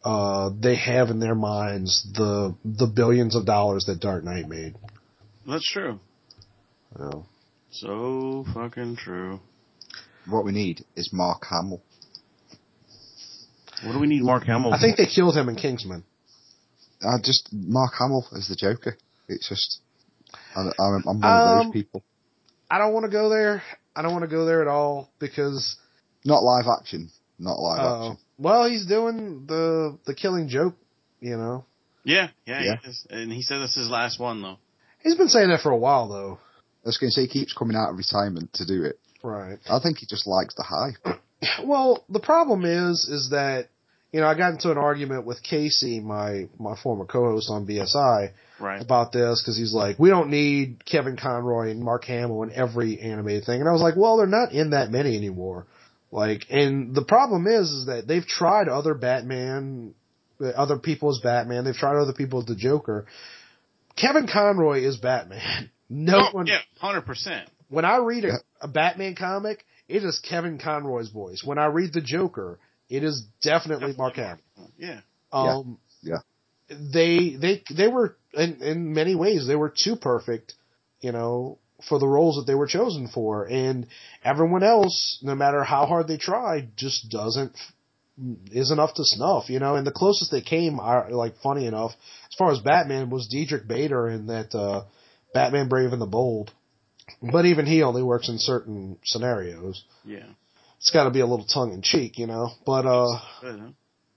uh, 0.02 0.50
they 0.60 0.74
have 0.74 1.10
in 1.10 1.20
their 1.20 1.36
minds 1.36 2.02
the 2.12 2.56
the 2.64 2.88
billions 2.88 3.36
of 3.36 3.46
dollars 3.46 3.84
that 3.84 4.00
Dark 4.00 4.24
Knight 4.24 4.48
made. 4.48 4.74
That's 5.46 5.70
true. 5.70 6.00
You. 6.98 7.24
So 7.70 8.44
fucking 8.52 8.96
true. 8.96 9.38
What 10.28 10.44
we 10.44 10.52
need 10.52 10.84
is 10.96 11.10
Mark 11.12 11.44
Hamill. 11.48 11.82
What 13.84 13.92
do 13.92 13.98
we 13.98 14.06
need 14.06 14.22
Mark 14.22 14.44
Hamill? 14.44 14.72
I 14.72 14.80
think 14.80 14.96
they 14.96 15.06
killed 15.06 15.36
him 15.36 15.48
in 15.48 15.56
Kingsman. 15.56 16.04
I 17.02 17.18
just 17.22 17.48
Mark 17.52 17.92
Hamill 17.98 18.26
as 18.36 18.48
the 18.48 18.56
Joker. 18.56 18.96
It's 19.28 19.48
just 19.48 19.80
I, 20.56 20.60
I'm, 20.60 21.02
I'm 21.06 21.20
one 21.20 21.24
of 21.24 21.46
Um, 21.46 21.58
those 21.66 21.72
people. 21.72 22.02
I 22.70 22.78
don't 22.78 22.92
want 22.94 23.04
to 23.04 23.10
go 23.12 23.28
there. 23.28 23.62
I 23.94 24.02
don't 24.02 24.12
want 24.12 24.22
to 24.24 24.28
go 24.30 24.44
there 24.46 24.62
at 24.62 24.68
all 24.68 25.10
because 25.18 25.76
Not 26.24 26.42
live 26.42 26.66
action. 26.66 27.10
Not 27.38 27.58
live 27.58 27.78
uh, 27.80 27.98
action. 27.98 28.18
well, 28.38 28.68
he's 28.68 28.86
doing 28.86 29.46
the 29.46 29.98
the 30.06 30.14
Killing 30.14 30.48
Joke. 30.48 30.74
You 31.20 31.36
know, 31.36 31.64
Yeah, 32.04 32.28
yeah, 32.46 32.62
Yeah. 32.62 32.76
He 32.82 32.88
is. 32.90 33.06
and 33.10 33.32
he 33.32 33.42
said 33.42 33.58
this 33.58 33.70
is 33.70 33.84
his 33.84 33.90
last 33.90 34.18
one 34.18 34.42
though. 34.42 34.58
he's 35.02 35.16
been 35.16 35.28
saying 35.28 35.48
that 35.50 35.60
for 35.60 35.70
a 35.70 35.76
while 35.76 36.08
though. 36.08 36.38
I 36.84 36.88
was 36.88 36.98
going 36.98 37.08
to 37.10 37.14
say 37.14 37.22
he 37.22 37.28
keeps 37.28 37.52
coming 37.52 37.76
out 37.76 37.90
of 37.90 37.96
retirement 37.96 38.52
to 38.54 38.64
do 38.66 38.84
it. 38.84 38.98
Right. 39.26 39.58
I 39.68 39.78
think 39.80 39.98
he 39.98 40.06
just 40.06 40.26
likes 40.26 40.54
the 40.54 40.62
hype. 40.62 41.18
Well, 41.62 42.02
the 42.08 42.18
problem 42.20 42.64
is, 42.64 43.04
is 43.10 43.28
that 43.30 43.68
you 44.10 44.20
know 44.20 44.26
I 44.26 44.34
got 44.34 44.52
into 44.52 44.70
an 44.72 44.78
argument 44.78 45.26
with 45.26 45.42
Casey, 45.42 46.00
my 46.00 46.48
my 46.58 46.76
former 46.82 47.04
co-host 47.04 47.50
on 47.50 47.66
BSI, 47.66 48.30
Right. 48.58 48.80
about 48.80 49.12
this 49.12 49.42
because 49.42 49.56
he's 49.56 49.74
like, 49.74 49.98
we 49.98 50.08
don't 50.08 50.30
need 50.30 50.82
Kevin 50.86 51.18
Conroy 51.18 51.70
and 51.70 51.80
Mark 51.82 52.04
Hamill 52.06 52.42
in 52.44 52.52
every 52.52 52.98
animated 53.00 53.44
thing, 53.44 53.60
and 53.60 53.68
I 53.68 53.72
was 53.72 53.82
like, 53.82 53.96
well, 53.96 54.16
they're 54.16 54.26
not 54.26 54.52
in 54.52 54.70
that 54.70 54.90
many 54.90 55.14
anymore. 55.14 55.66
Like, 56.10 56.46
and 56.48 56.94
the 56.94 57.04
problem 57.04 57.46
is, 57.46 57.70
is 57.70 57.86
that 57.86 58.06
they've 58.08 58.26
tried 58.26 58.68
other 58.68 58.94
Batman, 58.94 59.92
other 60.40 60.78
people 60.78 61.10
as 61.10 61.20
Batman. 61.22 61.64
They've 61.64 61.74
tried 61.74 62.00
other 62.00 62.14
people 62.14 62.40
as 62.40 62.46
the 62.46 62.56
Joker. 62.56 63.04
Kevin 63.94 64.26
Conroy 64.26 64.80
is 64.80 64.96
Batman. 64.96 65.70
No 65.88 66.18
Oh, 66.18 66.28
one. 66.32 66.46
yeah, 66.48 66.58
hundred 66.80 67.02
percent. 67.02 67.48
When 67.68 67.84
I 67.84 67.96
read 67.98 68.24
a, 68.24 68.28
Yeah. 68.28 68.36
a 68.60 68.68
Batman 68.68 69.14
comic, 69.14 69.64
it 69.88 70.04
is 70.04 70.18
Kevin 70.18 70.58
Conroy's 70.58 71.10
voice. 71.10 71.42
When 71.44 71.58
I 71.58 71.66
read 71.66 71.92
the 71.92 72.00
Joker, 72.00 72.58
it 72.88 73.02
is 73.04 73.26
definitely 73.42 73.94
Mark 73.96 74.14
Hamill. 74.14 74.38
Yeah. 74.78 75.00
Um, 75.32 75.78
Yeah. 76.02 76.18
They 76.68 77.36
they 77.36 77.62
they 77.70 77.88
were 77.88 78.16
in 78.34 78.60
in 78.62 78.92
many 78.92 79.14
ways 79.14 79.46
they 79.46 79.54
were 79.54 79.72
too 79.76 79.94
perfect, 79.96 80.54
you 81.00 81.12
know, 81.12 81.58
for 81.88 81.98
the 82.00 82.08
roles 82.08 82.36
that 82.36 82.46
they 82.50 82.56
were 82.56 82.66
chosen 82.66 83.06
for, 83.06 83.44
and 83.44 83.86
everyone 84.24 84.64
else, 84.64 85.18
no 85.22 85.34
matter 85.36 85.62
how 85.62 85.86
hard 85.86 86.08
they 86.08 86.16
tried, 86.16 86.76
just 86.76 87.08
doesn't 87.08 87.54
isn't 88.50 88.80
up 88.80 88.94
to 88.94 89.04
snuff, 89.04 89.48
you 89.48 89.60
know. 89.60 89.76
And 89.76 89.86
the 89.86 89.92
closest 89.92 90.32
they 90.32 90.40
came, 90.40 90.80
are 90.80 91.10
like 91.10 91.36
funny 91.42 91.66
enough, 91.66 91.92
as 92.30 92.34
far 92.36 92.50
as 92.50 92.58
Batman 92.60 93.10
was 93.10 93.28
Diedrich 93.28 93.68
Bader 93.68 94.08
in 94.08 94.26
that 94.26 94.52
uh, 94.54 94.84
Batman 95.34 95.68
Brave 95.68 95.92
and 95.92 96.00
the 96.02 96.06
Bold, 96.06 96.52
but 97.22 97.44
even 97.46 97.66
he 97.66 97.82
only 97.82 98.02
works 98.02 98.28
in 98.28 98.38
certain 98.38 98.98
scenarios. 99.04 99.84
Yeah. 100.04 100.26
It's 100.78 100.90
got 100.90 101.04
to 101.04 101.10
be 101.10 101.20
a 101.20 101.26
little 101.26 101.46
tongue 101.46 101.72
in 101.72 101.82
cheek, 101.82 102.18
you 102.18 102.26
know. 102.26 102.50
But 102.66 102.86
uh, 102.86 103.18
Good, 103.40 103.58
huh? 103.60 103.68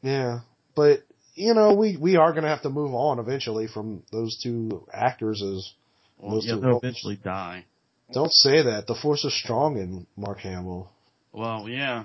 yeah, 0.02 0.40
but 0.76 1.00
you 1.36 1.54
know, 1.54 1.74
we 1.74 1.96
we 1.98 2.18
are 2.18 2.32
going 2.32 2.44
to 2.44 2.50
have 2.50 2.64
to 2.64 2.70
move 2.70 2.94
on 2.94 3.18
eventually 3.20 3.68
from 3.68 4.04
those 4.12 4.38
two 4.44 4.86
actors. 4.94 5.42
As 5.42 5.72
Well, 6.18 6.36
Those 6.36 6.46
yeah, 6.46 6.56
two 6.56 6.60
they'll 6.60 6.70
roles. 6.72 6.84
eventually 6.84 7.16
die. 7.16 7.66
don't 8.12 8.32
say 8.34 8.62
that. 8.64 8.88
The 8.88 8.96
force 8.96 9.24
is 9.24 9.34
strong 9.40 9.78
in 9.78 10.06
Mark 10.18 10.40
Hamill. 10.40 10.92
Well, 11.32 11.70
yeah. 11.70 12.04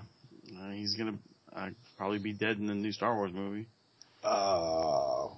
Uh, 0.57 0.71
he's 0.71 0.95
gonna 0.95 1.19
uh, 1.55 1.71
probably 1.99 2.19
be 2.21 2.33
dead 2.33 2.59
in 2.59 2.67
the 2.67 2.75
new 2.75 2.93
Star 2.93 3.15
Wars 3.17 3.33
movie. 3.35 3.67
Uh, 4.23 5.29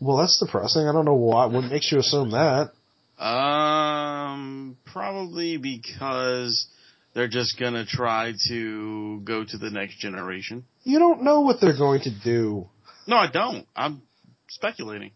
well, 0.00 0.16
that's 0.18 0.38
depressing. 0.38 0.86
I 0.88 0.92
don't 0.92 1.04
know 1.04 1.14
why. 1.14 1.46
What 1.46 1.64
makes 1.70 1.90
you 1.92 1.98
assume 1.98 2.30
that? 2.32 2.72
Um, 3.18 4.76
probably 4.84 5.56
because 5.56 6.68
they're 7.14 7.28
just 7.28 7.58
gonna 7.58 7.84
try 7.84 8.32
to 8.48 9.20
go 9.24 9.44
to 9.44 9.58
the 9.58 9.70
next 9.70 9.98
generation. 9.98 10.64
You 10.84 10.98
don't 10.98 11.22
know 11.22 11.40
what 11.40 11.60
they're 11.60 11.76
going 11.76 12.02
to 12.02 12.10
do. 12.24 12.68
No, 13.06 13.16
I 13.16 13.30
don't. 13.30 13.66
I'm 13.74 14.02
speculating. 14.48 15.10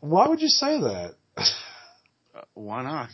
Why 0.00 0.28
would 0.28 0.40
you 0.40 0.48
say 0.48 0.80
that? 0.80 1.14
Uh, 1.36 2.42
why 2.54 2.82
not? 2.82 3.10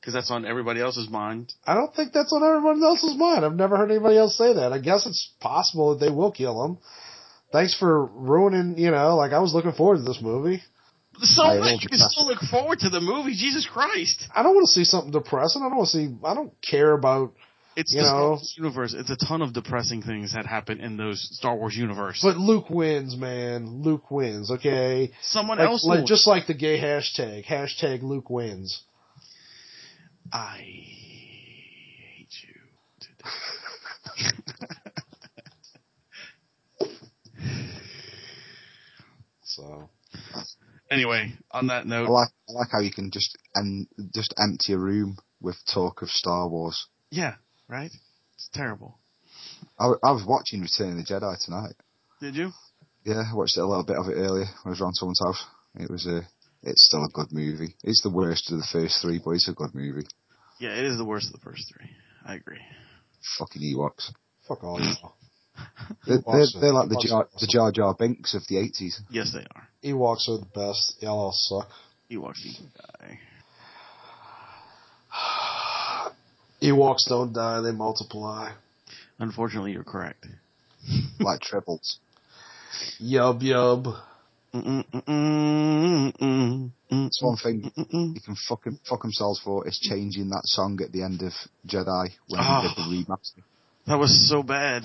Because 0.00 0.14
that's 0.14 0.30
on 0.30 0.44
everybody 0.44 0.80
else's 0.80 1.08
mind. 1.08 1.52
I 1.66 1.74
don't 1.74 1.94
think 1.94 2.12
that's 2.12 2.32
on 2.32 2.42
everyone 2.42 2.82
else's 2.82 3.16
mind. 3.16 3.44
I've 3.44 3.54
never 3.54 3.76
heard 3.76 3.90
anybody 3.90 4.18
else 4.18 4.36
say 4.36 4.52
that. 4.52 4.72
I 4.72 4.78
guess 4.78 5.06
it's 5.06 5.32
possible 5.40 5.96
that 5.96 6.04
they 6.04 6.12
will 6.12 6.30
kill 6.30 6.64
him. 6.64 6.78
Thanks 7.52 7.74
for 7.78 8.04
ruining, 8.04 8.78
you 8.78 8.90
know, 8.90 9.16
like 9.16 9.32
I 9.32 9.38
was 9.38 9.54
looking 9.54 9.72
forward 9.72 9.98
to 9.98 10.02
this 10.02 10.20
movie. 10.20 10.62
So 11.20 11.42
I 11.44 11.58
what? 11.58 11.82
You 11.82 11.88
can 11.88 11.98
still 11.98 12.26
look 12.26 12.40
forward 12.40 12.80
to 12.80 12.90
the 12.90 13.00
movie. 13.00 13.34
Jesus 13.34 13.66
Christ! 13.66 14.26
I 14.34 14.42
don't 14.42 14.54
want 14.54 14.66
to 14.66 14.72
see 14.72 14.84
something 14.84 15.10
depressing. 15.12 15.62
I 15.62 15.68
don't 15.68 15.76
want 15.78 15.90
to 15.90 15.96
see, 15.96 16.14
I 16.24 16.34
don't 16.34 16.52
care 16.60 16.92
about, 16.92 17.32
It's 17.76 17.92
You 17.92 18.02
know- 18.02 18.30
Wars 18.30 18.54
universe. 18.56 18.94
It's 18.94 19.10
a 19.10 19.16
ton 19.16 19.42
of 19.42 19.52
depressing 19.52 20.02
things 20.02 20.32
that 20.34 20.46
happen 20.46 20.80
in 20.80 20.96
those 20.96 21.20
Star 21.36 21.56
Wars 21.56 21.76
universe. 21.76 22.20
but 22.22 22.36
Luke 22.36 22.70
wins, 22.70 23.16
man. 23.16 23.82
Luke 23.82 24.10
wins, 24.10 24.50
okay? 24.50 25.10
someone 25.22 25.58
Like, 25.58 25.68
else, 25.68 25.84
like 25.84 26.04
just 26.06 26.26
like 26.26 26.46
the 26.46 26.54
gay 26.54 26.78
hashtag, 26.80 27.44
hashtag 27.44 28.02
Luke 28.02 28.30
wins. 28.30 28.82
I 30.32 30.58
hate 30.58 32.28
you. 32.42 32.60
So 39.42 39.88
anyway, 40.90 41.32
on 41.50 41.68
that 41.68 41.84
I 41.86 41.88
note, 41.88 42.08
like 42.08 42.28
I 42.48 42.52
like 42.52 42.68
how 42.72 42.80
you 42.80 42.90
can 42.90 43.10
just 43.10 43.36
and 43.54 43.86
just 44.14 44.34
empty 44.38 44.72
a 44.72 44.78
room 44.78 45.18
with 45.40 45.56
talk 45.72 46.02
of 46.02 46.08
Star 46.10 46.48
Wars. 46.48 46.86
yeah, 47.10 47.34
right? 47.68 47.90
It's 48.34 48.48
terrible. 48.52 48.98
I, 49.78 49.86
I 50.04 50.12
was 50.12 50.24
watching 50.26 50.60
Return 50.60 50.98
of 50.98 51.06
the 51.06 51.14
Jedi 51.14 51.44
tonight. 51.44 51.74
Did 52.20 52.36
you? 52.36 52.50
Yeah, 53.04 53.22
I 53.30 53.34
watched 53.34 53.56
it 53.56 53.60
a 53.60 53.66
little 53.66 53.84
bit 53.84 53.96
of 53.96 54.08
it 54.08 54.14
earlier 54.14 54.46
when 54.62 54.66
I 54.66 54.68
was 54.70 54.80
around 54.80 54.94
someone's 54.94 55.20
house. 55.24 55.44
It 55.76 55.90
was 55.90 56.06
a, 56.06 56.22
it's 56.62 56.86
still 56.86 57.04
a 57.04 57.10
good 57.12 57.32
movie. 57.32 57.74
It's 57.82 58.02
the 58.02 58.10
worst 58.10 58.50
of 58.50 58.58
the 58.58 58.66
first 58.72 59.02
three, 59.02 59.20
but 59.22 59.32
it's 59.32 59.48
a 59.48 59.52
good 59.52 59.74
movie. 59.74 60.06
Yeah, 60.58 60.70
it 60.70 60.84
is 60.84 60.96
the 60.96 61.04
worst 61.04 61.26
of 61.26 61.32
the 61.32 61.44
first 61.44 61.72
three. 61.72 61.90
I 62.24 62.34
agree. 62.36 62.60
Fucking 63.38 63.62
Ewoks. 63.62 64.10
fuck 64.48 64.62
all 64.64 64.80
y'all. 64.80 65.16
They're, 66.06 66.18
they're, 66.26 66.46
they're 66.60 66.72
like 66.72 66.88
the 66.88 67.04
Jar, 67.08 67.28
the. 67.38 67.46
Jar 67.46 67.70
Jar 67.72 67.94
Binks 67.94 68.34
of 68.34 68.42
the 68.48 68.56
80s. 68.56 69.00
Yes, 69.10 69.32
they 69.32 69.40
are. 69.54 69.68
Ewoks 69.84 70.28
are 70.28 70.38
the 70.38 70.46
best. 70.54 70.96
Y'all 71.00 71.18
all 71.18 71.32
suck. 71.32 71.68
Ewoks 72.10 72.44
even 72.44 72.70
die. 72.76 73.18
Ewoks 76.62 77.06
don't 77.08 77.32
die; 77.32 77.60
they 77.60 77.72
multiply. 77.72 78.52
Unfortunately, 79.18 79.72
you're 79.72 79.84
correct. 79.84 80.26
like 81.20 81.40
Tribbles. 81.40 81.96
Yub 83.00 83.40
yub. 83.42 84.00
It's 86.90 87.22
one 87.22 87.36
thing 87.36 87.70
you 87.76 88.20
can 88.24 88.36
fuck, 88.48 88.60
'em- 88.66 88.78
fuck 88.88 89.02
themselves 89.02 89.40
for 89.40 89.66
is 89.68 89.78
changing 89.78 90.28
that 90.30 90.42
song 90.44 90.78
at 90.82 90.92
the 90.92 91.02
end 91.02 91.22
of 91.22 91.32
Jedi 91.66 92.10
when 92.28 92.40
Oh. 92.40 92.44
Ah. 92.44 92.62
they 92.62 92.68
did 92.68 92.76
the 92.76 93.04
remaster. 93.12 93.42
That 93.86 93.98
was 93.98 94.28
so 94.28 94.42
bad. 94.42 94.82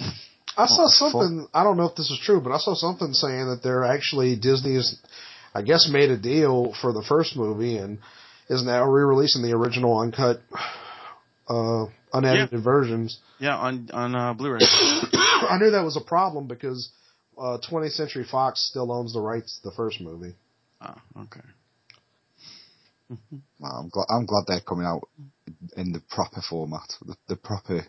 I 0.59 0.67
saw 0.67 0.87
something. 0.87 1.47
I 1.53 1.63
don't 1.63 1.77
know 1.77 1.85
if 1.85 1.95
this 1.95 2.11
is 2.11 2.19
true, 2.23 2.41
but 2.41 2.51
I 2.51 2.57
saw 2.57 2.75
something 2.75 3.13
saying 3.13 3.47
that 3.47 3.61
they're 3.63 3.85
actually 3.85 4.35
Disney's, 4.35 4.99
I 5.53 5.61
guess, 5.61 5.89
made 5.89 6.11
a 6.11 6.17
deal 6.17 6.73
for 6.81 6.91
the 6.91 7.03
first 7.07 7.35
movie 7.35 7.77
and 7.77 7.99
is 8.49 8.63
now 8.63 8.83
re-releasing 8.85 9.41
the 9.41 9.53
original 9.53 9.97
uncut, 9.99 10.41
uh, 11.47 11.85
unedited 12.11 12.63
versions. 12.63 13.19
Yeah, 13.39 13.55
on 13.55 13.89
on 13.93 14.15
uh, 14.15 14.33
Blu-ray. 14.33 14.59
I 14.61 15.57
knew 15.59 15.71
that 15.71 15.83
was 15.83 15.95
a 15.95 16.01
problem 16.05 16.47
because 16.47 16.91
uh, 17.37 17.57
20th 17.69 17.91
Century 17.91 18.25
Fox 18.29 18.67
still 18.69 18.91
owns 18.91 19.13
the 19.13 19.21
rights 19.21 19.59
to 19.59 19.69
the 19.69 19.75
first 19.75 20.01
movie. 20.01 20.35
Oh, 20.81 20.95
okay. 21.23 21.41
Well, 23.59 23.71
I'm 23.71 23.89
glad. 23.89 24.05
I'm 24.07 24.25
glad 24.27 24.43
they're 24.47 24.61
coming 24.61 24.85
out 24.85 25.09
in 25.75 25.91
the 25.91 25.99
proper 26.11 26.41
format, 26.47 26.93
the, 27.03 27.15
the 27.27 27.35
proper. 27.35 27.83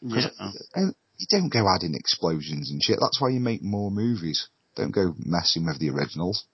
Yeah. 0.00 0.28
And 0.74 0.94
you 1.20 1.26
don't 1.28 1.52
go 1.52 1.68
adding 1.68 1.94
explosions 1.94 2.70
and 2.70 2.82
shit. 2.82 2.98
That's 2.98 3.20
why 3.20 3.28
you 3.28 3.40
make 3.40 3.62
more 3.62 3.90
movies. 3.90 4.48
Don't 4.74 4.90
go 4.90 5.14
messing 5.18 5.66
with 5.66 5.78
the 5.78 5.90
originals. 5.90 6.44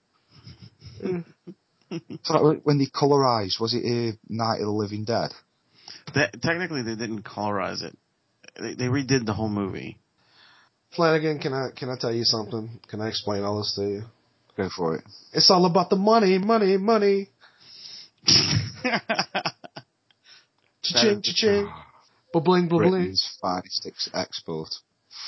so 2.23 2.43
like 2.43 2.61
when 2.63 2.77
they 2.77 2.87
colorized, 2.87 3.61
was 3.61 3.73
it 3.73 3.85
uh, 3.85 4.17
Night 4.27 4.59
of 4.59 4.65
the 4.65 4.71
Living 4.71 5.05
Dead? 5.05 5.31
That, 6.15 6.41
technically, 6.41 6.81
they 6.83 6.95
didn't 6.95 7.23
colorize 7.23 7.81
it. 7.81 7.97
They, 8.59 8.73
they 8.73 8.85
redid 8.85 9.25
the 9.25 9.33
whole 9.33 9.47
movie. 9.47 9.99
Flanagan, 10.93 11.39
can 11.39 11.53
I 11.53 11.69
can 11.75 11.89
I 11.89 11.95
tell 11.97 12.13
you 12.13 12.25
something? 12.25 12.81
Can 12.89 12.99
I 12.99 13.07
explain 13.07 13.43
all 13.43 13.59
this 13.59 13.73
to 13.75 13.83
you? 13.83 14.03
Go 14.57 14.69
for 14.75 14.95
it. 14.95 15.03
It's 15.33 15.49
all 15.49 15.65
about 15.65 15.89
the 15.89 15.95
money, 15.95 16.39
money, 16.39 16.75
money. 16.77 17.29
Cha-ching, 20.81 21.21
cha-ching. 21.21 21.69
Ba-bling, 22.33 22.67
ba-bling. 22.67 22.91
Britain's 22.91 23.37
finest 23.41 23.85
ex- 23.87 24.09
export. 24.13 24.69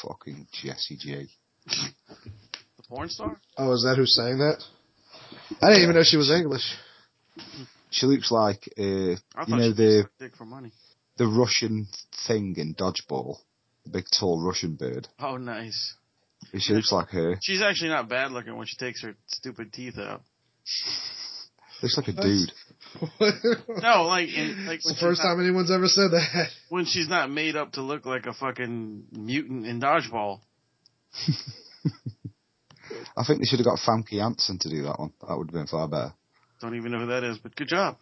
Fucking 0.01 0.47
Jessie 0.51 0.97
J. 0.97 1.27
the 1.65 2.83
porn 2.87 3.09
star? 3.09 3.39
Oh, 3.57 3.71
is 3.73 3.83
that 3.83 3.95
who's 3.97 4.15
saying 4.15 4.37
that? 4.39 4.61
I 5.61 5.69
didn't 5.69 5.83
even 5.83 5.95
know 5.95 6.03
she 6.03 6.17
was 6.17 6.29
English. 6.31 6.75
She 7.89 8.05
looks 8.05 8.31
like, 8.31 8.69
uh, 8.77 8.83
I 8.83 9.45
you 9.47 9.55
know, 9.55 9.69
she 9.69 9.73
the 9.73 10.09
dick 10.19 10.35
for 10.35 10.45
money. 10.45 10.71
the 11.17 11.25
Russian 11.25 11.87
thing 12.27 12.55
in 12.57 12.75
Dodgeball, 12.75 13.37
the 13.83 13.89
big 13.89 14.05
tall 14.17 14.43
Russian 14.45 14.75
bird. 14.75 15.07
Oh, 15.19 15.37
nice. 15.37 15.95
She 16.57 16.73
looks 16.73 16.91
like 16.91 17.09
her. 17.09 17.37
She's 17.41 17.61
actually 17.61 17.89
not 17.89 18.07
bad 18.09 18.31
looking 18.31 18.55
when 18.55 18.67
she 18.67 18.77
takes 18.77 19.01
her 19.03 19.15
stupid 19.27 19.73
teeth 19.73 19.97
out. 19.97 20.21
Looks 21.81 21.97
like 21.97 22.07
a 22.09 22.13
dude. 22.13 22.51
No, 23.81 24.03
like, 24.03 24.29
in, 24.29 24.65
like 24.65 24.77
It's 24.77 24.87
the 24.89 24.97
first 24.99 25.21
not- 25.23 25.29
time 25.35 25.39
anyone's 25.41 25.71
ever 25.71 25.87
said 25.87 26.11
that. 26.11 26.47
when 26.69 26.85
she's 26.85 27.07
not 27.07 27.29
made 27.31 27.55
up 27.55 27.73
to 27.73 27.81
look 27.81 28.05
like 28.05 28.25
a 28.25 28.33
fucking 28.33 29.03
mutant 29.11 29.65
in 29.67 29.79
dodgeball. 29.79 30.39
I 33.17 33.23
think 33.25 33.39
they 33.39 33.45
should 33.45 33.59
have 33.59 33.65
got 33.65 33.79
Famke 33.79 34.09
Janssen 34.17 34.57
to 34.59 34.69
do 34.69 34.83
that 34.83 34.99
one. 34.99 35.13
That 35.27 35.37
would 35.37 35.47
have 35.47 35.53
been 35.53 35.67
far 35.67 35.87
better. 35.87 36.13
Don't 36.61 36.75
even 36.75 36.91
know 36.91 36.99
who 36.99 37.05
that 37.07 37.23
is, 37.23 37.37
but 37.37 37.55
good 37.55 37.67
job. 37.67 37.97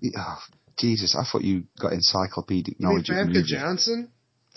Yeah, 0.00 0.10
oh, 0.18 0.38
Jesus, 0.78 1.16
I 1.18 1.24
thought 1.30 1.42
you 1.42 1.64
got 1.80 1.92
encyclopedic 1.92 2.76
You 2.78 2.86
mean 2.88 2.94
knowledge 2.96 3.08
of 3.10 3.16
Famke 3.16 3.30
music. 3.32 3.58
Johnson? 3.58 4.10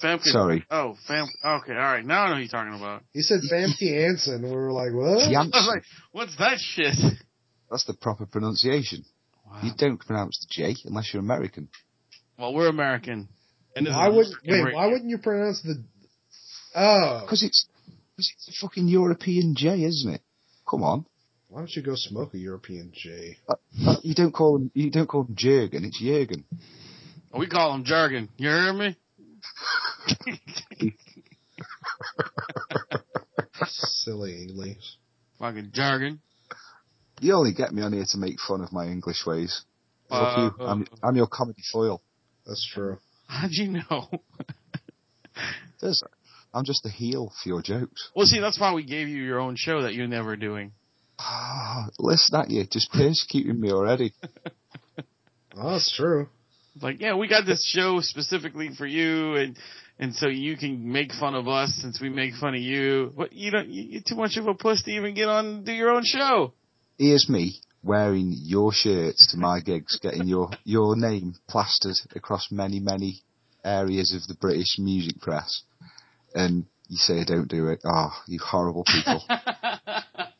Famke. 0.03 0.23
Sorry. 0.23 0.65
Oh, 0.69 0.95
Fam. 1.07 1.27
Okay, 1.43 1.71
all 1.73 1.77
right. 1.77 2.05
Now 2.05 2.23
I 2.23 2.29
know 2.29 2.35
who 2.35 2.41
you're 2.41 2.49
talking 2.49 2.73
about. 2.75 3.03
He 3.13 3.21
said 3.21 3.39
Famke 3.51 3.77
Janssen. 3.79 4.43
And 4.43 4.43
we 4.43 4.51
were 4.51 4.71
like, 4.73 4.91
what? 4.91 5.23
I 5.33 5.43
was 5.45 5.67
like, 5.67 5.83
what's 6.11 6.35
that 6.37 6.57
shit? 6.59 6.95
That's 7.75 7.83
the 7.83 7.93
proper 7.93 8.25
pronunciation. 8.25 9.03
Wow. 9.45 9.59
You 9.61 9.71
don't 9.77 9.97
pronounce 9.97 10.39
the 10.39 10.47
J 10.49 10.77
unless 10.85 11.13
you're 11.13 11.21
American. 11.21 11.67
Well, 12.39 12.53
we're 12.53 12.69
American. 12.69 13.27
And 13.75 13.85
this 13.85 13.93
Why 13.93 14.07
would 14.07 14.27
American 14.27 14.39
wait? 14.47 14.63
radio. 14.63 14.79
Why 14.79 14.85
wouldn't 14.87 15.09
you 15.09 15.17
pronounce 15.17 15.61
the? 15.61 15.83
Oh, 16.73 17.19
Because 17.25 17.43
it's, 17.43 17.67
cause 18.15 18.31
it's 18.33 18.47
a 18.47 18.53
fucking 18.65 18.87
European 18.87 19.55
J, 19.57 19.83
isn't 19.83 20.13
it? 20.13 20.21
Come 20.65 20.83
on. 20.83 21.05
why 21.49 21.59
don't 21.59 21.75
you 21.75 21.81
go 21.81 21.95
smoke 21.95 22.33
a 22.33 22.37
European 22.37 22.93
J? 22.95 23.35
Uh, 23.49 23.95
you 24.03 24.15
don't 24.15 24.31
call 24.31 24.55
him, 24.55 24.71
you 24.73 24.89
don't 24.89 25.07
call 25.07 25.25
him 25.25 25.35
Jurgen, 25.35 25.83
it's 25.83 25.99
Jurgen. 26.01 26.45
We 27.37 27.47
call 27.47 27.75
him 27.75 27.83
jargon. 27.83 28.29
You 28.37 28.51
hear 28.51 28.71
me? 28.71 28.95
Silly 33.65 34.43
English. 34.43 34.97
Fucking 35.39 35.71
jargon. 35.73 36.21
You 37.21 37.33
only 37.33 37.53
get 37.53 37.71
me 37.73 37.81
on 37.81 37.93
here 37.93 38.05
to 38.09 38.17
make 38.17 38.39
fun 38.39 38.61
of 38.61 38.71
my 38.73 38.85
English 38.85 39.25
ways. 39.25 39.63
Fuck 40.09 40.37
you. 40.37 40.63
Uh, 40.63 40.67
I'm, 40.67 40.87
I'm 41.03 41.15
your 41.15 41.27
comedy 41.27 41.61
foil. 41.71 42.01
That's 42.45 42.67
true. 42.73 42.97
How'd 43.27 43.51
you 43.51 43.69
know? 43.89 44.09
There's, 45.81 46.03
I'm 46.53 46.65
just 46.65 46.85
a 46.85 46.89
heel 46.89 47.31
for 47.41 47.49
your 47.49 47.61
jokes. 47.61 48.09
well, 48.15 48.25
see, 48.25 48.39
that's 48.39 48.59
why 48.59 48.73
we 48.73 48.83
gave 48.83 49.07
you 49.07 49.21
your 49.23 49.39
own 49.39 49.55
show 49.57 49.81
that 49.83 49.93
you're 49.93 50.07
never 50.07 50.35
doing. 50.35 50.71
Ah, 51.19 51.87
listen 51.97 52.35
at 52.39 52.49
you, 52.49 52.65
just 52.69 52.91
persecuting 52.91 53.59
me 53.59 53.71
already. 53.71 54.13
Oh, 55.57 55.71
that's 55.71 55.95
true. 55.95 56.27
Like, 56.81 56.99
yeah, 56.99 57.15
we 57.15 57.29
got 57.29 57.45
this 57.45 57.63
show 57.65 58.01
specifically 58.01 58.71
for 58.77 58.85
you, 58.85 59.35
and 59.35 59.55
and 59.99 60.13
so 60.13 60.27
you 60.27 60.57
can 60.57 60.91
make 60.91 61.13
fun 61.13 61.33
of 61.33 61.47
us 61.47 61.73
since 61.81 62.01
we 62.01 62.09
make 62.09 62.33
fun 62.33 62.55
of 62.55 62.59
you. 62.59 63.13
But 63.15 63.31
you 63.31 63.51
don't. 63.51 63.69
you- 63.69 63.83
You're 63.83 64.01
too 64.05 64.15
much 64.17 64.35
of 64.35 64.47
a 64.47 64.53
puss 64.53 64.83
to 64.83 64.91
even 64.91 65.13
get 65.13 65.29
on 65.29 65.45
and 65.45 65.65
do 65.65 65.71
your 65.71 65.91
own 65.91 66.01
show. 66.03 66.51
Here's 66.97 67.27
me 67.29 67.59
wearing 67.83 68.33
your 68.35 68.71
shirts 68.73 69.27
to 69.31 69.37
my 69.37 69.59
gigs, 69.59 69.99
getting 69.99 70.27
your, 70.27 70.49
your 70.63 70.95
name 70.95 71.35
plastered 71.47 71.95
across 72.15 72.51
many, 72.51 72.79
many 72.79 73.21
areas 73.63 74.13
of 74.13 74.25
the 74.27 74.35
British 74.39 74.77
music 74.79 75.19
press. 75.21 75.63
And 76.33 76.65
you 76.87 76.97
say 76.97 77.23
don't 77.23 77.47
do 77.47 77.67
it. 77.69 77.81
Oh, 77.85 78.11
you 78.27 78.39
horrible 78.39 78.83
people. 78.85 79.23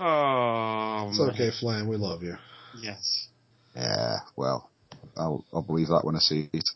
Oh, 0.00 1.06
It's 1.10 1.20
okay, 1.20 1.50
Flan. 1.58 1.86
We 1.88 1.96
love 1.96 2.22
you. 2.22 2.36
Yes. 2.82 3.28
yeah, 3.76 4.16
well, 4.36 4.70
I'll, 5.16 5.44
I'll 5.52 5.62
believe 5.62 5.86
that 5.88 6.04
when 6.04 6.16
I 6.16 6.18
see 6.18 6.50
it. 6.52 6.68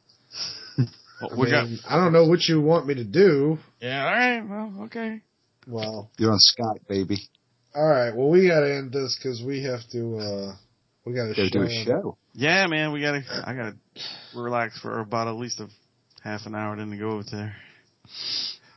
Well, 1.20 1.32
I, 1.32 1.34
we 1.34 1.50
got. 1.50 1.68
mean, 1.68 1.80
I 1.88 1.96
don't 1.96 2.12
know 2.12 2.28
what 2.28 2.44
you 2.44 2.60
want 2.60 2.86
me 2.86 2.94
to 2.94 3.02
do. 3.02 3.58
Yeah. 3.80 4.06
All 4.06 4.12
right. 4.12 4.40
Well, 4.48 4.84
okay. 4.84 5.20
Well, 5.66 6.12
You're 6.16 6.30
on 6.30 6.38
Skype, 6.38 6.86
baby. 6.86 7.28
All 7.74 7.86
right. 7.88 8.14
Well, 8.14 8.28
we 8.28 8.48
gotta 8.48 8.74
end 8.74 8.92
this 8.92 9.16
because 9.20 9.42
we 9.42 9.62
have 9.64 9.80
to. 9.92 10.18
uh 10.18 10.54
We 11.04 11.14
got 11.14 11.30
a 11.30 11.34
Go 11.34 11.44
show. 11.44 11.48
do 11.50 11.62
a 11.62 11.84
show. 11.84 12.16
Yeah, 12.34 12.66
man. 12.66 12.92
We 12.92 13.00
gotta. 13.00 13.22
I 13.44 13.54
gotta 13.54 13.76
relax 14.34 14.78
for 14.80 15.00
about 15.00 15.28
at 15.28 15.34
least 15.36 15.60
a 15.60 15.68
half 16.22 16.46
an 16.46 16.54
hour 16.54 16.76
then 16.76 16.90
to 16.90 16.96
go 16.96 17.10
over 17.10 17.24
there. 17.30 17.56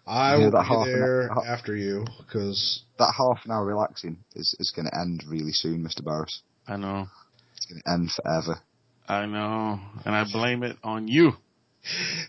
I 0.07 0.35
Yeah, 0.35 0.37
will 0.45 0.51
that 0.51 0.61
be 0.63 0.67
half 0.67 0.87
an 0.87 0.93
there 0.99 1.31
hour- 1.31 1.45
after 1.47 1.75
you 1.75 2.05
because 2.19 2.83
That 2.99 3.13
half 3.17 3.45
an 3.45 3.51
hour 3.51 3.65
relaxing 3.65 4.17
is, 4.35 4.55
is 4.59 4.71
going 4.75 4.85
to 4.87 4.95
end 4.99 5.23
really 5.27 5.51
soon, 5.53 5.83
Mr. 5.83 6.03
Barris. 6.03 6.41
I 6.67 6.75
know. 6.77 7.07
It's 7.55 7.65
going 7.67 7.81
to 7.85 7.89
end 7.91 8.11
forever. 8.11 8.61
I 9.07 9.25
know, 9.25 9.79
and 10.05 10.15
I 10.15 10.23
blame 10.31 10.63
it 10.63 10.77
on 10.83 11.07
you. 11.07 11.33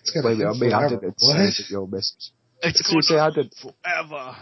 it's 0.00 0.10
gonna 0.10 0.28
Wait, 0.28 0.38
be 0.38 0.44
I 0.44 0.52
mean, 0.52 0.72
I 0.72 0.78
forever. 0.88 0.96
didn't 0.96 1.14
What? 1.18 1.36
inseminate 1.36 1.70
your 1.70 1.86
missus. 1.88 2.30
It's 2.62 2.88
So 2.88 2.94
you 2.96 3.02
say 3.02 3.18
I 3.18 3.30
did. 3.30 3.52
forever. 3.60 4.36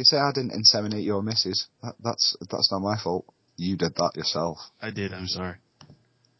I 0.00 0.04
say 0.04 0.16
I 0.16 0.32
didn't 0.32 0.52
inseminate 0.52 1.04
your 1.04 1.22
missus. 1.22 1.66
That, 1.82 1.94
that's 2.02 2.36
that's 2.50 2.70
not 2.72 2.80
my 2.80 2.96
fault. 3.02 3.24
You 3.56 3.76
did 3.76 3.94
that 3.96 4.12
yourself. 4.16 4.58
I 4.80 4.90
did. 4.90 5.12
I'm 5.12 5.26
sorry. 5.26 5.56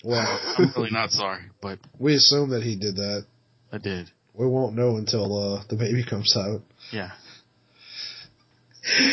Well, 0.03 0.41
I'm 0.57 0.73
really 0.77 0.91
not 0.91 1.11
sorry, 1.11 1.43
but 1.61 1.79
we 1.99 2.15
assume 2.15 2.51
that 2.51 2.63
he 2.63 2.77
did 2.77 2.97
that. 2.97 3.27
I 3.73 3.79
did. 3.79 4.11
We 4.35 4.47
won't 4.47 4.75
know 4.75 4.97
until 4.97 5.27
uh 5.59 5.63
the 5.69 5.77
baby 5.77 6.05
comes 6.09 6.35
out. 6.37 6.63
Yeah. 6.93 7.11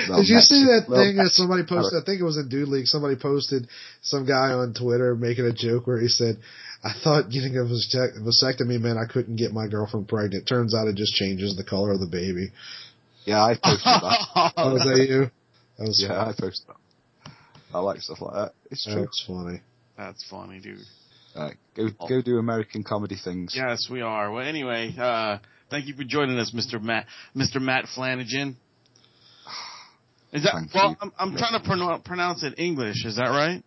Well, 0.09 0.19
Did 0.19 0.29
you 0.29 0.39
see 0.39 0.63
Mexican- 0.63 0.67
that 0.67 0.85
well, 0.89 1.03
thing 1.03 1.15
that 1.17 1.31
somebody 1.31 1.63
posted? 1.67 2.01
I 2.01 2.05
think 2.05 2.21
it 2.21 2.23
was 2.23 2.37
in 2.37 2.47
Dude 2.47 2.69
League. 2.69 2.87
Somebody 2.87 3.15
posted 3.17 3.67
some 4.01 4.25
guy 4.25 4.53
on 4.53 4.73
Twitter 4.73 5.13
making 5.15 5.45
a 5.45 5.51
joke 5.51 5.87
where 5.87 5.99
he 5.99 6.07
said, 6.07 6.37
"I 6.83 6.93
thought 7.03 7.29
getting 7.29 7.57
a 7.57 7.63
vasectomy 7.67 8.79
meant 8.79 8.97
I 8.97 9.11
couldn't 9.11 9.35
get 9.35 9.51
my 9.51 9.67
girlfriend 9.67 10.07
pregnant. 10.07 10.47
Turns 10.47 10.73
out 10.73 10.87
it 10.87 10.95
just 10.95 11.13
changes 11.15 11.55
the 11.57 11.65
color 11.65 11.91
of 11.91 11.99
the 11.99 12.07
baby." 12.07 12.51
Yeah, 13.27 13.43
I 13.43 13.55
posted 13.61 13.83
that. 13.83 14.53
Oh, 14.57 14.73
was 14.73 14.83
that 14.83 15.05
you? 15.05 15.29
That 15.77 15.83
was 15.83 16.01
yeah, 16.01 16.21
I 16.21 16.33
posted 16.39 16.67
that. 16.69 17.31
I 17.73 17.79
like 17.79 17.99
stuff 17.99 18.21
like 18.21 18.33
that. 18.33 18.53
It's 18.71 18.85
true. 18.85 19.01
That's 19.01 19.23
funny. 19.27 19.61
That's 19.97 20.25
funny, 20.29 20.61
dude. 20.61 20.79
Right, 21.35 21.57
go 21.75 21.89
go 22.07 22.21
do 22.21 22.37
American 22.37 22.83
comedy 22.83 23.17
things. 23.21 23.53
Yes, 23.53 23.89
we 23.91 23.99
are. 23.99 24.31
Well, 24.31 24.47
anyway, 24.47 24.95
uh, 24.97 25.39
thank 25.69 25.87
you 25.87 25.93
for 25.93 26.05
joining 26.05 26.39
us, 26.39 26.53
Mr. 26.55 26.81
Matt, 26.81 27.05
Mr. 27.35 27.59
Matt 27.61 27.85
Flanagan. 27.93 28.55
Is 30.31 30.43
that 30.43 30.53
Thank 30.53 30.73
well? 30.73 30.91
you. 30.91 30.95
I'm, 31.01 31.11
I'm 31.19 31.37
trying 31.37 31.61
to 31.61 31.67
pronounce 31.67 32.03
pronounce 32.05 32.43
it 32.43 32.53
English. 32.57 33.05
Is 33.05 33.17
that 33.17 33.27
right? 33.27 33.61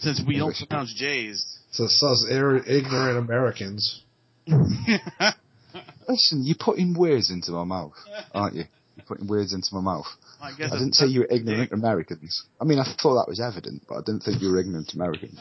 Since 0.00 0.20
we 0.26 0.34
English. 0.36 0.58
don't 0.60 0.68
pronounce 0.68 0.94
J's. 0.94 1.42
So 1.72 1.84
it's 1.84 2.02
us 2.02 2.26
ignorant 2.28 3.18
Americans. 3.18 4.02
Listen, 4.46 6.44
you're 6.44 6.56
putting 6.60 6.94
words 6.98 7.30
into 7.30 7.52
my 7.52 7.64
mouth, 7.64 7.94
aren't 8.34 8.56
you? 8.56 8.64
You're 9.06 9.16
putting 9.16 9.28
words 9.28 9.52
into 9.52 9.68
my 9.72 9.80
mouth. 9.80 10.06
I 10.40 10.52
guess 10.56 10.72
I 10.72 10.78
didn't 10.78 10.94
say 10.94 11.06
you 11.06 11.20
were 11.20 11.28
ignorant 11.30 11.72
Americans. 11.72 12.44
I 12.60 12.64
mean, 12.64 12.78
I 12.78 12.84
thought 12.84 13.14
that 13.14 13.28
was 13.28 13.40
evident, 13.40 13.82
but 13.88 13.96
I 13.96 14.00
didn't 14.04 14.20
think 14.22 14.42
you 14.42 14.50
were 14.50 14.58
ignorant 14.58 14.92
Americans. 14.94 15.38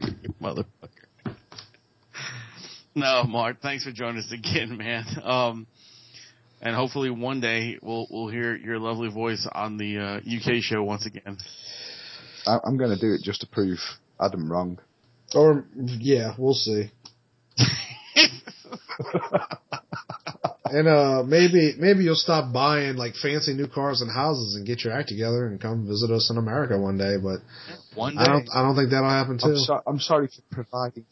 motherfucker. 0.40 0.64
No, 2.94 3.24
Mark, 3.24 3.60
thanks 3.60 3.84
for 3.84 3.92
joining 3.92 4.18
us 4.18 4.32
again, 4.32 4.76
man. 4.76 5.04
Um, 5.22 5.66
and 6.62 6.74
hopefully 6.74 7.10
one 7.10 7.40
day 7.40 7.78
we'll 7.82 8.06
we'll 8.10 8.28
hear 8.28 8.56
your 8.56 8.78
lovely 8.78 9.10
voice 9.10 9.46
on 9.50 9.76
the 9.76 9.98
uh, 9.98 10.16
UK 10.18 10.62
show 10.62 10.82
once 10.82 11.06
again. 11.06 11.36
I, 12.46 12.58
I'm 12.64 12.76
going 12.76 12.90
to 12.90 13.00
do 13.00 13.12
it 13.12 13.22
just 13.22 13.42
to 13.42 13.46
prove 13.46 13.78
Adam 14.20 14.50
wrong. 14.50 14.78
Or 15.34 15.64
yeah, 15.74 16.34
we'll 16.38 16.54
see. 16.54 16.90
and 20.70 20.88
uh, 20.88 21.22
maybe 21.26 21.74
maybe 21.78 22.04
you'll 22.04 22.14
stop 22.14 22.52
buying 22.52 22.96
like 22.96 23.14
fancy 23.14 23.54
new 23.54 23.68
cars 23.68 24.00
and 24.00 24.10
houses 24.10 24.54
and 24.54 24.66
get 24.66 24.84
your 24.84 24.92
act 24.92 25.08
together 25.08 25.46
and 25.46 25.60
come 25.60 25.86
visit 25.86 26.10
us 26.10 26.30
in 26.30 26.38
America 26.38 26.78
one 26.78 26.98
day. 26.98 27.16
But 27.22 27.40
One 27.94 28.14
day. 28.14 28.22
I 28.22 28.26
don't 28.26 28.48
I 28.54 28.62
don't 28.62 28.76
think 28.76 28.90
that'll 28.90 29.08
happen 29.08 29.38
too. 29.38 29.50
I'm, 29.50 29.56
so, 29.56 29.82
I'm 29.86 29.98
sorry 30.00 30.28
for 30.28 30.42
providing 30.50 31.06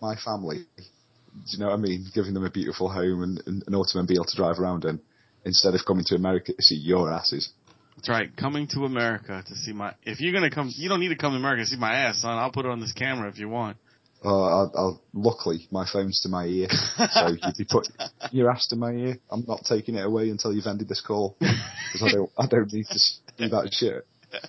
my 0.00 0.16
family. 0.16 0.66
Do 0.76 1.40
you 1.46 1.58
know 1.58 1.66
what 1.66 1.74
I 1.74 1.78
mean? 1.78 2.06
Giving 2.14 2.34
them 2.34 2.44
a 2.44 2.50
beautiful 2.50 2.90
home 2.90 3.22
and, 3.22 3.42
and 3.46 3.64
an 3.66 3.74
automobile 3.74 4.24
to 4.24 4.36
drive 4.36 4.58
around 4.58 4.84
in, 4.84 5.00
instead 5.44 5.74
of 5.74 5.80
coming 5.86 6.04
to 6.08 6.14
America 6.14 6.52
to 6.52 6.62
see 6.62 6.76
your 6.76 7.10
asses. 7.10 7.50
That's 7.96 8.08
right. 8.08 8.36
Coming 8.36 8.66
to 8.68 8.84
America 8.84 9.42
to 9.46 9.54
see 9.54 9.72
my. 9.72 9.94
If 10.02 10.20
you're 10.20 10.32
gonna 10.32 10.50
come, 10.50 10.70
you 10.74 10.88
don't 10.88 11.00
need 11.00 11.08
to 11.08 11.16
come 11.16 11.32
to 11.32 11.38
America 11.38 11.62
to 11.62 11.66
see 11.66 11.76
my 11.76 11.94
ass, 11.94 12.20
son. 12.20 12.36
I'll 12.36 12.52
put 12.52 12.66
it 12.66 12.70
on 12.70 12.80
this 12.80 12.92
camera 12.92 13.28
if 13.28 13.38
you 13.38 13.48
want. 13.48 13.76
Uh, 14.24 14.28
I'll, 14.28 14.72
I'll, 14.76 15.02
luckily, 15.12 15.66
my 15.70 15.86
phone's 15.90 16.20
to 16.20 16.28
my 16.28 16.44
ear, 16.46 16.68
so 17.10 17.28
you'd 17.28 17.56
be 17.58 17.64
put 17.68 17.88
your 18.30 18.50
ass 18.50 18.68
to 18.68 18.76
my 18.76 18.92
ear. 18.92 19.18
I'm 19.30 19.44
not 19.48 19.64
taking 19.64 19.96
it 19.96 20.04
away 20.06 20.30
until 20.30 20.52
you've 20.52 20.66
ended 20.66 20.88
this 20.88 21.00
call 21.00 21.36
because 21.40 22.02
I 22.02 22.12
don't, 22.12 22.30
I 22.38 22.46
don't 22.46 22.72
need 22.72 22.86
to 22.86 22.98
see 22.98 23.20
that 23.38 23.70
shit. 23.72 24.06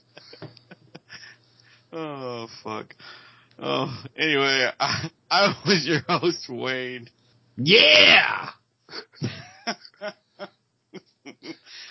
Oh 1.95 2.47
fuck. 2.63 2.95
Oh, 3.59 4.03
anyway, 4.17 4.71
I, 4.79 5.11
I 5.29 5.55
was 5.63 5.85
your 5.85 5.99
host, 6.07 6.49
Wade. 6.49 7.11
Yeah! 7.55 8.49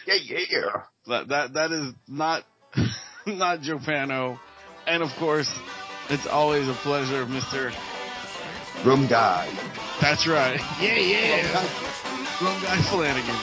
Yeah, 0.04 0.38
yeah. 0.50 0.82
That 1.06 1.28
that 1.28 1.52
that 1.54 1.72
is 1.72 1.94
not 2.08 2.44
not 3.26 3.60
Jopano, 3.60 4.38
and 4.86 5.02
of 5.02 5.10
course, 5.18 5.50
it's 6.10 6.26
always 6.26 6.68
a 6.68 6.74
pleasure, 6.74 7.26
Mister. 7.26 7.72
Rum 8.84 9.06
guy. 9.06 9.48
That's 10.00 10.26
right, 10.26 10.60
Yeah, 10.80 10.96
yeah! 10.96 11.62
Rum 12.42 12.60
Guy 12.62 12.76
Flanagan. 12.90 13.36